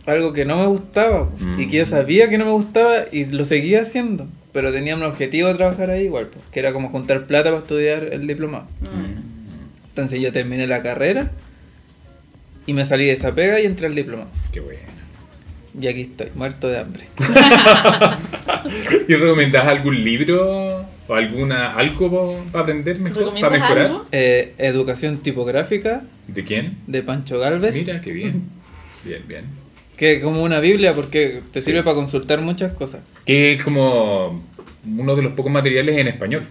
algo 0.07 0.33
que 0.33 0.45
no 0.45 0.57
me 0.59 0.67
gustaba 0.67 1.29
Mm. 1.39 1.61
y 1.61 1.69
que 1.69 1.79
yo 1.79 1.85
sabía 1.85 2.29
que 2.29 2.39
no 2.39 2.45
me 2.45 2.53
gustaba 2.53 3.05
y 3.13 3.25
lo 3.27 3.45
seguía 3.45 3.83
haciendo. 3.83 4.27
Pero 4.53 4.73
tenía 4.73 4.95
un 4.97 5.03
objetivo 5.03 5.49
de 5.49 5.55
trabajar 5.57 5.91
ahí 5.91 6.05
igual, 6.05 6.27
pues, 6.29 6.43
que 6.53 6.61
era 6.61 6.73
como 6.73 6.89
juntar 6.89 7.27
plata 7.27 7.51
para 7.51 7.59
estudiar 7.63 8.09
el 8.13 8.27
diplomado. 8.27 8.67
Entonces 9.91 10.21
yo 10.21 10.33
terminé 10.33 10.67
la 10.67 10.83
carrera 10.83 11.31
y 12.67 12.73
me 12.73 12.85
salí 12.87 13.07
de 13.07 13.13
esa 13.13 13.35
pega 13.35 13.61
y 13.61 13.67
entré 13.67 13.87
al 13.89 13.95
diplomado. 13.95 14.31
Qué 14.53 14.61
bueno. 14.61 14.79
Y 15.81 15.87
aquí 15.87 16.03
estoy, 16.03 16.29
muerto 16.35 16.69
de 16.69 16.79
hambre. 16.79 17.05
¿Y 19.09 19.15
recomendás 19.15 19.67
algún 19.67 20.03
libro 20.03 20.85
o 21.09 21.15
alguna 21.15 21.75
algo 21.75 22.45
para 22.53 22.63
aprender 22.63 22.99
mejor? 23.01 23.25
¿Para 23.25 23.35
¿Recomiendas 23.35 23.61
mejorar? 23.63 23.87
algo? 23.87 24.07
Eh, 24.13 24.55
educación 24.59 25.19
tipográfica 25.19 26.03
¿De 26.29 26.45
quién? 26.45 26.77
de 26.87 27.03
Pancho 27.03 27.39
Galvez. 27.41 27.75
Mira, 27.75 28.01
qué 28.01 28.13
bien. 28.13 28.45
Bien, 29.05 29.23
bien. 29.27 29.45
Que 29.97 30.15
es 30.17 30.23
como 30.23 30.43
una 30.43 30.61
Biblia 30.61 30.95
porque 30.95 31.41
te 31.53 31.61
sirve 31.61 31.83
para 31.83 31.95
consultar 31.97 32.41
muchas 32.41 32.73
cosas. 32.73 33.01
Que 33.25 33.55
es 33.55 33.63
como 33.65 34.45
uno 34.87 35.17
de 35.17 35.23
los 35.23 35.33
pocos 35.33 35.51
materiales 35.51 35.97
en 35.99 36.09
español. 36.09 36.43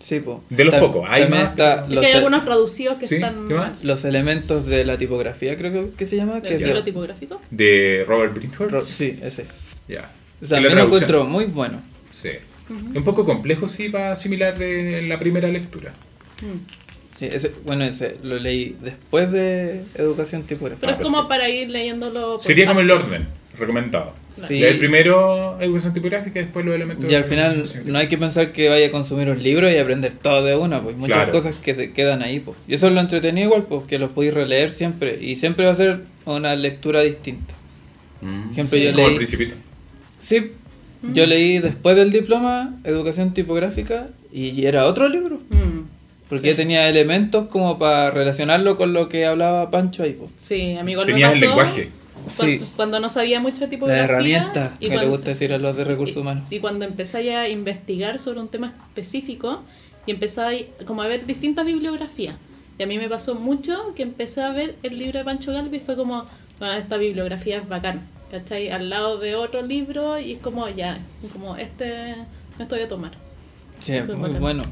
Sí, 0.00 0.20
po. 0.20 0.44
De 0.50 0.64
los 0.64 0.74
Tam- 0.74 0.80
pocos, 0.80 1.06
hay 1.08 1.22
También 1.22 1.42
más. 1.44 1.50
está 1.52 1.82
Es 1.84 1.88
los, 1.88 2.00
que 2.00 2.06
hay 2.08 2.12
algunos 2.12 2.44
traducidos 2.44 2.98
que 2.98 3.08
Sí, 3.08 3.14
están 3.16 3.48
¿qué 3.48 3.54
más? 3.54 3.68
mal. 3.70 3.78
los 3.82 4.04
elementos 4.04 4.66
de 4.66 4.84
la 4.84 4.98
tipografía, 4.98 5.56
creo 5.56 5.72
que, 5.72 5.96
que 5.96 6.06
se 6.06 6.16
llama. 6.16 6.42
Que 6.42 6.50
¿Del 6.50 6.52
es 6.56 6.60
de- 6.60 6.66
libro 6.66 6.84
tipográfico? 6.84 7.40
De 7.50 8.04
Robert 8.06 8.34
Bridgeford. 8.34 8.70
Ro- 8.70 8.82
sí, 8.84 9.18
ese. 9.22 9.46
Ya. 9.88 10.10
O 10.42 10.44
sea, 10.46 10.60
me 10.60 10.68
lo 10.68 10.84
encuentro 10.84 11.24
muy 11.24 11.46
bueno. 11.46 11.80
Sí. 12.10 12.30
Un 12.68 13.04
poco 13.04 13.24
complejo, 13.24 13.68
sí, 13.68 13.88
para 13.90 14.12
asimilar 14.12 14.56
de 14.58 15.02
la 15.02 15.18
primera 15.18 15.48
lectura. 15.48 15.92
Mm. 16.40 17.18
Sí, 17.18 17.26
ese, 17.30 17.52
bueno, 17.64 17.84
ese 17.84 18.16
lo 18.24 18.38
leí 18.38 18.74
después 18.80 19.30
de 19.30 19.82
educación 19.94 20.42
tipográfica. 20.44 20.86
Pero 20.86 20.98
es 20.98 21.02
como 21.04 21.28
para 21.28 21.48
ir 21.48 21.70
leyéndolo. 21.70 22.40
Sería 22.40 22.66
como 22.66 22.80
el 22.80 22.90
orden, 22.90 23.28
recomendado. 23.56 24.12
Sí. 24.48 24.58
Leer 24.58 24.80
primero 24.80 25.56
educación 25.60 25.92
tipográfica 25.94 26.40
y 26.40 26.42
después 26.42 26.66
los 26.66 26.74
elementos. 26.74 27.08
Y 27.08 27.14
al 27.14 27.22
final 27.22 27.62
no 27.84 27.98
hay 27.98 28.08
que 28.08 28.18
pensar 28.18 28.50
que 28.50 28.68
vaya 28.68 28.88
a 28.88 28.90
consumir 28.90 29.28
un 29.30 29.40
libro 29.40 29.70
y 29.70 29.76
aprender 29.76 30.12
todo 30.14 30.44
de 30.44 30.56
una, 30.56 30.82
pues 30.82 30.96
muchas 30.96 31.18
Claro. 31.18 31.32
cosas 31.32 31.54
que 31.56 31.72
se 31.74 31.92
quedan 31.92 32.20
ahí, 32.22 32.40
pues. 32.40 32.56
Y 32.66 32.74
eso 32.74 32.88
es 32.88 32.94
lo 32.94 33.00
entretenido 33.00 33.46
igual, 33.46 33.62
pues 33.68 33.84
que 33.84 33.98
los 33.98 34.10
podéis 34.10 34.34
releer 34.34 34.70
siempre 34.70 35.16
y 35.22 35.36
siempre 35.36 35.66
va 35.66 35.72
a 35.72 35.76
ser 35.76 36.00
una 36.24 36.56
lectura 36.56 37.02
distinta. 37.02 37.54
Mm. 38.22 38.42
Por 38.42 38.52
ejemplo, 38.52 38.78
Sí. 38.78 38.82
yo 38.84 38.90
Como 38.92 39.02
el 39.02 39.08
leí 39.10 39.16
principito. 39.18 39.54
Sí, 40.18 40.50
yo 41.12 41.26
leí 41.26 41.58
después 41.58 41.96
del 41.96 42.10
diploma 42.10 42.74
educación 42.84 43.34
tipográfica 43.34 44.08
y 44.32 44.64
era 44.66 44.86
otro 44.86 45.08
libro, 45.08 45.40
Mm. 45.50 45.82
porque 46.28 46.42
Sí. 46.44 46.48
ya 46.50 46.56
tenía 46.56 46.88
elementos 46.88 47.46
como 47.46 47.78
para 47.78 48.10
relacionarlo 48.10 48.76
con 48.76 48.92
lo 48.92 49.08
que 49.08 49.26
hablaba 49.26 49.70
Pancho 49.70 50.02
ahí, 50.02 50.14
pues. 50.14 50.30
Sí, 50.38 50.76
amigo, 50.76 51.04
Tenías 51.04 51.34
el 51.34 51.40
lenguaje. 51.40 51.84
cu- 51.86 52.30
Sí. 52.30 52.60
Cuando 52.76 53.00
no 53.00 53.10
sabía 53.10 53.38
mucho 53.38 53.56
de 53.58 53.66
La 53.66 53.70
tipografía. 53.70 54.04
herramienta 54.04 54.74
y 54.80 54.84
que 54.84 54.88
le 54.90 54.94
cuando- 54.96 55.10
gusta 55.12 55.30
decir 55.30 55.52
a 55.52 55.58
los 55.58 55.76
de 55.76 55.84
recursos 55.84 56.16
humanos. 56.16 56.44
Y 56.50 56.58
cuando 56.58 56.86
empecé 56.86 57.22
ya 57.24 57.42
a 57.42 57.48
investigar 57.50 58.18
sobre 58.18 58.40
un 58.40 58.48
tema 58.48 58.72
específico 58.88 59.60
y 60.06 60.12
empecé 60.12 60.40
a, 60.40 60.84
como 60.86 61.02
a 61.02 61.06
ver 61.08 61.26
distintas 61.26 61.66
bibliografías. 61.66 62.36
Y 62.78 62.82
a 62.82 62.86
mí 62.86 62.96
me 62.98 63.08
pasó 63.10 63.34
mucho 63.34 63.92
que 63.94 64.02
empecé 64.02 64.40
a 64.42 64.50
ver 64.52 64.74
el 64.82 64.98
libro 64.98 65.18
de 65.18 65.24
Pancho 65.24 65.52
Galvez 65.52 65.82
y 65.82 65.84
fue 65.84 65.96
como, 65.96 66.24
"Ah, 66.60 66.78
esta 66.78 66.96
bibliografía 66.96 67.58
es 67.58 67.68
bacán, 67.68 68.00
¿cachai? 68.38 68.68
Al 68.68 68.90
lado 68.90 69.18
de 69.18 69.36
otro 69.36 69.62
libro 69.62 70.18
y 70.18 70.32
es 70.32 70.38
como, 70.40 70.68
ya, 70.68 70.98
como 71.32 71.56
este, 71.56 72.10
esto 72.58 72.74
voy 72.74 72.80
a 72.84 72.88
tomar. 72.88 73.12
Sí, 73.80 73.92
Eso 73.92 74.12
es 74.12 74.18
muy 74.18 74.28
bacán. 74.28 74.40
bueno. 74.42 74.62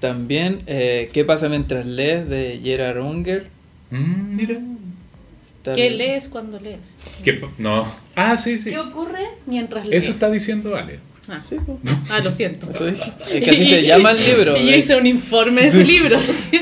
También, 0.00 0.58
eh, 0.66 1.08
¿qué 1.12 1.24
pasa 1.24 1.48
mientras 1.48 1.86
lees? 1.86 2.28
de 2.28 2.58
Gerard 2.62 2.98
Unger. 3.00 3.46
Mm, 3.90 4.34
mira. 4.36 4.58
Está 5.42 5.74
¿Qué 5.74 5.90
lees 5.90 6.28
cuando 6.28 6.58
lees? 6.58 6.98
¿Qué 7.22 7.40
no. 7.58 7.86
Ah, 8.16 8.36
sí, 8.36 8.58
sí. 8.58 8.70
¿Qué 8.70 8.78
ocurre 8.80 9.26
mientras 9.46 9.86
lees? 9.86 10.02
Eso 10.04 10.12
está 10.12 10.28
diciendo 10.30 10.74
Ale. 10.74 10.98
Ah, 11.28 11.40
Sí, 11.48 11.56
ah, 12.10 12.18
lo 12.18 12.32
siento. 12.32 12.66
Dije. 12.66 13.12
Es 13.30 13.44
que 13.44 13.50
así 13.50 13.64
se 13.66 13.82
llama 13.86 14.10
el 14.10 14.24
libro. 14.24 14.56
Y 14.56 14.70
yo 14.72 14.76
hice 14.76 14.96
un 14.96 15.06
informe 15.06 15.62
de 15.62 15.68
ese 15.68 15.84
libro. 15.94 16.18
sí. 16.20 16.60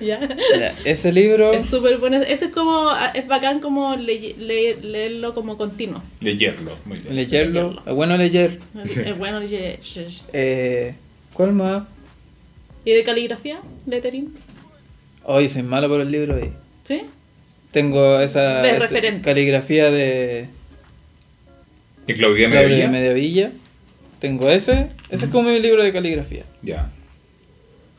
¿Ya? 0.00 0.20
Ya, 0.58 0.74
Ese 0.84 1.10
libro, 1.12 1.52
Es 1.52 1.66
súper 1.66 1.98
bueno. 1.98 2.16
Ese 2.22 2.46
es 2.46 2.52
como, 2.52 2.88
es 3.14 3.26
bacán 3.26 3.60
como 3.60 3.96
le- 3.96 4.34
le- 4.38 4.76
leerlo 4.76 5.34
como 5.34 5.56
continuo. 5.56 6.02
Leerlo. 6.20 6.72
Muy 6.84 6.98
bien. 6.98 7.16
leerlo, 7.16 7.62
leerlo. 7.72 7.82
es 7.86 7.94
bueno 7.94 8.16
leer. 8.16 8.58
Es, 8.84 8.92
Sí. 8.92 9.00
es 9.04 9.18
bueno. 9.18 9.42
ye- 9.42 9.78
Eh, 10.32 10.94
¿Cuál 11.34 11.52
más? 11.52 11.82
¿Y 12.84 12.92
de 12.92 13.02
caligrafía? 13.04 13.58
¿Lettering? 13.86 14.32
Hoy 15.24 15.48
soy 15.48 15.62
malo 15.62 15.88
por 15.88 16.00
el 16.00 16.10
libro. 16.10 16.38
eh. 16.38 16.52
¿Sí? 16.84 17.02
Tengo 17.70 18.18
esa, 18.20 18.62
De 18.62 19.20
caligrafía 19.22 19.90
de 19.90 20.46
¿Y 22.06 22.14
Claudia 22.14 22.48
de 22.48 22.54
Medellín? 22.54 22.90
Mediavilla. 22.90 23.52
Tengo 24.20 24.48
ese. 24.48 24.88
Ese 25.10 25.26
es 25.26 25.30
como 25.30 25.50
mi 25.50 25.58
libro 25.60 25.82
de 25.82 25.92
caligrafía. 25.92 26.44
Ya. 26.62 26.90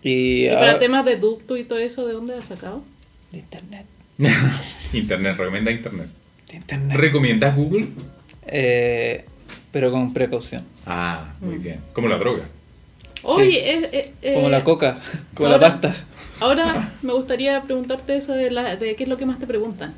Y, 0.03 0.45
¿Y 0.45 0.49
para 0.49 0.59
ahora- 0.67 0.79
temas 0.79 1.05
de 1.05 1.15
ducto 1.17 1.57
y 1.57 1.63
todo 1.63 1.79
eso, 1.79 2.05
de 2.07 2.13
dónde 2.13 2.35
has 2.35 2.45
sacado? 2.45 2.83
de 3.31 3.39
internet. 3.39 3.85
Internet, 4.93 5.37
recomienda 5.37 5.71
Internet. 5.71 6.07
De 6.49 6.57
internet. 6.57 6.97
¿Recomiendas 6.97 7.55
Google? 7.55 7.87
Eh, 8.47 9.25
pero 9.71 9.91
con 9.91 10.11
precaución. 10.13 10.63
Ah, 10.85 11.33
muy 11.41 11.55
Mm. 11.57 11.61
bien. 11.63 11.79
Como 11.93 12.07
la 12.07 12.17
droga. 12.17 12.43
Oye, 13.23 13.71
eh, 13.75 13.89
eh, 13.91 14.13
eh, 14.21 14.33
Como 14.33 14.49
la 14.49 14.63
coca, 14.63 14.97
como 15.35 15.49
ahora- 15.49 15.67
la 15.67 15.79
pasta. 15.81 16.05
Ahora 16.39 16.93
me 17.03 17.13
gustaría 17.13 17.61
preguntarte 17.63 18.15
eso 18.17 18.33
de, 18.33 18.49
la, 18.49 18.75
de 18.77 18.95
qué 18.95 19.03
es 19.03 19.09
lo 19.09 19.17
que 19.17 19.25
más 19.25 19.37
te 19.39 19.45
preguntan. 19.45 19.93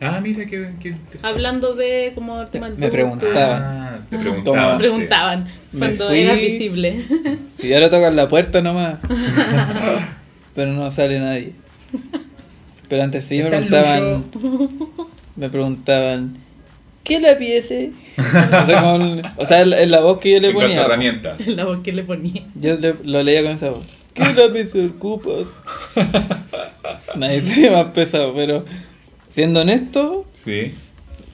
Ah, 0.00 0.20
mira 0.22 0.44
qué, 0.44 0.70
qué 0.80 0.88
interesante. 0.90 1.26
Hablando 1.26 1.74
de 1.74 2.12
como 2.14 2.40
el 2.42 2.48
tema 2.50 2.66
del 2.70 2.78
Me 2.78 2.86
ducto. 2.86 2.92
preguntaban. 2.92 3.62
Ah, 3.64 3.98
te 4.08 4.16
preguntaban. 4.18 4.72
sí. 4.72 4.78
Preguntaban 4.78 5.44
Me 5.72 5.78
cuando 5.78 6.08
fui- 6.08 6.18
era 6.20 6.34
visible. 6.34 7.02
Si 7.56 7.74
ahora 7.74 7.90
tocan 7.90 8.14
la 8.14 8.28
puerta 8.28 8.60
nomás. 8.62 8.98
pero 10.54 10.72
no 10.72 10.90
sale 10.92 11.18
nadie. 11.18 11.52
Pero 12.88 13.02
antes 13.02 13.24
sí 13.24 13.38
me 13.38 13.44
¿Está 13.48 13.58
preguntaban. 13.58 14.24
Me 15.36 15.48
preguntaban. 15.50 16.36
¿Qué 17.04 17.18
lápiz 17.20 17.48
ese? 17.48 17.90
o 18.18 18.66
sea, 18.66 18.82
con- 18.82 19.22
o 19.36 19.46
sea, 19.46 19.62
en 19.62 19.70
la- 19.70 19.80
en 19.82 19.90
la 19.90 20.00
voz 20.00 20.18
que 20.18 20.32
yo 20.32 20.40
le 20.40 20.48
En 20.48 20.54
ponía. 20.54 20.84
herramientas. 20.84 21.44
la 21.46 21.64
voz 21.64 21.80
que 21.82 21.92
le 21.92 22.02
ponía. 22.04 22.44
Yo 22.54 22.76
le- 22.76 22.94
lo 23.04 23.22
leía 23.22 23.42
con 23.42 23.52
esa 23.52 23.70
voz. 23.70 23.84
¿Qué 24.14 24.24
lápiz 24.34 24.74
ocupas? 24.76 25.46
Nadie 27.16 27.42
sería 27.42 27.72
más 27.72 27.86
pesado, 27.92 28.34
pero 28.34 28.64
siendo 29.38 29.60
honesto, 29.60 30.26
Sí. 30.44 30.74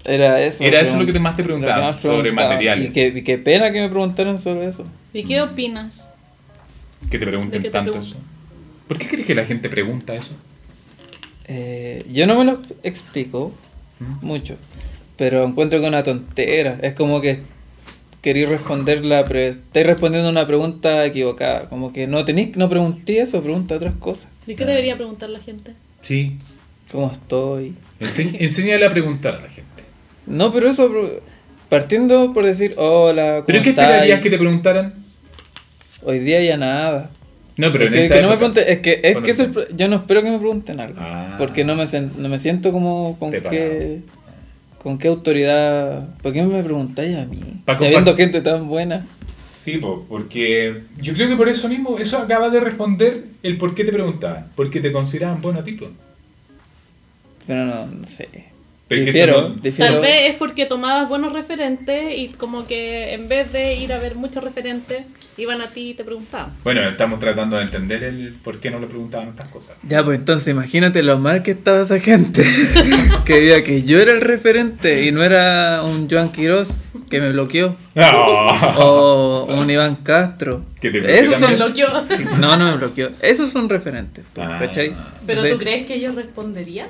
era 0.05 0.39
eso. 0.43 0.63
Era 0.63 0.83
eso 0.83 0.99
lo 0.99 1.07
que 1.07 1.13
te- 1.15 1.19
más 1.19 1.37
te 1.37 1.43
preguntaban, 1.43 1.81
más 1.81 2.01
sobre 2.03 2.33
materiales. 2.33 2.91
Y 2.91 2.93
qué, 2.93 3.07
y 3.17 3.23
qué 3.25 3.39
pena 3.39 3.73
que 3.73 3.81
me 3.81 3.89
preguntaran 3.89 4.39
sobre 4.39 4.67
eso. 4.67 4.85
¿Y 5.15 5.25
qué 5.25 5.41
opinas? 5.41 6.11
Que 7.11 7.19
te 7.19 7.27
pregunten 7.27 7.63
¿De 7.63 7.67
qué 7.67 7.71
te 7.71 7.79
tanto 7.79 7.99
eso. 7.99 8.17
¿Por 8.89 8.99
qué 8.99 9.07
crees 9.07 9.27
que 9.27 9.35
la 9.35 9.47
gente 9.47 9.71
pregunta 9.71 10.15
eso? 10.15 10.35
Eh, 11.47 12.05
yo 12.13 12.27
no 12.27 12.37
me 12.39 12.45
lo 12.45 12.61
explico 12.83 13.55
¿Mm? 14.01 14.27
mucho, 14.27 14.57
pero 15.17 15.45
encuentro 15.47 15.79
que 15.79 15.87
es 15.87 15.89
una 15.89 16.03
tontera. 16.03 16.79
Es 16.83 16.93
como 16.93 17.23
que 17.23 17.41
queréis 18.21 18.49
responder 18.51 19.03
la 19.03 19.25
pre 19.25 19.49
estáis 19.49 19.87
respondiendo 19.87 20.29
una 20.29 20.47
pregunta 20.47 21.07
equivocada. 21.07 21.71
Como 21.71 21.91
que 21.93 22.07
no 22.07 22.25
tenéis, 22.27 22.55
no 22.59 22.69
pregunté 22.69 23.21
eso, 23.21 23.43
pregunta 23.43 23.77
otras 23.77 23.95
cosas. 23.95 24.27
¿Y 24.47 24.55
qué 24.57 24.67
debería 24.67 24.95
preguntar 24.97 25.31
la 25.31 25.39
gente? 25.41 25.73
Sí. 26.03 26.37
¿Cómo 26.95 27.11
estoy? 27.11 27.75
Ense- 27.99 28.37
enséñale 28.39 28.87
a 28.87 28.91
preguntar 28.91 29.35
a 29.35 29.41
la 29.41 29.49
gente. 29.49 29.83
No, 30.29 30.53
pero 30.53 30.71
eso, 30.71 30.89
partiendo 31.69 32.33
por 32.33 32.45
decir, 32.45 32.75
hola, 32.77 33.33
¿cómo 33.39 33.47
¿Pero 33.47 33.63
qué 33.65 33.71
esperarías 33.71 34.21
que 34.21 34.31
te 34.31 34.39
preguntaran? 34.39 34.95
Hoy 36.05 36.21
día 36.21 36.41
ya 36.41 36.57
nada. 36.57 37.11
No, 37.57 37.73
pero 37.73 37.87
en 37.87 37.93
que, 37.95 38.05
esa 38.05 38.15
que 38.15 38.23
no 38.23 38.29
me 38.29 38.37
pregunte, 38.37 38.73
es 38.73 38.79
que, 38.79 39.01
es 39.03 39.17
que 39.19 39.31
es 39.33 39.39
el 39.41 39.53
yo 39.77 39.89
no 39.89 39.97
espero 39.97 40.23
que 40.23 40.31
me 40.31 40.39
pregunten 40.39 40.79
algo. 40.79 40.95
Ah. 41.01 41.35
Porque 41.37 41.65
no 41.65 41.75
me, 41.75 41.83
sen- 41.89 42.13
no 42.17 42.29
me 42.29 42.39
siento 42.39 42.71
como 42.71 43.19
con 43.19 43.33
qué, 43.33 44.01
con 44.79 44.97
qué 44.97 45.09
autoridad. 45.09 46.07
¿Por 46.23 46.33
qué 46.33 46.43
me 46.45 46.63
preguntáis 46.63 47.17
a 47.17 47.25
mí? 47.27 47.41
Compart- 47.67 48.17
gente 48.17 48.41
tan 48.41 48.69
buena. 48.69 49.05
Sí, 49.51 49.79
po, 49.79 50.07
porque 50.09 50.83
yo 51.01 51.13
creo 51.15 51.29
que 51.29 51.35
por 51.37 51.49
eso 51.49 51.69
mismo, 51.69 51.99
eso 51.99 52.19
acaba 52.19 52.51
de 52.51 52.61
responder 52.61 53.25
el 53.43 53.57
por 53.59 53.75
qué 53.75 53.83
te 53.85 53.91
preguntaban. 53.91 54.47
Porque 54.55 54.79
te 54.81 54.93
consideraban 54.93 55.43
bueno 55.43 55.59
a 55.59 55.65
ti. 55.65 55.75
Pero 57.47 57.65
no, 57.67 57.87
no 57.87 58.07
sé. 58.07 58.29
Pero 58.87 59.01
es 59.01 59.07
que 59.07 59.13
difiero, 59.13 59.49
no- 59.49 59.55
difiero. 59.57 59.93
Tal 59.95 60.03
vez 60.03 60.31
es 60.31 60.37
porque 60.37 60.67
tomabas 60.67 61.09
buenos 61.09 61.33
referentes 61.33 62.15
y 62.19 62.29
como 62.29 62.65
que 62.67 63.15
en 63.15 63.29
vez 63.29 63.51
de 63.51 63.75
ir 63.77 63.93
a 63.95 63.99
ver 63.99 64.15
muchos 64.15 64.45
referentes, 64.45 65.05
iban 65.39 65.63
a 65.63 65.69
ti 65.69 65.91
y 65.91 65.95
te 65.95 66.05
preguntaban. 66.05 66.53
Bueno, 66.63 66.83
estamos 66.87 67.19
tratando 67.19 67.57
de 67.57 67.63
entender 67.63 68.05
el 68.05 68.35
por 68.45 68.61
qué 68.61 68.71
no 68.71 68.79
le 68.79 68.87
preguntaban 68.87 69.29
otras 69.31 69.49
cosas. 69.49 69.75
Ya, 69.89 70.05
pues 70.05 70.19
entonces 70.19 70.49
imagínate 70.49 71.03
lo 71.03 71.19
mal 71.19 71.43
que 71.43 71.53
estaba 71.53 71.81
esa 71.83 71.99
gente. 71.99 72.45
que 73.25 73.33
veía 73.41 73.65
que 73.65 73.83
yo 73.85 74.01
era 74.01 74.13
el 74.13 74.21
referente 74.21 75.05
y 75.07 75.13
no 75.13 75.25
era 75.25 75.83
un 75.83 76.07
Joan 76.09 76.31
Quiroz 76.31 76.69
que 77.09 77.21
me 77.23 77.33
bloqueó. 77.33 77.77
Ah. 77.97 78.75
O 78.79 79.47
un 79.49 79.71
Iván 79.71 79.97
Castro. 79.97 80.63
Que 80.81 80.91
te 80.91 81.01
bloqueó 81.01 81.17
Esos 81.23 81.41
son. 81.41 81.55
Bloqueó. 81.57 81.89
No, 82.39 82.57
no 82.59 82.71
me 82.71 82.77
bloqueó. 82.77 83.11
Esos 83.23 83.51
son 83.51 83.69
referentes. 83.71 84.25
pues, 84.35 84.47
Ah. 84.47 84.59
¿Cachai? 84.61 84.89
¿Pero 85.27 85.41
Entonces, 85.41 85.53
tú 85.53 85.59
crees 85.59 85.87
que 85.87 85.95
ellos 85.95 86.15
responderían? 86.15 86.89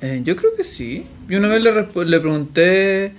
Eh, 0.00 0.20
yo 0.24 0.36
creo 0.36 0.54
que 0.56 0.64
sí. 0.64 1.06
Yo 1.28 1.38
una 1.38 1.48
vez 1.48 1.62
le, 1.62 1.72
le 1.72 2.20
pregunté. 2.20 3.12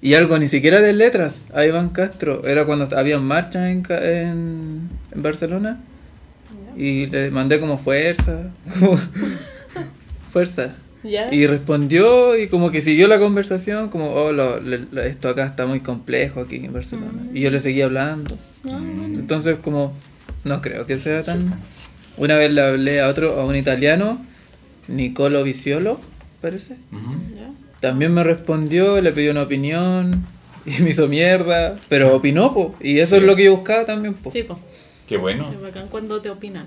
Y 0.00 0.14
algo 0.14 0.36
ni 0.38 0.48
siquiera 0.48 0.80
de 0.80 0.92
letras 0.92 1.42
a 1.54 1.64
Iván 1.64 1.90
Castro. 1.90 2.44
Era 2.46 2.64
cuando 2.64 2.88
había 2.96 3.20
marchas 3.20 3.66
en, 3.70 3.84
en, 3.88 4.88
en 5.12 5.22
Barcelona. 5.22 5.80
Y 6.76 7.06
le 7.06 7.30
mandé 7.30 7.60
como 7.60 7.78
fuerza. 7.78 8.50
como 8.80 8.98
fuerza. 10.30 10.74
¿Ya? 11.04 11.32
Y 11.34 11.46
respondió 11.48 12.38
y 12.38 12.46
como 12.46 12.70
que 12.70 12.80
siguió 12.80 13.08
la 13.08 13.18
conversación. 13.18 13.88
Como, 13.90 14.10
oh, 14.12 14.32
lo- 14.32 14.60
lo- 14.60 15.02
esto 15.02 15.28
acá 15.28 15.44
está 15.46 15.66
muy 15.66 15.80
complejo 15.80 16.40
aquí 16.40 16.56
en 16.56 16.72
Barcelona. 16.72 17.22
Y 17.34 17.40
yo 17.40 17.50
le 17.50 17.58
seguía 17.60 17.86
hablando. 17.86 18.36
Ah, 18.66 18.80
Entonces, 19.04 19.56
como, 19.62 19.92
no 20.44 20.60
creo 20.60 20.86
que 20.86 20.98
sea 20.98 21.22
tan. 21.22 21.54
Una 22.16 22.36
vez 22.36 22.52
le 22.52 22.60
hablé 22.60 23.00
a 23.00 23.08
otro, 23.08 23.40
a 23.40 23.44
un 23.44 23.56
italiano, 23.56 24.24
Nicolo 24.88 25.42
Viciolo, 25.44 26.00
parece. 26.40 26.76
¿Ya? 27.36 27.50
también 27.80 28.14
me 28.14 28.22
respondió, 28.22 29.00
le 29.00 29.10
pidió 29.12 29.32
una 29.32 29.42
opinión 29.42 30.24
y 30.66 30.82
me 30.82 30.90
hizo 30.90 31.08
mierda, 31.08 31.78
pero 31.88 32.14
opinó, 32.16 32.52
po, 32.54 32.74
y 32.80 32.98
eso 33.00 33.16
Sí. 33.16 33.22
es 33.22 33.26
lo 33.26 33.34
que 33.36 33.44
yo 33.44 33.56
buscaba 33.56 33.84
también, 33.84 34.14
po. 34.14 34.30
Sí, 34.32 34.42
pues. 34.44 34.58
Qué 35.08 35.16
bueno. 35.16 35.50
Es 35.50 35.60
bacán 35.60 35.88
cuando 35.88 36.20
te 36.20 36.30
opinan. 36.30 36.66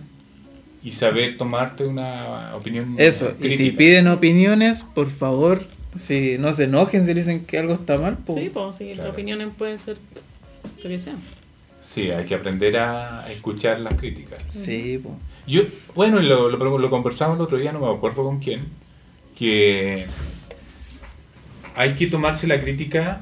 Y 0.84 0.92
saber 0.92 1.38
tomarte 1.38 1.86
una 1.88 2.56
opinión. 2.56 2.96
Eso, 2.98 3.34
y 3.40 3.44
si 3.50 3.56
crítica. 3.56 3.78
piden 3.78 4.08
opiniones, 4.08 4.84
por 4.84 5.10
favor, 5.10 5.66
si 5.96 6.38
no 6.38 6.54
se 6.54 6.66
enojen 6.66 7.06
si 7.08 7.14
dicen 7.14 7.46
que 7.46 7.58
algo 7.58 7.74
está 7.74 7.98
mal, 7.98 8.18
po. 8.18 8.34
Sí, 8.34 8.52
pues, 8.54 8.76
sí, 8.76 8.86
Claro. 8.94 9.04
las 9.04 9.14
opiniones 9.14 9.48
pueden 9.58 9.80
ser 9.80 9.98
lo 10.84 10.90
que 10.90 11.00
sea. 11.00 11.16
Sí, 11.82 12.12
hay 12.12 12.26
que 12.26 12.36
aprender 12.36 12.78
a 12.78 13.26
escuchar 13.32 13.80
las 13.80 13.96
críticas. 13.96 14.40
Sí, 14.52 15.00
po. 15.02 15.16
Yo, 15.48 15.62
bueno, 15.94 16.20
lo, 16.22 16.50
lo, 16.50 16.90
conversamos 16.90 17.38
el 17.38 17.44
otro 17.44 17.58
día, 17.58 17.72
no 17.72 17.80
me 17.80 17.96
acuerdo 17.96 18.24
con 18.24 18.40
quién, 18.40 18.66
que 19.38 20.06
hay 21.76 21.94
que 21.94 22.08
tomarse 22.08 22.48
la 22.48 22.60
crítica, 22.60 23.22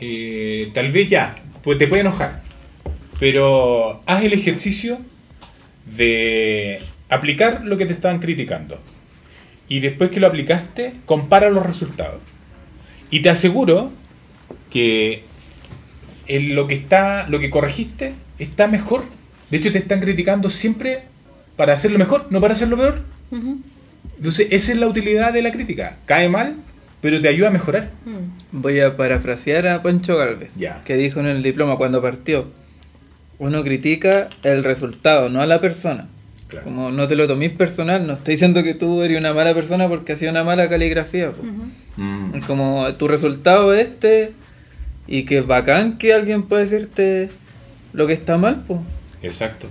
eh, 0.00 0.70
tal 0.72 0.92
vez 0.92 1.08
ya, 1.08 1.42
pues 1.64 1.78
te 1.78 1.88
puede 1.88 2.02
enojar, 2.02 2.42
pero 3.18 4.02
haz 4.06 4.22
el 4.22 4.34
ejercicio 4.34 4.98
de 5.96 6.80
aplicar 7.08 7.62
lo 7.64 7.76
que 7.76 7.86
te 7.86 7.92
estaban 7.92 8.20
criticando. 8.20 8.78
Y 9.68 9.80
después 9.80 10.10
que 10.10 10.20
lo 10.20 10.28
aplicaste, 10.28 10.94
compara 11.06 11.50
los 11.50 11.66
resultados. 11.66 12.20
Y 13.10 13.20
te 13.20 13.30
aseguro 13.30 13.90
que 14.70 15.24
lo 16.28 16.68
que 16.68 16.74
está, 16.74 17.28
lo 17.28 17.40
que 17.40 17.50
corregiste 17.50 18.14
está 18.38 18.68
mejor. 18.68 19.04
De 19.50 19.56
hecho, 19.56 19.72
te 19.72 19.78
están 19.78 20.00
criticando 20.00 20.50
siempre 20.50 21.04
para 21.56 21.72
hacerlo 21.74 21.98
mejor, 21.98 22.26
no 22.30 22.40
para 22.40 22.54
hacerlo 22.54 22.76
peor. 22.76 23.00
Ujú. 23.30 23.58
Entonces, 24.18 24.48
esa 24.50 24.72
es 24.72 24.78
la 24.78 24.86
utilidad 24.86 25.32
de 25.32 25.42
la 25.42 25.52
crítica. 25.52 25.96
Cae 26.06 26.28
mal, 26.28 26.56
pero 27.00 27.20
te 27.20 27.28
ayuda 27.28 27.48
a 27.48 27.50
mejorar. 27.50 27.90
Mm. 28.04 28.60
Voy 28.62 28.80
a 28.80 28.96
parafrasear 28.96 29.66
a 29.68 29.82
Pancho 29.82 30.16
Galvez, 30.16 30.54
Ya. 30.56 30.82
que 30.84 30.96
dijo 30.96 31.20
en 31.20 31.26
el 31.26 31.42
diploma 31.42 31.76
cuando 31.76 32.00
partió. 32.00 32.46
Uno 33.38 33.62
critica 33.62 34.30
el 34.42 34.64
resultado, 34.64 35.28
no 35.28 35.42
a 35.42 35.46
la 35.46 35.60
persona. 35.60 36.08
Claro. 36.48 36.64
Como 36.64 36.90
no 36.92 37.06
te 37.08 37.16
lo 37.16 37.26
tomes 37.26 37.50
personal, 37.52 38.06
no 38.06 38.12
estoy 38.14 38.34
diciendo 38.34 38.62
que 38.62 38.72
tú 38.72 39.02
eres 39.02 39.18
una 39.18 39.34
mala 39.34 39.52
persona 39.52 39.88
porque 39.88 40.12
hacía 40.12 40.30
una 40.30 40.44
mala 40.44 40.68
caligrafía. 40.68 41.32
po. 41.32 41.42
Como 42.46 42.86
tu 42.94 43.08
resultado 43.08 43.74
es 43.74 43.88
este 43.88 44.32
y 45.08 45.24
que 45.24 45.38
es 45.38 45.46
bacán 45.46 45.98
que 45.98 46.14
alguien 46.14 46.44
pueda 46.44 46.62
decirte 46.62 47.28
lo 47.92 48.06
que 48.06 48.12
está 48.12 48.38
mal, 48.38 48.62
pues. 48.66 48.80
Exacto. 49.22 49.66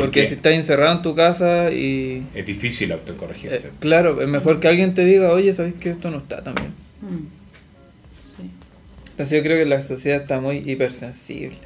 Porque 0.00 0.26
si 0.26 0.34
estás 0.34 0.52
encerrado 0.54 0.96
en 0.96 1.02
tu 1.02 1.14
casa 1.14 1.70
y... 1.70 2.22
es 2.34 2.46
difícil 2.46 2.90
eh, 2.90 2.94
autocorregirse. 2.94 3.70
claro, 3.80 4.20
es 4.22 4.28
mejor 4.28 4.60
que 4.60 4.68
alguien 4.68 4.94
te 4.94 5.04
diga, 5.04 5.30
oye, 5.32 5.52
¿sabes 5.52 5.74
que 5.74 5.90
esto 5.90 6.10
no 6.10 6.18
está 6.18 6.42
tan 6.42 6.54
bien? 6.54 6.72
Mm. 7.02 7.26
Sí. 8.36 8.50
Entonces 9.10 9.38
yo 9.38 9.42
creo 9.42 9.56
que 9.58 9.64
la 9.66 9.82
sociedad 9.82 10.20
está 10.22 10.40
muy 10.40 10.58
hipersensible. 10.58 11.58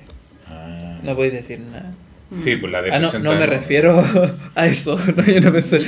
Ah. 0.49 0.99
No 1.03 1.15
podéis 1.17 1.35
decir 1.35 1.61
nada. 1.61 1.93
Sí, 2.31 2.57
pues 2.57 2.73
la 2.73 2.79
Ah, 2.79 2.83
no, 2.83 2.89
depresión 2.95 3.23
no 3.25 3.35
me 3.35 3.47
refiero 3.47 4.03
a 4.55 4.67
eso. 4.67 4.97
No, 5.17 5.23
yo 5.27 5.41
no 5.43 5.53
pensé. 5.53 5.83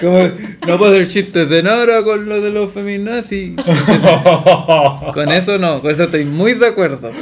Como, 0.00 0.28
no 0.66 0.76
puedo 0.78 0.92
hacer 0.92 1.06
chistes 1.06 1.48
de 1.50 1.62
nada 1.62 2.02
con 2.02 2.28
lo 2.28 2.40
de 2.40 2.50
los 2.50 2.72
feminazis. 2.72 3.52
Con 5.14 5.30
eso 5.30 5.58
no, 5.58 5.80
con 5.80 5.90
eso 5.92 6.04
estoy 6.04 6.24
muy 6.24 6.54
de 6.54 6.66
acuerdo. 6.66 7.12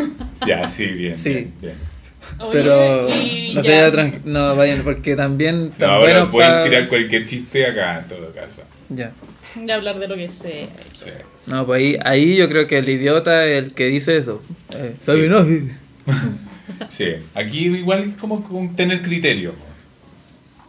ya, 0.46 0.66
sí, 0.68 0.86
bien. 0.86 1.16
Sí. 1.16 1.30
bien, 1.30 1.52
bien. 1.60 1.91
Oye, 2.38 2.50
Pero 2.52 3.08
no 3.54 3.62
se 3.62 3.70
vaya 3.70 3.92
tran- 3.92 4.20
no 4.24 4.56
vayan, 4.56 4.82
porque 4.82 5.14
también 5.16 5.72
No, 5.78 6.00
bueno 6.00 6.30
pueden 6.30 6.50
pa- 6.52 6.64
tirar 6.64 6.88
cualquier 6.88 7.26
chiste 7.26 7.66
acá, 7.66 7.98
en 8.00 8.08
todo 8.08 8.32
caso. 8.34 8.62
Ya. 8.88 9.12
De 9.54 9.72
hablar 9.72 9.98
de 9.98 10.08
lo 10.08 10.16
que 10.16 10.28
sea. 10.30 10.66
Sí. 10.94 11.10
No, 11.46 11.66
pues 11.66 11.78
ahí, 11.80 11.98
ahí 12.04 12.36
yo 12.36 12.48
creo 12.48 12.66
que 12.66 12.78
el 12.78 12.88
idiota 12.88 13.44
es 13.46 13.64
el 13.64 13.74
que 13.74 13.86
dice 13.86 14.16
eso. 14.16 14.42
Eh, 14.74 14.94
Sí. 15.00 15.04
feminazi. 15.12 15.68
Sí, 16.90 17.06
aquí 17.34 17.66
igual 17.66 18.00
es 18.00 18.14
como 18.20 18.42
con 18.42 18.74
tener 18.74 19.02
criterio. 19.02 19.54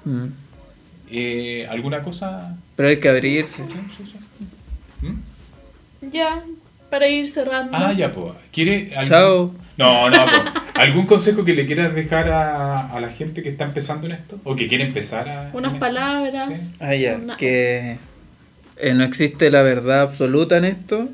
Mm. 0.05 0.25
Eh, 1.09 1.65
¿Alguna 1.69 2.01
cosa? 2.03 2.55
Pero 2.75 2.89
hay 2.89 2.97
que 2.99 3.09
abrirse. 3.09 3.63
Sí, 3.65 3.73
sí, 3.97 4.03
sí. 4.11 5.07
¿Mm? 5.07 6.11
Ya, 6.11 6.43
para 6.89 7.07
ir 7.07 7.29
cerrando. 7.31 7.71
Ah, 7.75 7.93
ya, 7.93 8.11
pues. 8.11 8.33
¿Quiere 8.51 8.91
algún- 8.95 9.09
Chao. 9.09 9.55
No, 9.77 10.09
no, 10.09 10.25
po. 10.25 10.59
¿Algún 10.75 11.05
consejo 11.05 11.43
que 11.45 11.53
le 11.53 11.65
quieras 11.65 11.95
dejar 11.95 12.29
a, 12.29 12.87
a 12.93 12.99
la 12.99 13.09
gente 13.09 13.41
que 13.43 13.49
está 13.49 13.65
empezando 13.65 14.05
en 14.07 14.13
esto? 14.13 14.39
¿O 14.43 14.55
que 14.55 14.67
quiere 14.67 14.83
empezar 14.85 15.29
a...? 15.31 15.49
Unas 15.53 15.73
esto? 15.73 15.79
palabras. 15.79 16.59
Sí. 16.59 16.71
Ah, 16.79 16.93
ya, 16.95 17.15
Una- 17.15 17.37
que 17.37 17.97
eh, 18.77 18.93
no 18.93 19.03
existe 19.03 19.49
la 19.51 19.61
verdad 19.63 20.01
absoluta 20.01 20.57
en 20.57 20.65
esto. 20.65 21.09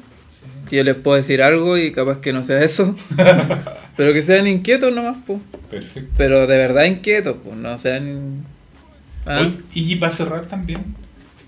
Que 0.70 0.78
yo 0.78 0.84
les 0.84 0.96
puedo 0.96 1.18
decir 1.18 1.42
algo 1.42 1.78
y 1.78 1.92
capaz 1.92 2.20
que 2.20 2.32
no 2.34 2.44
sea 2.44 2.62
eso. 2.64 2.96
pero 3.98 4.14
que 4.14 4.22
sean 4.22 4.46
inquietos 4.48 4.94
nomás, 4.94 5.18
pues. 5.26 5.40
Perfecto. 5.72 6.12
Pero 6.18 6.46
de 6.46 6.58
verdad 6.58 6.84
inquietos, 6.86 7.38
pues. 7.44 7.56
No 7.56 7.78
sean. 7.78 8.44
Ah, 9.26 9.50
y 9.74 9.96
para 9.96 10.12
cerrar 10.12 10.46
también, 10.46 10.84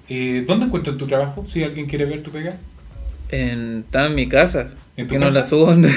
eh, 0.10 0.44
¿dónde 0.48 0.66
encuentras 0.68 0.98
tu 0.98 1.08
trabajo? 1.08 1.46
Si 1.50 1.64
alguien 1.64 1.86
quiere 1.88 2.06
ver 2.06 2.22
tu 2.24 2.32
pega. 2.32 2.56
en, 3.30 3.84
estaba 3.86 4.08
en 4.08 4.16
mi 4.16 4.28
casa. 4.28 4.70
¿En 4.98 5.08
tu 5.08 5.14
que 5.14 5.20
no 5.20 5.28
casa? 5.28 5.40
la 5.40 5.46
subo 5.46 5.66
donde. 5.68 5.90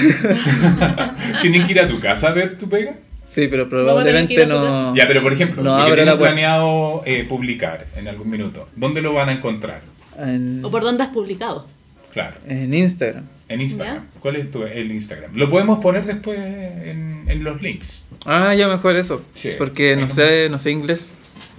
¿Tienen 1.41 1.65
que 1.65 1.71
ir 1.73 1.79
a 1.79 1.87
tu 1.87 1.99
casa 1.99 2.29
a 2.29 2.31
ver 2.31 2.57
tu 2.57 2.69
pega? 2.69 2.93
sí, 3.27 3.47
pero 3.49 3.67
probablemente 3.67 4.45
no. 4.47 4.95
Ya, 4.95 5.07
pero 5.07 5.21
por 5.21 5.33
ejemplo, 5.33 5.61
No 5.61 5.77
lo 5.77 5.85
que 5.85 5.91
tienen 5.91 6.05
la 6.05 6.17
planeado 6.17 7.01
eh, 7.05 7.25
publicar 7.27 7.85
en 7.97 8.07
algún 8.07 8.29
minuto, 8.29 8.69
¿dónde 8.75 9.01
lo 9.01 9.13
van 9.13 9.29
a 9.29 9.33
encontrar? 9.33 9.81
En, 10.17 10.63
¿O 10.63 10.71
por 10.71 10.83
dónde 10.83 11.03
has 11.03 11.09
publicado? 11.09 11.67
Claro, 12.13 12.37
en 12.47 12.73
Instagram. 12.73 13.25
en 13.49 13.61
Instagram. 13.61 14.05
¿Cuál 14.21 14.37
es 14.37 14.49
tu, 14.49 14.63
el 14.63 14.89
Instagram? 14.91 15.35
Lo 15.35 15.49
podemos 15.49 15.79
poner 15.79 16.05
después 16.05 16.39
en, 16.39 17.25
en 17.27 17.43
los 17.43 17.61
links. 17.61 18.03
Ah, 18.25 18.53
ya 18.55 18.69
mejor 18.69 18.95
eso. 18.95 19.21
Sí. 19.33 19.51
Porque 19.57 19.97
no 19.97 20.07
sé, 20.07 20.47
no 20.49 20.57
sé 20.57 20.71
inglés. 20.71 21.09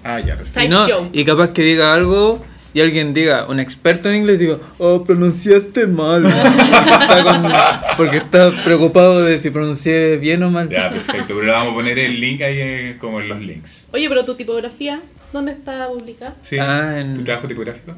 Ah, 0.02 0.20
ya, 0.20 0.36
perfecto. 0.36 0.62
Y, 0.62 0.68
no, 0.68 0.86
y 1.12 1.24
capaz 1.26 1.50
que 1.52 1.62
diga 1.62 1.92
algo 1.92 2.42
y 2.76 2.80
alguien 2.82 3.14
diga, 3.14 3.46
un 3.48 3.58
experto 3.58 4.10
en 4.10 4.16
inglés, 4.16 4.38
diga, 4.38 4.58
oh, 4.76 5.02
pronunciaste 5.02 5.86
mal. 5.86 6.22
porque, 6.24 6.92
está 7.00 7.24
con- 7.24 7.52
porque 7.96 8.16
está 8.18 8.50
preocupado 8.64 9.22
de 9.22 9.38
si 9.38 9.48
pronuncié 9.48 10.18
bien 10.18 10.42
o 10.42 10.50
mal. 10.50 10.68
Ya, 10.68 10.90
perfecto. 10.90 11.28
Pero 11.28 11.42
le 11.42 11.52
vamos 11.52 11.72
a 11.72 11.74
poner 11.74 11.98
el 11.98 12.20
link 12.20 12.42
ahí 12.42 12.58
eh, 12.58 12.96
como 13.00 13.20
en 13.20 13.28
los 13.28 13.40
links. 13.40 13.88
Oye, 13.94 14.08
pero 14.10 14.26
tu 14.26 14.34
tipografía, 14.34 15.00
¿dónde 15.32 15.52
está 15.52 15.88
publicada? 15.88 16.34
¿Sí? 16.42 16.58
Ah, 16.58 16.98
en- 17.00 17.14
¿Tu 17.16 17.24
trabajo 17.24 17.48
tipográfico? 17.48 17.94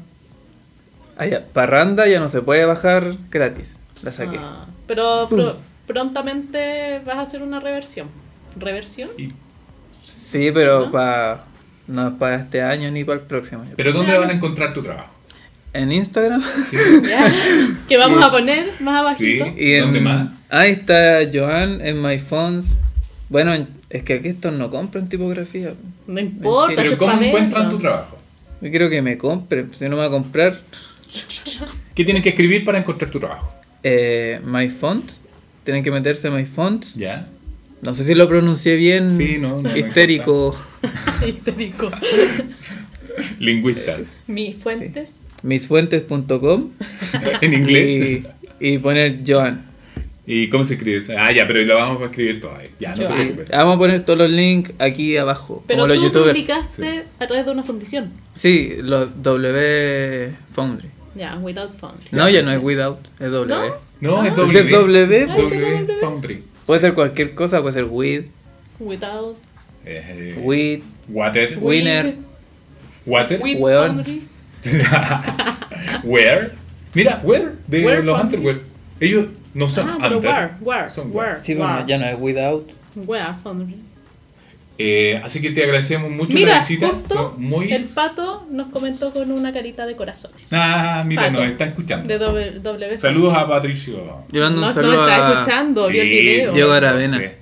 Ah, 1.17 1.25
ya, 1.25 1.43
Parranda 1.51 2.07
ya 2.07 2.21
no 2.21 2.29
se 2.29 2.41
puede 2.41 2.63
bajar 2.63 3.15
gratis. 3.29 3.75
La 4.01 4.13
saqué. 4.13 4.37
Ah, 4.39 4.65
pero 4.87 5.27
pro- 5.29 5.57
prontamente 5.87 7.01
vas 7.05 7.17
a 7.17 7.21
hacer 7.23 7.43
una 7.43 7.59
reversión. 7.59 8.07
¿Reversión? 8.57 9.09
Y- 9.17 9.33
Sí, 10.03 10.51
pero 10.53 10.85
¿No? 10.85 10.91
para 10.91 11.43
no 11.89 12.07
es 12.07 12.13
para 12.15 12.35
este 12.37 12.61
año 12.61 12.89
ni 12.91 13.03
para 13.03 13.19
el 13.19 13.25
próximo. 13.25 13.65
¿Pero 13.75 13.91
dónde 13.93 14.17
van 14.17 14.29
a 14.29 14.33
encontrar 14.33 14.73
tu 14.73 14.81
trabajo? 14.81 15.09
En 15.73 15.91
Instagram 15.91 16.41
¿Sí? 16.69 16.77
Que 17.87 17.97
vamos 17.97 18.19
Sí. 18.19 18.27
a 18.27 18.31
poner 18.31 18.65
más 18.79 19.01
abajito. 19.01 19.45
Sí. 19.45 19.51
y 19.57 19.73
en... 19.73 19.83
¿Dónde 19.85 19.99
más? 20.01 20.27
Ahí 20.49 20.71
está 20.71 21.19
Joan 21.31 21.81
en 21.85 22.01
My 22.01 22.17
Phones. 22.17 22.67
Bueno, 23.29 23.53
en- 23.53 23.67
es 23.89 24.03
que 24.03 24.13
aquí 24.13 24.29
estos 24.29 24.53
no 24.53 24.69
compran 24.69 25.09
tipografía. 25.09 25.73
No 26.07 26.19
importa. 26.19 26.67
Pero 26.69 26.77
¿Pero 26.77 26.87
si 26.89 26.93
es 26.93 26.99
cómo 26.99 27.21
encuentran 27.21 27.69
tu 27.69 27.77
trabajo? 27.77 28.17
Yo 28.61 28.69
quiero 28.71 28.89
que 28.89 29.01
me 29.01 29.17
compre, 29.17 29.65
si 29.77 29.83
no 29.85 29.91
me 29.91 29.97
va 29.97 30.05
a 30.05 30.09
comprar. 30.09 30.57
¿Qué 31.95 32.03
tienen 32.03 32.21
que 32.23 32.29
escribir 32.29 32.65
para 32.65 32.77
encontrar 32.79 33.09
tu 33.11 33.19
trabajo? 33.19 33.53
Eh, 33.83 34.39
My 34.45 34.69
Fonts. 34.69 35.21
Tienen 35.63 35.83
que 35.83 35.91
meterse 35.91 36.27
en 36.27 36.35
My 36.35 36.45
Fonts. 36.45 36.95
¿Ya? 36.95 37.27
No 37.81 37.93
sé 37.93 38.03
si 38.03 38.13
lo 38.15 38.27
pronuncié 38.27 38.75
bien. 38.75 39.15
Sí, 39.15 39.37
no, 39.39 39.61
no 39.61 39.75
histérico. 39.75 40.55
Histérico. 41.27 41.89
Lingüistas. 43.39 44.11
Mis 44.27 44.55
fuentes. 44.57 45.21
Misfuentes.com 45.43 46.69
en 47.41 47.53
inglés. 47.53 48.23
y, 48.59 48.67
y 48.73 48.77
poner 48.77 49.19
Joan. 49.25 49.65
¿Y 50.25 50.47
cómo 50.49 50.63
se 50.63 50.75
escribe 50.75 50.97
eso? 50.99 51.13
Ah, 51.17 51.31
ya, 51.31 51.47
pero 51.47 51.61
lo 51.63 51.75
vamos 51.75 52.01
a 52.03 52.05
escribir 52.05 52.39
todo 52.39 52.55
ahí. 52.55 52.69
Ya, 52.79 52.91
no 52.91 52.97
se 52.97 53.03
Joan. 53.03 53.17
Sí, 53.17 53.23
preocupes. 53.23 53.49
vamos 53.51 53.75
a 53.75 53.79
poner 53.79 53.99
todos 54.05 54.19
los 54.19 54.29
links 54.31 54.73
aquí 54.77 55.17
abajo. 55.17 55.63
Pero 55.67 55.79
como 55.81 55.87
los 55.87 55.97
tú 55.97 56.03
youtubers. 56.05 56.29
publicaste 56.31 57.03
a 57.19 57.27
través 57.27 57.45
de 57.45 57.51
una 57.51 57.63
fundición. 57.63 58.11
Sí, 58.33 58.73
los 58.81 59.09
W 59.23 60.31
Foundry. 60.53 60.89
Ya, 61.15 61.35
Without 61.37 61.71
Fund. 61.77 61.95
No, 62.11 62.29
ya 62.29 62.43
no 62.43 62.51
es 62.51 62.59
Without, 62.61 62.99
es 63.19 63.31
W. 63.31 63.47
¿No? 64.01 64.21
No, 64.21 64.23
es 64.23 64.31
Ah. 64.31 64.35
W. 64.35 64.59
¿Es 64.59 64.69
W? 64.71 65.27
Ah, 65.29 65.35
W 65.35 65.49
W. 65.49 65.95
Foundry. 65.99 66.43
Puede 66.69 66.81
ser 66.81 66.93
cualquier 66.93 67.33
cosa, 67.33 67.61
puede 67.61 67.73
ser 67.73 67.85
With, 67.85 68.25
Without. 68.79 69.35
Eh, 69.87 70.35
With, 70.39 70.83
Water. 71.07 71.57
Winner. 71.59 72.13
Water. 73.07 73.39
With 73.41 73.57
Weón. 73.59 74.05
Where. 76.03 76.51
Mira, 76.93 77.21
Where 77.23 77.53
de 77.67 77.83
Where 77.83 78.03
los. 78.03 78.21
Underwear. 78.21 78.59
Ellos 78.99 79.25
no 79.55 79.67
son 79.67 79.89
Ah, 79.89 79.97
pero 79.99 80.17
under. 80.17 80.29
where, 80.31 80.49
where, 80.61 80.89
Son 80.89 81.11
where, 81.11 81.37
Sí, 81.43 81.55
where. 81.55 81.73
bueno, 81.73 81.87
ya 81.87 81.97
no 81.97 82.05
es 82.05 82.19
Without. 82.19 82.69
Where 82.95 83.33
Foundry. 83.43 83.79
Eh, 84.81 85.19
así 85.25 85.41
que 85.41 85.49
te 85.51 85.61
agradecemos 85.65 86.09
mucho 86.09 86.31
la 86.31 86.39
Mira, 86.39 86.59
visita. 86.59 86.87
justo 86.87 87.35
muy. 87.37 87.69
el 87.73 87.83
pato 87.83 88.47
nos 88.49 88.67
comentó 88.69 89.11
con 89.11 89.29
una 89.29 89.51
carita 89.51 89.85
de 89.85 89.97
corazones. 89.97 90.47
Ah, 90.53 91.03
mira, 91.05 91.23
Pato. 91.23 91.33
nos 91.41 91.51
está 91.51 91.65
escuchando. 91.65 92.07
De 92.07 92.17
doble, 92.17 92.51
W. 92.61 92.97
Saludos 92.99 93.33
a 93.37 93.45
Patricio. 93.45 94.23
Yo 94.31 94.41
mando 94.41 94.61
un 94.61 94.67
No, 94.67 94.73
saludo 94.73 94.93
no 94.93 95.07
está 95.09 95.27
a 95.27 95.31
escuchando, 95.41 95.87
vio 95.89 96.01
el 96.01 96.07
Sí, 96.07 96.15
video. 96.15 96.49
sí, 96.49 96.55
Diego 96.55 96.71
Aravena. 96.71 97.17
sé. 97.17 97.35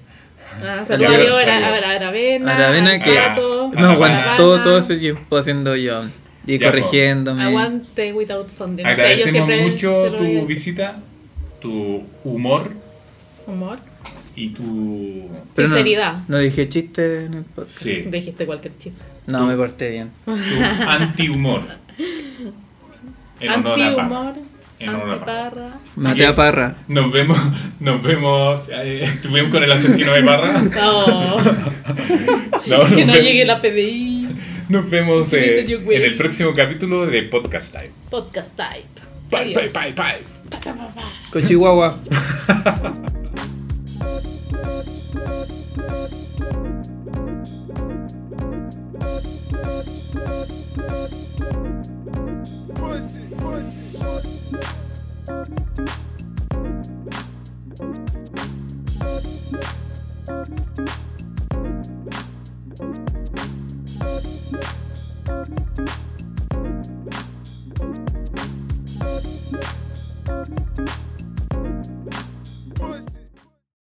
Ah, 0.66 0.84
saludos 0.84 1.14
a 1.14 1.18
Diego 1.20 1.36
Aravena. 1.36 2.56
Aravena 2.56 3.04
que 3.04 3.14
Pato, 3.14 3.70
me 3.70 3.82
Ah, 3.86 3.92
aguantó 3.92 4.44
Aravena. 4.54 4.64
todo 4.64 4.78
ese 4.80 4.98
tiempo 4.98 5.38
haciendo 5.38 5.76
yo 5.76 6.06
y 6.48 6.58
Ya, 6.58 6.72
corrigiéndome. 6.72 7.44
Aguante 7.44 8.14
without 8.14 8.48
funding. 8.50 8.84
No 8.84 8.90
yo 8.90 8.96
Agradecemos 8.96 9.32
siempre 9.32 9.62
mucho 9.62 10.06
se 10.06 10.10
lo 10.10 10.18
voy 10.18 10.38
a 10.38 10.40
tu 10.40 10.46
visita, 10.48 11.00
tu 11.62 12.04
humor 12.24 12.72
Humor. 13.46 13.78
Y 14.38 14.50
tu. 14.50 15.30
Pero 15.56 15.68
no- 15.68 15.76
Sinceridad. 15.76 16.20
No, 16.30 16.38
dije 16.38 16.70
chiste 16.70 17.26
en 17.26 17.34
el 17.34 17.44
podcast. 17.44 17.82
Sí, 17.82 18.04
Dijiste 18.08 18.46
cualquier 18.46 18.78
chiste. 18.78 19.04
No, 19.26 19.46
me 19.48 19.58
porté 19.58 19.90
bien. 19.90 20.12
tu 20.24 20.32
anti-humor. 20.88 21.64
En 23.40 23.50
honor 23.52 23.82
a 23.82 23.96
Parra. 23.96 24.30
Antihumor. 24.30 24.34
En 24.80 24.90
honor 24.90 25.10
a 25.10 25.14
Antiparra. 25.14 25.68
Así 25.68 25.80
Maté 25.96 26.18
que- 26.20 26.26
a 26.28 26.36
Parra. 26.36 26.76
Nos 26.88 27.12
vemos, 27.12 27.38
nos 27.80 28.02
vemos. 28.04 28.62
eh, 28.72 29.02
estuvimos 29.04 29.52
con 29.52 29.64
el 29.64 29.72
asesino 29.72 30.14
de 30.14 30.24
Parra. 30.24 30.54
No, 30.76 31.38
No, 32.68 32.78
nos 32.80 32.90
que 32.94 33.06
no 33.06 33.14
vemos- 33.14 33.20
llegue 33.22 33.46
la 33.46 33.60
PDI. 33.60 34.28
Nos 34.70 34.90
vemos 34.90 35.32
eh, 35.34 35.62
en 35.66 36.02
el 36.04 36.16
próximo 36.16 36.52
capítulo 36.54 37.06
de 37.08 37.24
Podcast 37.24 37.72
Time. 37.74 37.90
Podcast 38.10 38.56
type. 38.56 38.86
Bye, 39.32 39.54
bye, 39.54 39.70
bye, 39.70 39.94
bye. 39.96 40.20
Pa, 40.50 40.60
pa, 40.60 40.74
pa, 40.74 40.88
pa. 40.94 41.02
Cochihuahua. 41.32 42.00
Thank 50.14 50.38